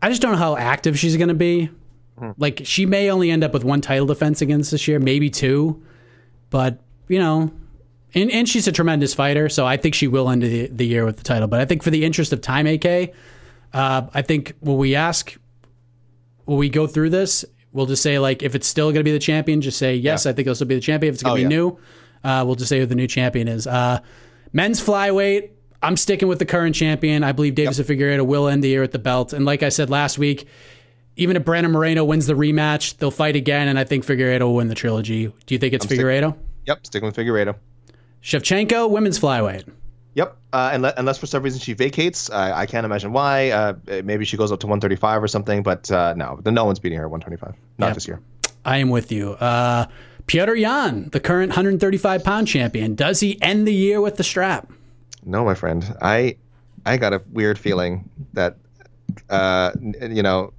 I 0.02 0.08
just 0.08 0.22
don't 0.22 0.32
know 0.32 0.38
how 0.38 0.56
active 0.56 0.98
she's 0.98 1.18
going 1.18 1.28
to 1.28 1.34
be. 1.34 1.70
Like, 2.38 2.62
she 2.64 2.86
may 2.86 3.12
only 3.12 3.30
end 3.30 3.44
up 3.44 3.52
with 3.52 3.66
one 3.66 3.82
title 3.82 4.06
defense 4.06 4.42
against 4.42 4.72
this 4.72 4.88
year, 4.88 4.98
maybe 4.98 5.30
two. 5.30 5.84
But, 6.52 6.80
you 7.10 7.20
know, 7.20 7.52
and, 8.14 8.32
and 8.32 8.48
she's 8.48 8.70
a 8.70 8.72
tremendous 8.72 9.14
fighter, 9.14 9.50
so 9.50 9.68
I 9.68 9.76
think 9.76 9.94
she 9.94 10.08
will 10.08 10.30
end 10.30 10.42
the, 10.42 10.68
the 10.68 10.86
year 10.88 11.04
with 11.04 11.18
the 11.18 11.24
title. 11.24 11.50
But 11.50 11.60
I 11.60 11.66
think 11.66 11.84
for 11.84 11.90
the 11.90 12.06
interest 12.06 12.32
of 12.32 12.40
time, 12.40 12.66
AK, 12.66 13.14
uh, 13.74 14.04
I 14.14 14.22
think 14.22 14.56
when 14.62 14.78
we 14.78 14.96
ask, 14.96 15.36
when 16.46 16.58
we 16.60 16.70
go 16.70 16.88
through 16.88 17.10
this, 17.10 17.44
we'll 17.76 17.86
just 17.86 18.02
say, 18.02 18.18
like, 18.18 18.42
if 18.42 18.56
it's 18.56 18.66
still 18.68 18.88
going 18.88 19.02
to 19.02 19.04
be 19.04 19.12
the 19.12 19.20
champion, 19.20 19.62
just 19.62 19.78
say, 19.78 19.96
yes, 19.96 20.26
I 20.26 20.32
think 20.34 20.48
it'll 20.48 20.56
still 20.56 20.68
be 20.68 20.76
the 20.76 20.82
champion. 20.82 21.10
If 21.10 21.16
it's 21.16 21.24
going 21.24 21.36
to 21.42 21.46
Oh, 21.46 21.50
be 21.50 21.54
yeah. 21.54 21.60
new, 21.60 21.78
uh, 22.24 22.44
we'll 22.46 22.56
just 22.56 22.70
say 22.70 22.80
who 22.80 22.86
the 22.88 22.96
new 22.96 23.08
champion 23.08 23.48
is. 23.48 23.68
Uh, 23.68 24.00
men's 24.54 24.82
flyweight, 24.84 25.50
I'm 25.84 25.98
sticking 25.98 26.28
with 26.28 26.40
the 26.40 26.46
current 26.46 26.74
champion. 26.74 27.24
I 27.24 27.32
believe 27.34 27.54
Deiveson 27.54 27.86
Figueiredo 27.86 28.26
will 28.26 28.48
end 28.48 28.64
the 28.64 28.70
year 28.70 28.82
at 28.82 28.92
the 28.92 28.98
belt. 29.00 29.34
And 29.34 29.46
like 29.46 29.62
I 29.62 29.70
said 29.70 29.90
last 29.92 30.18
week, 30.18 30.48
even 31.18 31.36
if 31.38 31.46
Brandon 31.46 31.72
Moreno 31.72 32.04
wins 32.04 32.26
the 32.28 32.34
rematch, 32.34 32.98
they'll 32.98 33.12
fight 33.12 33.36
again, 33.36 33.68
and 33.68 33.78
I 33.78 33.84
think 33.84 34.06
Figueiredo 34.06 34.42
will 34.42 34.56
win 34.56 34.68
the 34.70 34.76
trilogy. 34.76 35.28
Do 35.46 35.54
you 35.54 35.60
think 35.60 35.74
it's 35.74 35.86
stick- 35.86 36.00
Figueiredo? 36.00 36.36
Yep, 36.66 36.88
sticking 36.88 37.06
with 37.06 37.16
Figueiredo. 37.16 37.56
Shevchenko, 38.24 38.90
women's 38.90 39.20
flyweight. 39.20 39.66
Yep, 40.16 40.38
uh, 40.54 40.70
unless, 40.74 40.94
unless 40.98 41.18
for 41.18 41.26
some 41.26 41.44
reason 41.44 41.60
she 41.60 41.74
vacates, 41.74 42.30
I 42.30 42.62
I 42.62 42.66
can't 42.66 42.86
imagine 42.86 43.12
why. 43.12 43.50
Uh, 43.50 43.74
maybe 44.04 44.24
she 44.26 44.38
goes 44.38 44.52
up 44.52 44.62
to 44.62 44.68
135 44.68 45.22
or 45.22 45.28
something, 45.28 45.62
but 45.62 45.92
uh, 45.92 46.14
no, 46.16 46.40
no 46.46 46.66
one's 46.66 46.80
beating 46.80 46.98
her 46.98 47.06
at 47.06 47.12
125. 47.12 47.54
Not 47.78 47.88
Yep. 47.88 47.94
this 47.96 48.08
year. 48.08 48.22
I 48.64 48.78
am 48.78 48.90
with 48.90 49.12
you. 49.12 49.32
Uh, 49.34 49.88
Petr 50.26 50.58
Yan, 50.60 51.10
the 51.12 51.20
current 51.20 51.50
135 51.50 52.24
pound 52.24 52.48
champion, 52.48 52.96
does 52.96 53.20
he 53.20 53.40
end 53.42 53.68
the 53.68 53.74
year 53.74 54.00
with 54.02 54.16
the 54.16 54.24
strap? 54.24 54.72
No, 55.24 55.44
my 55.44 55.54
friend. 55.54 55.84
I 56.02 56.38
I 56.86 56.98
got 56.98 57.14
a 57.14 57.22
weird 57.32 57.60
feeling 57.60 58.10
that 58.34 58.58
uh 59.30 59.72
you 59.82 60.24
know 60.24 60.54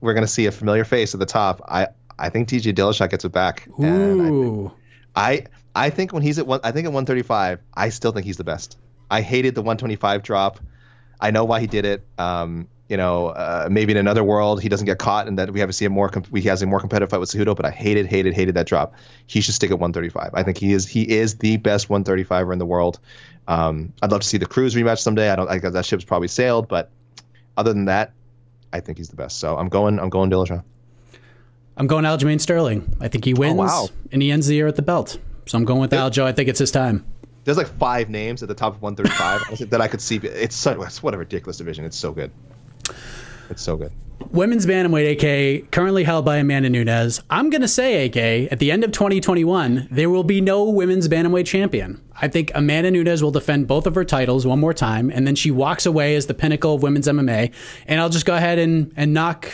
we're 0.00 0.14
gonna 0.14 0.26
see 0.26 0.46
a 0.46 0.52
familiar 0.52 0.84
face 0.84 1.14
at 1.14 1.20
the 1.20 1.26
top. 1.26 1.60
I 1.66 1.88
I 2.18 2.30
think 2.30 2.48
TJ 2.48 2.74
Dillashaw 2.74 3.10
gets 3.10 3.24
it 3.24 3.32
back. 3.32 3.66
And 3.78 4.22
I, 4.22 4.28
Ooh. 4.30 4.72
I 5.16 5.46
I 5.74 5.90
think 5.90 6.12
when 6.12 6.22
he's 6.22 6.38
at 6.38 6.46
one, 6.46 6.60
I 6.62 6.70
think 6.70 6.86
at 6.86 6.92
135, 6.92 7.60
I 7.74 7.88
still 7.88 8.12
think 8.12 8.24
he's 8.24 8.36
the 8.36 8.44
best. 8.44 8.78
I 9.10 9.20
hated 9.20 9.54
the 9.54 9.62
125 9.62 10.22
drop. 10.22 10.60
I 11.20 11.30
know 11.30 11.44
why 11.44 11.60
he 11.60 11.66
did 11.66 11.84
it. 11.84 12.06
Um, 12.18 12.68
you 12.88 12.98
know, 12.98 13.28
uh, 13.28 13.68
maybe 13.70 13.92
in 13.92 13.96
another 13.96 14.22
world 14.22 14.62
he 14.62 14.68
doesn't 14.68 14.84
get 14.84 14.98
caught, 14.98 15.26
and 15.26 15.38
that 15.38 15.50
we 15.50 15.60
have 15.60 15.68
to 15.68 15.72
see 15.72 15.86
a 15.86 15.90
more 15.90 16.10
com- 16.10 16.24
he 16.34 16.42
has 16.42 16.62
a 16.62 16.66
more 16.66 16.80
competitive 16.80 17.10
fight 17.10 17.18
with 17.18 17.30
Cejudo. 17.30 17.56
But 17.56 17.64
I 17.64 17.70
hated, 17.70 18.06
hated, 18.06 18.34
hated 18.34 18.56
that 18.56 18.66
drop. 18.66 18.94
He 19.26 19.40
should 19.40 19.54
stick 19.54 19.70
at 19.70 19.78
135. 19.78 20.30
I 20.34 20.42
think 20.42 20.58
he 20.58 20.72
is 20.72 20.86
he 20.86 21.10
is 21.10 21.36
the 21.36 21.56
best 21.56 21.88
135er 21.88 22.52
in 22.52 22.58
the 22.58 22.66
world. 22.66 23.00
Um, 23.48 23.92
I'd 24.02 24.10
love 24.10 24.20
to 24.20 24.26
see 24.26 24.38
the 24.38 24.46
Cruz 24.46 24.74
rematch 24.74 24.98
someday. 24.98 25.30
I 25.30 25.36
don't. 25.36 25.48
I 25.48 25.58
guess 25.58 25.72
that 25.72 25.86
ship's 25.86 26.04
probably 26.04 26.28
sailed, 26.28 26.68
but 26.68 26.90
other 27.56 27.72
than 27.72 27.86
that, 27.86 28.12
I 28.72 28.80
think 28.80 28.98
he's 28.98 29.08
the 29.08 29.16
best. 29.16 29.38
So 29.38 29.56
I'm 29.56 29.68
going. 29.68 29.98
I'm 29.98 30.10
going 30.10 30.30
Dillashaw. 30.30 30.62
I'm 31.76 31.86
going 31.86 32.04
Aljamain 32.04 32.40
Sterling. 32.40 32.96
I 33.00 33.08
think 33.08 33.24
he 33.24 33.34
wins, 33.34 33.56
wow. 33.56 33.88
and 34.12 34.22
he 34.22 34.30
ends 34.30 34.46
the 34.46 34.54
year 34.54 34.66
at 34.66 34.76
the 34.76 34.82
belt. 34.82 35.18
So 35.46 35.58
I'm 35.58 35.64
going 35.64 35.80
with 35.80 35.90
Aljo. 35.90 36.22
I 36.22 36.32
think 36.32 36.48
it's 36.48 36.58
his 36.58 36.70
time. 36.70 37.04
There's 37.44 37.56
like 37.56 37.66
five 37.78 38.08
names 38.10 38.42
at 38.42 38.48
the 38.48 38.54
top 38.54 38.74
of 38.74 38.82
135 38.82 39.70
that 39.70 39.80
I 39.80 39.88
could 39.88 40.00
see. 40.00 40.16
It's 40.16 40.56
so 40.56 40.82
it's 40.82 41.02
what 41.02 41.14
a 41.14 41.18
ridiculous 41.18 41.56
division. 41.58 41.84
It's 41.84 41.96
so 41.98 42.12
good. 42.12 42.30
It's 43.50 43.62
so 43.62 43.76
good. 43.76 43.92
Women's 44.30 44.64
bantamweight 44.64 45.62
AK 45.62 45.70
currently 45.70 46.04
held 46.04 46.24
by 46.24 46.36
Amanda 46.38 46.70
Nunes. 46.70 47.20
I'm 47.28 47.50
going 47.50 47.60
to 47.60 47.68
say 47.68 48.06
AK 48.06 48.50
at 48.50 48.58
the 48.58 48.70
end 48.72 48.82
of 48.84 48.90
2021 48.92 49.88
there 49.90 50.08
will 50.08 50.24
be 50.24 50.40
no 50.40 50.64
women's 50.70 51.08
bantamweight 51.08 51.46
champion. 51.46 52.00
I 52.20 52.28
think 52.28 52.50
Amanda 52.54 52.90
Nunes 52.90 53.22
will 53.22 53.30
defend 53.32 53.66
both 53.68 53.86
of 53.86 53.94
her 53.96 54.04
titles 54.04 54.46
one 54.46 54.60
more 54.60 54.72
time 54.72 55.10
and 55.10 55.26
then 55.26 55.34
she 55.34 55.50
walks 55.50 55.84
away 55.84 56.14
as 56.16 56.26
the 56.26 56.34
pinnacle 56.34 56.74
of 56.74 56.82
women's 56.82 57.06
MMA 57.06 57.52
and 57.86 58.00
I'll 58.00 58.08
just 58.08 58.24
go 58.24 58.34
ahead 58.34 58.58
and 58.58 58.92
and 58.96 59.12
knock 59.12 59.50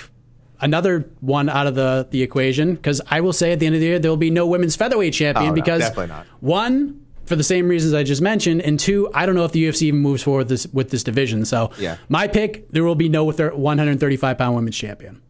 another 0.60 1.10
one 1.20 1.48
out 1.48 1.66
of 1.66 1.74
the 1.74 2.06
the 2.10 2.22
equation 2.22 2.74
because 2.74 3.00
I 3.10 3.22
will 3.22 3.32
say 3.32 3.52
at 3.52 3.60
the 3.60 3.66
end 3.66 3.74
of 3.74 3.80
the 3.80 3.86
year 3.86 3.98
there 3.98 4.10
will 4.10 4.16
be 4.16 4.30
no 4.30 4.46
women's 4.46 4.76
featherweight 4.76 5.14
champion 5.14 5.46
Oh, 5.46 5.48
no, 5.48 5.54
because 5.54 5.80
definitely 5.80 6.08
not. 6.08 6.26
one 6.40 6.99
for 7.30 7.36
the 7.36 7.44
same 7.44 7.68
reasons 7.68 7.94
I 7.94 8.02
just 8.02 8.20
mentioned, 8.20 8.60
and 8.62 8.78
two, 8.78 9.08
I 9.14 9.24
don't 9.24 9.36
know 9.36 9.44
if 9.44 9.52
the 9.52 9.64
UFC 9.64 9.82
even 9.84 10.00
moves 10.00 10.22
forward 10.22 10.40
with 10.40 10.48
this 10.48 10.66
with 10.72 10.90
this 10.90 11.04
division. 11.04 11.44
So, 11.44 11.70
Yeah. 11.78 11.96
my 12.08 12.26
pick: 12.26 12.68
there 12.70 12.82
will 12.84 12.96
be 12.96 13.08
no 13.08 13.24
135 13.24 14.36
pound 14.36 14.56
women's 14.56 14.76
champion. 14.76 15.22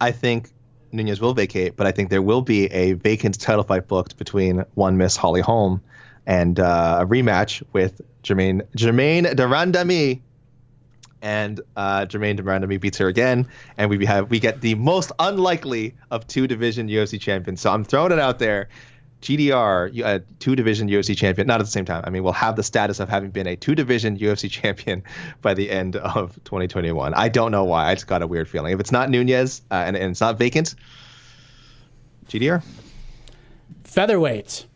I 0.00 0.12
think 0.12 0.48
Nunes 0.92 1.20
will 1.20 1.34
vacate, 1.34 1.76
but 1.76 1.86
I 1.86 1.92
think 1.92 2.08
there 2.08 2.22
will 2.22 2.40
be 2.42 2.64
a 2.72 2.94
vacant 2.94 3.38
title 3.38 3.62
fight 3.64 3.86
booked 3.86 4.16
between 4.16 4.64
one 4.74 4.96
Miss 4.96 5.14
Holly 5.14 5.42
Holm 5.42 5.82
and 6.26 6.58
uh, 6.58 6.98
a 7.02 7.06
rematch 7.06 7.62
with 7.74 8.00
Germaine 8.22 8.62
Jermaine 8.76 9.26
Durandamy. 9.34 10.22
And 11.22 11.60
uh, 11.76 12.06
Germaine 12.06 12.36
de 12.36 12.42
Randamie 12.42 12.80
beats 12.80 12.96
her 12.96 13.06
again, 13.08 13.46
and 13.76 13.90
we 13.90 14.06
have 14.06 14.30
we 14.30 14.40
get 14.40 14.62
the 14.62 14.74
most 14.76 15.12
unlikely 15.18 15.94
of 16.10 16.26
two 16.26 16.46
division 16.46 16.88
UFC 16.88 17.20
champions. 17.20 17.60
So 17.60 17.70
I'm 17.70 17.84
throwing 17.84 18.10
it 18.12 18.18
out 18.18 18.38
there. 18.38 18.70
GDR, 19.22 20.02
uh, 20.02 20.20
two 20.38 20.56
division 20.56 20.88
UFC 20.88 21.16
champion, 21.16 21.46
not 21.46 21.60
at 21.60 21.66
the 21.66 21.70
same 21.70 21.84
time. 21.84 22.02
I 22.06 22.10
mean, 22.10 22.22
we'll 22.22 22.32
have 22.32 22.56
the 22.56 22.62
status 22.62 23.00
of 23.00 23.08
having 23.08 23.30
been 23.30 23.46
a 23.46 23.56
two 23.56 23.74
division 23.74 24.18
UFC 24.18 24.50
champion 24.50 25.02
by 25.42 25.54
the 25.54 25.70
end 25.70 25.96
of 25.96 26.34
2021. 26.44 27.14
I 27.14 27.28
don't 27.28 27.52
know 27.52 27.64
why. 27.64 27.90
I 27.90 27.94
just 27.94 28.06
got 28.06 28.22
a 28.22 28.26
weird 28.26 28.48
feeling. 28.48 28.72
If 28.72 28.80
it's 28.80 28.92
not 28.92 29.10
Nunes 29.10 29.62
uh, 29.70 29.74
and, 29.74 29.96
and 29.96 30.10
it's 30.10 30.20
not 30.20 30.38
vacant, 30.38 30.74
GDR. 32.28 32.62
Featherweight: 33.84 34.66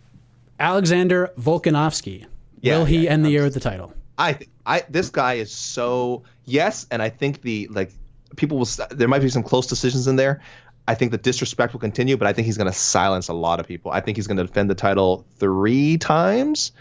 Alexander 0.60 1.32
Volkanovski. 1.38 2.26
Yeah, 2.60 2.78
will 2.78 2.84
he 2.84 3.04
yeah, 3.04 3.10
end 3.10 3.24
the 3.24 3.30
year 3.30 3.44
with 3.44 3.54
the 3.54 3.60
title? 3.60 3.92
I, 4.16 4.38
I, 4.64 4.84
this 4.88 5.10
guy 5.10 5.34
is 5.34 5.52
so 5.52 6.22
yes, 6.44 6.86
and 6.90 7.02
I 7.02 7.10
think 7.10 7.42
the 7.42 7.68
like 7.70 7.92
people 8.36 8.58
will. 8.58 8.68
There 8.90 9.08
might 9.08 9.22
be 9.22 9.28
some 9.28 9.42
close 9.42 9.66
decisions 9.66 10.06
in 10.06 10.16
there. 10.16 10.42
I 10.86 10.94
think 10.94 11.12
the 11.12 11.18
disrespect 11.18 11.72
will 11.72 11.80
continue, 11.80 12.16
but 12.16 12.28
I 12.28 12.32
think 12.32 12.46
he's 12.46 12.58
going 12.58 12.70
to 12.70 12.78
silence 12.78 13.28
a 13.28 13.32
lot 13.34 13.60
of 13.60 13.66
people. 13.66 13.90
I 13.90 14.00
think 14.00 14.16
he's 14.16 14.26
going 14.26 14.36
to 14.36 14.44
defend 14.44 14.68
the 14.68 14.74
title 14.74 15.24
three 15.38 15.98
times. 15.98 16.72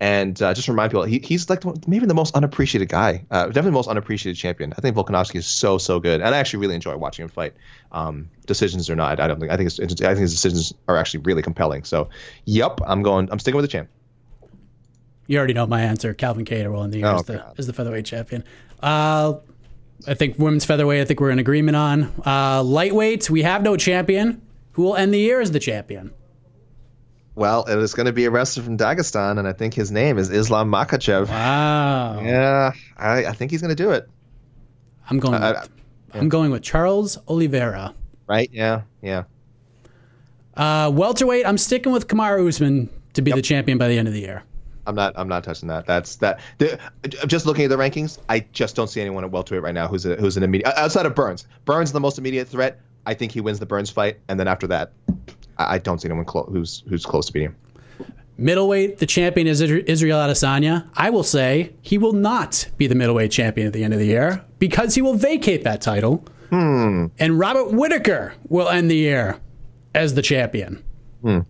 And 0.00 0.40
uh, 0.42 0.52
just 0.52 0.66
remind 0.66 0.90
people, 0.90 1.04
he, 1.04 1.20
he's 1.20 1.48
like 1.48 1.60
the, 1.60 1.80
maybe 1.86 2.06
the 2.06 2.14
most 2.14 2.34
unappreciated 2.34 2.88
guy, 2.88 3.24
uh, 3.30 3.46
definitely 3.46 3.70
the 3.70 3.74
most 3.74 3.88
unappreciated 3.88 4.36
champion. 4.36 4.72
I 4.76 4.80
think 4.80 4.96
Volkanovski 4.96 5.36
is 5.36 5.46
so 5.46 5.78
so 5.78 6.00
good, 6.00 6.20
and 6.20 6.34
I 6.34 6.38
actually 6.38 6.58
really 6.58 6.74
enjoy 6.74 6.96
watching 6.96 7.22
him 7.22 7.28
fight. 7.28 7.54
Um, 7.92 8.28
decisions 8.44 8.90
or 8.90 8.96
not, 8.96 9.20
I 9.20 9.28
don't 9.28 9.38
think. 9.38 9.52
I 9.52 9.56
think 9.56 9.68
it's, 9.68 9.78
I 9.78 10.08
think 10.08 10.18
his 10.18 10.32
decisions 10.32 10.74
are 10.88 10.96
actually 10.96 11.20
really 11.20 11.42
compelling. 11.42 11.84
So, 11.84 12.08
yep, 12.44 12.80
I'm 12.84 13.02
going. 13.02 13.30
I'm 13.30 13.38
sticking 13.38 13.56
with 13.56 13.64
the 13.64 13.68
champ. 13.68 13.90
You 15.28 15.38
already 15.38 15.54
know 15.54 15.68
my 15.68 15.82
answer. 15.82 16.14
Calvin 16.14 16.44
Kattar 16.44 16.72
will 16.72 16.82
end 16.82 16.92
the 16.92 16.98
year 16.98 17.06
Oh, 17.06 17.16
as, 17.16 17.22
the, 17.26 17.52
as 17.56 17.66
the 17.68 17.72
featherweight 17.72 18.04
champion. 18.04 18.42
Uh, 18.82 19.34
I 20.06 20.14
think 20.14 20.38
women's 20.38 20.64
featherweight. 20.64 21.00
I 21.00 21.04
think 21.04 21.20
we're 21.20 21.30
in 21.30 21.38
agreement 21.38 21.76
on. 21.76 22.12
Uh, 22.24 22.62
lightweight, 22.62 23.30
we 23.30 23.42
have 23.42 23.62
no 23.62 23.76
champion. 23.76 24.42
Who 24.72 24.82
will 24.82 24.96
end 24.96 25.12
the 25.12 25.18
year 25.18 25.40
as 25.40 25.50
the 25.52 25.60
champion? 25.60 26.12
Well, 27.34 27.64
it 27.64 27.78
is 27.78 27.94
going 27.94 28.06
to 28.06 28.12
be 28.12 28.24
a 28.26 28.30
wrestler 28.30 28.62
from 28.62 28.76
Dagestan, 28.76 29.38
and 29.38 29.48
I 29.48 29.52
think 29.52 29.74
his 29.74 29.90
name 29.90 30.18
is 30.18 30.30
Islam 30.30 30.70
Makhachev. 30.70 31.28
Wow. 31.28 32.20
Yeah, 32.20 32.72
I, 32.96 33.26
I 33.26 33.32
think 33.32 33.50
he's 33.50 33.62
going 33.62 33.74
to 33.74 33.82
do 33.82 33.90
it. 33.90 34.08
I'm 35.08 35.18
going. 35.18 35.34
I- 35.42 35.52
with, 35.52 35.70
I'm 36.14 36.28
going 36.28 36.50
with 36.50 36.62
Charles 36.62 37.16
Oliveira. 37.28 37.94
Right? 38.26 38.50
Yeah, 38.52 38.82
yeah. 39.00 39.24
Uh, 40.54 40.90
welterweight, 40.90 41.46
I'm 41.46 41.56
sticking 41.56 41.90
with 41.92 42.06
Kamaru 42.06 42.46
Usman 42.48 42.90
to 43.14 43.22
be 43.22 43.32
the 43.32 43.40
champion 43.42 43.78
by 43.78 43.88
the 43.88 43.96
end 43.98 44.08
of 44.08 44.14
the 44.14 44.20
year. 44.20 44.42
I'm 44.86 44.94
not. 44.94 45.12
I'm 45.16 45.28
not 45.28 45.44
touching 45.44 45.68
that. 45.68 45.86
That's 45.86 46.16
that. 46.16 46.40
The, 46.58 46.78
just 47.26 47.46
looking 47.46 47.64
at 47.64 47.70
the 47.70 47.76
rankings, 47.76 48.18
I 48.28 48.40
just 48.52 48.74
don't 48.74 48.88
see 48.88 49.00
anyone 49.00 49.24
at 49.24 49.30
welterweight 49.30 49.62
right 49.62 49.74
now 49.74 49.86
who's 49.88 50.04
a, 50.06 50.16
who's 50.16 50.36
an 50.36 50.42
immediate 50.42 50.72
outside 50.76 51.06
of 51.06 51.14
Burns. 51.14 51.46
Burns 51.64 51.90
is 51.90 51.92
the 51.92 52.00
most 52.00 52.18
immediate 52.18 52.48
threat. 52.48 52.80
I 53.06 53.14
think 53.14 53.32
he 53.32 53.40
wins 53.40 53.58
the 53.58 53.66
Burns 53.66 53.90
fight, 53.90 54.18
and 54.28 54.38
then 54.38 54.48
after 54.48 54.66
that, 54.68 54.92
I, 55.58 55.74
I 55.74 55.78
don't 55.78 56.00
see 56.00 56.08
anyone 56.08 56.24
clo- 56.24 56.48
who's 56.50 56.82
who's 56.88 57.04
close 57.04 57.26
to 57.26 57.32
beating 57.32 57.48
him. 57.48 57.56
Middleweight, 58.38 58.98
the 58.98 59.06
champion 59.06 59.46
is 59.46 59.60
Israel 59.60 60.18
Adesanya. 60.18 60.88
I 60.94 61.10
will 61.10 61.22
say 61.22 61.74
he 61.82 61.98
will 61.98 62.14
not 62.14 62.66
be 62.76 62.86
the 62.86 62.94
middleweight 62.94 63.30
champion 63.30 63.66
at 63.66 63.72
the 63.72 63.84
end 63.84 63.92
of 63.92 64.00
the 64.00 64.06
year 64.06 64.44
because 64.58 64.94
he 64.94 65.02
will 65.02 65.14
vacate 65.14 65.64
that 65.64 65.80
title. 65.80 66.24
Hmm. 66.50 67.06
And 67.18 67.38
Robert 67.38 67.72
Whitaker 67.72 68.34
will 68.48 68.68
end 68.68 68.90
the 68.90 68.96
year 68.96 69.38
as 69.94 70.14
the 70.14 70.22
champion. 70.22 70.82
Hmm. 71.20 71.40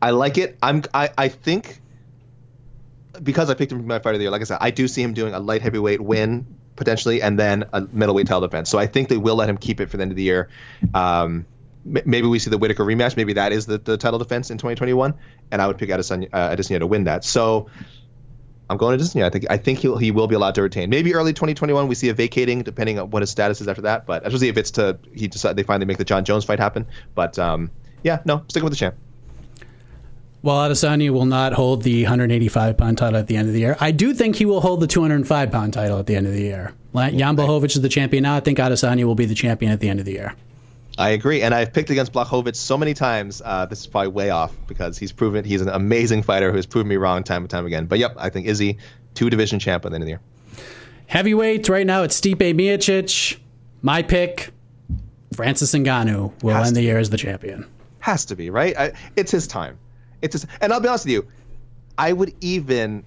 I 0.00 0.10
like 0.10 0.38
it. 0.38 0.56
I'm. 0.62 0.82
I, 0.94 1.10
I 1.18 1.28
think 1.28 1.79
because 3.22 3.50
I 3.50 3.54
picked 3.54 3.72
him 3.72 3.80
for 3.80 3.86
my 3.86 3.98
fight 3.98 4.14
of 4.14 4.18
the 4.18 4.24
year. 4.24 4.30
Like 4.30 4.40
I 4.40 4.44
said, 4.44 4.58
I 4.60 4.70
do 4.70 4.88
see 4.88 5.02
him 5.02 5.14
doing 5.14 5.34
a 5.34 5.38
light 5.38 5.62
heavyweight 5.62 6.00
win 6.00 6.46
potentially, 6.76 7.20
and 7.20 7.38
then 7.38 7.64
a 7.72 7.82
middleweight 7.82 8.26
title 8.26 8.40
defense. 8.40 8.70
So 8.70 8.78
I 8.78 8.86
think 8.86 9.08
they 9.08 9.18
will 9.18 9.36
let 9.36 9.48
him 9.48 9.58
keep 9.58 9.80
it 9.80 9.90
for 9.90 9.96
the 9.96 10.02
end 10.02 10.12
of 10.12 10.16
the 10.16 10.22
year. 10.22 10.48
Um, 10.94 11.46
m- 11.84 12.02
maybe 12.06 12.26
we 12.26 12.38
see 12.38 12.50
the 12.50 12.58
Whitaker 12.58 12.84
rematch. 12.84 13.16
Maybe 13.16 13.34
that 13.34 13.52
is 13.52 13.66
the, 13.66 13.78
the 13.78 13.96
title 13.96 14.18
defense 14.18 14.50
in 14.50 14.56
2021, 14.56 15.14
and 15.50 15.60
I 15.60 15.66
would 15.66 15.76
pick 15.78 15.90
Adesanya, 15.90 16.28
uh, 16.32 16.56
Adesanya 16.56 16.78
to 16.78 16.86
win 16.86 17.04
that. 17.04 17.24
So 17.24 17.68
I'm 18.70 18.76
going 18.78 18.98
to 18.98 19.04
Adesanya. 19.04 19.24
I 19.24 19.30
think 19.30 19.46
I 19.50 19.56
think 19.58 19.80
he'll, 19.80 19.98
he 19.98 20.10
will 20.10 20.26
be 20.26 20.34
allowed 20.36 20.54
to 20.54 20.62
retain. 20.62 20.88
Maybe 20.90 21.14
early 21.14 21.32
2021 21.32 21.88
we 21.88 21.94
see 21.94 22.08
a 22.08 22.14
vacating, 22.14 22.62
depending 22.62 22.98
on 22.98 23.10
what 23.10 23.22
his 23.22 23.30
status 23.30 23.60
is 23.60 23.68
after 23.68 23.82
that. 23.82 24.06
But 24.06 24.26
especially 24.26 24.48
if 24.48 24.56
it's 24.56 24.70
to 24.72 24.98
he 25.12 25.28
decide 25.28 25.56
they 25.56 25.64
finally 25.64 25.86
make 25.86 25.98
the 25.98 26.04
Jon 26.04 26.24
Jones 26.24 26.44
fight 26.44 26.60
happen. 26.60 26.86
But 27.14 27.38
um, 27.38 27.70
yeah, 28.02 28.20
no, 28.24 28.44
sticking 28.48 28.64
with 28.64 28.72
the 28.72 28.78
champ. 28.78 28.94
While 30.42 30.70
Adesanya 30.70 31.10
will 31.10 31.26
not 31.26 31.52
hold 31.52 31.82
the 31.82 32.02
185 32.04 32.76
pound 32.78 32.96
title 32.96 33.18
at 33.18 33.26
the 33.26 33.36
end 33.36 33.48
of 33.48 33.54
the 33.54 33.60
year, 33.60 33.76
I 33.78 33.90
do 33.90 34.14
think 34.14 34.36
he 34.36 34.46
will 34.46 34.62
hold 34.62 34.80
the 34.80 34.86
205 34.86 35.50
pound 35.50 35.74
title 35.74 35.98
at 35.98 36.06
the 36.06 36.16
end 36.16 36.26
of 36.26 36.32
the 36.32 36.40
year. 36.40 36.72
Jan 36.94 37.36
Blachowicz 37.36 37.76
is 37.76 37.82
the 37.82 37.90
champion 37.90 38.22
now. 38.22 38.36
I 38.36 38.40
think 38.40 38.58
Adesanya 38.58 39.04
will 39.04 39.14
be 39.14 39.26
the 39.26 39.34
champion 39.34 39.70
at 39.70 39.80
the 39.80 39.88
end 39.88 40.00
of 40.00 40.06
the 40.06 40.12
year. 40.12 40.34
I 40.98 41.10
agree, 41.10 41.42
and 41.42 41.54
I've 41.54 41.72
picked 41.72 41.90
against 41.90 42.12
Blachowicz 42.12 42.56
so 42.56 42.76
many 42.76 42.94
times. 42.94 43.40
Uh, 43.44 43.66
this 43.66 43.80
is 43.80 43.86
probably 43.86 44.08
way 44.08 44.30
off 44.30 44.54
because 44.66 44.98
he's 44.98 45.12
proven 45.12 45.44
he's 45.44 45.60
an 45.60 45.68
amazing 45.68 46.22
fighter 46.22 46.50
who 46.50 46.56
has 46.56 46.66
proven 46.66 46.88
me 46.88 46.96
wrong 46.96 47.22
time 47.22 47.42
and 47.42 47.50
time 47.50 47.66
again. 47.66 47.86
But 47.86 47.98
yep, 47.98 48.14
I 48.18 48.30
think 48.30 48.46
Izzy, 48.46 48.78
two 49.14 49.30
division 49.30 49.58
champ 49.58 49.84
at 49.84 49.90
the 49.90 49.94
end 49.94 50.02
of 50.02 50.06
the 50.06 50.10
year. 50.10 50.20
Heavyweight, 51.06 51.68
right 51.68 51.86
now 51.86 52.02
it's 52.02 52.18
Stipe 52.18 52.38
Miocic. 52.38 53.38
My 53.82 54.02
pick, 54.02 54.50
Francis 55.34 55.74
Ngannou 55.74 56.42
will 56.42 56.54
Has 56.54 56.68
end 56.68 56.76
the 56.76 56.82
year 56.82 56.98
as 56.98 57.10
the 57.10 57.16
champion. 57.16 57.66
Has 58.00 58.24
to 58.26 58.36
be 58.36 58.50
right. 58.50 58.76
I, 58.76 58.92
it's 59.16 59.30
his 59.30 59.46
time. 59.46 59.78
It's 60.22 60.34
his, 60.34 60.46
and 60.60 60.72
I'll 60.72 60.80
be 60.80 60.88
honest 60.88 61.04
with 61.04 61.12
you, 61.12 61.28
I 61.98 62.12
would 62.12 62.34
even. 62.40 63.04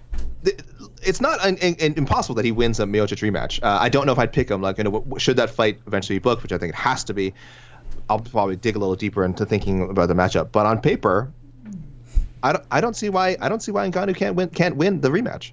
It's 1.01 1.21
not 1.21 1.39
un, 1.39 1.57
un, 1.61 1.75
impossible 1.79 2.35
that 2.35 2.45
he 2.45 2.51
wins 2.51 2.79
a 2.79 2.85
Miocic 2.85 3.19
rematch. 3.19 3.61
Uh, 3.63 3.77
I 3.79 3.89
don't 3.89 4.05
know 4.05 4.11
if 4.11 4.19
I'd 4.19 4.33
pick 4.33 4.49
him. 4.49 4.61
Like, 4.61 4.77
you 4.77 4.83
know, 4.83 5.05
should 5.17 5.37
that 5.37 5.49
fight 5.49 5.79
eventually 5.87 6.19
be 6.19 6.23
booked, 6.23 6.43
which 6.43 6.51
I 6.51 6.57
think 6.57 6.73
it 6.73 6.75
has 6.75 7.05
to 7.05 7.13
be. 7.13 7.33
I'll 8.09 8.19
probably 8.19 8.55
dig 8.55 8.75
a 8.75 8.79
little 8.79 8.95
deeper 8.95 9.23
into 9.23 9.45
thinking 9.45 9.89
about 9.89 10.07
the 10.07 10.13
matchup. 10.13 10.51
But 10.51 10.65
on 10.65 10.81
paper, 10.81 11.31
I 12.41 12.53
don't, 12.53 12.65
I 12.69 12.81
don't 12.81 12.95
see 12.95 13.09
why 13.09 13.37
I 13.39 13.49
don't 13.49 13.61
see 13.61 13.71
why 13.71 13.89
Ngannou 13.89 14.15
can't 14.15 14.35
win 14.35 14.49
can't 14.49 14.75
win 14.75 15.01
the 15.01 15.09
rematch. 15.09 15.51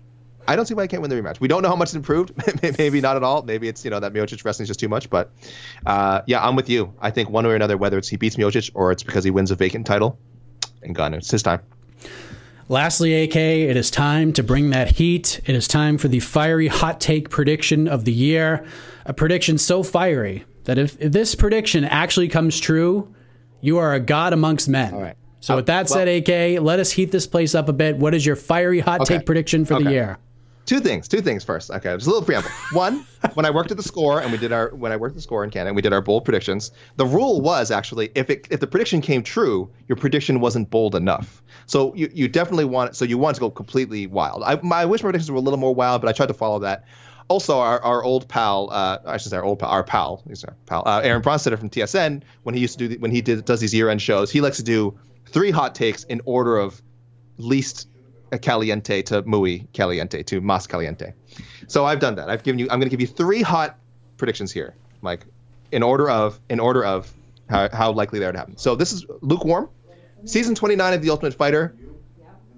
I 0.49 0.57
don't 0.57 0.67
see 0.67 0.75
why 0.75 0.83
he 0.83 0.89
can't 0.89 1.03
win 1.03 1.11
the 1.11 1.17
rematch. 1.17 1.39
We 1.39 1.47
don't 1.47 1.63
know 1.63 1.69
how 1.69 1.77
much 1.77 1.91
it's 1.91 1.95
improved. 1.95 2.33
Maybe 2.79 3.01
not 3.01 3.17
at 3.17 3.23
all. 3.23 3.43
Maybe 3.43 3.69
it's 3.69 3.85
you 3.85 3.91
know 3.91 4.01
that 4.01 4.13
Miocic 4.13 4.45
wrestling 4.45 4.65
is 4.65 4.69
just 4.69 4.81
too 4.81 4.89
much. 4.89 5.09
But 5.09 5.31
uh, 5.87 6.23
yeah, 6.27 6.45
I'm 6.45 6.57
with 6.57 6.69
you. 6.69 6.93
I 7.01 7.11
think 7.11 7.31
one 7.31 7.47
way 7.47 7.53
or 7.53 7.57
another, 7.57 7.77
whether 7.77 7.99
it's 7.99 8.09
he 8.09 8.17
beats 8.17 8.37
Miocic 8.37 8.73
or 8.75 8.91
it's 8.91 9.05
because 9.05 9.23
he 9.23 9.31
wins 9.31 9.53
a 9.53 9.55
vacant 9.55 9.87
title, 9.87 10.19
Ngannou, 10.85 11.19
it's 11.19 11.31
his 11.31 11.43
time. 11.43 11.61
Lastly, 12.69 13.25
AK, 13.25 13.37
it 13.37 13.77
is 13.77 13.91
time 13.91 14.33
to 14.35 14.43
bring 14.45 14.71
that 14.71 14.93
heat. 14.97 15.41
It 15.45 15.57
is 15.57 15.67
time 15.67 15.99
for 15.99 16.07
the 16.09 16.21
fiery 16.21 16.69
hot 16.69 17.01
take 17.01 17.29
prediction 17.29 17.89
of 17.89 18.05
the 18.05 18.13
year. 18.13 18.65
A 19.07 19.13
prediction 19.13 19.59
so 19.59 19.83
fiery 19.83 20.45
that 20.65 20.79
if, 20.79 20.97
if 21.01 21.11
this 21.11 21.35
prediction 21.35 21.85
actually 21.85 22.29
comes 22.29 22.61
true, 22.61 23.13
you 23.61 23.79
are 23.79 23.93
a 23.95 24.01
god 24.01 24.33
amongst 24.33 24.69
men. 24.69 24.95
All 24.95 25.01
right. 25.03 25.17
So, 25.41 25.55
Uh, 25.55 25.57
with 25.57 25.67
that 25.67 25.89
said, 25.89 26.07
AK, 26.07 26.61
let 26.61 26.79
us 26.79 26.93
heat 26.93 27.11
this 27.11 27.27
place 27.27 27.55
up 27.55 27.69
a 27.69 27.73
bit. 27.73 27.97
What 27.97 28.15
is 28.15 28.25
your 28.25 28.37
fiery 28.37 28.79
hot 28.81 29.01
Okay. 29.01 29.17
take 29.17 29.27
prediction 29.27 29.65
for 29.65 29.83
the 29.83 29.91
year? 29.91 30.19
Two 30.67 30.81
things. 30.81 31.09
Two 31.09 31.21
things 31.21 31.43
first. 31.43 31.71
Okay, 31.71 31.93
just 31.95 32.07
a 32.07 32.11
little 32.11 32.25
preamble. 32.25 32.51
One, 32.73 33.05
when 33.35 33.45
I 33.45 33.51
worked 33.51 33.71
at 33.71 33.77
the 33.77 33.83
score 33.83 34.21
and 34.21 34.31
we 34.31 34.39
did 34.39 34.53
our 34.53 34.69
when 34.69 34.93
I 34.93 34.97
worked 34.97 35.13
at 35.13 35.17
the 35.17 35.23
score 35.23 35.43
in 35.43 35.51
Canada, 35.51 35.75
we 35.75 35.83
did 35.83 35.93
our 35.93 36.01
bold 36.01 36.25
predictions. 36.25 36.71
The 36.97 37.07
rule 37.07 37.41
was 37.41 37.71
actually 37.71 38.11
if 38.15 38.31
it 38.31 38.47
if 38.51 38.61
the 38.61 38.67
prediction 38.67 39.01
came 39.01 39.23
true, 39.23 39.71
your 39.89 39.97
prediction 39.97 40.41
wasn't 40.41 40.71
bold 40.71 40.95
enough. 40.95 41.43
So 41.67 41.95
you, 41.95 42.11
you 42.13 42.29
definitely 42.29 42.67
want 42.67 42.95
so 42.95 43.05
you 43.05 43.19
want 43.19 43.37
to 43.37 43.41
go 43.41 43.51
completely 43.51 44.07
wild. 44.07 44.43
I, 44.45 44.61
my 44.63 44.85
wish 44.85 45.03
my 45.03 45.09
predictions 45.09 45.31
were 45.31 45.39
a 45.39 45.41
little 45.41 45.59
more 45.59 45.75
wild, 45.75 46.03
but 46.03 46.09
I 46.09 46.13
tried 46.13 46.29
to 46.29 46.35
follow 46.35 46.61
that. 46.61 46.85
Also, 47.29 47.59
our, 47.59 47.81
our 47.83 48.03
old 48.03 48.27
pal, 48.27 48.69
uh, 48.73 48.99
I 49.07 49.17
should 49.17 49.31
say 49.31 49.37
our 49.37 49.45
old 49.45 49.61
pal, 49.61 49.71
our 49.71 49.85
pal, 49.85 50.21
he's 50.29 50.43
our 50.43 50.57
pal, 50.67 50.83
uh, 50.85 51.01
Aaron 51.05 51.23
Bronsteter 51.23 51.57
from 51.57 51.71
TSN, 51.71 52.23
when 52.43 52.57
he 52.57 52.61
used 52.61 52.77
to 52.77 52.79
do 52.79 52.89
the, 52.89 52.99
when 52.99 53.13
he 53.13 53.23
did 53.23 53.45
does 53.45 53.61
these 53.61 53.73
year 53.73 53.89
end 53.89 54.03
shows, 54.03 54.33
he 54.33 54.41
likes 54.41 54.57
to 54.57 54.65
do 54.65 54.99
three 55.27 55.53
hot 55.53 55.77
takes 55.77 56.03
in 56.05 56.21
order 56.25 56.59
of 56.59 56.83
least 57.39 57.89
caliente 58.39 59.03
to 59.07 59.23
muy 59.23 59.67
caliente 59.73 60.25
to 60.27 60.41
mas 60.41 60.67
caliente. 60.67 61.13
So 61.69 61.85
I've 61.85 62.01
done 62.01 62.15
that. 62.17 62.29
I've 62.31 62.43
given 62.43 62.59
you. 62.59 62.67
I'm 62.71 62.79
going 62.81 62.91
to 62.91 62.97
give 62.97 63.01
you 63.01 63.07
three 63.07 63.43
hot 63.43 63.79
predictions 64.17 64.53
here, 64.53 64.75
Mike, 65.03 65.25
in 65.73 65.83
order 65.83 66.09
of 66.11 66.41
in 66.49 66.61
order 66.61 66.85
of 66.85 67.13
how, 67.49 67.69
how 67.73 67.93
likely 67.93 68.19
they 68.19 68.27
are 68.27 68.33
to 68.33 68.39
happen. 68.39 68.57
So 68.57 68.75
this 68.77 68.93
is 68.93 69.05
lukewarm. 69.21 69.69
Season 70.25 70.55
29 70.55 70.95
of 70.95 71.03
The 71.03 71.11
Ultimate 71.11 71.35
Fighter 71.35 71.75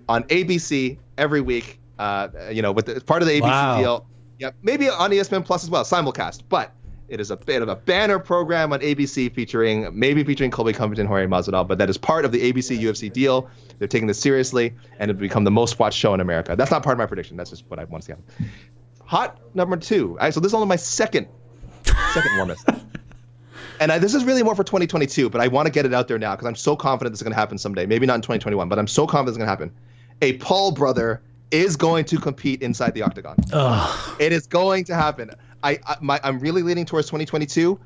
on 0.09 0.25
ABC 0.25 0.99
every 1.17 1.41
week. 1.41 1.79
Uh, 1.99 2.29
you 2.51 2.61
know, 2.63 2.73
with 2.73 2.87
the, 2.87 3.01
part 3.01 3.23
of 3.23 3.29
the 3.29 3.35
ABC 3.41 3.43
Wow. 3.43 3.79
deal. 3.79 4.07
Yeah, 4.39 4.51
maybe 4.63 4.89
on 4.89 5.11
ESPN 5.13 5.45
Plus 5.45 5.63
as 5.63 5.71
well, 5.71 5.85
simulcast. 5.85 6.43
But 6.49 6.73
it 7.13 7.21
is 7.21 7.31
a 7.31 7.37
bit 7.37 7.61
of 7.61 7.69
a 7.69 7.77
banner 7.77 8.19
program 8.19 8.73
on 8.73 8.81
ABC 8.81 9.33
featuring 9.35 9.87
maybe 9.93 10.25
featuring 10.25 10.51
Colby 10.51 10.73
Covington, 10.73 11.07
Jorge 11.07 11.27
Masvidal, 11.27 11.69
but 11.69 11.77
that 11.77 11.91
is 11.91 11.99
part 11.99 12.25
of 12.25 12.33
the 12.33 12.51
ABC 12.51 12.79
UFC 12.79 13.13
deal. 13.13 13.51
They're 13.79 13.87
taking 13.87 14.07
this 14.07 14.19
seriously, 14.19 14.75
and 14.99 15.11
it'll 15.11 15.21
become 15.21 15.45
the 15.45 15.51
most 15.51 15.79
watched 15.79 15.99
show 15.99 16.15
in 16.15 16.21
America. 16.21 16.57
That's 16.57 16.71
not 16.71 16.83
part 16.83 16.95
of 16.95 16.99
my 16.99 17.07
prediction. 17.07 17.37
That's 17.37 17.51
just 17.51 17.65
what 17.69 17.79
I 17.79 17.85
want 17.85 18.05
to 18.05 18.07
see 18.07 18.13
happen. 18.13 18.51
Hot 19.05 19.39
number 19.55 19.77
two. 19.77 20.13
All 20.13 20.17
right, 20.25 20.33
so 20.33 20.41
this 20.41 20.51
is 20.51 20.55
only 20.55 20.67
my 20.67 20.77
second, 20.77 21.29
second 21.85 22.37
warmest. 22.37 22.67
And 23.81 23.91
I, 23.91 23.99
this 23.99 24.15
is 24.15 24.25
really 24.25 24.45
more 24.45 24.55
for 24.55 24.63
2022, 24.63 25.29
but 25.29 25.41
I 25.41 25.49
want 25.49 25.67
to 25.67 25.73
get 25.73 25.87
it 25.87 25.93
out 25.93 26.07
there 26.07 26.19
now 26.19 26.37
because 26.37 26.47
I'm 26.47 26.55
so 26.55 26.77
confident 26.77 27.13
this 27.13 27.19
is 27.19 27.25
going 27.25 27.33
to 27.33 27.39
happen 27.39 27.59
someday. 27.59 27.85
Maybe 27.85 28.07
not 28.07 28.15
in 28.15 28.21
2021, 28.21 28.69
but 28.69 28.79
I'm 28.79 28.87
so 28.87 29.09
confident 29.09 29.31
it's 29.31 29.39
going 29.39 29.47
to 29.47 29.51
happen. 29.51 29.73
A 30.21 30.35
Paul 30.35 30.71
brother 30.71 31.21
is 31.51 31.77
going 31.77 32.05
to 32.05 32.19
compete 32.19 32.63
inside 32.63 32.95
the 32.95 33.03
octagon. 33.03 33.37
It 34.21 34.31
is 34.33 34.47
going 34.47 34.85
to 34.85 34.95
happen. 34.95 35.33
I, 35.63 35.79
I 35.87 35.97
my, 36.01 36.21
I'm 36.23 36.39
really 36.39 36.63
leaning 36.63 36.85
towards 36.85 37.07
2022, 37.09 37.79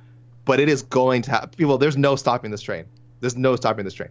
but 0.45 0.61
it 0.61 0.69
is 0.69 0.83
going 0.83 1.23
to 1.23 1.31
happen. 1.31 1.51
People, 1.51 1.79
there's 1.79 1.97
no 1.97 2.17
stopping 2.17 2.51
this 2.51 2.63
train. 2.63 2.87
There's 3.21 3.37
no 3.37 3.57
stopping 3.57 3.85
this 3.85 3.95
train. 3.95 4.11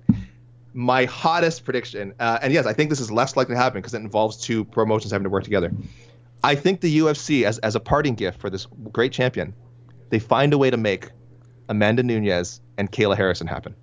My 0.74 1.06
hottest 1.06 1.64
prediction, 1.64 2.14
uh, 2.20 2.40
and 2.42 2.52
yes, 2.54 2.66
I 2.66 2.74
think 2.74 2.90
this 2.90 3.00
is 3.00 3.10
less 3.10 3.38
likely 3.38 3.56
to 3.56 3.62
happen 3.62 3.80
because 3.80 3.94
it 3.94 4.02
involves 4.02 4.38
two 4.38 4.66
promotions 4.66 5.12
having 5.12 5.24
to 5.24 5.30
work 5.30 5.44
together. 5.44 5.72
I 6.44 6.56
think 6.56 6.82
the 6.82 7.00
UFC, 7.00 7.44
as 7.44 7.58
as 7.60 7.76
a 7.76 7.80
parting 7.80 8.16
gift 8.16 8.40
for 8.40 8.50
this 8.50 8.68
great 8.92 9.12
champion, 9.12 9.54
they 10.10 10.20
find 10.20 10.54
a 10.54 10.58
way 10.58 10.70
to 10.70 10.78
make 10.78 11.10
Amanda 11.70 12.04
Nunes 12.04 12.62
and 12.78 12.92
Kayla 12.92 13.16
Harrison 13.16 13.48
happen. 13.48 13.76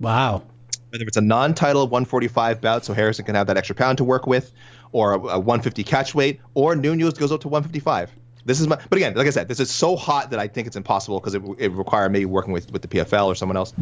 Wow. 0.00 0.44
Whether 0.90 1.04
it's 1.04 1.16
a 1.16 1.20
non-title 1.22 1.88
145 1.88 2.60
bout, 2.60 2.84
so 2.84 2.94
Harrison 2.94 3.24
can 3.24 3.34
have 3.34 3.48
that 3.48 3.56
extra 3.56 3.74
pound 3.74 3.98
to 3.98 4.04
work 4.04 4.26
with, 4.26 4.52
or 4.92 5.12
a, 5.12 5.16
a 5.16 5.38
150 5.38 5.82
catch 5.84 6.14
weight, 6.14 6.40
or 6.54 6.76
Nunes 6.76 7.14
goes 7.14 7.32
up 7.32 7.40
to 7.42 7.48
155. 7.48 8.10
This 8.44 8.60
is 8.60 8.68
my, 8.68 8.78
but 8.90 8.96
again, 8.96 9.14
like 9.14 9.26
I 9.26 9.30
said, 9.30 9.48
this 9.48 9.60
is 9.60 9.70
so 9.70 9.96
hot 9.96 10.30
that 10.30 10.38
I 10.38 10.48
think 10.48 10.66
it's 10.66 10.76
impossible 10.76 11.18
because 11.18 11.34
it, 11.34 11.42
it 11.58 11.68
would 11.68 11.78
require 11.78 12.08
me 12.08 12.24
working 12.26 12.52
with 12.52 12.70
with 12.70 12.82
the 12.82 12.88
PFL 12.88 13.26
or 13.26 13.34
someone 13.34 13.56
else. 13.56 13.72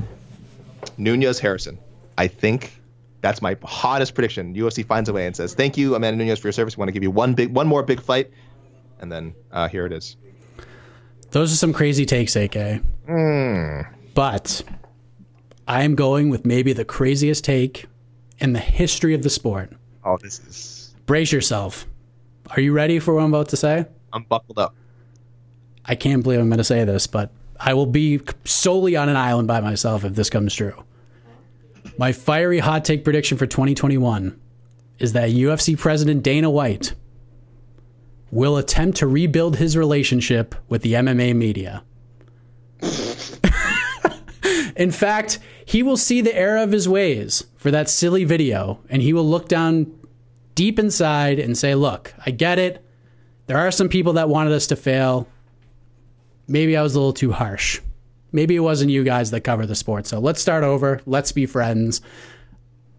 Nunes 0.99 1.39
Harrison, 1.39 1.79
I 2.19 2.29
think 2.29 2.81
that's 3.23 3.43
my 3.43 3.57
hottest 3.65 4.15
prediction. 4.15 4.55
UFC 4.55 4.85
finds 4.85 5.09
a 5.09 5.13
way 5.13 5.27
and 5.27 5.35
says, 5.35 5.55
"Thank 5.55 5.77
you, 5.77 5.95
Amanda 5.95 6.25
Nunes, 6.25 6.39
for 6.39 6.49
your 6.49 6.53
service. 6.53 6.77
We 6.77 6.81
want 6.81 6.89
to 6.89 6.93
give 6.93 7.03
you 7.03 7.11
one 7.11 7.35
big, 7.35 7.53
one 7.55 7.67
more 7.67 7.83
big 7.83 8.01
fight, 8.01 8.31
and 9.01 9.11
then 9.11 9.35
uh, 9.51 9.69
here 9.69 9.87
it 9.87 9.93
is." 9.93 10.17
Those 11.33 11.53
are 11.53 11.57
some 11.57 11.73
crazy 11.73 12.05
takes, 12.05 12.37
AK. 12.37 12.83
But 14.15 14.63
I 15.67 15.83
am 15.83 15.95
going 15.95 16.29
with 16.29 16.45
maybe 16.45 16.73
the 16.73 16.85
craziest 16.85 17.45
take 17.45 17.87
in 18.39 18.53
the 18.53 18.61
history 18.61 19.15
of 19.15 19.23
the 19.23 19.31
sport. 19.31 19.73
Oh, 20.05 20.19
this 20.19 20.41
is. 20.41 20.95
Brace 21.07 21.33
yourself. 21.33 21.87
Are 22.51 22.61
you 22.61 22.73
ready 22.73 22.99
for 22.99 23.15
what 23.15 23.23
I'm 23.23 23.33
about 23.33 23.49
to 23.49 23.57
say? 23.57 23.87
I'm 24.13 24.25
buckled 24.25 24.59
up. 24.59 24.75
I 25.85 25.95
can't 25.95 26.23
believe 26.23 26.41
I'm 26.41 26.49
going 26.49 26.59
to 26.59 26.65
say 26.65 26.85
this, 26.85 27.07
but 27.07 27.31
I 27.59 27.75
will 27.75 27.87
be 27.87 28.21
solely 28.45 28.97
on 28.97 29.09
an 29.09 29.17
island 29.17 29.49
by 29.49 29.61
myself 29.61 30.05
if 30.05 30.15
this 30.15 30.31
comes 30.31 30.55
true. 30.55 30.85
My 31.99 32.13
fiery 32.13 32.59
hot 32.59 32.85
take 32.85 33.05
prediction 33.05 33.39
for 33.39 33.47
2021 33.47 34.39
is 34.99 35.13
that 35.13 35.31
UFC 35.31 35.79
president 35.79 36.23
Dana 36.23 36.51
White 36.51 36.95
will 38.31 38.57
attempt 38.57 38.99
to 38.99 39.07
rebuild 39.07 39.57
his 39.57 39.77
relationship 39.77 40.55
with 40.69 40.83
the 40.83 40.95
MMA 40.95 41.37
media. 41.37 41.83
In 44.75 44.91
fact, 44.91 45.39
he 45.65 45.83
will 45.83 45.97
see 45.99 46.21
the 46.21 46.35
error 46.35 46.57
of 46.59 46.73
his 46.73 46.89
ways 46.89 47.45
for 47.57 47.71
that 47.71 47.91
silly 47.91 48.25
video 48.25 48.81
and 48.89 49.03
he 49.03 49.13
will 49.13 49.29
look 49.29 49.49
down 49.49 49.93
deep 50.55 50.79
inside 50.79 51.39
and 51.39 51.57
say, 51.57 51.75
Look, 51.75 52.15
I 52.25 52.31
get 52.31 52.59
it. 52.59 52.85
There 53.47 53.59
are 53.59 53.71
some 53.71 53.89
people 53.89 54.15
that 54.15 54.29
wanted 54.29 54.53
us 54.53 54.69
to 54.69 54.77
fail. 54.77 55.29
Maybe 56.49 56.77
I 56.77 56.83
was 56.83 56.95
a 56.95 56.99
little 56.99 57.13
too 57.13 57.33
harsh. 57.33 57.81
Maybe 58.31 58.57
it 58.57 58.61
wasn't 58.61 58.91
you 58.91 59.05
guys 59.05 59.31
that 59.31 59.43
cover 59.43 59.67
the 59.67 59.75
sport. 59.75 60.07
So 60.07 60.19
let's 60.19 60.41
start 60.41 60.65
over. 60.65 61.01
Let's 61.07 61.33
be 61.33 61.47
friends. 61.47 62.01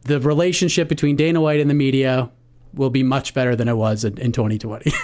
The 0.03 0.19
relationship 0.19 0.87
between 0.87 1.15
Dana 1.15 1.41
White 1.41 1.59
and 1.59 1.69
the 1.69 1.75
media 1.75 2.29
will 2.73 2.89
be 2.89 3.03
much 3.03 3.33
better 3.33 3.55
than 3.55 3.67
it 3.67 3.75
was 3.75 4.03
in, 4.03 4.17
in 4.17 4.31
2020. 4.31 4.91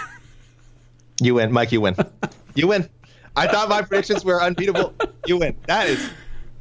You 1.21 1.35
win, 1.35 1.51
Mike. 1.51 1.71
You 1.71 1.81
win. 1.81 1.95
you 2.55 2.67
win. 2.67 2.89
I 3.35 3.47
thought 3.47 3.69
my 3.69 3.81
predictions 3.81 4.25
were 4.25 4.41
unbeatable. 4.41 4.93
You 5.25 5.37
win. 5.37 5.55
That 5.67 5.87
is 5.89 6.09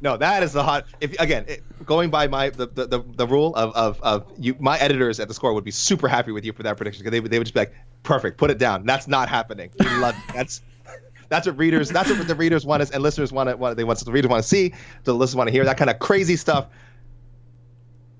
no. 0.01 0.17
That 0.17 0.43
is 0.43 0.53
the 0.53 0.63
hot. 0.63 0.85
If 1.01 1.19
again, 1.19 1.45
it, 1.47 1.63
going 1.85 2.09
by 2.09 2.27
my 2.27 2.49
the, 2.49 2.67
the, 2.67 2.85
the, 2.85 3.03
the 3.15 3.27
rule 3.27 3.55
of, 3.55 3.73
of 3.75 4.01
of 4.01 4.31
you, 4.37 4.55
my 4.59 4.77
editors 4.77 5.19
at 5.19 5.27
the 5.27 5.33
score 5.33 5.53
would 5.53 5.63
be 5.63 5.71
super 5.71 6.07
happy 6.07 6.31
with 6.31 6.45
you 6.45 6.53
for 6.53 6.63
that 6.63 6.77
prediction 6.77 7.03
because 7.03 7.11
they 7.11 7.19
would 7.19 7.31
they 7.31 7.39
would 7.39 7.45
just 7.45 7.53
be 7.53 7.61
like, 7.61 7.73
perfect, 8.09 8.37
put 8.37 8.51
it 8.51 8.57
down. 8.57 8.85
That's 8.85 9.07
not 9.07 9.29
happening. 9.29 9.69
You 9.79 9.99
love 10.01 10.15
that's. 10.33 10.61
That's 11.29 11.45
what 11.45 11.59
readers. 11.59 11.89
That's 11.89 12.09
what 12.09 12.27
the 12.27 12.33
readers 12.33 12.65
want 12.65 12.81
us 12.81 12.89
and 12.89 13.03
listeners 13.03 13.31
want. 13.31 13.49
To, 13.49 13.55
what 13.55 13.77
they 13.77 13.83
want 13.83 14.03
the 14.03 14.11
readers 14.11 14.29
want 14.29 14.41
to 14.41 14.49
see. 14.49 14.73
The 15.03 15.13
listeners 15.13 15.35
want 15.35 15.47
to 15.47 15.51
hear 15.51 15.63
that 15.65 15.77
kind 15.77 15.91
of 15.91 15.99
crazy 15.99 16.35
stuff. 16.35 16.65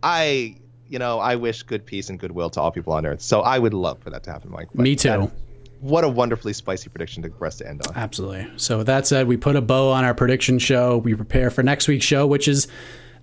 I, 0.03 0.55
you 0.87 0.99
know, 0.99 1.19
I 1.19 1.35
wish 1.35 1.63
good 1.63 1.85
peace 1.85 2.09
and 2.09 2.19
goodwill 2.19 2.51
to 2.51 2.61
all 2.61 2.71
people 2.71 2.93
on 2.93 3.05
earth. 3.07 3.21
So 3.21 3.41
I 3.41 3.57
would 3.57 3.73
love 3.73 3.99
for 3.99 4.11
that 4.11 4.23
to 4.23 4.31
happen, 4.31 4.51
Mike. 4.51 4.73
Me 4.75 4.93
that- 4.95 5.19
too. 5.19 5.31
what 5.79 6.03
a 6.03 6.07
wonderfully 6.07 6.53
spicy 6.53 6.89
prediction 6.89 7.23
to, 7.23 7.29
for 7.31 7.47
us 7.47 7.57
to 7.57 7.67
end 7.67 7.81
on. 7.87 7.95
Absolutely. 7.95 8.47
So 8.57 8.77
with 8.77 8.87
that 8.87 9.07
said, 9.07 9.27
we 9.27 9.37
put 9.37 9.55
a 9.55 9.61
bow 9.61 9.91
on 9.91 10.03
our 10.05 10.13
prediction 10.13 10.59
show. 10.59 10.97
We 10.97 11.15
prepare 11.15 11.49
for 11.49 11.63
next 11.63 11.87
week's 11.87 12.05
show, 12.05 12.27
which 12.27 12.47
is 12.47 12.67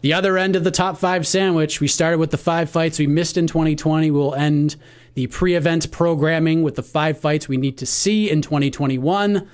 the 0.01 0.13
other 0.13 0.37
end 0.37 0.57
of 0.57 0.65
the 0.65 0.71
top 0.73 0.99
five 0.99 1.27
sandwich. 1.27 1.81
We 1.81 1.87
started 1.89 2.19
with 2.19 2.33
the 2.33 2.39
five 2.39 2.69
fights 2.71 2.99
we 2.99 3.07
missed 3.07 3.37
in 3.37 3.47
2020. 3.47 4.11
We'll 4.11 4.35
end 4.35 4.75
the 5.17 5.27
pre-event 5.27 5.91
programming 5.91 6.63
with 6.63 6.75
the 6.77 6.83
five 6.83 7.19
fights 7.19 7.49
we 7.49 7.57
need 7.57 7.79
to 7.79 7.87
see 7.87 8.31
in 8.31 8.43
2021. 8.43 9.49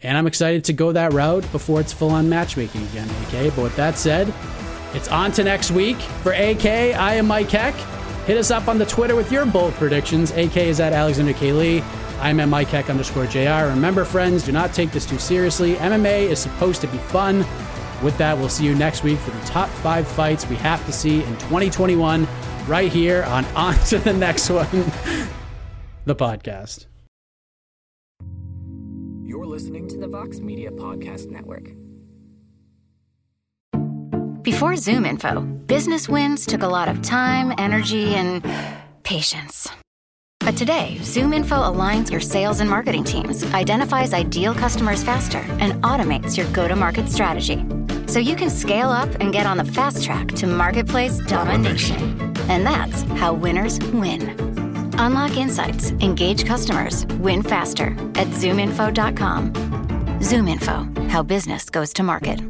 And 0.00 0.16
I'm 0.16 0.28
excited 0.28 0.62
to 0.66 0.72
go 0.72 0.92
that 0.92 1.12
route 1.12 1.50
before 1.50 1.80
it's 1.80 1.92
full 1.92 2.10
on 2.10 2.28
matchmaking 2.28 2.84
again, 2.84 3.10
AK. 3.24 3.52
But 3.56 3.64
with 3.64 3.76
that 3.76 3.98
said, 3.98 4.32
it's 4.94 5.08
on 5.08 5.32
to 5.32 5.42
next 5.42 5.72
week. 5.72 5.96
For 6.22 6.32
AK, 6.32 6.64
I 6.64 7.14
am 7.14 7.26
Mike 7.26 7.50
Heck. 7.50 7.74
Hit 8.26 8.36
us 8.36 8.52
up 8.52 8.68
on 8.68 8.78
the 8.78 8.86
Twitter 8.86 9.16
with 9.16 9.32
your 9.32 9.44
bold 9.44 9.74
predictions. 9.74 10.30
AK 10.30 10.56
is 10.56 10.78
at 10.78 10.92
Alexander 10.92 11.32
K. 11.32 11.52
Lee. 11.52 11.82
I'm 12.20 12.38
at 12.38 12.48
Mike 12.48 12.68
Heck 12.68 12.88
underscore 12.88 13.26
JR. 13.26 13.66
Remember, 13.70 14.04
friends, 14.04 14.44
do 14.44 14.52
not 14.52 14.72
take 14.72 14.92
this 14.92 15.04
too 15.04 15.18
seriously. 15.18 15.74
MMA 15.76 16.28
is 16.28 16.38
supposed 16.38 16.80
to 16.82 16.86
be 16.86 16.98
fun. 16.98 17.38
With 18.04 18.16
that, 18.18 18.38
we'll 18.38 18.48
see 18.48 18.66
you 18.66 18.76
next 18.76 19.02
week 19.02 19.18
for 19.18 19.32
the 19.32 19.46
top 19.46 19.68
five 19.68 20.06
fights 20.06 20.46
we 20.46 20.54
have 20.56 20.86
to 20.86 20.92
see 20.92 21.24
in 21.24 21.36
2021 21.38 22.28
right 22.68 22.92
here 22.92 23.24
on 23.24 23.44
On 23.56 23.74
to 23.86 23.98
the 23.98 24.12
Next 24.12 24.50
One, 24.50 24.68
the 26.04 26.14
podcast. 26.14 26.86
You're 29.24 29.46
listening 29.46 29.88
to 29.88 29.98
the 29.98 30.06
Vox 30.06 30.40
Media 30.40 30.70
Podcast 30.70 31.30
Network. 31.30 31.72
Before 34.42 34.72
ZoomInfo, 34.72 35.66
business 35.66 36.08
wins 36.08 36.46
took 36.46 36.62
a 36.62 36.68
lot 36.68 36.88
of 36.88 37.02
time, 37.02 37.52
energy, 37.58 38.14
and 38.14 38.42
patience. 39.02 39.68
But 40.40 40.56
today, 40.56 40.96
ZoomInfo 41.00 41.74
aligns 41.74 42.10
your 42.10 42.20
sales 42.20 42.60
and 42.60 42.70
marketing 42.70 43.04
teams, 43.04 43.44
identifies 43.52 44.14
ideal 44.14 44.54
customers 44.54 45.02
faster, 45.02 45.44
and 45.58 45.74
automates 45.82 46.36
your 46.36 46.46
go 46.52 46.66
to 46.66 46.76
market 46.76 47.08
strategy. 47.10 47.62
So 48.06 48.18
you 48.18 48.36
can 48.36 48.48
scale 48.48 48.88
up 48.88 49.10
and 49.20 49.32
get 49.32 49.44
on 49.44 49.58
the 49.58 49.64
fast 49.64 50.02
track 50.02 50.28
to 50.28 50.46
marketplace 50.46 51.18
domination. 51.26 52.27
And 52.48 52.66
that's 52.66 53.02
how 53.18 53.32
winners 53.32 53.78
win. 53.92 54.34
Unlock 54.98 55.36
insights, 55.36 55.92
engage 56.00 56.44
customers, 56.44 57.06
win 57.20 57.42
faster 57.42 57.96
at 58.14 58.28
zoominfo.com. 58.28 59.52
ZoomInfo, 60.20 61.08
how 61.08 61.22
business 61.22 61.70
goes 61.70 61.92
to 61.94 62.02
market. 62.02 62.40